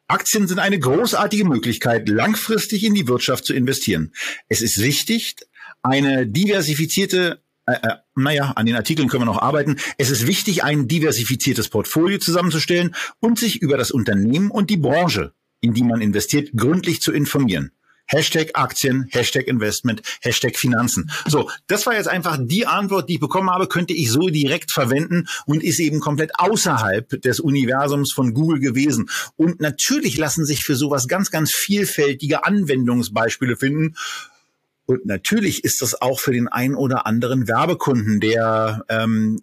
Aktien 0.09 0.47
sind 0.47 0.59
eine 0.59 0.79
großartige 0.79 1.45
Möglichkeit, 1.45 2.09
langfristig 2.09 2.85
in 2.85 2.95
die 2.95 3.09
Wirtschaft 3.09 3.45
zu 3.45 3.55
investieren. 3.55 4.13
Es 4.49 4.63
ist 4.63 4.81
wichtig, 4.81 5.37
eine 5.83 6.27
diversifizierte 6.27 7.43
äh, 7.67 7.73
äh, 7.83 7.97
naja, 8.15 8.53
an 8.55 8.67
den 8.67 8.77
Artikeln 8.77 9.09
können 9.09 9.23
wir 9.23 9.27
noch 9.33 9.43
arbeiten. 9.43 9.77
Es 9.99 10.11
ist 10.11 10.27
wichtig, 10.27 10.63
ein 10.63 10.87
diversifiziertes 10.87 11.69
Portfolio 11.69 12.19
zusammenzustellen 12.19 12.95
und 13.19 13.41
sich 13.41 13.61
über 13.61 13.77
das 13.77 13.91
Unternehmen 13.91 14.53
und 14.53 14.71
die 14.71 14.77
Branche, 14.77 15.33
in 15.61 15.75
die 15.75 15.83
man 15.83 16.01
investiert, 16.01 16.51
gründlich 16.55 17.01
zu 17.01 17.13
informieren. 17.13 17.73
Hashtag 18.07 18.51
Aktien, 18.55 19.09
Hashtag 19.11 19.47
Investment, 19.47 20.03
Hashtag 20.21 20.57
Finanzen. 20.57 21.11
So, 21.27 21.51
das 21.67 21.87
war 21.87 21.95
jetzt 21.95 22.09
einfach 22.09 22.39
die 22.41 22.67
Antwort, 22.67 23.09
die 23.09 23.15
ich 23.15 23.21
bekommen 23.21 23.51
habe, 23.51 23.67
könnte 23.67 23.95
ich 23.95 24.11
so 24.11 24.29
direkt 24.29 24.71
verwenden 24.71 25.27
und 25.47 25.63
ist 25.63 25.81
eben 25.81 26.01
komplett 26.01 26.39
außerhalb 26.39 27.21
des 27.23 27.41
Universums 27.41 28.13
von 28.13 28.35
Google 28.35 28.61
gewesen. 28.61 29.11
Und 29.37 29.61
natürlich 29.61 30.17
lassen 30.17 30.45
sich 30.45 30.65
für 30.65 30.77
sowas 30.77 31.09
ganz, 31.09 31.31
ganz 31.31 31.53
vielfältige 31.53 32.45
Anwendungsbeispiele 32.45 33.57
finden. 33.57 33.97
Und 34.87 35.05
natürlich 35.05 35.65
ist 35.65 35.83
das 35.83 36.01
auch 36.01 36.21
für 36.21 36.33
den 36.33 36.47
einen 36.49 36.77
oder 36.77 37.07
anderen 37.07 37.49
Werbekunden, 37.49 38.21
der 38.21 38.85
ähm, 38.89 39.43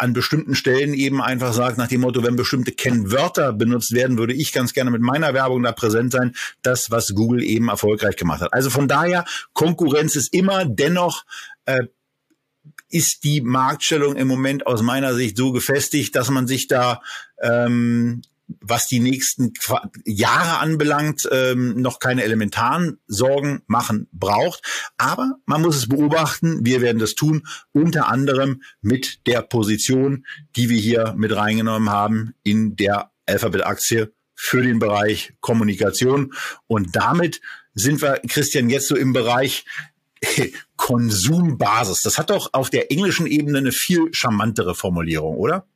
an 0.00 0.14
bestimmten 0.14 0.54
Stellen 0.54 0.94
eben 0.94 1.20
einfach 1.20 1.52
sagt, 1.52 1.76
nach 1.76 1.88
dem 1.88 2.00
Motto, 2.00 2.22
wenn 2.22 2.34
bestimmte 2.34 2.72
Kennwörter 2.72 3.52
benutzt 3.52 3.92
werden, 3.92 4.16
würde 4.16 4.32
ich 4.32 4.52
ganz 4.52 4.72
gerne 4.72 4.90
mit 4.90 5.02
meiner 5.02 5.34
Werbung 5.34 5.62
da 5.62 5.72
präsent 5.72 6.12
sein, 6.12 6.34
das, 6.62 6.90
was 6.90 7.14
Google 7.14 7.42
eben 7.42 7.68
erfolgreich 7.68 8.16
gemacht 8.16 8.40
hat. 8.40 8.52
Also 8.54 8.70
von 8.70 8.88
daher, 8.88 9.24
Konkurrenz 9.52 10.16
ist 10.16 10.32
immer, 10.32 10.64
dennoch 10.64 11.24
äh, 11.66 11.84
ist 12.88 13.24
die 13.24 13.42
Marktstellung 13.42 14.16
im 14.16 14.26
Moment 14.26 14.66
aus 14.66 14.82
meiner 14.82 15.14
Sicht 15.14 15.36
so 15.36 15.52
gefestigt, 15.52 16.16
dass 16.16 16.30
man 16.30 16.46
sich 16.46 16.66
da 16.66 17.02
ähm, 17.42 18.22
was 18.60 18.86
die 18.86 19.00
nächsten 19.00 19.52
Jahre 20.04 20.58
anbelangt, 20.58 21.28
ähm, 21.30 21.80
noch 21.80 21.98
keine 21.98 22.24
elementaren 22.24 22.98
Sorgen 23.06 23.62
machen 23.66 24.08
braucht. 24.12 24.62
Aber 24.98 25.36
man 25.46 25.62
muss 25.62 25.76
es 25.76 25.88
beobachten. 25.88 26.64
Wir 26.64 26.80
werden 26.80 26.98
das 26.98 27.14
tun, 27.14 27.46
unter 27.72 28.08
anderem 28.08 28.62
mit 28.80 29.26
der 29.26 29.42
Position, 29.42 30.26
die 30.56 30.68
wir 30.68 30.78
hier 30.78 31.14
mit 31.16 31.34
reingenommen 31.34 31.90
haben 31.90 32.34
in 32.42 32.76
der 32.76 33.10
Alphabet-Aktie 33.26 34.12
für 34.34 34.62
den 34.62 34.78
Bereich 34.78 35.34
Kommunikation. 35.40 36.32
Und 36.66 36.96
damit 36.96 37.40
sind 37.74 38.00
wir, 38.02 38.20
Christian, 38.26 38.70
jetzt 38.70 38.88
so 38.88 38.96
im 38.96 39.12
Bereich 39.12 39.64
Konsumbasis. 40.76 42.02
Das 42.02 42.18
hat 42.18 42.30
doch 42.30 42.50
auf 42.52 42.70
der 42.70 42.90
englischen 42.90 43.26
Ebene 43.26 43.58
eine 43.58 43.72
viel 43.72 44.08
charmantere 44.12 44.74
Formulierung, 44.74 45.36
oder? 45.36 45.66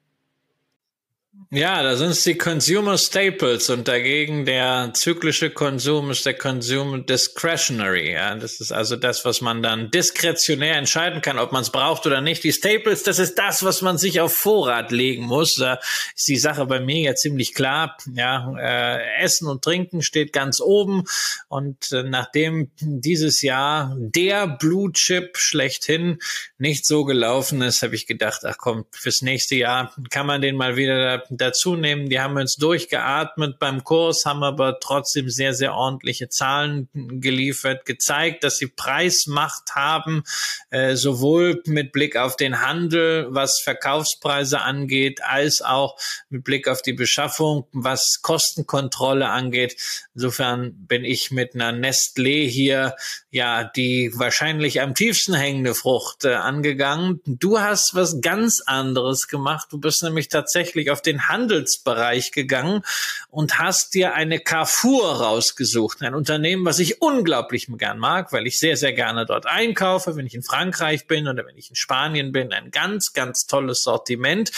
Ja, 1.55 1.85
da 1.85 1.94
sind 1.94 2.09
es 2.09 2.24
die 2.24 2.36
Consumer 2.36 2.98
Staples 2.98 3.70
und 3.70 3.86
dagegen 3.86 4.44
der 4.44 4.90
zyklische 4.93 5.51
Konsum 5.51 6.10
ist 6.10 6.26
der 6.26 6.35
Konsum 6.35 7.06
Discretionary. 7.06 8.10
Ja, 8.10 8.35
das 8.35 8.59
ist 8.59 8.72
also 8.72 8.97
das, 8.97 9.24
was 9.24 9.40
man 9.40 9.62
dann 9.62 9.93
diskretionär 9.93 10.74
entscheiden 10.74 11.22
kann, 11.22 11.39
ob 11.39 11.52
man 11.52 11.62
es 11.62 11.70
braucht 11.70 12.06
oder 12.06 12.20
nicht. 12.20 12.43
Die 12.43 12.52
Staples, 12.52 13.05
das 13.05 13.20
ist 13.20 13.39
das, 13.39 13.62
was 13.62 13.82
man 13.82 13.98
sich 13.98 14.20
auf 14.20 14.35
Vorrat 14.35 14.90
legen 14.90 15.26
muss. 15.26 15.55
Da 15.55 15.78
ist 16.16 16.26
die 16.26 16.39
Sache 16.39 16.66
bei 16.66 16.81
mir 16.81 16.98
ja 16.98 17.14
ziemlich 17.14 17.55
klar. 17.55 17.98
Ja, 18.12 18.52
äh, 18.59 19.22
Essen 19.22 19.47
und 19.47 19.62
Trinken 19.62 20.02
steht 20.02 20.32
ganz 20.32 20.60
oben 20.60 21.05
und 21.47 21.93
äh, 21.93 22.02
nachdem 22.02 22.72
dieses 22.81 23.43
Jahr 23.43 23.94
der 23.97 24.48
Blue 24.48 24.90
Chip 24.90 25.39
schlechthin 25.39 26.18
nicht 26.64 26.86
so 26.86 27.04
gelaufen 27.04 27.60
ist, 27.60 27.82
habe 27.82 27.94
ich 27.94 28.06
gedacht, 28.06 28.40
ach 28.44 28.56
komm, 28.56 28.86
fürs 28.90 29.20
nächste 29.20 29.54
Jahr 29.54 29.94
kann 30.08 30.26
man 30.26 30.40
den 30.40 30.56
mal 30.56 30.76
wieder 30.76 31.22
dazu 31.28 31.76
nehmen. 31.76 32.08
Die 32.08 32.20
haben 32.20 32.38
uns 32.38 32.56
durchgeatmet 32.56 33.58
beim 33.58 33.84
Kurs, 33.84 34.24
haben 34.24 34.42
aber 34.42 34.80
trotzdem 34.80 35.28
sehr, 35.28 35.52
sehr 35.52 35.74
ordentliche 35.74 36.30
Zahlen 36.30 36.88
geliefert, 36.94 37.84
gezeigt, 37.84 38.44
dass 38.44 38.56
sie 38.56 38.68
Preismacht 38.68 39.74
haben, 39.74 40.22
äh, 40.70 40.96
sowohl 40.96 41.62
mit 41.66 41.92
Blick 41.92 42.16
auf 42.16 42.34
den 42.34 42.62
Handel, 42.62 43.26
was 43.28 43.60
Verkaufspreise 43.60 44.62
angeht, 44.62 45.20
als 45.22 45.60
auch 45.60 45.98
mit 46.30 46.44
Blick 46.44 46.66
auf 46.66 46.80
die 46.80 46.94
Beschaffung, 46.94 47.68
was 47.72 48.22
Kostenkontrolle 48.22 49.28
angeht. 49.28 49.76
Insofern 50.14 50.86
bin 50.86 51.04
ich 51.04 51.30
mit 51.30 51.54
einer 51.54 51.72
Nestlé 51.72 52.48
hier, 52.48 52.96
ja, 53.30 53.64
die 53.64 54.12
wahrscheinlich 54.14 54.80
am 54.80 54.94
tiefsten 54.94 55.34
hängende 55.34 55.74
Frucht 55.74 56.24
äh, 56.24 56.36
angegangen. 56.55 57.20
Du 57.26 57.59
hast 57.59 57.94
was 57.94 58.20
ganz 58.20 58.62
anderes 58.64 59.26
gemacht. 59.26 59.68
Du 59.70 59.78
bist 59.78 60.02
nämlich 60.02 60.28
tatsächlich 60.28 60.90
auf 60.90 61.02
den 61.02 61.28
Handelsbereich 61.28 62.31
gegangen 62.32 62.82
und 63.31 63.59
hast 63.59 63.94
dir 63.94 64.14
eine 64.14 64.39
Carrefour 64.39 65.20
rausgesucht, 65.20 66.02
ein 66.02 66.14
Unternehmen, 66.14 66.64
was 66.64 66.78
ich 66.78 67.02
unglaublich 67.02 67.66
gern 67.76 67.98
mag, 67.98 68.32
weil 68.32 68.47
ich 68.47 68.59
sehr, 68.59 68.76
sehr 68.76 68.93
gerne 68.93 69.26
dort 69.26 69.47
einkaufe, 69.47 70.16
wenn 70.16 70.26
ich 70.26 70.35
in 70.35 70.43
Frankreich 70.43 71.06
bin 71.06 71.26
oder 71.26 71.44
wenn 71.47 71.56
ich 71.56 71.70
in 71.70 71.76
Spanien 71.76 72.31
bin. 72.32 72.52
Ein 72.52 72.70
ganz, 72.70 73.12
ganz 73.12 73.47
tolles 73.47 73.82
Sortiment. 73.82 74.52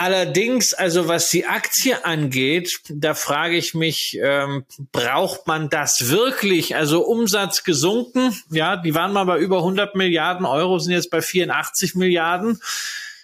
Allerdings, 0.00 0.74
also 0.74 1.08
was 1.08 1.28
die 1.28 1.44
Aktie 1.46 2.04
angeht, 2.04 2.78
da 2.88 3.14
frage 3.14 3.56
ich 3.56 3.74
mich, 3.74 4.16
ähm, 4.22 4.64
braucht 4.92 5.48
man 5.48 5.70
das 5.70 6.08
wirklich? 6.08 6.76
Also 6.76 7.04
Umsatz 7.04 7.64
gesunken, 7.64 8.32
ja, 8.48 8.76
die 8.76 8.94
waren 8.94 9.12
mal 9.12 9.24
bei 9.24 9.38
über 9.38 9.58
100 9.58 9.96
Milliarden 9.96 10.46
Euro, 10.46 10.78
sind 10.78 10.92
jetzt 10.92 11.10
bei 11.10 11.20
84 11.20 11.96
Milliarden. 11.96 12.60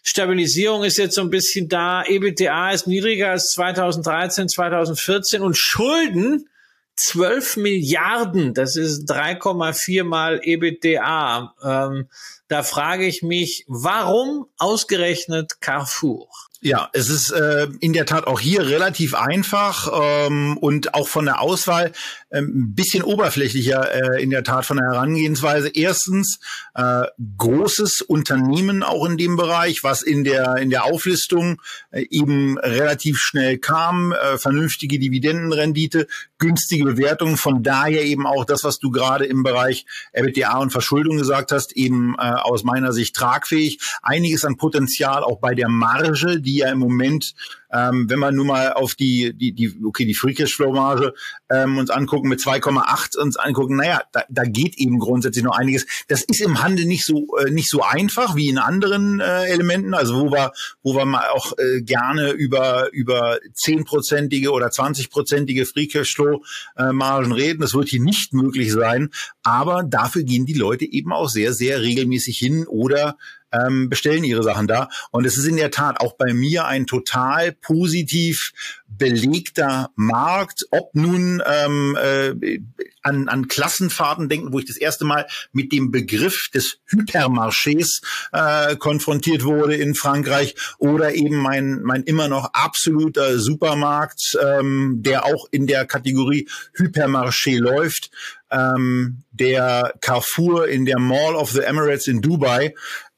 Stabilisierung 0.02 0.82
ist 0.82 0.98
jetzt 0.98 1.14
so 1.14 1.20
ein 1.20 1.30
bisschen 1.30 1.68
da. 1.68 2.02
EBTA 2.02 2.72
ist 2.72 2.88
niedriger 2.88 3.30
als 3.30 3.52
2013, 3.52 4.48
2014 4.48 5.42
und 5.42 5.56
Schulden 5.56 6.48
12 6.96 7.56
Milliarden. 7.56 8.52
Das 8.52 8.74
ist 8.74 9.09
3,4 9.09 10.02
mal 10.02 10.40
EBTA. 10.42 11.55
Ähm, 11.62 12.09
da 12.48 12.62
frage 12.64 13.06
ich 13.06 13.22
mich, 13.22 13.64
warum 13.68 14.46
ausgerechnet 14.59 15.60
Carrefour? 15.60 16.28
Ja, 16.65 16.89
es 16.95 17.11
ist 17.11 17.31
äh, 17.31 17.69
in 17.81 17.93
der 17.93 18.07
Tat 18.07 18.27
auch 18.27 18.41
hier 18.41 18.62
relativ 18.66 19.15
einfach 19.15 19.91
ähm, 19.93 20.57
und 20.57 20.95
auch 20.95 21.09
von 21.09 21.27
der 21.27 21.43
Auswahl 21.43 21.93
ein 22.39 22.74
bisschen 22.74 23.02
oberflächlicher 23.02 24.16
äh, 24.16 24.23
in 24.23 24.31
der 24.31 24.43
Tat 24.43 24.66
von 24.66 24.77
der 24.77 24.86
Herangehensweise. 24.86 25.69
Erstens 25.69 26.39
äh, 26.74 27.05
großes 27.39 28.02
Unternehmen 28.02 28.82
auch 28.82 29.06
in 29.06 29.16
dem 29.16 29.36
Bereich, 29.36 29.85
was 29.85 30.02
in 30.02 30.24
der 30.24 30.56
in 30.56 30.70
der 30.70 30.85
Auflistung 30.85 31.61
äh, 31.90 32.06
eben 32.11 32.59
relativ 32.59 33.19
schnell 33.19 33.59
kam, 33.59 34.12
äh, 34.12 34.39
vernünftige 34.39 34.98
Dividendenrendite, 34.98 36.06
günstige 36.39 36.85
Bewertung. 36.85 37.36
Von 37.36 37.62
daher 37.62 38.05
eben 38.05 38.27
auch 38.27 38.44
das, 38.44 38.65
was 38.65 38.78
du 38.78 38.90
gerade 38.90 39.24
im 39.24 39.43
Bereich 39.43 39.86
EBITDA 40.12 40.59
und 40.59 40.70
Verschuldung 40.70 41.19
gesagt 41.19 41.52
hast, 41.52 41.77
eben 41.77 42.15
äh, 42.19 42.23
aus 42.23 42.65
meiner 42.65 42.93
Sicht 42.93 43.15
tragfähig. 43.15 43.78
Einiges 44.02 44.44
an 44.44 44.56
Potenzial 44.56 45.23
auch 45.23 45.39
bei 45.39 45.55
der 45.55 45.69
Marge, 45.69 46.40
die 46.40 46.59
ja 46.59 46.70
im 46.70 46.78
Moment, 46.78 47.35
ähm, 47.74 48.09
wenn 48.09 48.18
man 48.20 48.34
nur 48.34 48.44
mal 48.44 48.72
auf 48.72 48.94
die, 48.94 49.34
die, 49.34 49.52
die 49.52 49.74
okay, 49.84 50.05
die 50.05 50.14
Free 50.14 50.32
Cash 50.32 50.55
Flow 50.55 50.72
Marge 50.72 51.12
ähm, 51.51 51.76
uns 51.76 51.90
angucken 51.90 52.28
mit 52.28 52.40
2,8 52.40 53.18
uns 53.18 53.36
angucken, 53.36 53.76
naja, 53.76 54.02
da, 54.12 54.22
da 54.28 54.44
geht 54.44 54.78
eben 54.78 54.98
grundsätzlich 55.01 55.44
noch 55.44 55.59
einiges. 55.59 55.86
Das 56.09 56.22
ist 56.22 56.40
im 56.40 56.62
Handel 56.62 56.86
nicht 56.86 57.05
so 57.05 57.36
äh, 57.38 57.51
nicht 57.51 57.68
so 57.68 57.82
einfach 57.82 58.36
wie 58.36 58.48
in 58.48 58.59
anderen 58.59 59.20
äh, 59.20 59.46
Elementen, 59.46 59.94
also 59.94 60.20
wo 60.20 60.32
wir 60.32 60.52
wo 60.82 60.94
wir 60.94 61.05
mal 61.05 61.28
auch 61.30 61.52
äh, 61.59 61.82
gerne 61.82 62.30
über 62.30 62.92
über 62.92 63.38
zehnprozentige 63.52 64.52
oder 64.52 64.68
20-prozentige 64.68 65.66
Free 65.66 65.88
Cashflow 65.88 66.44
äh, 66.76 66.92
Margen 66.92 67.32
reden. 67.32 67.60
Das 67.60 67.74
wird 67.74 67.88
hier 67.88 68.01
nicht 68.01 68.32
möglich 68.34 68.72
sein, 68.72 69.10
aber 69.42 69.82
dafür 69.82 70.22
gehen 70.22 70.46
die 70.46 70.55
Leute 70.55 70.84
eben 70.84 71.12
auch 71.12 71.28
sehr 71.28 71.52
sehr 71.52 71.82
regelmäßig 71.82 72.38
hin 72.38 72.66
oder 72.68 73.16
ähm, 73.55 73.89
bestellen 73.89 74.24
ihre 74.24 74.43
Sachen 74.43 74.66
da. 74.66 74.89
Und 75.10 75.24
es 75.24 75.36
ist 75.36 75.47
in 75.47 75.56
der 75.56 75.70
Tat 75.70 76.01
auch 76.01 76.14
bei 76.14 76.32
mir 76.35 76.66
ein 76.66 76.86
total 76.86 77.52
positiv 77.52 78.52
belegter 78.98 79.90
Markt, 79.97 80.66
ob 80.70 80.94
nun 80.94 81.43
ähm, 81.47 81.97
äh, 82.01 82.60
an, 83.02 83.28
an 83.28 83.48
Klassenfahrten 83.48 84.28
denken, 84.28 84.52
wo 84.52 84.59
ich 84.59 84.66
das 84.66 84.76
erste 84.76 85.05
Mal 85.05 85.26
mit 85.52 85.72
dem 85.72 85.90
Begriff 85.90 86.48
des 86.55 86.78
Hypermarchés 86.89 88.02
äh, 88.32 88.76
konfrontiert 88.76 89.44
wurde 89.44 89.74
in 89.76 89.94
Frankreich 89.94 90.55
oder 90.78 91.14
eben 91.14 91.36
mein, 91.36 91.82
mein 91.82 92.05
immer 92.05 92.28
noch 92.28 92.51
absoluter 92.55 93.39
Supermarkt, 93.39 94.36
ähm, 94.43 95.01
der 95.02 95.24
auch 95.24 95.47
in 95.51 95.66
der 95.66 95.86
Kategorie 95.86 96.48
Hypermarché 96.76 97.59
läuft, 97.59 98.10
ähm, 98.51 99.24
der 99.32 99.94
Carrefour 100.01 100.68
in 100.68 100.85
der 100.85 100.98
Mall 100.98 101.35
of 101.35 101.51
the 101.51 101.60
Emirates 101.60 102.06
in 102.06 102.22
Dubai, 102.22 102.74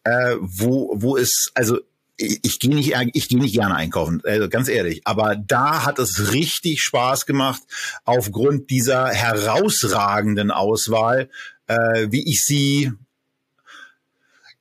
äh, 0.06 0.36
wo, 0.40 0.92
wo 0.94 1.16
es, 1.16 1.50
also 1.54 1.78
ich, 2.16 2.38
ich 2.42 2.60
gehe 2.60 2.74
nicht, 2.74 2.94
ich 3.12 3.28
gehe 3.28 3.40
nicht 3.40 3.54
gerne 3.54 3.74
einkaufen, 3.74 4.22
also 4.24 4.48
ganz 4.48 4.68
ehrlich. 4.68 5.02
Aber 5.04 5.34
da 5.36 5.84
hat 5.84 5.98
es 5.98 6.32
richtig 6.32 6.80
Spaß 6.80 7.26
gemacht 7.26 7.62
aufgrund 8.04 8.70
dieser 8.70 9.08
herausragenden 9.08 10.50
Auswahl, 10.50 11.28
äh, 11.66 12.06
wie 12.10 12.30
ich 12.30 12.42
sie 12.44 12.92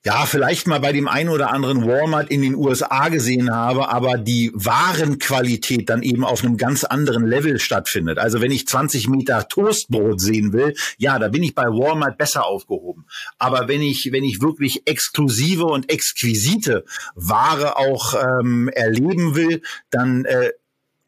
ja, 0.05 0.27
vielleicht 0.27 0.67
mal 0.67 0.79
bei 0.79 0.93
dem 0.93 1.07
einen 1.07 1.29
oder 1.29 1.51
anderen 1.51 1.83
Walmart 1.83 2.29
in 2.29 2.43
den 2.43 2.53
USA 2.53 3.09
gesehen 3.09 3.51
habe, 3.51 3.89
aber 3.89 4.19
die 4.19 4.51
Warenqualität 4.53 5.89
dann 5.89 6.03
eben 6.03 6.23
auf 6.23 6.43
einem 6.43 6.57
ganz 6.57 6.83
anderen 6.83 7.25
Level 7.25 7.59
stattfindet. 7.59 8.19
Also 8.19 8.39
wenn 8.39 8.51
ich 8.51 8.67
20 8.67 9.07
Meter 9.09 9.47
Toastbrot 9.47 10.21
sehen 10.21 10.53
will, 10.53 10.75
ja, 10.99 11.17
da 11.17 11.27
bin 11.29 11.41
ich 11.41 11.55
bei 11.55 11.63
Walmart 11.63 12.19
besser 12.19 12.45
aufgehoben. 12.45 13.07
Aber 13.39 13.67
wenn 13.67 13.81
ich, 13.81 14.11
wenn 14.11 14.23
ich 14.23 14.41
wirklich 14.41 14.83
exklusive 14.85 15.65
und 15.65 15.91
exquisite 15.91 16.85
Ware 17.15 17.77
auch 17.77 18.13
ähm, 18.13 18.69
erleben 18.69 19.33
will, 19.33 19.63
dann 19.89 20.25
äh, 20.25 20.51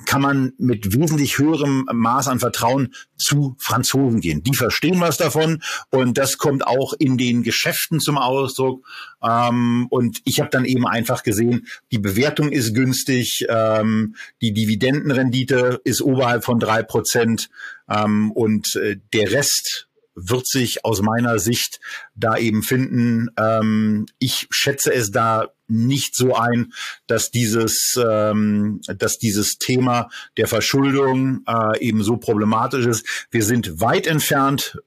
kann 0.05 0.21
man 0.21 0.53
mit 0.57 0.93
wesentlich 0.93 1.37
höherem 1.37 1.87
Maß 1.91 2.27
an 2.27 2.39
Vertrauen 2.39 2.93
zu 3.17 3.55
Franzosen 3.59 4.21
gehen. 4.21 4.43
Die 4.43 4.53
verstehen 4.53 4.99
was 4.99 5.17
davon 5.17 5.61
und 5.89 6.17
das 6.17 6.37
kommt 6.37 6.65
auch 6.65 6.93
in 6.93 7.17
den 7.17 7.43
Geschäften 7.43 7.99
zum 7.99 8.17
Ausdruck. 8.17 8.85
Ähm, 9.23 9.87
und 9.89 10.21
ich 10.23 10.39
habe 10.39 10.49
dann 10.51 10.65
eben 10.65 10.87
einfach 10.87 11.23
gesehen, 11.23 11.67
die 11.91 11.99
Bewertung 11.99 12.51
ist 12.51 12.75
günstig, 12.75 13.45
ähm, 13.49 14.15
die 14.41 14.53
Dividendenrendite 14.53 15.81
ist 15.83 16.01
oberhalb 16.01 16.45
von 16.45 16.59
drei 16.59 16.83
Prozent 16.83 17.49
ähm, 17.89 18.31
und 18.31 18.75
äh, 18.75 18.97
der 19.13 19.31
Rest 19.31 19.87
wird 20.17 20.47
sich 20.47 20.83
aus 20.83 21.01
meiner 21.01 21.37
Sicht 21.37 21.79
da 22.15 22.37
eben 22.37 22.63
finden. 22.63 23.29
Ähm, 23.37 24.07
ich 24.19 24.47
schätze 24.49 24.93
es 24.93 25.11
da 25.11 25.49
nicht 25.67 26.15
so 26.15 26.35
ein, 26.35 26.73
dass 27.07 27.31
dieses, 27.31 27.99
ähm, 28.01 28.81
dass 28.87 29.17
dieses 29.17 29.57
Thema 29.57 30.09
der 30.37 30.47
Verschuldung 30.47 31.43
äh, 31.47 31.79
eben 31.79 32.03
so 32.03 32.17
problematisch 32.17 32.85
ist. 32.85 33.27
Wir 33.31 33.43
sind 33.43 33.81
weit 33.81 34.07
entfernt 34.07 34.77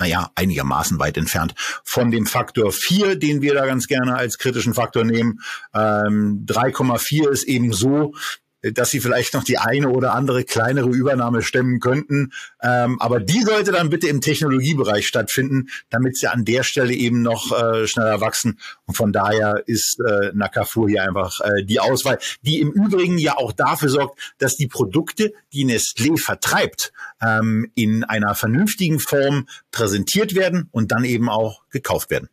naja, 0.00 0.30
einigermaßen 0.34 0.98
weit 0.98 1.18
entfernt 1.18 1.54
von 1.84 2.10
dem 2.10 2.24
Faktor 2.24 2.72
4, 2.72 3.16
den 3.16 3.42
wir 3.42 3.52
da 3.52 3.66
ganz 3.66 3.86
gerne 3.86 4.16
als 4.16 4.38
kritischen 4.38 4.72
Faktor 4.72 5.04
nehmen. 5.04 5.40
Ähm, 5.74 6.46
3,4 6.46 7.28
ist 7.28 7.44
eben 7.44 7.74
so, 7.74 8.14
dass 8.62 8.90
sie 8.90 9.00
vielleicht 9.00 9.34
noch 9.34 9.44
die 9.44 9.58
eine 9.58 9.88
oder 9.88 10.14
andere 10.14 10.44
kleinere 10.44 10.88
Übernahme 10.88 11.42
stemmen 11.42 11.80
könnten. 11.80 12.32
Ähm, 12.62 13.00
aber 13.00 13.20
die 13.20 13.42
sollte 13.42 13.72
dann 13.72 13.90
bitte 13.90 14.08
im 14.08 14.20
Technologiebereich 14.20 15.06
stattfinden, 15.06 15.68
damit 15.88 16.16
sie 16.16 16.28
an 16.28 16.44
der 16.44 16.62
Stelle 16.62 16.92
eben 16.92 17.22
noch 17.22 17.52
äh, 17.52 17.86
schneller 17.86 18.20
wachsen. 18.20 18.58
Und 18.86 18.96
von 18.96 19.12
daher 19.12 19.62
ist 19.66 20.00
äh, 20.00 20.30
Nakafur 20.34 20.88
hier 20.88 21.04
einfach 21.04 21.40
äh, 21.40 21.64
die 21.64 21.80
Auswahl, 21.80 22.18
die 22.42 22.60
im 22.60 22.70
Übrigen 22.70 23.18
ja 23.18 23.36
auch 23.36 23.52
dafür 23.52 23.88
sorgt, 23.88 24.34
dass 24.38 24.56
die 24.56 24.68
Produkte, 24.68 25.32
die 25.52 25.64
Nestlé 25.64 26.18
vertreibt, 26.18 26.92
ähm, 27.22 27.70
in 27.74 28.04
einer 28.04 28.34
vernünftigen 28.34 28.98
Form 28.98 29.46
präsentiert 29.70 30.34
werden 30.34 30.68
und 30.70 30.92
dann 30.92 31.04
eben 31.04 31.28
auch 31.28 31.62
gekauft 31.70 32.10
werden. 32.10 32.28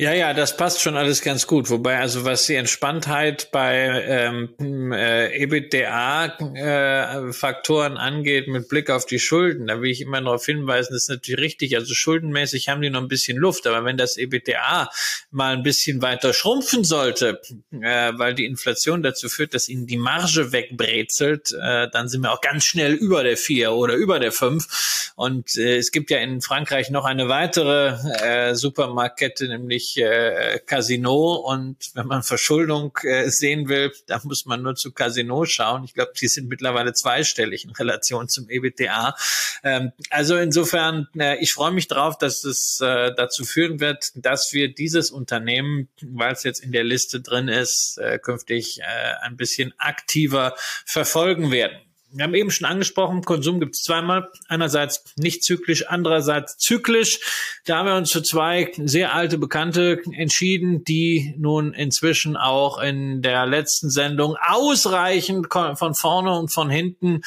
Ja, 0.00 0.12
ja, 0.12 0.32
das 0.32 0.56
passt 0.56 0.80
schon 0.80 0.96
alles 0.96 1.22
ganz 1.22 1.48
gut. 1.48 1.70
Wobei, 1.70 1.98
also 1.98 2.24
was 2.24 2.46
die 2.46 2.54
Entspanntheit 2.54 3.50
bei 3.50 4.04
ähm, 4.06 4.92
äh, 4.92 5.42
EBITDA-Faktoren 5.42 7.96
äh, 7.96 7.98
angeht, 7.98 8.46
mit 8.46 8.68
Blick 8.68 8.90
auf 8.90 9.06
die 9.06 9.18
Schulden, 9.18 9.66
da 9.66 9.82
will 9.82 9.90
ich 9.90 10.00
immer 10.00 10.20
darauf 10.20 10.46
hinweisen, 10.46 10.92
das 10.92 11.02
ist 11.02 11.08
natürlich 11.08 11.40
richtig. 11.40 11.74
Also 11.74 11.94
schuldenmäßig 11.94 12.68
haben 12.68 12.80
die 12.80 12.90
noch 12.90 13.02
ein 13.02 13.08
bisschen 13.08 13.38
Luft, 13.38 13.66
aber 13.66 13.84
wenn 13.84 13.96
das 13.96 14.16
EBITDA 14.16 14.88
mal 15.32 15.56
ein 15.56 15.64
bisschen 15.64 16.00
weiter 16.00 16.32
schrumpfen 16.32 16.84
sollte, 16.84 17.40
äh, 17.72 18.12
weil 18.14 18.36
die 18.36 18.44
Inflation 18.44 19.02
dazu 19.02 19.28
führt, 19.28 19.52
dass 19.52 19.68
ihnen 19.68 19.88
die 19.88 19.96
Marge 19.96 20.52
wegbrezelt, 20.52 21.52
äh, 21.60 21.88
dann 21.90 22.08
sind 22.08 22.20
wir 22.20 22.32
auch 22.32 22.40
ganz 22.40 22.66
schnell 22.66 22.92
über 22.92 23.24
der 23.24 23.36
vier 23.36 23.72
oder 23.72 23.94
über 23.94 24.20
der 24.20 24.30
fünf. 24.30 25.12
Und 25.16 25.56
äh, 25.56 25.78
es 25.78 25.90
gibt 25.90 26.12
ja 26.12 26.18
in 26.18 26.40
Frankreich 26.40 26.90
noch 26.90 27.04
eine 27.04 27.28
weitere 27.28 27.96
äh, 28.22 28.54
Supermarktkette, 28.54 29.48
nämlich 29.48 29.87
äh, 29.96 30.60
Casino 30.66 31.34
und 31.34 31.76
wenn 31.94 32.06
man 32.06 32.22
Verschuldung 32.22 32.96
äh, 33.02 33.28
sehen 33.30 33.68
will, 33.68 33.92
da 34.06 34.20
muss 34.24 34.46
man 34.46 34.62
nur 34.62 34.74
zu 34.74 34.92
Casino 34.92 35.44
schauen. 35.44 35.84
Ich 35.84 35.94
glaube, 35.94 36.12
die 36.20 36.28
sind 36.28 36.48
mittlerweile 36.48 36.92
zweistellig 36.92 37.64
in 37.64 37.70
Relation 37.70 38.28
zum 38.28 38.48
EBTA. 38.48 39.16
Ähm, 39.64 39.92
also 40.10 40.36
insofern, 40.36 41.08
äh, 41.18 41.38
ich 41.38 41.52
freue 41.52 41.72
mich 41.72 41.88
drauf, 41.88 42.18
dass 42.18 42.44
es 42.44 42.80
äh, 42.80 43.12
dazu 43.16 43.44
führen 43.44 43.80
wird, 43.80 44.12
dass 44.14 44.52
wir 44.52 44.72
dieses 44.72 45.10
Unternehmen, 45.10 45.88
weil 46.02 46.32
es 46.32 46.42
jetzt 46.42 46.60
in 46.60 46.72
der 46.72 46.84
Liste 46.84 47.20
drin 47.20 47.48
ist, 47.48 47.98
äh, 47.98 48.18
künftig 48.18 48.80
äh, 48.80 48.84
ein 49.22 49.36
bisschen 49.36 49.72
aktiver 49.78 50.54
verfolgen 50.84 51.50
werden 51.50 51.78
wir 52.10 52.24
haben 52.24 52.34
eben 52.34 52.50
schon 52.50 52.66
angesprochen, 52.66 53.22
Konsum 53.22 53.60
gibt 53.60 53.74
es 53.74 53.82
zweimal. 53.82 54.30
Einerseits 54.48 55.04
nicht 55.16 55.44
zyklisch, 55.44 55.86
andererseits 55.88 56.56
zyklisch. 56.56 57.20
Da 57.66 57.78
haben 57.78 57.86
wir 57.86 57.96
uns 57.96 58.10
für 58.10 58.22
zwei 58.22 58.72
sehr 58.78 59.14
alte 59.14 59.36
Bekannte 59.36 60.00
entschieden, 60.12 60.84
die 60.84 61.34
nun 61.36 61.74
inzwischen 61.74 62.36
auch 62.36 62.78
in 62.80 63.20
der 63.20 63.44
letzten 63.46 63.90
Sendung 63.90 64.36
ausreichend 64.40 65.48
von 65.52 65.94
vorne 65.94 66.38
und 66.38 66.52
von 66.52 66.70
hinten 66.70 67.20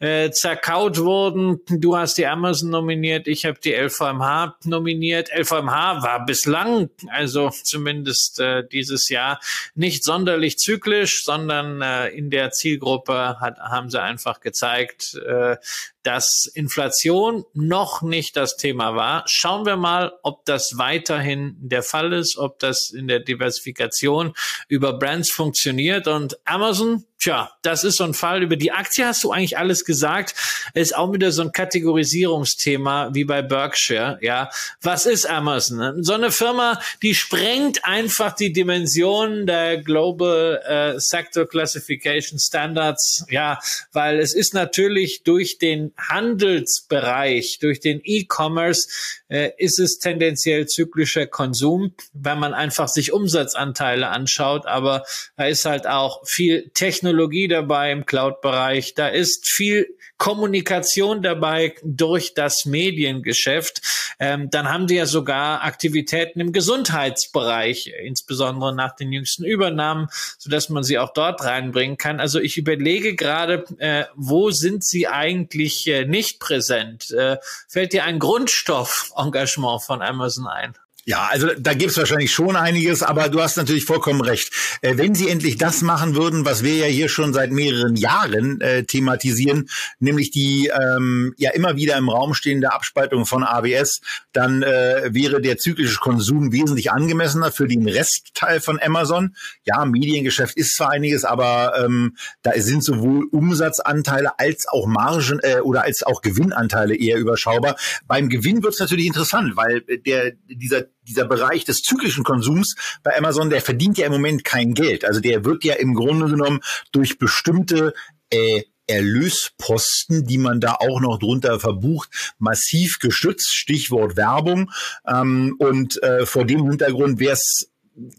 äh, 0.00 0.30
zerkaut 0.30 0.98
wurden. 0.98 1.60
Du 1.68 1.96
hast 1.96 2.16
die 2.16 2.26
Amazon 2.26 2.70
nominiert, 2.70 3.28
ich 3.28 3.44
habe 3.44 3.58
die 3.62 3.74
LVMH 3.74 4.56
nominiert. 4.64 5.28
LVMH 5.30 6.02
war 6.02 6.24
bislang, 6.24 6.88
also 7.08 7.50
zumindest 7.62 8.40
äh, 8.40 8.66
dieses 8.66 9.10
Jahr, 9.10 9.40
nicht 9.74 10.04
sonderlich 10.04 10.58
zyklisch, 10.58 11.24
sondern 11.24 11.82
äh, 11.82 12.08
in 12.08 12.30
der 12.30 12.50
Zielgruppe 12.50 13.36
hat, 13.40 13.58
haben 13.58 13.90
sie 13.90 14.00
einfach 14.00 14.21
einfach 14.26 14.40
gezeigt, 14.40 15.14
äh, 15.14 15.56
dass 16.02 16.50
Inflation 16.54 17.44
noch 17.54 18.02
nicht 18.02 18.36
das 18.36 18.56
Thema 18.56 18.96
war. 18.96 19.24
Schauen 19.26 19.66
wir 19.66 19.76
mal, 19.76 20.12
ob 20.22 20.44
das 20.44 20.76
weiterhin 20.76 21.56
der 21.58 21.82
Fall 21.82 22.12
ist, 22.12 22.36
ob 22.36 22.58
das 22.58 22.90
in 22.90 23.08
der 23.08 23.20
Diversifikation 23.20 24.34
über 24.68 24.98
Brands 24.98 25.30
funktioniert. 25.30 26.08
Und 26.08 26.38
Amazon, 26.44 27.04
tja, 27.18 27.52
das 27.62 27.84
ist 27.84 27.96
so 27.96 28.04
ein 28.04 28.14
Fall. 28.14 28.42
Über 28.42 28.56
die 28.56 28.72
Aktie 28.72 29.06
hast 29.06 29.22
du 29.22 29.30
eigentlich 29.30 29.56
alles 29.56 29.84
gesagt. 29.84 30.34
Ist 30.74 30.96
auch 30.96 31.12
wieder 31.12 31.30
so 31.30 31.42
ein 31.42 31.52
Kategorisierungsthema 31.52 33.10
wie 33.12 33.24
bei 33.24 33.42
Berkshire. 33.42 34.18
Ja, 34.20 34.50
was 34.80 35.06
ist 35.06 35.26
Amazon? 35.26 36.02
So 36.02 36.14
eine 36.14 36.32
Firma, 36.32 36.80
die 37.02 37.14
sprengt 37.14 37.84
einfach 37.84 38.34
die 38.34 38.52
Dimension 38.52 39.46
der 39.46 39.78
Global 39.78 40.60
äh, 40.66 41.00
Sector 41.00 41.46
Classification 41.46 42.38
Standards. 42.38 43.24
Ja, 43.30 43.60
weil 43.92 44.18
es 44.18 44.34
ist 44.34 44.54
natürlich 44.54 45.22
durch 45.22 45.58
den 45.58 45.91
Handelsbereich, 45.96 47.58
durch 47.60 47.80
den 47.80 48.00
E-Commerce 48.04 48.88
äh, 49.28 49.50
ist 49.58 49.78
es 49.78 49.98
tendenziell 49.98 50.66
zyklischer 50.66 51.26
Konsum, 51.26 51.94
wenn 52.12 52.38
man 52.38 52.54
einfach 52.54 52.88
sich 52.88 53.12
Umsatzanteile 53.12 54.08
anschaut. 54.08 54.66
Aber 54.66 55.04
da 55.36 55.46
ist 55.46 55.64
halt 55.64 55.86
auch 55.86 56.26
viel 56.26 56.70
Technologie 56.74 57.48
dabei 57.48 57.92
im 57.92 58.06
Cloud-Bereich. 58.06 58.94
Da 58.94 59.08
ist 59.08 59.48
viel 59.48 59.86
Kommunikation 60.22 61.20
dabei 61.20 61.74
durch 61.82 62.32
das 62.32 62.64
Mediengeschäft. 62.64 63.82
Ähm, 64.20 64.50
dann 64.50 64.68
haben 64.68 64.86
die 64.86 64.94
ja 64.94 65.06
sogar 65.06 65.64
Aktivitäten 65.64 66.38
im 66.38 66.52
Gesundheitsbereich, 66.52 67.92
insbesondere 68.04 68.72
nach 68.72 68.94
den 68.94 69.12
jüngsten 69.12 69.44
Übernahmen, 69.44 70.06
so 70.38 70.48
dass 70.48 70.68
man 70.68 70.84
sie 70.84 71.00
auch 71.00 71.12
dort 71.12 71.42
reinbringen 71.42 71.96
kann. 71.96 72.20
Also 72.20 72.38
ich 72.38 72.56
überlege 72.56 73.16
gerade, 73.16 73.64
äh, 73.78 74.04
wo 74.14 74.52
sind 74.52 74.84
sie 74.84 75.08
eigentlich 75.08 75.88
äh, 75.88 76.04
nicht 76.04 76.38
präsent? 76.38 77.10
Äh, 77.10 77.38
fällt 77.66 77.92
dir 77.92 78.04
ein 78.04 78.20
Grundstoffengagement 78.20 79.82
von 79.82 80.02
Amazon 80.02 80.46
ein? 80.46 80.74
Ja, 81.04 81.28
also 81.32 81.48
da 81.58 81.74
gibt's 81.74 81.98
wahrscheinlich 81.98 82.32
schon 82.32 82.54
einiges, 82.54 83.02
aber 83.02 83.28
du 83.28 83.42
hast 83.42 83.56
natürlich 83.56 83.86
vollkommen 83.86 84.20
recht. 84.20 84.52
Äh, 84.82 84.98
wenn 84.98 85.16
sie 85.16 85.28
endlich 85.28 85.58
das 85.58 85.82
machen 85.82 86.14
würden, 86.14 86.44
was 86.44 86.62
wir 86.62 86.76
ja 86.76 86.86
hier 86.86 87.08
schon 87.08 87.32
seit 87.34 87.50
mehreren 87.50 87.96
Jahren 87.96 88.60
äh, 88.60 88.84
thematisieren, 88.84 89.68
nämlich 89.98 90.30
die 90.30 90.68
ähm, 90.68 91.34
ja 91.38 91.50
immer 91.50 91.74
wieder 91.74 91.96
im 91.96 92.08
Raum 92.08 92.34
stehende 92.34 92.72
Abspaltung 92.72 93.26
von 93.26 93.42
ABS, 93.42 94.00
dann 94.32 94.62
äh, 94.62 95.12
wäre 95.12 95.40
der 95.40 95.58
zyklische 95.58 95.98
Konsum 95.98 96.52
wesentlich 96.52 96.92
angemessener 96.92 97.50
für 97.50 97.66
den 97.66 97.88
Restteil 97.88 98.60
von 98.60 98.80
Amazon. 98.80 99.34
Ja, 99.64 99.84
Mediengeschäft 99.84 100.56
ist 100.56 100.76
zwar 100.76 100.90
einiges, 100.90 101.24
aber 101.24 101.84
ähm, 101.84 102.16
da 102.42 102.52
sind 102.54 102.84
sowohl 102.84 103.26
Umsatzanteile 103.32 104.38
als 104.38 104.68
auch 104.68 104.86
Margen 104.86 105.40
äh, 105.42 105.58
oder 105.58 105.82
als 105.82 106.04
auch 106.04 106.22
Gewinnanteile 106.22 106.94
eher 106.94 107.18
überschaubar. 107.18 107.74
Beim 108.06 108.28
Gewinn 108.28 108.62
wird's 108.62 108.78
natürlich 108.78 109.06
interessant, 109.06 109.56
weil 109.56 109.80
der 109.80 110.30
dieser 110.46 110.91
dieser 111.06 111.26
Bereich 111.26 111.64
des 111.64 111.82
zyklischen 111.82 112.24
Konsums 112.24 112.76
bei 113.02 113.16
Amazon, 113.16 113.50
der 113.50 113.60
verdient 113.60 113.98
ja 113.98 114.06
im 114.06 114.12
Moment 114.12 114.44
kein 114.44 114.74
Geld. 114.74 115.04
Also 115.04 115.20
der 115.20 115.44
wird 115.44 115.64
ja 115.64 115.74
im 115.74 115.94
Grunde 115.94 116.26
genommen 116.26 116.60
durch 116.92 117.18
bestimmte 117.18 117.94
äh, 118.30 118.62
Erlösposten, 118.86 120.26
die 120.26 120.38
man 120.38 120.60
da 120.60 120.74
auch 120.74 121.00
noch 121.00 121.18
drunter 121.18 121.58
verbucht, 121.60 122.34
massiv 122.38 122.98
geschützt. 122.98 123.54
Stichwort 123.54 124.16
Werbung. 124.16 124.70
Ähm, 125.06 125.56
und 125.58 126.02
äh, 126.02 126.26
vor 126.26 126.44
dem 126.44 126.68
Hintergrund 126.68 127.18
wäre 127.18 127.32
es 127.32 127.70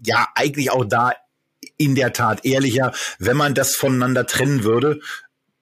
ja 0.03 0.27
eigentlich 0.35 0.71
auch 0.71 0.85
da 0.85 1.13
in 1.77 1.95
der 1.95 2.13
Tat 2.13 2.45
ehrlicher, 2.45 2.93
wenn 3.19 3.37
man 3.37 3.53
das 3.53 3.75
voneinander 3.75 4.25
trennen 4.25 4.63
würde. 4.63 4.99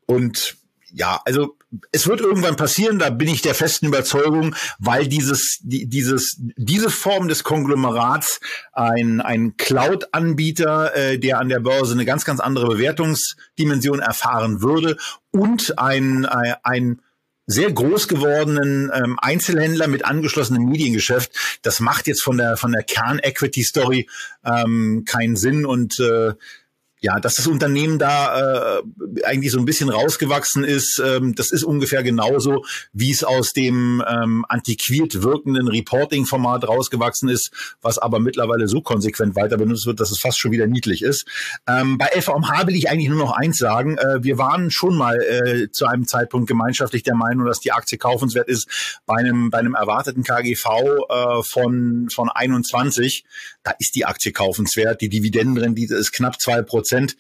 Und 0.06 0.58
ja, 0.92 1.22
also 1.26 1.58
es 1.92 2.08
wird 2.08 2.22
irgendwann 2.22 2.56
passieren, 2.56 3.00
da 3.00 3.10
bin 3.10 3.28
ich 3.28 3.42
der 3.42 3.56
festen 3.56 3.88
Überzeugung, 3.88 4.56
weil 4.80 5.08
dieses, 5.08 5.60
die, 5.62 5.88
dieses, 5.88 6.38
diese 6.58 6.90
Form 6.90 7.28
des 7.28 7.44
Konglomerats 7.44 8.40
ein, 8.74 9.22
ein 9.22 9.56
Cloud-Anbieter, 9.58 10.96
äh, 10.96 11.18
der 11.18 11.40
an 11.40 11.50
der 11.50 11.60
Börse 11.60 11.94
eine 11.94 12.06
ganz, 12.06 12.26
ganz 12.26 12.40
andere 12.40 12.68
Bewertungsdimension 12.68 14.00
erfahren 14.00 14.62
würde 14.62 14.98
und 15.32 15.78
ein, 15.80 16.26
ein, 16.26 16.56
ein 16.64 17.02
sehr 17.48 17.72
groß 17.72 18.08
gewordenen 18.08 18.92
ähm, 18.94 19.18
Einzelhändler 19.22 19.88
mit 19.88 20.06
angeschlossenem 20.06 20.64
Mediengeschäft. 20.64 21.32
Das 21.64 21.80
macht 21.80 22.08
jetzt 22.08 22.24
von 22.24 22.38
der 22.38 22.56
von 22.56 22.72
der 22.72 22.84
Kern-Equity-Story 22.84 24.08
ähm, 24.46 25.04
keinen 25.06 25.36
Sinn 25.36 25.66
und 25.66 26.00
äh, 26.00 26.34
ja, 27.02 27.20
dass 27.20 27.36
das 27.36 27.48
Unternehmen 27.48 27.98
da 27.98 28.78
äh, 28.78 28.82
eigentlich 29.24 29.52
so 29.52 29.58
ein 29.58 29.66
bisschen 29.66 29.90
rausgewachsen 29.90 30.64
ist, 30.64 31.02
ähm, 31.04 31.34
das 31.34 31.52
ist 31.52 31.64
ungefähr 31.64 32.04
genauso, 32.04 32.64
wie 32.94 33.12
es 33.12 33.24
aus 33.24 33.54
dem 33.54 34.04
ähm, 34.08 34.46
antiquiert 34.48 35.24
wirkenden 35.24 35.68
Reporting-Format 35.68 36.68
rausgewachsen 36.68 37.28
ist, 37.28 37.52
was 37.82 37.98
aber 37.98 38.20
mittlerweile 38.20 38.68
so 38.68 38.82
konsequent 38.82 39.36
weiter 39.36 39.58
benutzt 39.58 39.88
wird, 39.88 40.00
dass 40.00 40.12
es 40.12 40.20
fast 40.20 40.40
schon 40.40 40.52
wieder 40.52 40.68
niedlich 40.68 41.02
ist. 41.02 41.26
Ähm, 41.68 41.98
bei 41.98 42.08
LVMH 42.16 42.68
will 42.68 42.76
ich 42.76 42.90
eigentlich 42.90 43.10
nur 43.10 43.18
noch 43.18 43.32
eins 43.32 43.58
sagen. 43.58 43.98
Äh, 43.98 44.24
wir 44.24 44.38
waren 44.38 44.70
schon 44.70 44.96
mal 44.96 45.20
äh, 45.20 45.72
zu 45.72 45.88
einem 45.88 46.06
Zeitpunkt 46.06 46.48
gemeinschaftlich 46.48 47.02
der 47.02 47.16
Meinung, 47.16 47.48
dass 47.48 47.60
die 47.60 47.72
Aktie 47.72 47.98
kaufenswert 47.98 48.48
ist 48.48 49.02
bei 49.08 49.16
einem, 49.16 49.50
bei 49.50 49.58
einem 49.58 49.74
erwarteten 49.74 50.24
KGV 50.24 50.66
äh, 51.10 51.44
von, 51.44 52.10
von 52.12 52.30
21. 52.30 53.26
Da 53.64 53.72
ist 53.80 53.96
die 53.96 54.06
Aktie 54.06 54.32
kaufenswert. 54.32 55.02
Die 55.02 55.10
Dividendenrendite 55.10 55.96
ist 55.96 56.12
knapp 56.12 56.42
zwei 56.42 56.62
Prozent. 56.62 57.16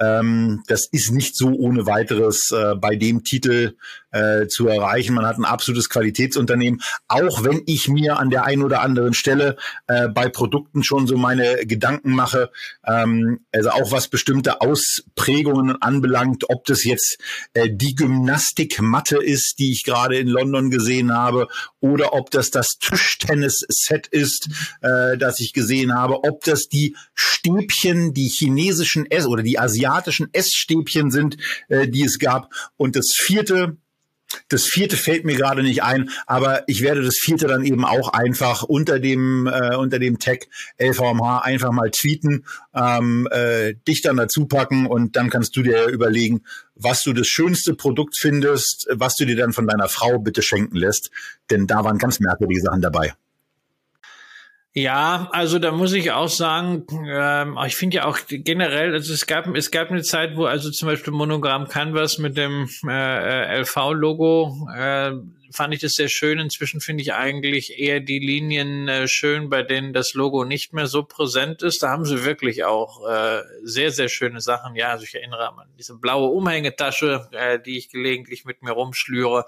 Ähm, 0.00 0.62
das 0.66 0.88
ist 0.90 1.12
nicht 1.12 1.36
so 1.36 1.48
ohne 1.48 1.86
weiteres 1.86 2.50
äh, 2.50 2.74
bei 2.74 2.96
dem 2.96 3.24
Titel 3.24 3.76
äh, 4.12 4.46
zu 4.46 4.68
erreichen. 4.68 5.14
Man 5.14 5.26
hat 5.26 5.38
ein 5.38 5.44
absolutes 5.44 5.88
Qualitätsunternehmen, 5.88 6.80
auch 7.08 7.44
wenn 7.44 7.62
ich 7.66 7.88
mir 7.88 8.18
an 8.18 8.30
der 8.30 8.44
einen 8.44 8.62
oder 8.62 8.82
anderen 8.82 9.14
Stelle 9.14 9.56
äh, 9.86 10.08
bei 10.08 10.28
Produkten 10.28 10.82
schon 10.82 11.06
so 11.06 11.16
meine 11.16 11.66
Gedanken 11.66 12.12
mache, 12.12 12.50
ähm, 12.86 13.40
also 13.52 13.70
auch 13.70 13.92
was 13.92 14.08
bestimmte 14.08 14.60
Ausprägungen 14.60 15.80
anbelangt, 15.80 16.44
ob 16.48 16.64
das 16.66 16.84
jetzt 16.84 17.18
äh, 17.54 17.68
die 17.70 17.94
Gymnastikmatte 17.94 19.16
ist, 19.16 19.58
die 19.58 19.72
ich 19.72 19.84
gerade 19.84 20.16
in 20.16 20.28
London 20.28 20.70
gesehen 20.70 21.12
habe, 21.12 21.48
oder 21.80 22.12
ob 22.12 22.30
das 22.30 22.50
das 22.50 22.78
Tischtennis-Set 22.78 24.06
ist, 24.06 24.48
äh, 24.82 25.16
das 25.18 25.40
ich 25.40 25.52
gesehen 25.52 25.94
habe, 25.94 26.24
ob 26.24 26.44
das 26.44 26.68
die 26.68 26.96
Stäbchen, 27.14 28.14
die 28.14 28.28
chinesischen 28.28 29.10
Ess 29.10 29.26
oder 29.26 29.42
die 29.42 29.58
asiatischen 29.58 30.28
Essstäbchen 30.32 31.10
sind, 31.10 31.36
äh, 31.68 31.88
die 31.88 32.04
es 32.04 32.18
gab. 32.18 32.52
Und 32.76 32.96
das 32.96 33.12
vierte, 33.14 33.76
das 34.48 34.64
vierte 34.64 34.96
fällt 34.96 35.24
mir 35.24 35.36
gerade 35.36 35.62
nicht 35.62 35.82
ein, 35.82 36.10
aber 36.26 36.64
ich 36.66 36.82
werde 36.82 37.02
das 37.02 37.16
vierte 37.18 37.46
dann 37.46 37.64
eben 37.64 37.84
auch 37.84 38.08
einfach 38.08 38.62
unter 38.62 38.98
dem 38.98 39.46
äh, 39.46 39.76
unter 39.76 39.98
dem 39.98 40.18
Tag 40.18 40.46
LVMH 40.78 41.40
einfach 41.42 41.72
mal 41.72 41.90
tweeten, 41.90 42.44
ähm, 42.74 43.28
äh, 43.30 43.74
dich 43.86 44.02
dann 44.02 44.16
dazu 44.16 44.46
packen 44.46 44.86
und 44.86 45.16
dann 45.16 45.30
kannst 45.30 45.56
du 45.56 45.62
dir 45.62 45.86
überlegen, 45.86 46.42
was 46.74 47.02
du 47.02 47.12
das 47.12 47.26
schönste 47.26 47.74
Produkt 47.74 48.16
findest, 48.18 48.88
was 48.90 49.16
du 49.16 49.24
dir 49.24 49.36
dann 49.36 49.52
von 49.52 49.66
deiner 49.66 49.88
Frau 49.88 50.18
bitte 50.18 50.42
schenken 50.42 50.76
lässt, 50.76 51.10
denn 51.50 51.66
da 51.66 51.84
waren 51.84 51.98
ganz 51.98 52.20
merkwürdige 52.20 52.60
Sachen 52.60 52.80
dabei. 52.80 53.14
Ja, 54.74 55.28
also 55.32 55.58
da 55.58 55.70
muss 55.70 55.92
ich 55.92 56.12
auch 56.12 56.30
sagen, 56.30 56.86
ähm, 57.06 57.58
ich 57.66 57.76
finde 57.76 57.98
ja 57.98 58.04
auch 58.06 58.18
generell, 58.26 58.94
also 58.94 59.12
es 59.12 59.26
gab 59.26 59.46
es 59.54 59.70
gab 59.70 59.90
eine 59.90 60.02
Zeit, 60.02 60.34
wo 60.36 60.46
also 60.46 60.70
zum 60.70 60.88
Beispiel 60.88 61.12
Monogramm 61.12 61.68
Canvas 61.68 62.16
mit 62.16 62.38
dem 62.38 62.70
äh, 62.88 63.60
LV-Logo 63.60 64.66
äh, 64.74 65.12
fand 65.52 65.74
ich 65.74 65.80
das 65.80 65.94
sehr 65.94 66.08
schön. 66.08 66.38
Inzwischen 66.38 66.80
finde 66.80 67.02
ich 67.02 67.14
eigentlich 67.14 67.78
eher 67.78 68.00
die 68.00 68.18
Linien 68.18 68.88
äh, 68.88 69.06
schön, 69.06 69.50
bei 69.50 69.62
denen 69.62 69.92
das 69.92 70.14
Logo 70.14 70.44
nicht 70.44 70.72
mehr 70.72 70.86
so 70.86 71.02
präsent 71.02 71.62
ist. 71.62 71.82
Da 71.82 71.90
haben 71.90 72.04
sie 72.04 72.24
wirklich 72.24 72.64
auch 72.64 73.08
äh, 73.08 73.42
sehr, 73.62 73.90
sehr 73.90 74.08
schöne 74.08 74.40
Sachen. 74.40 74.74
Ja, 74.74 74.90
also 74.90 75.04
ich 75.04 75.14
erinnere 75.14 75.48
an 75.48 75.68
diese 75.78 75.94
blaue 75.94 76.28
Umhängetasche, 76.28 77.28
äh, 77.32 77.60
die 77.60 77.78
ich 77.78 77.90
gelegentlich 77.90 78.44
mit 78.44 78.62
mir 78.62 78.72
rumschlüre. 78.72 79.44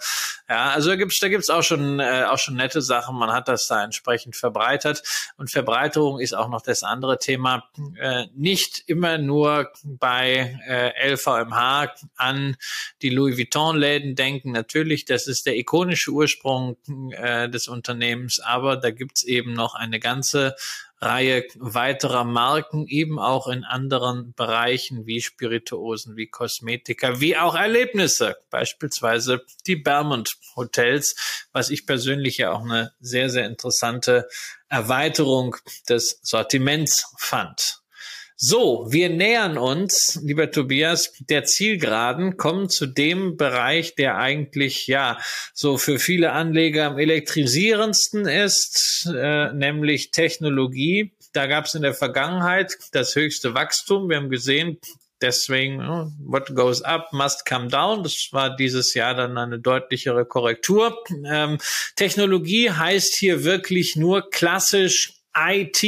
Ja, 0.49 0.71
also 0.71 0.91
da 0.91 0.97
gibt's 0.97 1.19
da 1.19 1.29
gibt's 1.29 1.51
auch 1.51 1.63
schon, 1.63 2.01
äh, 2.01 2.25
auch 2.29 2.39
schon 2.39 2.57
nette 2.57 2.83
Sachen. 2.83 3.17
Man 3.17 3.33
hat 3.33 3.49
das 3.49 3.67
da 3.67 3.83
entsprechend 3.83 4.37
verbreitert. 4.37 5.03
Und 5.37 5.51
Verbreiterung 5.51 6.21
ist 6.21 6.35
auch 6.35 6.49
noch 6.49 6.63
das 6.63 6.83
andere 6.83 7.19
Thema. 7.19 7.69
Äh, 7.99 8.27
nicht 8.35 8.85
immer 8.87 9.19
nur 9.19 9.73
bei 9.83 10.61
äh, 10.69 11.13
LVMH 11.13 11.95
an 12.17 12.57
die 13.03 13.11
Louis 13.11 13.39
Vuitton-Läden 13.39 14.15
denken. 14.15 14.53
Natürlich, 14.53 15.05
das 15.05 15.27
ist 15.27 15.47
der 15.47 15.57
ikonische 15.57 15.94
italienische 15.95 16.11
Ursprung 16.11 16.77
äh, 17.13 17.49
des 17.49 17.69
Unternehmens, 17.69 18.41
aber 18.41 18.77
da 18.77 18.91
gibt's 18.91 19.23
eben 19.23 19.53
noch 19.53 19.75
eine 19.75 20.01
ganze 20.01 20.55
Reihe 21.01 21.45
weiterer 21.57 22.25
Marken, 22.25 22.87
eben 22.89 23.19
auch 23.19 23.47
in 23.49 23.65
anderen 23.65 24.33
Bereichen 24.35 25.07
wie 25.07 25.21
Spirituosen, 25.21 26.17
wie 26.17 26.29
Kosmetika, 26.29 27.21
wie 27.21 27.37
auch 27.37 27.55
Erlebnisse, 27.55 28.37
beispielsweise 28.51 29.43
die 29.67 29.77
Bermond 29.77 30.37
Hotels, 30.57 31.47
was 31.53 31.71
ich 31.71 31.87
persönlich 31.87 32.39
ja 32.39 32.53
auch 32.53 32.63
eine 32.63 32.93
sehr, 33.01 33.29
sehr 33.29 33.47
interessante 33.47 34.27
Erweiterung 34.69 35.57
des 35.89 36.21
Sortiments 36.23 37.15
fand. 37.19 37.84
So, 38.47 38.85
wir 38.91 39.09
nähern 39.09 39.57
uns, 39.57 40.21
lieber 40.23 40.51
Tobias, 40.51 41.15
der 41.19 41.45
Zielgeraden, 41.45 42.37
kommen 42.37 42.69
zu 42.69 42.85
dem 42.85 43.39
Bereich, 43.39 43.95
der 43.95 44.19
eigentlich 44.19 44.87
ja 44.87 45.19
so 45.55 45.79
für 45.79 45.99
viele 45.99 46.33
Anleger 46.33 46.89
am 46.89 46.99
elektrisierendsten 46.99 48.29
ist, 48.29 49.11
äh, 49.17 49.51
nämlich 49.55 50.11
Technologie. 50.11 51.15
Da 51.33 51.47
gab 51.47 51.65
es 51.65 51.73
in 51.73 51.81
der 51.81 51.95
Vergangenheit 51.95 52.77
das 52.93 53.17
höchste 53.17 53.55
Wachstum. 53.55 54.11
Wir 54.11 54.19
haben 54.19 54.29
gesehen, 54.29 54.79
deswegen, 55.23 55.79
what 56.23 56.55
goes 56.55 56.83
up 56.83 57.15
must 57.15 57.47
come 57.47 57.69
down. 57.69 58.03
Das 58.03 58.29
war 58.33 58.55
dieses 58.55 58.93
Jahr 58.93 59.15
dann 59.15 59.39
eine 59.39 59.59
deutlichere 59.59 60.27
Korrektur. 60.27 61.03
Ähm, 61.25 61.57
Technologie 61.97 62.71
heißt 62.71 63.15
hier 63.15 63.43
wirklich 63.45 63.97
nur 63.97 64.29
klassisch 64.29 65.24
IT, 65.37 65.83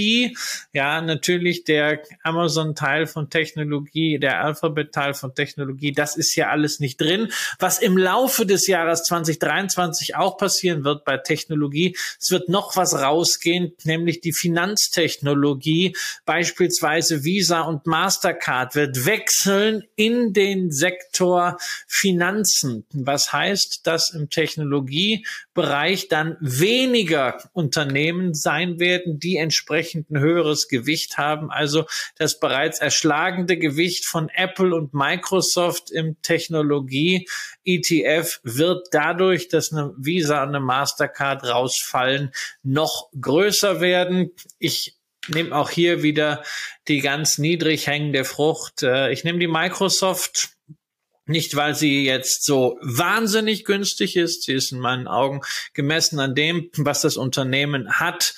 ja, 0.72 1.00
natürlich 1.00 1.64
der 1.64 2.02
Amazon-Teil 2.22 3.06
von 3.06 3.30
Technologie, 3.30 4.18
der 4.18 4.42
Alphabet-Teil 4.42 5.14
von 5.14 5.34
Technologie, 5.34 5.92
das 5.92 6.16
ist 6.16 6.34
ja 6.34 6.48
alles 6.48 6.80
nicht 6.80 7.00
drin. 7.00 7.30
Was 7.58 7.78
im 7.78 7.96
Laufe 7.96 8.46
des 8.46 8.66
Jahres 8.66 9.04
2023 9.04 10.16
auch 10.16 10.36
passieren 10.36 10.84
wird 10.84 11.04
bei 11.04 11.18
Technologie, 11.18 11.96
es 12.20 12.30
wird 12.30 12.48
noch 12.48 12.76
was 12.76 12.94
rausgehen, 12.94 13.72
nämlich 13.84 14.20
die 14.20 14.32
Finanztechnologie, 14.32 15.96
beispielsweise 16.24 17.24
Visa 17.24 17.62
und 17.62 17.86
Mastercard 17.86 18.74
wird 18.74 19.06
wechseln 19.06 19.84
in 19.94 20.32
den 20.32 20.70
Sektor 20.70 21.58
Finanzen. 21.86 22.84
Was 22.92 23.32
heißt, 23.32 23.86
dass 23.86 24.10
im 24.10 24.30
Technologiebereich 24.30 26.08
dann 26.08 26.36
weniger 26.40 27.38
Unternehmen 27.52 28.34
sein 28.34 28.78
werden, 28.78 29.18
die 29.20 29.35
entsprechend 29.36 30.10
ein 30.10 30.20
höheres 30.20 30.68
Gewicht 30.68 31.18
haben. 31.18 31.50
Also 31.50 31.86
das 32.16 32.40
bereits 32.40 32.80
erschlagende 32.80 33.56
Gewicht 33.56 34.06
von 34.06 34.28
Apple 34.28 34.74
und 34.74 34.94
Microsoft 34.94 35.90
im 35.90 36.20
Technologie 36.22 37.28
ETF 37.64 38.40
wird 38.42 38.88
dadurch, 38.92 39.48
dass 39.48 39.72
eine 39.72 39.92
Visa 39.96 40.42
und 40.42 40.50
eine 40.50 40.60
Mastercard 40.60 41.44
rausfallen, 41.44 42.32
noch 42.62 43.08
größer 43.20 43.80
werden. 43.80 44.32
Ich 44.58 44.96
nehme 45.28 45.54
auch 45.54 45.70
hier 45.70 46.02
wieder 46.02 46.42
die 46.88 47.00
ganz 47.00 47.38
niedrig 47.38 47.86
hängende 47.86 48.24
Frucht. 48.24 48.82
Äh, 48.82 49.12
ich 49.12 49.24
nehme 49.24 49.38
die 49.38 49.48
Microsoft 49.48 50.50
nicht, 51.28 51.56
weil 51.56 51.74
sie 51.74 52.04
jetzt 52.04 52.44
so 52.44 52.78
wahnsinnig 52.82 53.64
günstig 53.64 54.16
ist. 54.16 54.44
Sie 54.44 54.52
ist 54.52 54.70
in 54.70 54.78
meinen 54.78 55.08
Augen 55.08 55.40
gemessen 55.74 56.20
an 56.20 56.36
dem, 56.36 56.70
was 56.76 57.00
das 57.00 57.16
Unternehmen 57.16 57.90
hat, 57.90 58.34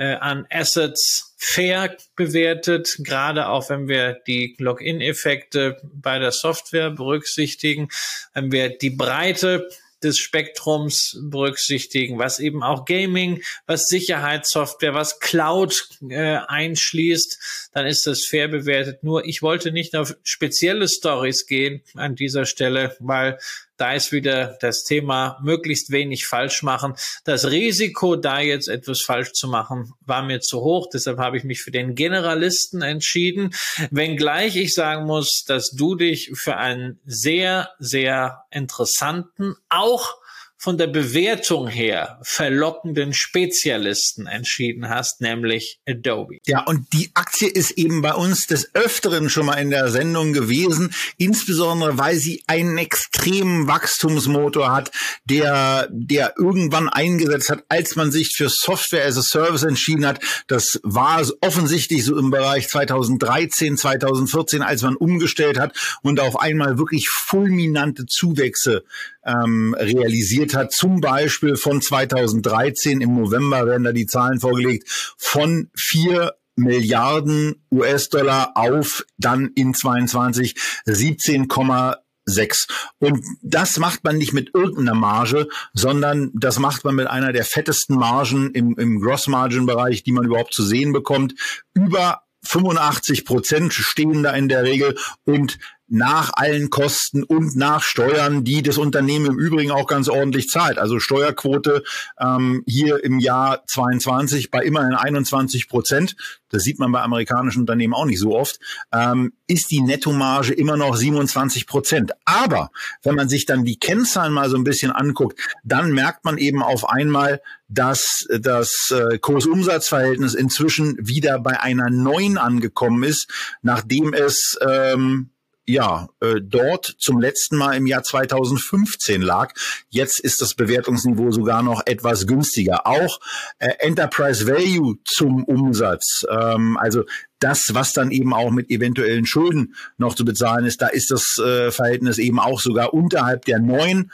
äh, 0.00 0.14
an 0.14 0.46
Assets 0.48 1.34
fair 1.36 1.94
bewertet, 2.16 2.96
gerade 3.00 3.48
auch 3.48 3.68
wenn 3.68 3.86
wir 3.86 4.14
die 4.26 4.56
Login-Effekte 4.58 5.76
bei 5.82 6.18
der 6.18 6.32
Software 6.32 6.90
berücksichtigen, 6.90 7.90
wenn 8.32 8.50
wir 8.50 8.70
die 8.70 8.88
Breite 8.88 9.68
des 10.02 10.18
Spektrums 10.18 11.18
berücksichtigen, 11.20 12.18
was 12.18 12.38
eben 12.38 12.62
auch 12.62 12.86
Gaming, 12.86 13.42
was 13.66 13.88
Sicherheitssoftware, 13.88 14.94
was 14.94 15.20
Cloud 15.20 15.88
äh, 16.08 16.38
einschließt, 16.48 17.70
dann 17.74 17.86
ist 17.86 18.06
das 18.06 18.24
fair 18.24 18.48
bewertet. 18.48 19.04
Nur 19.04 19.26
ich 19.26 19.42
wollte 19.42 19.70
nicht 19.70 19.94
auf 19.96 20.16
spezielle 20.22 20.88
Stories 20.88 21.46
gehen 21.46 21.82
an 21.94 22.14
dieser 22.14 22.46
Stelle, 22.46 22.96
weil 23.00 23.38
da 23.80 23.94
ist 23.94 24.12
wieder 24.12 24.58
das 24.60 24.84
Thema 24.84 25.38
möglichst 25.42 25.90
wenig 25.90 26.26
falsch 26.26 26.62
machen. 26.62 26.94
Das 27.24 27.50
Risiko, 27.50 28.14
da 28.14 28.38
jetzt 28.40 28.68
etwas 28.68 29.00
falsch 29.00 29.32
zu 29.32 29.48
machen, 29.48 29.94
war 30.04 30.22
mir 30.22 30.40
zu 30.40 30.60
hoch. 30.60 30.88
Deshalb 30.92 31.18
habe 31.18 31.38
ich 31.38 31.44
mich 31.44 31.62
für 31.62 31.70
den 31.70 31.94
Generalisten 31.94 32.82
entschieden. 32.82 33.54
Wenngleich 33.90 34.56
ich 34.56 34.74
sagen 34.74 35.06
muss, 35.06 35.44
dass 35.46 35.70
du 35.70 35.94
dich 35.94 36.30
für 36.34 36.58
einen 36.58 37.00
sehr, 37.06 37.70
sehr 37.78 38.44
interessanten, 38.50 39.56
auch 39.70 40.19
von 40.60 40.76
der 40.76 40.88
Bewertung 40.88 41.68
her 41.68 42.18
verlockenden 42.22 43.14
Spezialisten 43.14 44.26
entschieden 44.26 44.90
hast, 44.90 45.22
nämlich 45.22 45.80
Adobe. 45.88 46.36
Ja, 46.44 46.64
und 46.66 46.92
die 46.92 47.10
Aktie 47.14 47.48
ist 47.48 47.70
eben 47.72 48.02
bei 48.02 48.12
uns 48.12 48.46
des 48.46 48.74
Öfteren 48.74 49.30
schon 49.30 49.46
mal 49.46 49.54
in 49.54 49.70
der 49.70 49.88
Sendung 49.88 50.34
gewesen, 50.34 50.92
insbesondere 51.16 51.96
weil 51.96 52.16
sie 52.16 52.44
einen 52.46 52.76
extremen 52.76 53.68
Wachstumsmotor 53.68 54.70
hat, 54.70 54.90
der, 55.24 55.88
der 55.90 56.34
irgendwann 56.36 56.90
eingesetzt 56.90 57.48
hat, 57.48 57.64
als 57.70 57.96
man 57.96 58.12
sich 58.12 58.34
für 58.36 58.50
Software 58.50 59.06
as 59.06 59.16
a 59.16 59.22
Service 59.22 59.62
entschieden 59.62 60.04
hat. 60.04 60.20
Das 60.46 60.78
war 60.82 61.26
offensichtlich 61.40 62.04
so 62.04 62.18
im 62.18 62.30
Bereich 62.30 62.68
2013, 62.68 63.78
2014, 63.78 64.60
als 64.60 64.82
man 64.82 64.96
umgestellt 64.96 65.58
hat 65.58 65.74
und 66.02 66.20
auf 66.20 66.38
einmal 66.38 66.76
wirklich 66.76 67.08
fulminante 67.08 68.04
Zuwächse 68.04 68.84
ähm, 69.24 69.74
realisiert 69.78 70.54
hat. 70.54 70.72
Zum 70.72 71.00
Beispiel 71.00 71.56
von 71.56 71.80
2013 71.80 73.00
im 73.00 73.14
November 73.14 73.66
werden 73.66 73.84
da 73.84 73.92
die 73.92 74.06
Zahlen 74.06 74.40
vorgelegt 74.40 75.14
von 75.18 75.70
vier 75.76 76.34
Milliarden 76.56 77.64
US-Dollar 77.72 78.52
auf 78.54 79.04
dann 79.16 79.50
in 79.54 79.74
22 79.74 80.54
17,6. 80.86 82.68
Und 82.98 83.24
das 83.42 83.78
macht 83.78 84.04
man 84.04 84.18
nicht 84.18 84.32
mit 84.32 84.54
irgendeiner 84.54 84.94
Marge, 84.94 85.48
sondern 85.72 86.30
das 86.34 86.58
macht 86.58 86.84
man 86.84 86.94
mit 86.94 87.06
einer 87.06 87.32
der 87.32 87.44
fettesten 87.44 87.96
Margen 87.96 88.50
im, 88.50 88.76
im 88.76 89.00
Gross-Margin-Bereich, 89.00 90.02
die 90.02 90.12
man 90.12 90.26
überhaupt 90.26 90.52
zu 90.52 90.62
sehen 90.62 90.92
bekommt. 90.92 91.34
Über 91.72 92.22
85 92.44 93.24
Prozent 93.24 93.72
stehen 93.72 94.22
da 94.22 94.32
in 94.32 94.48
der 94.48 94.62
Regel 94.64 94.96
und 95.24 95.58
nach 95.90 96.30
allen 96.34 96.70
Kosten 96.70 97.24
und 97.24 97.56
nach 97.56 97.82
Steuern, 97.82 98.44
die 98.44 98.62
das 98.62 98.78
Unternehmen 98.78 99.26
im 99.26 99.38
Übrigen 99.38 99.72
auch 99.72 99.88
ganz 99.88 100.08
ordentlich 100.08 100.48
zahlt. 100.48 100.78
Also 100.78 101.00
Steuerquote 101.00 101.82
ähm, 102.18 102.62
hier 102.66 103.02
im 103.02 103.18
Jahr 103.18 103.64
22 103.66 104.52
bei 104.52 104.62
immerhin 104.62 104.94
21 104.94 105.68
Prozent, 105.68 106.16
das 106.48 106.62
sieht 106.62 106.78
man 106.78 106.92
bei 106.92 107.02
amerikanischen 107.02 107.60
Unternehmen 107.60 107.94
auch 107.94 108.04
nicht 108.04 108.20
so 108.20 108.36
oft, 108.36 108.60
ähm, 108.92 109.32
ist 109.48 109.72
die 109.72 109.80
Nettomarge 109.80 110.52
immer 110.52 110.76
noch 110.76 110.94
27 110.94 111.66
Prozent. 111.66 112.12
Aber 112.24 112.70
wenn 113.02 113.16
man 113.16 113.28
sich 113.28 113.44
dann 113.44 113.64
die 113.64 113.78
Kennzahlen 113.78 114.32
mal 114.32 114.48
so 114.48 114.56
ein 114.56 114.64
bisschen 114.64 114.92
anguckt, 114.92 115.40
dann 115.64 115.92
merkt 115.92 116.24
man 116.24 116.38
eben 116.38 116.62
auf 116.62 116.88
einmal, 116.88 117.40
dass 117.68 118.26
das 118.30 118.92
äh, 118.92 119.18
Kursumsatzverhältnis 119.18 120.34
inzwischen 120.34 120.96
wieder 121.00 121.40
bei 121.40 121.60
einer 121.60 121.90
neuen 121.90 122.38
angekommen 122.38 123.02
ist, 123.02 123.28
nachdem 123.62 124.12
es 124.12 124.56
ähm, 124.66 125.30
ja, 125.70 126.08
äh, 126.20 126.40
dort 126.42 126.96
zum 126.98 127.20
letzten 127.20 127.56
Mal 127.56 127.74
im 127.74 127.86
Jahr 127.86 128.02
2015 128.02 129.22
lag. 129.22 129.52
Jetzt 129.88 130.20
ist 130.20 130.40
das 130.40 130.54
Bewertungsniveau 130.54 131.30
sogar 131.30 131.62
noch 131.62 131.82
etwas 131.86 132.26
günstiger. 132.26 132.86
Auch 132.86 133.20
äh, 133.58 133.70
Enterprise 133.78 134.46
Value 134.46 134.96
zum 135.04 135.44
Umsatz, 135.44 136.24
ähm, 136.30 136.76
also 136.76 137.04
das, 137.40 137.70
was 137.72 137.92
dann 137.92 138.10
eben 138.10 138.34
auch 138.34 138.50
mit 138.50 138.70
eventuellen 138.70 139.24
Schulden 139.26 139.74
noch 139.96 140.14
zu 140.14 140.24
bezahlen 140.24 140.66
ist, 140.66 140.82
da 140.82 140.88
ist 140.88 141.10
das 141.10 141.38
äh, 141.38 141.70
Verhältnis 141.70 142.18
eben 142.18 142.38
auch 142.38 142.60
sogar 142.60 142.92
unterhalb 142.92 143.46
der 143.46 143.58
neun. 143.58 144.12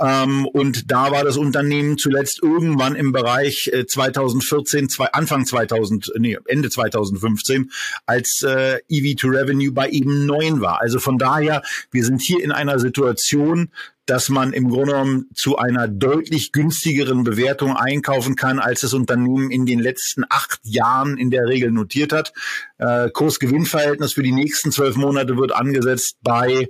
Ähm, 0.00 0.46
und 0.46 0.90
da 0.90 1.10
war 1.10 1.24
das 1.24 1.36
Unternehmen 1.36 1.98
zuletzt 1.98 2.42
irgendwann 2.42 2.96
im 2.96 3.12
Bereich 3.12 3.70
äh, 3.72 3.86
2014, 3.86 4.88
zwei, 4.88 5.06
Anfang 5.12 5.46
2000, 5.46 6.12
nee, 6.18 6.36
Ende 6.46 6.70
2015, 6.70 7.70
als 8.06 8.42
äh, 8.46 8.78
EV 8.88 9.16
to 9.16 9.28
Revenue 9.28 9.72
bei 9.72 9.88
eben 9.90 10.26
neun 10.26 10.60
war. 10.60 10.80
Also 10.80 10.98
von 10.98 11.18
daher, 11.18 11.62
wir 11.90 12.04
sind 12.04 12.22
hier 12.22 12.42
in 12.42 12.52
einer 12.52 12.78
Situation, 12.78 13.70
dass 14.06 14.28
man 14.28 14.52
im 14.52 14.68
Grunde 14.68 14.92
genommen 14.92 15.26
zu 15.34 15.56
einer 15.56 15.88
deutlich 15.88 16.52
günstigeren 16.52 17.24
Bewertung 17.24 17.74
einkaufen 17.74 18.36
kann, 18.36 18.58
als 18.58 18.80
das 18.80 18.92
Unternehmen 18.92 19.50
in 19.50 19.64
den 19.64 19.80
letzten 19.80 20.24
acht 20.28 20.60
Jahren 20.62 21.16
in 21.16 21.30
der 21.30 21.46
Regel 21.46 21.70
notiert 21.70 22.12
hat. 22.12 22.32
Äh, 22.78 23.08
Kurs-Gewinn-Verhältnis 23.10 24.12
für 24.12 24.22
die 24.22 24.32
nächsten 24.32 24.72
zwölf 24.72 24.96
Monate 24.96 25.36
wird 25.36 25.52
angesetzt 25.52 26.18
bei 26.22 26.68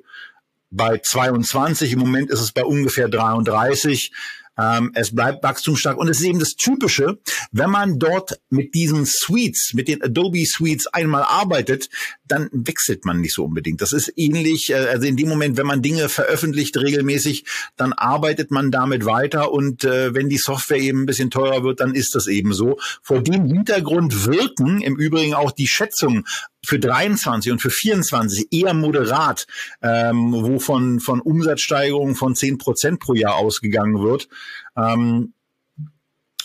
bei 0.71 0.99
22. 0.99 1.93
Im 1.93 2.01
Moment 2.01 2.31
ist 2.31 2.41
es 2.41 2.53
bei 2.53 2.65
ungefähr 2.65 3.09
33. 3.09 4.13
Ähm, 4.57 4.93
es 4.95 5.15
bleibt 5.15 5.43
wachstumsstark 5.43 5.97
und 5.99 6.09
es 6.09 6.21
ist 6.21 6.27
eben 6.27 6.39
das 6.39 6.55
Typische, 6.55 7.19
wenn 7.51 7.71
man 7.71 7.99
dort 7.99 8.41
mit 8.51 8.75
diesen 8.75 9.05
Suites, 9.05 9.73
mit 9.75 9.89
den 9.89 10.03
Adobe 10.03 10.45
Suites 10.47 10.87
einmal 10.87 11.23
arbeitet, 11.23 11.89
dann 12.27 12.49
wechselt 12.53 13.05
man 13.05 13.21
nicht 13.21 13.35
so 13.35 13.45
unbedingt. 13.45 13.83
Das 13.83 13.93
ist 13.93 14.13
ähnlich, 14.17 14.71
äh, 14.71 14.75
also 14.75 15.07
in 15.07 15.17
dem 15.17 15.29
Moment, 15.29 15.57
wenn 15.57 15.67
man 15.67 15.83
Dinge 15.83 16.09
veröffentlicht 16.09 16.77
regelmäßig, 16.77 17.45
dann 17.77 17.93
arbeitet 17.93 18.51
man 18.51 18.71
damit 18.71 19.05
weiter 19.05 19.53
und 19.53 19.85
äh, 19.85 20.15
wenn 20.15 20.29
die 20.29 20.39
Software 20.39 20.79
eben 20.79 21.03
ein 21.03 21.07
bisschen 21.07 21.31
teurer 21.31 21.63
wird, 21.65 21.81
dann 21.81 21.95
ist 21.95 22.15
das 22.15 22.27
eben 22.27 22.53
so. 22.53 22.79
Vor 23.03 23.23
dem 23.23 23.47
Hintergrund 23.47 24.27
wirken 24.27 24.81
im 24.81 24.97
Übrigen 24.97 25.35
auch 25.35 25.51
die 25.51 25.67
Schätzungen 25.67 26.25
für 26.65 26.79
23 26.79 27.53
und 27.53 27.61
für 27.61 27.71
24 27.71 28.49
eher 28.51 28.73
moderat, 28.73 29.47
ähm, 29.83 30.33
wo 30.33 30.59
von, 30.59 31.01
von 31.01 31.21
Umsatzsteigerungen 31.21 32.15
von 32.15 32.35
10 32.35 32.59
Prozent 32.59 33.01
pro 33.01 33.15
Jahr 33.15 33.37
ausgegangen 33.37 34.03
wird. 34.03 34.29
Ähm, 34.77 35.35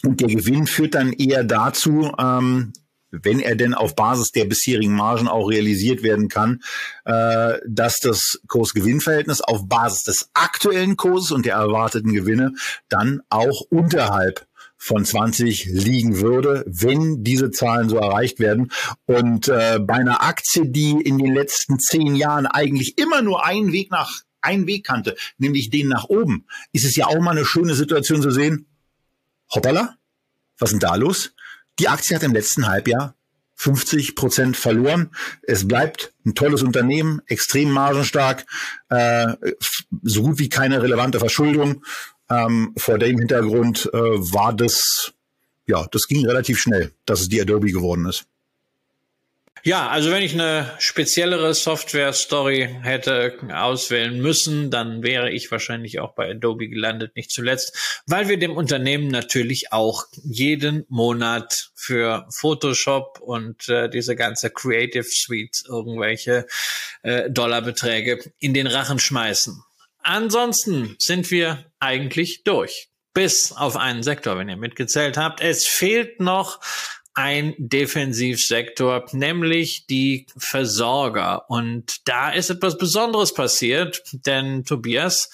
und 0.03 0.21
der 0.21 0.29
Gewinn 0.29 0.67
führt 0.67 0.95
dann 0.95 1.11
eher 1.13 1.43
dazu, 1.43 2.11
ähm, 2.17 2.73
wenn 3.11 3.39
er 3.39 3.55
denn 3.55 3.73
auf 3.73 3.95
Basis 3.95 4.31
der 4.31 4.45
bisherigen 4.45 4.95
Margen 4.95 5.27
auch 5.27 5.47
realisiert 5.47 6.03
werden 6.03 6.27
kann, 6.27 6.61
äh, 7.05 7.57
dass 7.67 7.99
das 7.99 8.41
Kurs-Gewinn-Verhältnis 8.47 9.41
auf 9.41 9.67
Basis 9.67 10.03
des 10.03 10.29
aktuellen 10.33 10.97
Kurses 10.97 11.31
und 11.31 11.45
der 11.45 11.55
erwarteten 11.55 12.13
Gewinne 12.13 12.53
dann 12.87 13.21
auch 13.29 13.61
unterhalb 13.69 14.45
von 14.77 15.03
20 15.03 15.65
liegen 15.65 16.21
würde, 16.21 16.63
wenn 16.65 17.23
diese 17.23 17.51
Zahlen 17.51 17.89
so 17.89 17.97
erreicht 17.97 18.39
werden. 18.39 18.71
Und 19.05 19.49
äh, 19.49 19.79
bei 19.79 19.95
einer 19.95 20.23
Aktie, 20.23 20.65
die 20.65 20.91
in 20.91 21.17
den 21.17 21.33
letzten 21.33 21.79
zehn 21.79 22.15
Jahren 22.15 22.47
eigentlich 22.47 22.97
immer 22.97 23.21
nur 23.21 23.45
einen 23.45 23.73
Weg 23.73 23.91
nach 23.91 24.21
einen 24.41 24.67
Weg 24.67 24.85
kannte, 24.85 25.17
nämlich 25.37 25.69
den 25.69 25.89
nach 25.89 26.05
oben, 26.05 26.45
ist 26.71 26.85
es 26.85 26.95
ja 26.95 27.07
auch 27.07 27.19
mal 27.19 27.31
eine 27.31 27.43
schöne 27.43 27.75
Situation 27.75 28.21
zu 28.21 28.31
sehen. 28.31 28.67
Hoppala, 29.53 29.97
was 30.57 30.71
ist 30.71 30.81
denn 30.81 30.89
da 30.89 30.95
los? 30.95 31.33
Die 31.79 31.87
Aktie 31.87 32.15
hat 32.15 32.23
im 32.23 32.33
letzten 32.33 32.67
Halbjahr 32.67 33.15
50 33.55 34.15
Prozent 34.15 34.55
verloren. 34.55 35.11
Es 35.41 35.67
bleibt 35.67 36.13
ein 36.25 36.33
tolles 36.33 36.63
Unternehmen, 36.63 37.21
extrem 37.27 37.71
margenstark, 37.71 38.45
äh, 38.89 39.33
so 40.03 40.23
gut 40.23 40.39
wie 40.39 40.49
keine 40.49 40.81
relevante 40.81 41.19
Verschuldung. 41.19 41.83
Ähm, 42.29 42.73
vor 42.77 42.99
dem 42.99 43.17
Hintergrund 43.17 43.89
äh, 43.93 43.97
war 43.97 44.53
das, 44.53 45.13
ja, 45.67 45.85
das 45.91 46.07
ging 46.07 46.25
relativ 46.25 46.59
schnell, 46.59 46.93
dass 47.05 47.21
es 47.21 47.29
die 47.29 47.41
Adobe 47.41 47.71
geworden 47.71 48.05
ist. 48.05 48.28
Ja, 49.63 49.89
also 49.89 50.11
wenn 50.11 50.23
ich 50.23 50.33
eine 50.33 50.71
speziellere 50.79 51.53
Software-Story 51.53 52.77
hätte 52.81 53.37
auswählen 53.53 54.19
müssen, 54.19 54.71
dann 54.71 55.03
wäre 55.03 55.31
ich 55.31 55.51
wahrscheinlich 55.51 55.99
auch 55.99 56.13
bei 56.13 56.29
Adobe 56.29 56.69
gelandet, 56.69 57.15
nicht 57.15 57.31
zuletzt, 57.31 58.03
weil 58.07 58.29
wir 58.29 58.37
dem 58.37 58.55
Unternehmen 58.55 59.09
natürlich 59.09 59.73
auch 59.73 60.05
jeden 60.23 60.85
Monat 60.87 61.71
für 61.75 62.25
Photoshop 62.29 63.19
und 63.19 63.67
äh, 63.69 63.89
diese 63.89 64.15
ganze 64.15 64.49
Creative 64.49 65.03
Suite 65.03 65.63
irgendwelche 65.67 66.47
äh, 67.01 67.29
Dollarbeträge 67.29 68.31
in 68.39 68.53
den 68.53 68.67
Rachen 68.67 68.99
schmeißen. 68.99 69.61
Ansonsten 70.01 70.95
sind 70.99 71.29
wir 71.31 71.65
eigentlich 71.79 72.43
durch. 72.43 72.87
Bis 73.13 73.51
auf 73.51 73.75
einen 73.75 74.03
Sektor, 74.03 74.37
wenn 74.37 74.49
ihr 74.49 74.55
mitgezählt 74.55 75.17
habt. 75.17 75.41
Es 75.41 75.65
fehlt 75.65 76.19
noch 76.19 76.61
ein 77.13 77.53
Defensivsektor, 77.57 79.05
nämlich 79.11 79.85
die 79.87 80.27
Versorger. 80.37 81.49
Und 81.49 82.07
da 82.07 82.29
ist 82.29 82.49
etwas 82.49 82.77
Besonderes 82.77 83.33
passiert, 83.33 84.03
denn 84.13 84.63
Tobias 84.63 85.29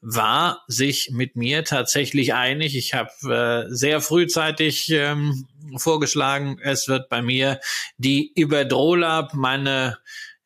war 0.00 0.62
sich 0.66 1.10
mit 1.12 1.36
mir 1.36 1.64
tatsächlich 1.64 2.34
einig. 2.34 2.76
Ich 2.76 2.94
habe 2.94 3.10
äh, 3.70 3.74
sehr 3.74 4.00
frühzeitig 4.00 4.90
ähm, 4.90 5.46
vorgeschlagen, 5.76 6.58
es 6.62 6.88
wird 6.88 7.08
bei 7.08 7.22
mir 7.22 7.60
die 7.96 8.32
Iberdrola, 8.34 9.28
meine 9.32 9.98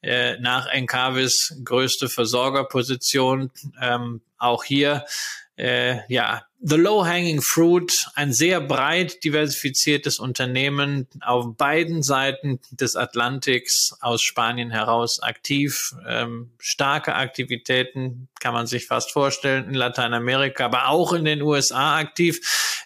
äh, 0.03 0.39
nach 0.39 0.67
Encavis 0.67 1.61
größte 1.65 2.09
Versorgerposition. 2.09 3.51
Ähm, 3.81 4.21
auch 4.39 4.65
hier 4.65 5.07
äh, 5.57 6.01
ja, 6.13 6.45
the 6.67 6.77
low-hanging 6.77 7.43
fruit, 7.43 8.07
ein 8.15 8.33
sehr 8.33 8.59
breit 8.59 9.23
diversifiziertes 9.23 10.19
Unternehmen 10.19 11.07
auf 11.21 11.57
beiden 11.57 12.03
Seiten 12.03 12.59
des 12.71 12.97
Atlantiks 12.97 13.95
aus 14.01 14.23
Spanien 14.23 14.71
heraus 14.71 15.21
aktiv, 15.23 15.95
ähm, 16.09 16.53
starke 16.59 17.15
Aktivitäten 17.17 18.29
kann 18.41 18.55
man 18.55 18.67
sich 18.67 18.87
fast 18.87 19.13
vorstellen 19.13 19.69
in 19.69 19.75
Lateinamerika, 19.75 20.65
aber 20.65 20.89
auch 20.89 21.13
in 21.13 21.27
den 21.27 21.43
USA 21.43 21.99
aktiv. 21.99 22.41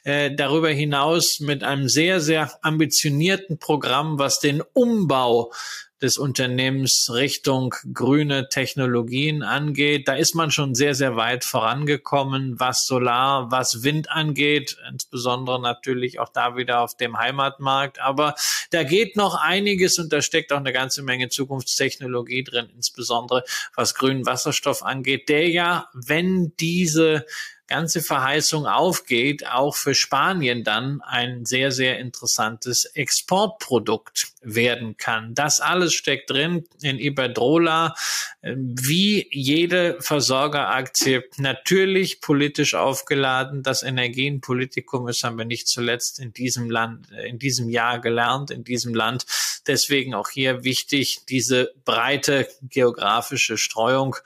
Äh, 0.05 0.35
darüber 0.35 0.71
hinaus 0.71 1.39
mit 1.41 1.63
einem 1.63 1.89
sehr, 1.89 2.21
sehr 2.21 2.53
ambitionierten 2.63 3.59
Programm, 3.59 4.19
was 4.19 4.41
den 4.41 4.63
Umbau 4.73 5.53
des 6.01 6.16
Unternehmens 6.16 7.11
Richtung 7.12 7.75
grüne 7.93 8.49
Technologien 8.49 9.43
angeht. 9.43 10.07
Da 10.07 10.15
ist 10.15 10.35
man 10.35 10.51
schon 10.51 10.75
sehr, 10.75 10.95
sehr 10.95 11.16
weit 11.16 11.45
vorangekommen, 11.45 12.61
was 12.61 12.87
Solar, 12.87 13.51
was 13.51 13.83
Wind 13.83 14.11
angeht, 14.11 14.77
insbesondere 14.91 15.61
natürlich 15.61 16.20
auch 16.20 16.29
da 16.29 16.57
wieder 16.57 16.81
auf 16.81 16.97
dem 16.97 17.19
Heimatmarkt. 17.19 18.01
Aber 18.01 18.35
da 18.70 18.85
geht 18.85 19.16
noch 19.16 19.35
einiges 19.35 19.99
und 19.99 20.12
da 20.12 20.23
steckt 20.23 20.53
auch 20.53 20.59
eine 20.59 20.73
ganze 20.73 21.03
Menge 21.03 21.29
Zukunftstechnologie 21.29 22.45
drin, 22.45 22.69
insbesondere 22.75 23.45
was 23.75 23.95
grünen 23.95 24.25
Wasserstoff 24.25 24.83
angeht, 24.83 25.29
der 25.29 25.49
ja, 25.49 25.89
wenn 25.95 26.53
diese 26.61 27.25
ganze 27.69 28.03
Verheißung 28.03 28.66
aufgeht, 28.66 29.47
auch 29.47 29.77
für 29.77 29.95
Spanien 29.95 30.65
dann 30.65 31.01
ein 31.03 31.45
sehr, 31.45 31.70
sehr 31.70 31.99
interessantes 31.99 32.86
Exportprodukt 32.86 34.32
werden 34.40 34.97
kann. 34.97 35.35
Das 35.35 35.61
alles 35.61 35.95
steckt 35.95 36.31
drin 36.31 36.66
in 36.81 36.99
Iberdrola, 36.99 37.95
wie 38.43 39.28
jede 39.31 40.01
Versorgeraktie 40.01 41.23
natürlich 41.36 42.20
politisch 42.20 42.74
aufgeladen. 42.74 43.62
Das 43.62 43.82
Energienpolitikum 43.82 45.09
ist 45.09 45.23
haben 45.23 45.39
wir 45.39 45.45
nicht 45.45 45.69
zuletzt 45.69 46.19
in 46.19 46.32
diesem 46.32 46.70
Land, 46.70 47.11
in 47.11 47.39
diesem 47.39 47.69
Jahr 47.69 48.01
gelernt, 48.01 48.51
in 48.51 48.65
diesem 48.65 48.95
Land. 48.95 49.27
Deswegen 49.66 50.15
auch 50.15 50.31
hier 50.31 50.65
wichtig, 50.65 51.20
diese 51.28 51.73
breite 51.85 52.49
geografische 52.62 53.59
Streuung. 53.59 54.16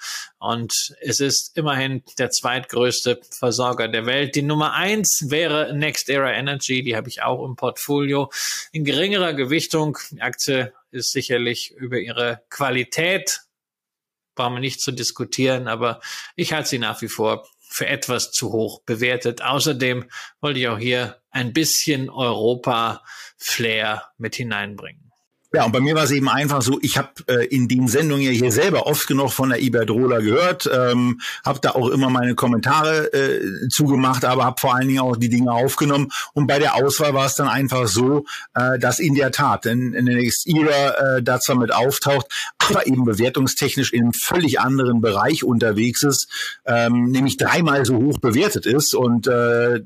Und 0.43 0.97
es 1.01 1.21
ist 1.21 1.57
immerhin 1.57 2.03
der 2.19 2.31
zweitgrößte 2.31 3.21
Versorger 3.31 3.87
der 3.87 4.07
Welt. 4.07 4.35
Die 4.35 4.43
Nummer 4.43 4.73
eins 4.73 5.27
wäre 5.29 5.73
Next 5.73 6.09
Era 6.09 6.33
Energy, 6.33 6.83
die 6.83 6.97
habe 6.97 7.09
ich 7.09 7.23
auch 7.23 7.47
im 7.47 7.55
Portfolio. 7.55 8.29
In 8.73 8.85
geringerer 8.85 9.35
Gewichtung, 9.35 9.99
die 10.11 10.21
Aktie 10.21 10.73
ist 10.91 11.13
sicherlich 11.13 11.71
über 11.71 12.01
ihre 12.01 12.43
Qualität, 12.51 13.43
brauchen 14.35 14.55
wir 14.55 14.61
nicht 14.61 14.81
zu 14.81 14.91
diskutieren, 14.91 15.69
aber 15.69 16.01
ich 16.35 16.53
halte 16.53 16.71
sie 16.71 16.81
nach 16.81 17.01
wie 17.03 17.09
vor 17.09 17.49
für 17.61 17.87
etwas 17.87 18.33
zu 18.33 18.51
hoch 18.51 18.83
bewertet. 18.83 19.43
Außerdem 19.43 20.11
wollte 20.41 20.59
ich 20.59 20.67
auch 20.67 20.79
hier 20.79 21.23
ein 21.31 21.53
bisschen 21.53 22.11
Europa-Flair 22.11 24.11
mit 24.19 24.35
hineinbringen. 24.35 25.12
Ja, 25.55 25.67
und 25.67 25.73
bei 25.73 25.81
mir 25.81 25.95
war 25.95 26.05
es 26.05 26.11
eben 26.11 26.31
einfach 26.31 26.63
so, 26.63 26.79
ich 26.81 26.97
habe 26.97 27.11
äh, 27.27 27.45
in 27.47 27.69
den 27.69 27.87
Sendungen 27.87 28.25
ja 28.25 28.31
hier 28.31 28.51
selber 28.51 28.87
oft 28.87 29.07
genug 29.07 29.33
von 29.33 29.51
der 29.51 29.61
Iberdrola 29.61 30.21
gehört, 30.21 30.69
ähm, 30.73 31.21
habe 31.45 31.61
da 31.61 31.73
auch 31.73 31.89
immer 31.89 32.09
meine 32.09 32.35
Kommentare 32.35 33.13
äh, 33.13 33.69
zugemacht, 33.69 34.25
aber 34.25 34.47
habe 34.47 34.59
vor 34.59 34.75
allen 34.75 34.89
Dingen 34.89 35.01
auch 35.01 35.15
die 35.15 35.29
Dinge 35.29 35.53
aufgenommen. 35.53 36.11
Und 36.33 36.47
bei 36.47 36.59
der 36.59 36.77
Auswahl 36.77 37.13
war 37.13 37.27
es 37.27 37.35
dann 37.35 37.49
einfach 37.49 37.87
so, 37.87 38.25
äh, 38.55 38.79
dass 38.79 38.99
in 38.99 39.15
der 39.15 39.31
Tat 39.31 39.67
in, 39.67 39.93
in 39.93 40.07
der 40.07 40.15
Next 40.15 40.49
Era 40.49 41.17
äh, 41.19 41.23
da 41.23 41.39
zwar 41.39 41.57
mit 41.57 41.71
auftaucht, 41.75 42.29
aber 42.57 42.87
eben 42.87 43.05
bewertungstechnisch 43.05 43.93
in 43.93 44.05
einem 44.05 44.13
völlig 44.15 44.59
anderen 44.59 45.03
Bereich 45.03 45.45
unterwegs 45.45 46.03
ist, 46.03 46.29
ähm, 46.65 47.11
nämlich 47.11 47.37
dreimal 47.37 47.85
so 47.85 47.97
hoch 47.97 48.19
bewertet 48.21 48.65
ist. 48.65 48.95
Und 48.95 49.27
äh, 49.27 49.83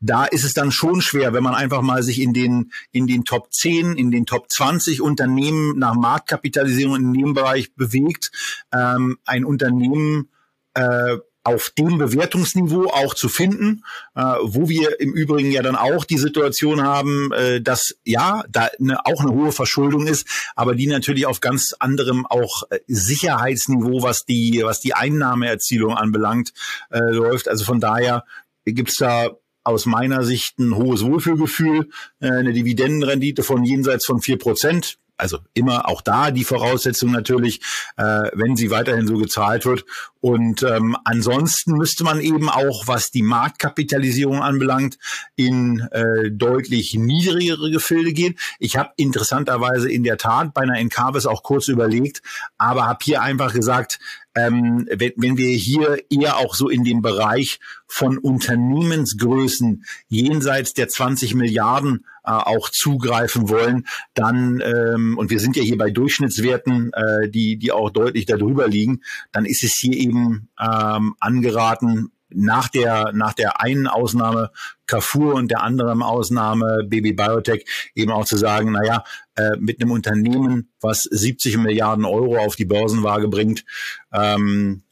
da 0.00 0.26
ist 0.26 0.44
es 0.44 0.52
dann 0.52 0.72
schon 0.72 1.00
schwer, 1.00 1.32
wenn 1.32 1.42
man 1.42 1.54
einfach 1.54 1.80
mal 1.80 2.02
sich 2.02 2.20
in 2.20 2.34
den, 2.34 2.70
in 2.92 3.06
den 3.06 3.24
Top 3.24 3.50
10, 3.50 3.96
in 3.96 4.10
den 4.10 4.26
Top 4.26 4.52
20 4.52 5.05
Unternehmen 5.06 5.78
nach 5.78 5.94
Marktkapitalisierung 5.94 6.96
in 6.96 7.12
dem 7.12 7.34
bewegt, 7.76 8.30
ähm, 8.72 9.18
ein 9.24 9.44
Unternehmen 9.44 10.30
äh, 10.74 11.16
auf 11.46 11.70
dem 11.78 11.98
Bewertungsniveau 11.98 12.86
auch 12.86 13.14
zu 13.14 13.28
finden, 13.28 13.84
äh, 14.16 14.20
wo 14.20 14.68
wir 14.68 15.00
im 15.00 15.12
Übrigen 15.12 15.52
ja 15.52 15.62
dann 15.62 15.76
auch 15.76 16.04
die 16.04 16.18
Situation 16.18 16.82
haben, 16.82 17.30
äh, 17.32 17.60
dass 17.60 17.94
ja, 18.04 18.42
da 18.48 18.68
eine, 18.80 19.06
auch 19.06 19.20
eine 19.20 19.30
hohe 19.30 19.52
Verschuldung 19.52 20.08
ist, 20.08 20.26
aber 20.56 20.74
die 20.74 20.88
natürlich 20.88 21.24
auf 21.24 21.40
ganz 21.40 21.72
anderem 21.78 22.26
auch 22.26 22.64
äh, 22.70 22.80
Sicherheitsniveau, 22.88 24.02
was 24.02 24.24
die, 24.24 24.62
was 24.64 24.80
die 24.80 24.94
Einnahmeerzielung 24.94 25.94
anbelangt, 25.94 26.52
äh, 26.90 26.98
läuft. 26.98 27.48
Also 27.48 27.64
von 27.64 27.78
daher 27.78 28.24
gibt's 28.64 28.96
da 28.96 29.30
aus 29.66 29.84
meiner 29.84 30.22
Sicht 30.22 30.58
ein 30.58 30.76
hohes 30.76 31.04
Wohlfühlgefühl, 31.04 31.88
äh, 32.20 32.28
eine 32.28 32.52
Dividendenrendite 32.52 33.42
von 33.42 33.64
jenseits 33.64 34.06
von 34.06 34.20
vier 34.20 34.38
Prozent. 34.38 34.98
Also 35.18 35.38
immer 35.54 35.88
auch 35.88 36.02
da 36.02 36.30
die 36.30 36.44
Voraussetzung 36.44 37.10
natürlich, 37.10 37.60
äh, 37.96 38.30
wenn 38.34 38.54
sie 38.54 38.70
weiterhin 38.70 39.06
so 39.06 39.16
gezahlt 39.16 39.64
wird. 39.64 39.84
Und 40.26 40.64
ähm, 40.64 40.96
ansonsten 41.04 41.74
müsste 41.74 42.02
man 42.02 42.20
eben 42.20 42.48
auch, 42.48 42.88
was 42.88 43.12
die 43.12 43.22
Marktkapitalisierung 43.22 44.42
anbelangt, 44.42 44.98
in 45.36 45.86
äh, 45.92 46.32
deutlich 46.32 46.94
niedrigere 46.94 47.70
Gefilde 47.70 48.12
gehen. 48.12 48.34
Ich 48.58 48.76
habe 48.76 48.90
interessanterweise 48.96 49.88
in 49.88 50.02
der 50.02 50.16
Tat 50.16 50.52
bei 50.52 50.62
einer 50.62 50.80
Encarvis 50.80 51.26
auch 51.26 51.44
kurz 51.44 51.68
überlegt, 51.68 52.22
aber 52.58 52.86
habe 52.86 53.04
hier 53.04 53.22
einfach 53.22 53.52
gesagt, 53.52 54.00
ähm, 54.36 54.86
wenn, 54.92 55.12
wenn 55.16 55.36
wir 55.36 55.48
hier 55.48 55.98
eher 56.10 56.36
auch 56.36 56.54
so 56.54 56.68
in 56.68 56.84
dem 56.84 57.02
Bereich 57.02 57.58
von 57.88 58.18
Unternehmensgrößen 58.18 59.84
jenseits 60.08 60.74
der 60.74 60.88
20 60.88 61.34
Milliarden 61.34 62.04
äh, 62.24 62.32
auch 62.32 62.68
zugreifen 62.68 63.48
wollen, 63.48 63.86
dann 64.14 64.60
ähm, 64.60 65.16
und 65.16 65.30
wir 65.30 65.40
sind 65.40 65.56
ja 65.56 65.62
hier 65.62 65.78
bei 65.78 65.90
Durchschnittswerten, 65.90 66.92
äh, 66.92 67.30
die 67.30 67.56
die 67.56 67.72
auch 67.72 67.90
deutlich 67.90 68.26
darüber 68.26 68.68
liegen, 68.68 69.00
dann 69.32 69.46
ist 69.46 69.64
es 69.64 69.76
hier 69.80 69.96
eben 69.96 70.15
ähm, 70.58 71.14
angeraten, 71.20 72.12
nach 72.28 72.68
der, 72.68 73.12
nach 73.12 73.34
der 73.34 73.60
einen 73.60 73.86
Ausnahme 73.86 74.50
Carrefour 74.86 75.34
und 75.34 75.50
der 75.50 75.62
anderen 75.62 76.02
Ausnahme 76.02 76.84
Baby 76.84 77.12
Biotech 77.12 77.64
eben 77.94 78.10
auch 78.10 78.24
zu 78.24 78.36
sagen, 78.36 78.72
naja, 78.72 79.04
äh, 79.36 79.56
mit 79.58 79.80
einem 79.80 79.92
Unternehmen, 79.92 80.70
was 80.80 81.04
70 81.04 81.56
Milliarden 81.58 82.04
Euro 82.04 82.38
auf 82.38 82.56
die 82.56 82.64
Börsenwaage 82.64 83.28
bringt, 83.28 83.64
ähm, 84.12 84.82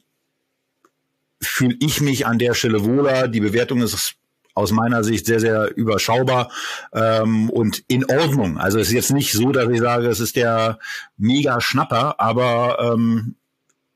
fühle 1.41 1.75
ich 1.79 2.01
mich 2.01 2.25
an 2.25 2.39
der 2.39 2.53
Stelle 2.53 2.83
wohler. 2.85 3.27
Die 3.27 3.41
Bewertung 3.41 3.81
ist 3.81 4.15
aus 4.55 4.71
meiner 4.71 5.03
Sicht 5.03 5.25
sehr, 5.25 5.41
sehr 5.41 5.75
überschaubar 5.75 6.49
ähm, 6.93 7.49
und 7.49 7.83
in 7.87 8.05
Ordnung. 8.05 8.57
Also 8.57 8.79
es 8.79 8.87
ist 8.87 8.93
jetzt 8.93 9.11
nicht 9.11 9.33
so, 9.33 9.51
dass 9.51 9.69
ich 9.69 9.79
sage, 9.79 10.07
es 10.07 10.21
ist 10.21 10.37
der 10.37 10.79
mega 11.17 11.59
Schnapper, 11.59 12.19
aber 12.19 12.93
ähm, 12.93 13.35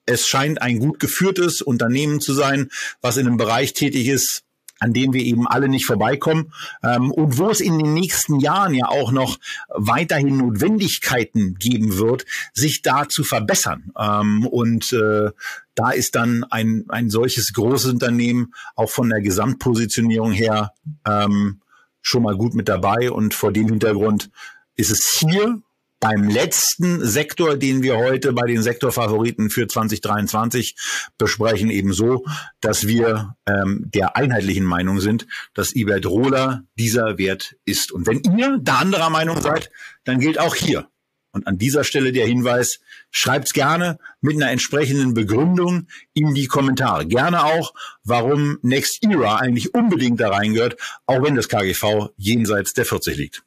es 0.10 0.28
scheint 0.28 0.62
ein 0.62 0.80
gut 0.80 1.00
geführtes 1.00 1.62
Unternehmen 1.62 2.20
zu 2.20 2.34
sein, 2.34 2.70
was 3.02 3.18
in 3.18 3.28
einem 3.28 3.38
Bereich 3.38 3.74
tätig 3.74 4.08
ist, 4.08 4.44
an 4.80 4.94
dem 4.94 5.14
wir 5.14 5.22
eben 5.22 5.48
alle 5.48 5.70
nicht 5.70 5.86
vorbeikommen 5.86 6.54
ähm, 6.84 7.12
und 7.12 7.38
wo 7.38 7.50
es 7.50 7.60
in 7.60 7.78
den 7.78 7.94
nächsten 7.94 8.40
Jahren 8.40 8.74
ja 8.74 8.88
auch 8.88 9.12
noch 9.12 9.38
weiterhin 9.70 10.38
Notwendigkeiten 10.38 11.56
geben 11.60 11.98
wird, 11.98 12.26
sich 12.54 12.82
da 12.82 13.08
zu 13.08 13.24
verbessern. 13.24 13.92
Ähm, 13.98 14.48
und 14.48 14.92
äh, 14.94 15.32
da 15.76 15.92
ist 15.92 16.16
dann 16.16 16.44
ein, 16.46 16.86
ein 16.88 17.10
solches 17.10 17.54
großes 17.54 17.92
Unternehmen 17.92 18.54
auch 18.76 18.90
von 18.90 19.10
der 19.10 19.22
Gesamtpositionierung 19.22 20.32
her 20.32 20.74
ähm, 21.06 21.62
schon 22.02 22.24
mal 22.24 22.36
gut 22.36 22.56
mit 22.56 22.70
dabei. 22.70 23.12
Und 23.12 23.34
vor 23.34 23.52
dem 23.52 23.68
Hintergrund 23.68 24.32
ist 24.76 24.92
es 24.92 25.20
hier 25.20 25.62
beim 26.00 26.30
letzten 26.30 27.06
Sektor, 27.06 27.58
den 27.58 27.84
wir 27.84 27.98
heute 27.98 28.34
bei 28.34 28.48
den 28.48 28.64
Sektorfavoriten 28.64 29.50
für 29.50 29.68
2023 29.68 30.76
besprechen, 31.18 31.70
eben 31.70 31.94
so, 31.94 32.26
dass 32.62 32.88
wir 32.88 33.36
ähm, 33.46 33.86
der 33.94 34.16
einheitlichen 34.16 34.66
Meinung 34.66 35.00
sind, 35.02 35.28
dass 35.54 35.76
Iberdrola 35.76 36.64
dieser 36.76 37.18
Wert 37.18 37.56
ist. 37.66 37.92
Und 37.92 38.08
wenn 38.08 38.22
ihr 38.38 38.60
da 38.62 38.78
anderer 38.78 39.10
Meinung 39.10 39.42
seid, 39.42 39.72
dann 40.06 40.20
gilt 40.20 40.40
auch 40.40 40.56
hier. 40.56 40.90
Und 41.32 41.46
an 41.46 41.58
dieser 41.60 41.84
Stelle 41.84 42.12
der 42.12 42.26
Hinweis, 42.26 42.80
schreibt's 43.12 43.54
gerne 43.54 44.00
mit 44.20 44.36
einer 44.36 44.52
entsprechenden 44.52 45.14
Begründung 45.14 45.88
in 46.14 46.34
die 46.34 46.48
Kommentare. 46.48 47.06
Gerne 47.06 47.44
auch, 47.44 47.74
warum 48.04 48.58
Next 48.64 49.04
Era 49.04 49.36
eigentlich 49.36 49.76
unbedingt 49.76 50.20
da 50.20 50.30
reingehört, 50.30 50.78
auch 51.06 51.22
wenn 51.22 51.36
das 51.36 51.48
KGV 51.48 52.10
jenseits 52.18 52.74
der 52.74 52.86
40 52.86 53.18
liegt. 53.18 53.44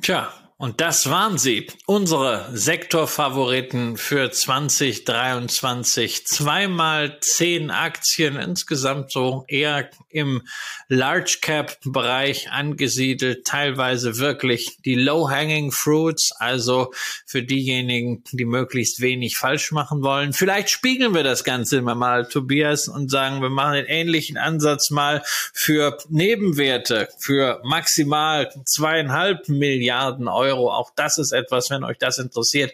Tja, 0.00 0.32
und 0.58 0.80
das 0.80 1.10
waren 1.10 1.36
sie, 1.36 1.66
unsere 1.84 2.48
Sektorfavoriten 2.50 3.98
für 3.98 4.30
2023. 4.30 6.26
Zweimal 6.26 7.18
zehn 7.20 7.70
Aktien, 7.70 8.36
insgesamt 8.36 9.12
so 9.12 9.44
eher 9.48 9.90
im 10.08 10.40
Large 10.88 11.40
Cap 11.42 11.76
Bereich 11.84 12.50
angesiedelt, 12.50 13.46
teilweise 13.46 14.16
wirklich 14.16 14.78
die 14.82 14.94
Low 14.94 15.28
Hanging 15.28 15.72
Fruits, 15.72 16.32
also 16.38 16.90
für 17.26 17.42
diejenigen, 17.42 18.24
die 18.32 18.46
möglichst 18.46 19.02
wenig 19.02 19.36
falsch 19.36 19.72
machen 19.72 20.02
wollen. 20.02 20.32
Vielleicht 20.32 20.70
spiegeln 20.70 21.14
wir 21.14 21.22
das 21.22 21.44
Ganze 21.44 21.76
immer 21.76 21.94
mal, 21.94 22.28
Tobias, 22.28 22.88
und 22.88 23.10
sagen, 23.10 23.42
wir 23.42 23.50
machen 23.50 23.74
den 23.74 23.84
ähnlichen 23.84 24.38
Ansatz 24.38 24.88
mal 24.88 25.22
für 25.52 25.98
Nebenwerte, 26.08 27.10
für 27.18 27.60
maximal 27.62 28.50
zweieinhalb 28.64 29.50
Milliarden 29.50 30.28
Euro. 30.28 30.45
Auch 30.54 30.90
das 30.94 31.18
ist 31.18 31.32
etwas, 31.32 31.70
wenn 31.70 31.84
euch 31.84 31.98
das 31.98 32.18
interessiert, 32.18 32.72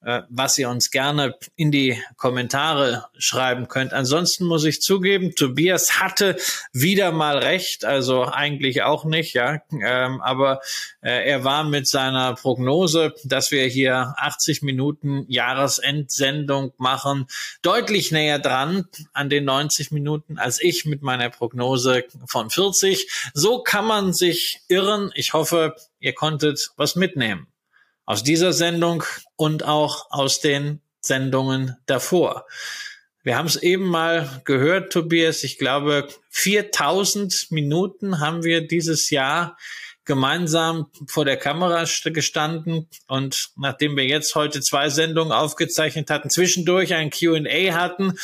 was 0.00 0.56
ihr 0.58 0.68
uns 0.70 0.90
gerne 0.90 1.34
in 1.56 1.72
die 1.72 2.00
Kommentare 2.16 3.06
schreiben 3.18 3.68
könnt. 3.68 3.92
Ansonsten 3.92 4.44
muss 4.44 4.64
ich 4.64 4.80
zugeben, 4.80 5.34
Tobias 5.34 6.00
hatte 6.00 6.36
wieder 6.72 7.10
mal 7.10 7.38
recht, 7.38 7.84
also 7.84 8.24
eigentlich 8.24 8.82
auch 8.82 9.04
nicht, 9.04 9.34
ja, 9.34 9.60
ähm, 9.72 10.20
aber 10.20 10.60
äh, 11.00 11.28
er 11.28 11.44
war 11.44 11.64
mit 11.64 11.88
seiner 11.88 12.34
Prognose, 12.34 13.14
dass 13.24 13.50
wir 13.50 13.66
hier 13.66 14.14
80 14.16 14.62
Minuten 14.62 15.24
Jahresendsendung 15.28 16.72
machen, 16.78 17.26
deutlich 17.62 18.12
näher 18.12 18.38
dran 18.38 18.86
an 19.12 19.28
den 19.28 19.44
90 19.44 19.90
Minuten 19.90 20.38
als 20.38 20.62
ich 20.62 20.84
mit 20.84 21.02
meiner 21.02 21.30
Prognose 21.30 22.04
von 22.26 22.50
40. 22.50 23.10
So 23.34 23.62
kann 23.62 23.84
man 23.84 24.12
sich 24.12 24.60
irren. 24.68 25.10
Ich 25.14 25.32
hoffe, 25.32 25.74
ihr 25.98 26.14
konntet 26.14 26.70
was 26.76 26.96
mitnehmen 26.96 27.48
aus 28.08 28.22
dieser 28.22 28.54
Sendung 28.54 29.04
und 29.36 29.64
auch 29.64 30.06
aus 30.08 30.40
den 30.40 30.80
Sendungen 31.02 31.76
davor. 31.84 32.46
Wir 33.22 33.36
haben 33.36 33.44
es 33.44 33.56
eben 33.56 33.84
mal 33.84 34.40
gehört, 34.46 34.94
Tobias. 34.94 35.44
Ich 35.44 35.58
glaube, 35.58 36.08
4000 36.30 37.48
Minuten 37.50 38.18
haben 38.18 38.44
wir 38.44 38.66
dieses 38.66 39.10
Jahr 39.10 39.58
gemeinsam 40.06 40.90
vor 41.06 41.26
der 41.26 41.36
Kamera 41.36 41.84
gestanden. 42.04 42.88
Und 43.08 43.50
nachdem 43.56 43.94
wir 43.94 44.06
jetzt 44.06 44.34
heute 44.34 44.62
zwei 44.62 44.88
Sendungen 44.88 45.34
aufgezeichnet 45.34 46.08
hatten, 46.08 46.30
zwischendurch 46.30 46.94
ein 46.94 47.10
Q&A 47.10 47.74
hatten, 47.74 48.14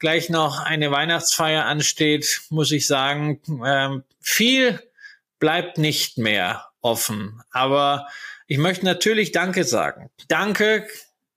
gleich 0.00 0.30
noch 0.30 0.58
eine 0.58 0.90
Weihnachtsfeier 0.90 1.64
ansteht, 1.64 2.40
muss 2.50 2.72
ich 2.72 2.88
sagen, 2.88 3.40
äh, 3.64 4.00
viel 4.20 4.82
bleibt 5.38 5.78
nicht 5.78 6.18
mehr 6.18 6.64
offen. 6.80 7.40
Aber 7.52 8.08
ich 8.48 8.58
möchte 8.58 8.84
natürlich 8.84 9.30
Danke 9.30 9.62
sagen. 9.62 10.10
Danke 10.26 10.88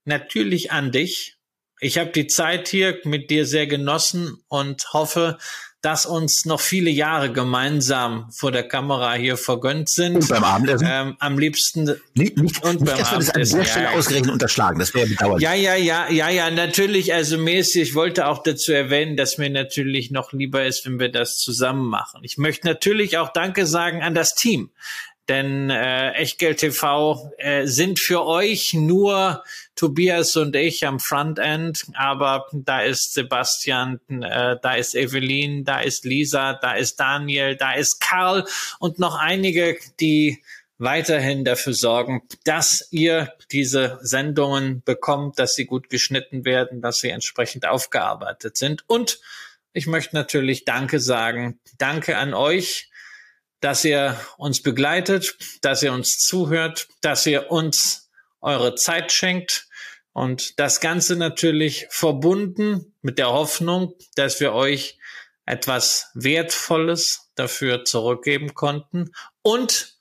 natürlich 0.04 0.72
an 0.72 0.90
dich. 0.90 1.36
Ich 1.78 1.98
habe 1.98 2.10
die 2.10 2.26
Zeit 2.26 2.68
hier 2.68 2.98
mit 3.04 3.30
dir 3.30 3.44
sehr 3.44 3.66
genossen 3.66 4.42
und 4.48 4.92
hoffe, 4.92 5.38
dass 5.82 6.06
uns 6.06 6.44
noch 6.44 6.60
viele 6.60 6.90
Jahre 6.90 7.32
gemeinsam 7.32 8.30
vor 8.30 8.52
der 8.52 8.62
Kamera 8.62 9.14
hier 9.14 9.36
vergönnt 9.36 9.90
sind. 9.90 10.14
Und 10.14 10.28
beim 10.28 10.44
Abendessen? 10.44 10.88
Ähm, 10.88 11.16
am 11.18 11.38
liebsten 11.38 11.84
nicht, 12.14 12.38
nicht, 12.38 12.64
und 12.64 12.80
nicht, 12.80 12.86
beim 12.86 12.98
dass 12.98 13.12
Abendessen. 13.12 13.40
Das 13.40 13.52
an 13.52 13.58
der 13.58 13.66
Stelle 13.66 13.84
ja, 13.86 13.90
ausgerechnet 13.90 14.32
unterschlagen. 14.32 14.78
Das 14.78 14.94
wäre 14.94 15.08
bedauerlich. 15.08 15.42
Ja, 15.42 15.54
ja, 15.54 15.74
ja, 15.74 16.08
ja, 16.08 16.30
ja, 16.30 16.50
natürlich. 16.52 17.12
Also 17.12 17.36
mäßig. 17.36 17.82
Ich 17.82 17.94
wollte 17.96 18.28
auch 18.28 18.44
dazu 18.44 18.72
erwähnen, 18.72 19.16
dass 19.16 19.38
mir 19.38 19.50
natürlich 19.50 20.12
noch 20.12 20.32
lieber 20.32 20.64
ist, 20.64 20.86
wenn 20.86 21.00
wir 21.00 21.10
das 21.10 21.36
zusammen 21.36 21.88
machen. 21.88 22.20
Ich 22.22 22.38
möchte 22.38 22.68
natürlich 22.68 23.18
auch 23.18 23.32
Danke 23.32 23.66
sagen 23.66 24.02
an 24.02 24.14
das 24.14 24.36
Team. 24.36 24.70
Denn 25.28 25.70
äh, 25.70 26.12
Echtgeld 26.12 26.58
TV 26.58 27.32
äh, 27.38 27.66
sind 27.66 28.00
für 28.00 28.26
euch 28.26 28.74
nur 28.74 29.44
Tobias 29.76 30.36
und 30.36 30.56
ich 30.56 30.84
am 30.84 30.98
Frontend, 30.98 31.84
aber 31.94 32.46
da 32.52 32.80
ist 32.82 33.14
Sebastian, 33.14 34.00
äh, 34.08 34.56
da 34.60 34.74
ist 34.74 34.94
Evelyn, 34.94 35.64
da 35.64 35.80
ist 35.80 36.04
Lisa, 36.04 36.54
da 36.54 36.74
ist 36.74 36.96
Daniel, 36.96 37.56
da 37.56 37.74
ist 37.74 38.00
Karl 38.00 38.44
und 38.80 38.98
noch 38.98 39.14
einige, 39.16 39.78
die 40.00 40.42
weiterhin 40.78 41.44
dafür 41.44 41.74
sorgen, 41.74 42.22
dass 42.44 42.88
ihr 42.90 43.32
diese 43.52 44.00
Sendungen 44.02 44.82
bekommt, 44.84 45.38
dass 45.38 45.54
sie 45.54 45.66
gut 45.66 45.88
geschnitten 45.88 46.44
werden, 46.44 46.82
dass 46.82 46.98
sie 46.98 47.10
entsprechend 47.10 47.66
aufgearbeitet 47.66 48.56
sind. 48.56 48.82
Und 48.88 49.20
ich 49.72 49.86
möchte 49.86 50.16
natürlich 50.16 50.64
Danke 50.64 50.98
sagen. 50.98 51.60
Danke 51.78 52.18
an 52.18 52.34
euch 52.34 52.90
dass 53.62 53.84
ihr 53.84 54.20
uns 54.36 54.60
begleitet, 54.60 55.36
dass 55.62 55.82
ihr 55.82 55.92
uns 55.92 56.18
zuhört, 56.18 56.88
dass 57.00 57.24
ihr 57.26 57.50
uns 57.50 58.10
eure 58.40 58.74
Zeit 58.74 59.12
schenkt 59.12 59.68
und 60.12 60.58
das 60.58 60.80
Ganze 60.80 61.16
natürlich 61.16 61.86
verbunden 61.88 62.94
mit 63.00 63.18
der 63.18 63.30
Hoffnung, 63.30 63.94
dass 64.16 64.40
wir 64.40 64.52
euch 64.52 64.98
etwas 65.46 66.10
Wertvolles 66.14 67.30
dafür 67.36 67.84
zurückgeben 67.84 68.52
konnten 68.54 69.12
und 69.42 69.96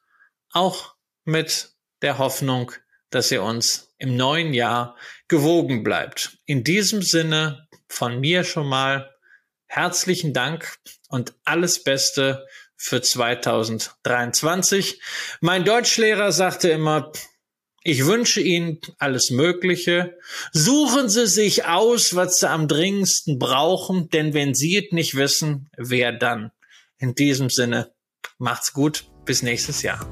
auch 0.51 0.95
mit 1.23 1.71
der 2.01 2.17
Hoffnung, 2.17 2.71
dass 3.11 3.31
ihr 3.31 3.43
uns 3.43 3.93
im 3.99 4.17
neuen 4.17 4.53
Jahr 4.53 4.97
gewogen 5.27 5.83
bleibt. 5.83 6.39
In 6.45 6.63
diesem 6.63 7.03
Sinne 7.03 7.67
von 7.87 8.19
mir 8.19 8.43
schon 8.43 8.67
mal 8.67 9.13
herzlichen 9.67 10.33
Dank 10.33 10.77
und 11.09 11.35
alles 11.45 11.83
Beste 11.83 12.47
für 12.81 13.01
2023. 13.01 14.99
Mein 15.39 15.63
Deutschlehrer 15.63 16.31
sagte 16.31 16.69
immer, 16.69 17.11
ich 17.83 18.05
wünsche 18.05 18.41
Ihnen 18.41 18.79
alles 18.97 19.29
Mögliche. 19.29 20.17
Suchen 20.51 21.07
Sie 21.07 21.27
sich 21.27 21.65
aus, 21.65 22.15
was 22.15 22.39
Sie 22.39 22.49
am 22.49 22.67
dringendsten 22.67 23.37
brauchen, 23.37 24.09
denn 24.09 24.33
wenn 24.33 24.55
Sie 24.55 24.77
es 24.77 24.91
nicht 24.91 25.15
wissen, 25.15 25.69
wer 25.77 26.11
dann? 26.11 26.51
In 26.97 27.13
diesem 27.13 27.49
Sinne, 27.49 27.91
macht's 28.39 28.73
gut, 28.73 29.05
bis 29.25 29.43
nächstes 29.43 29.83
Jahr. 29.83 30.07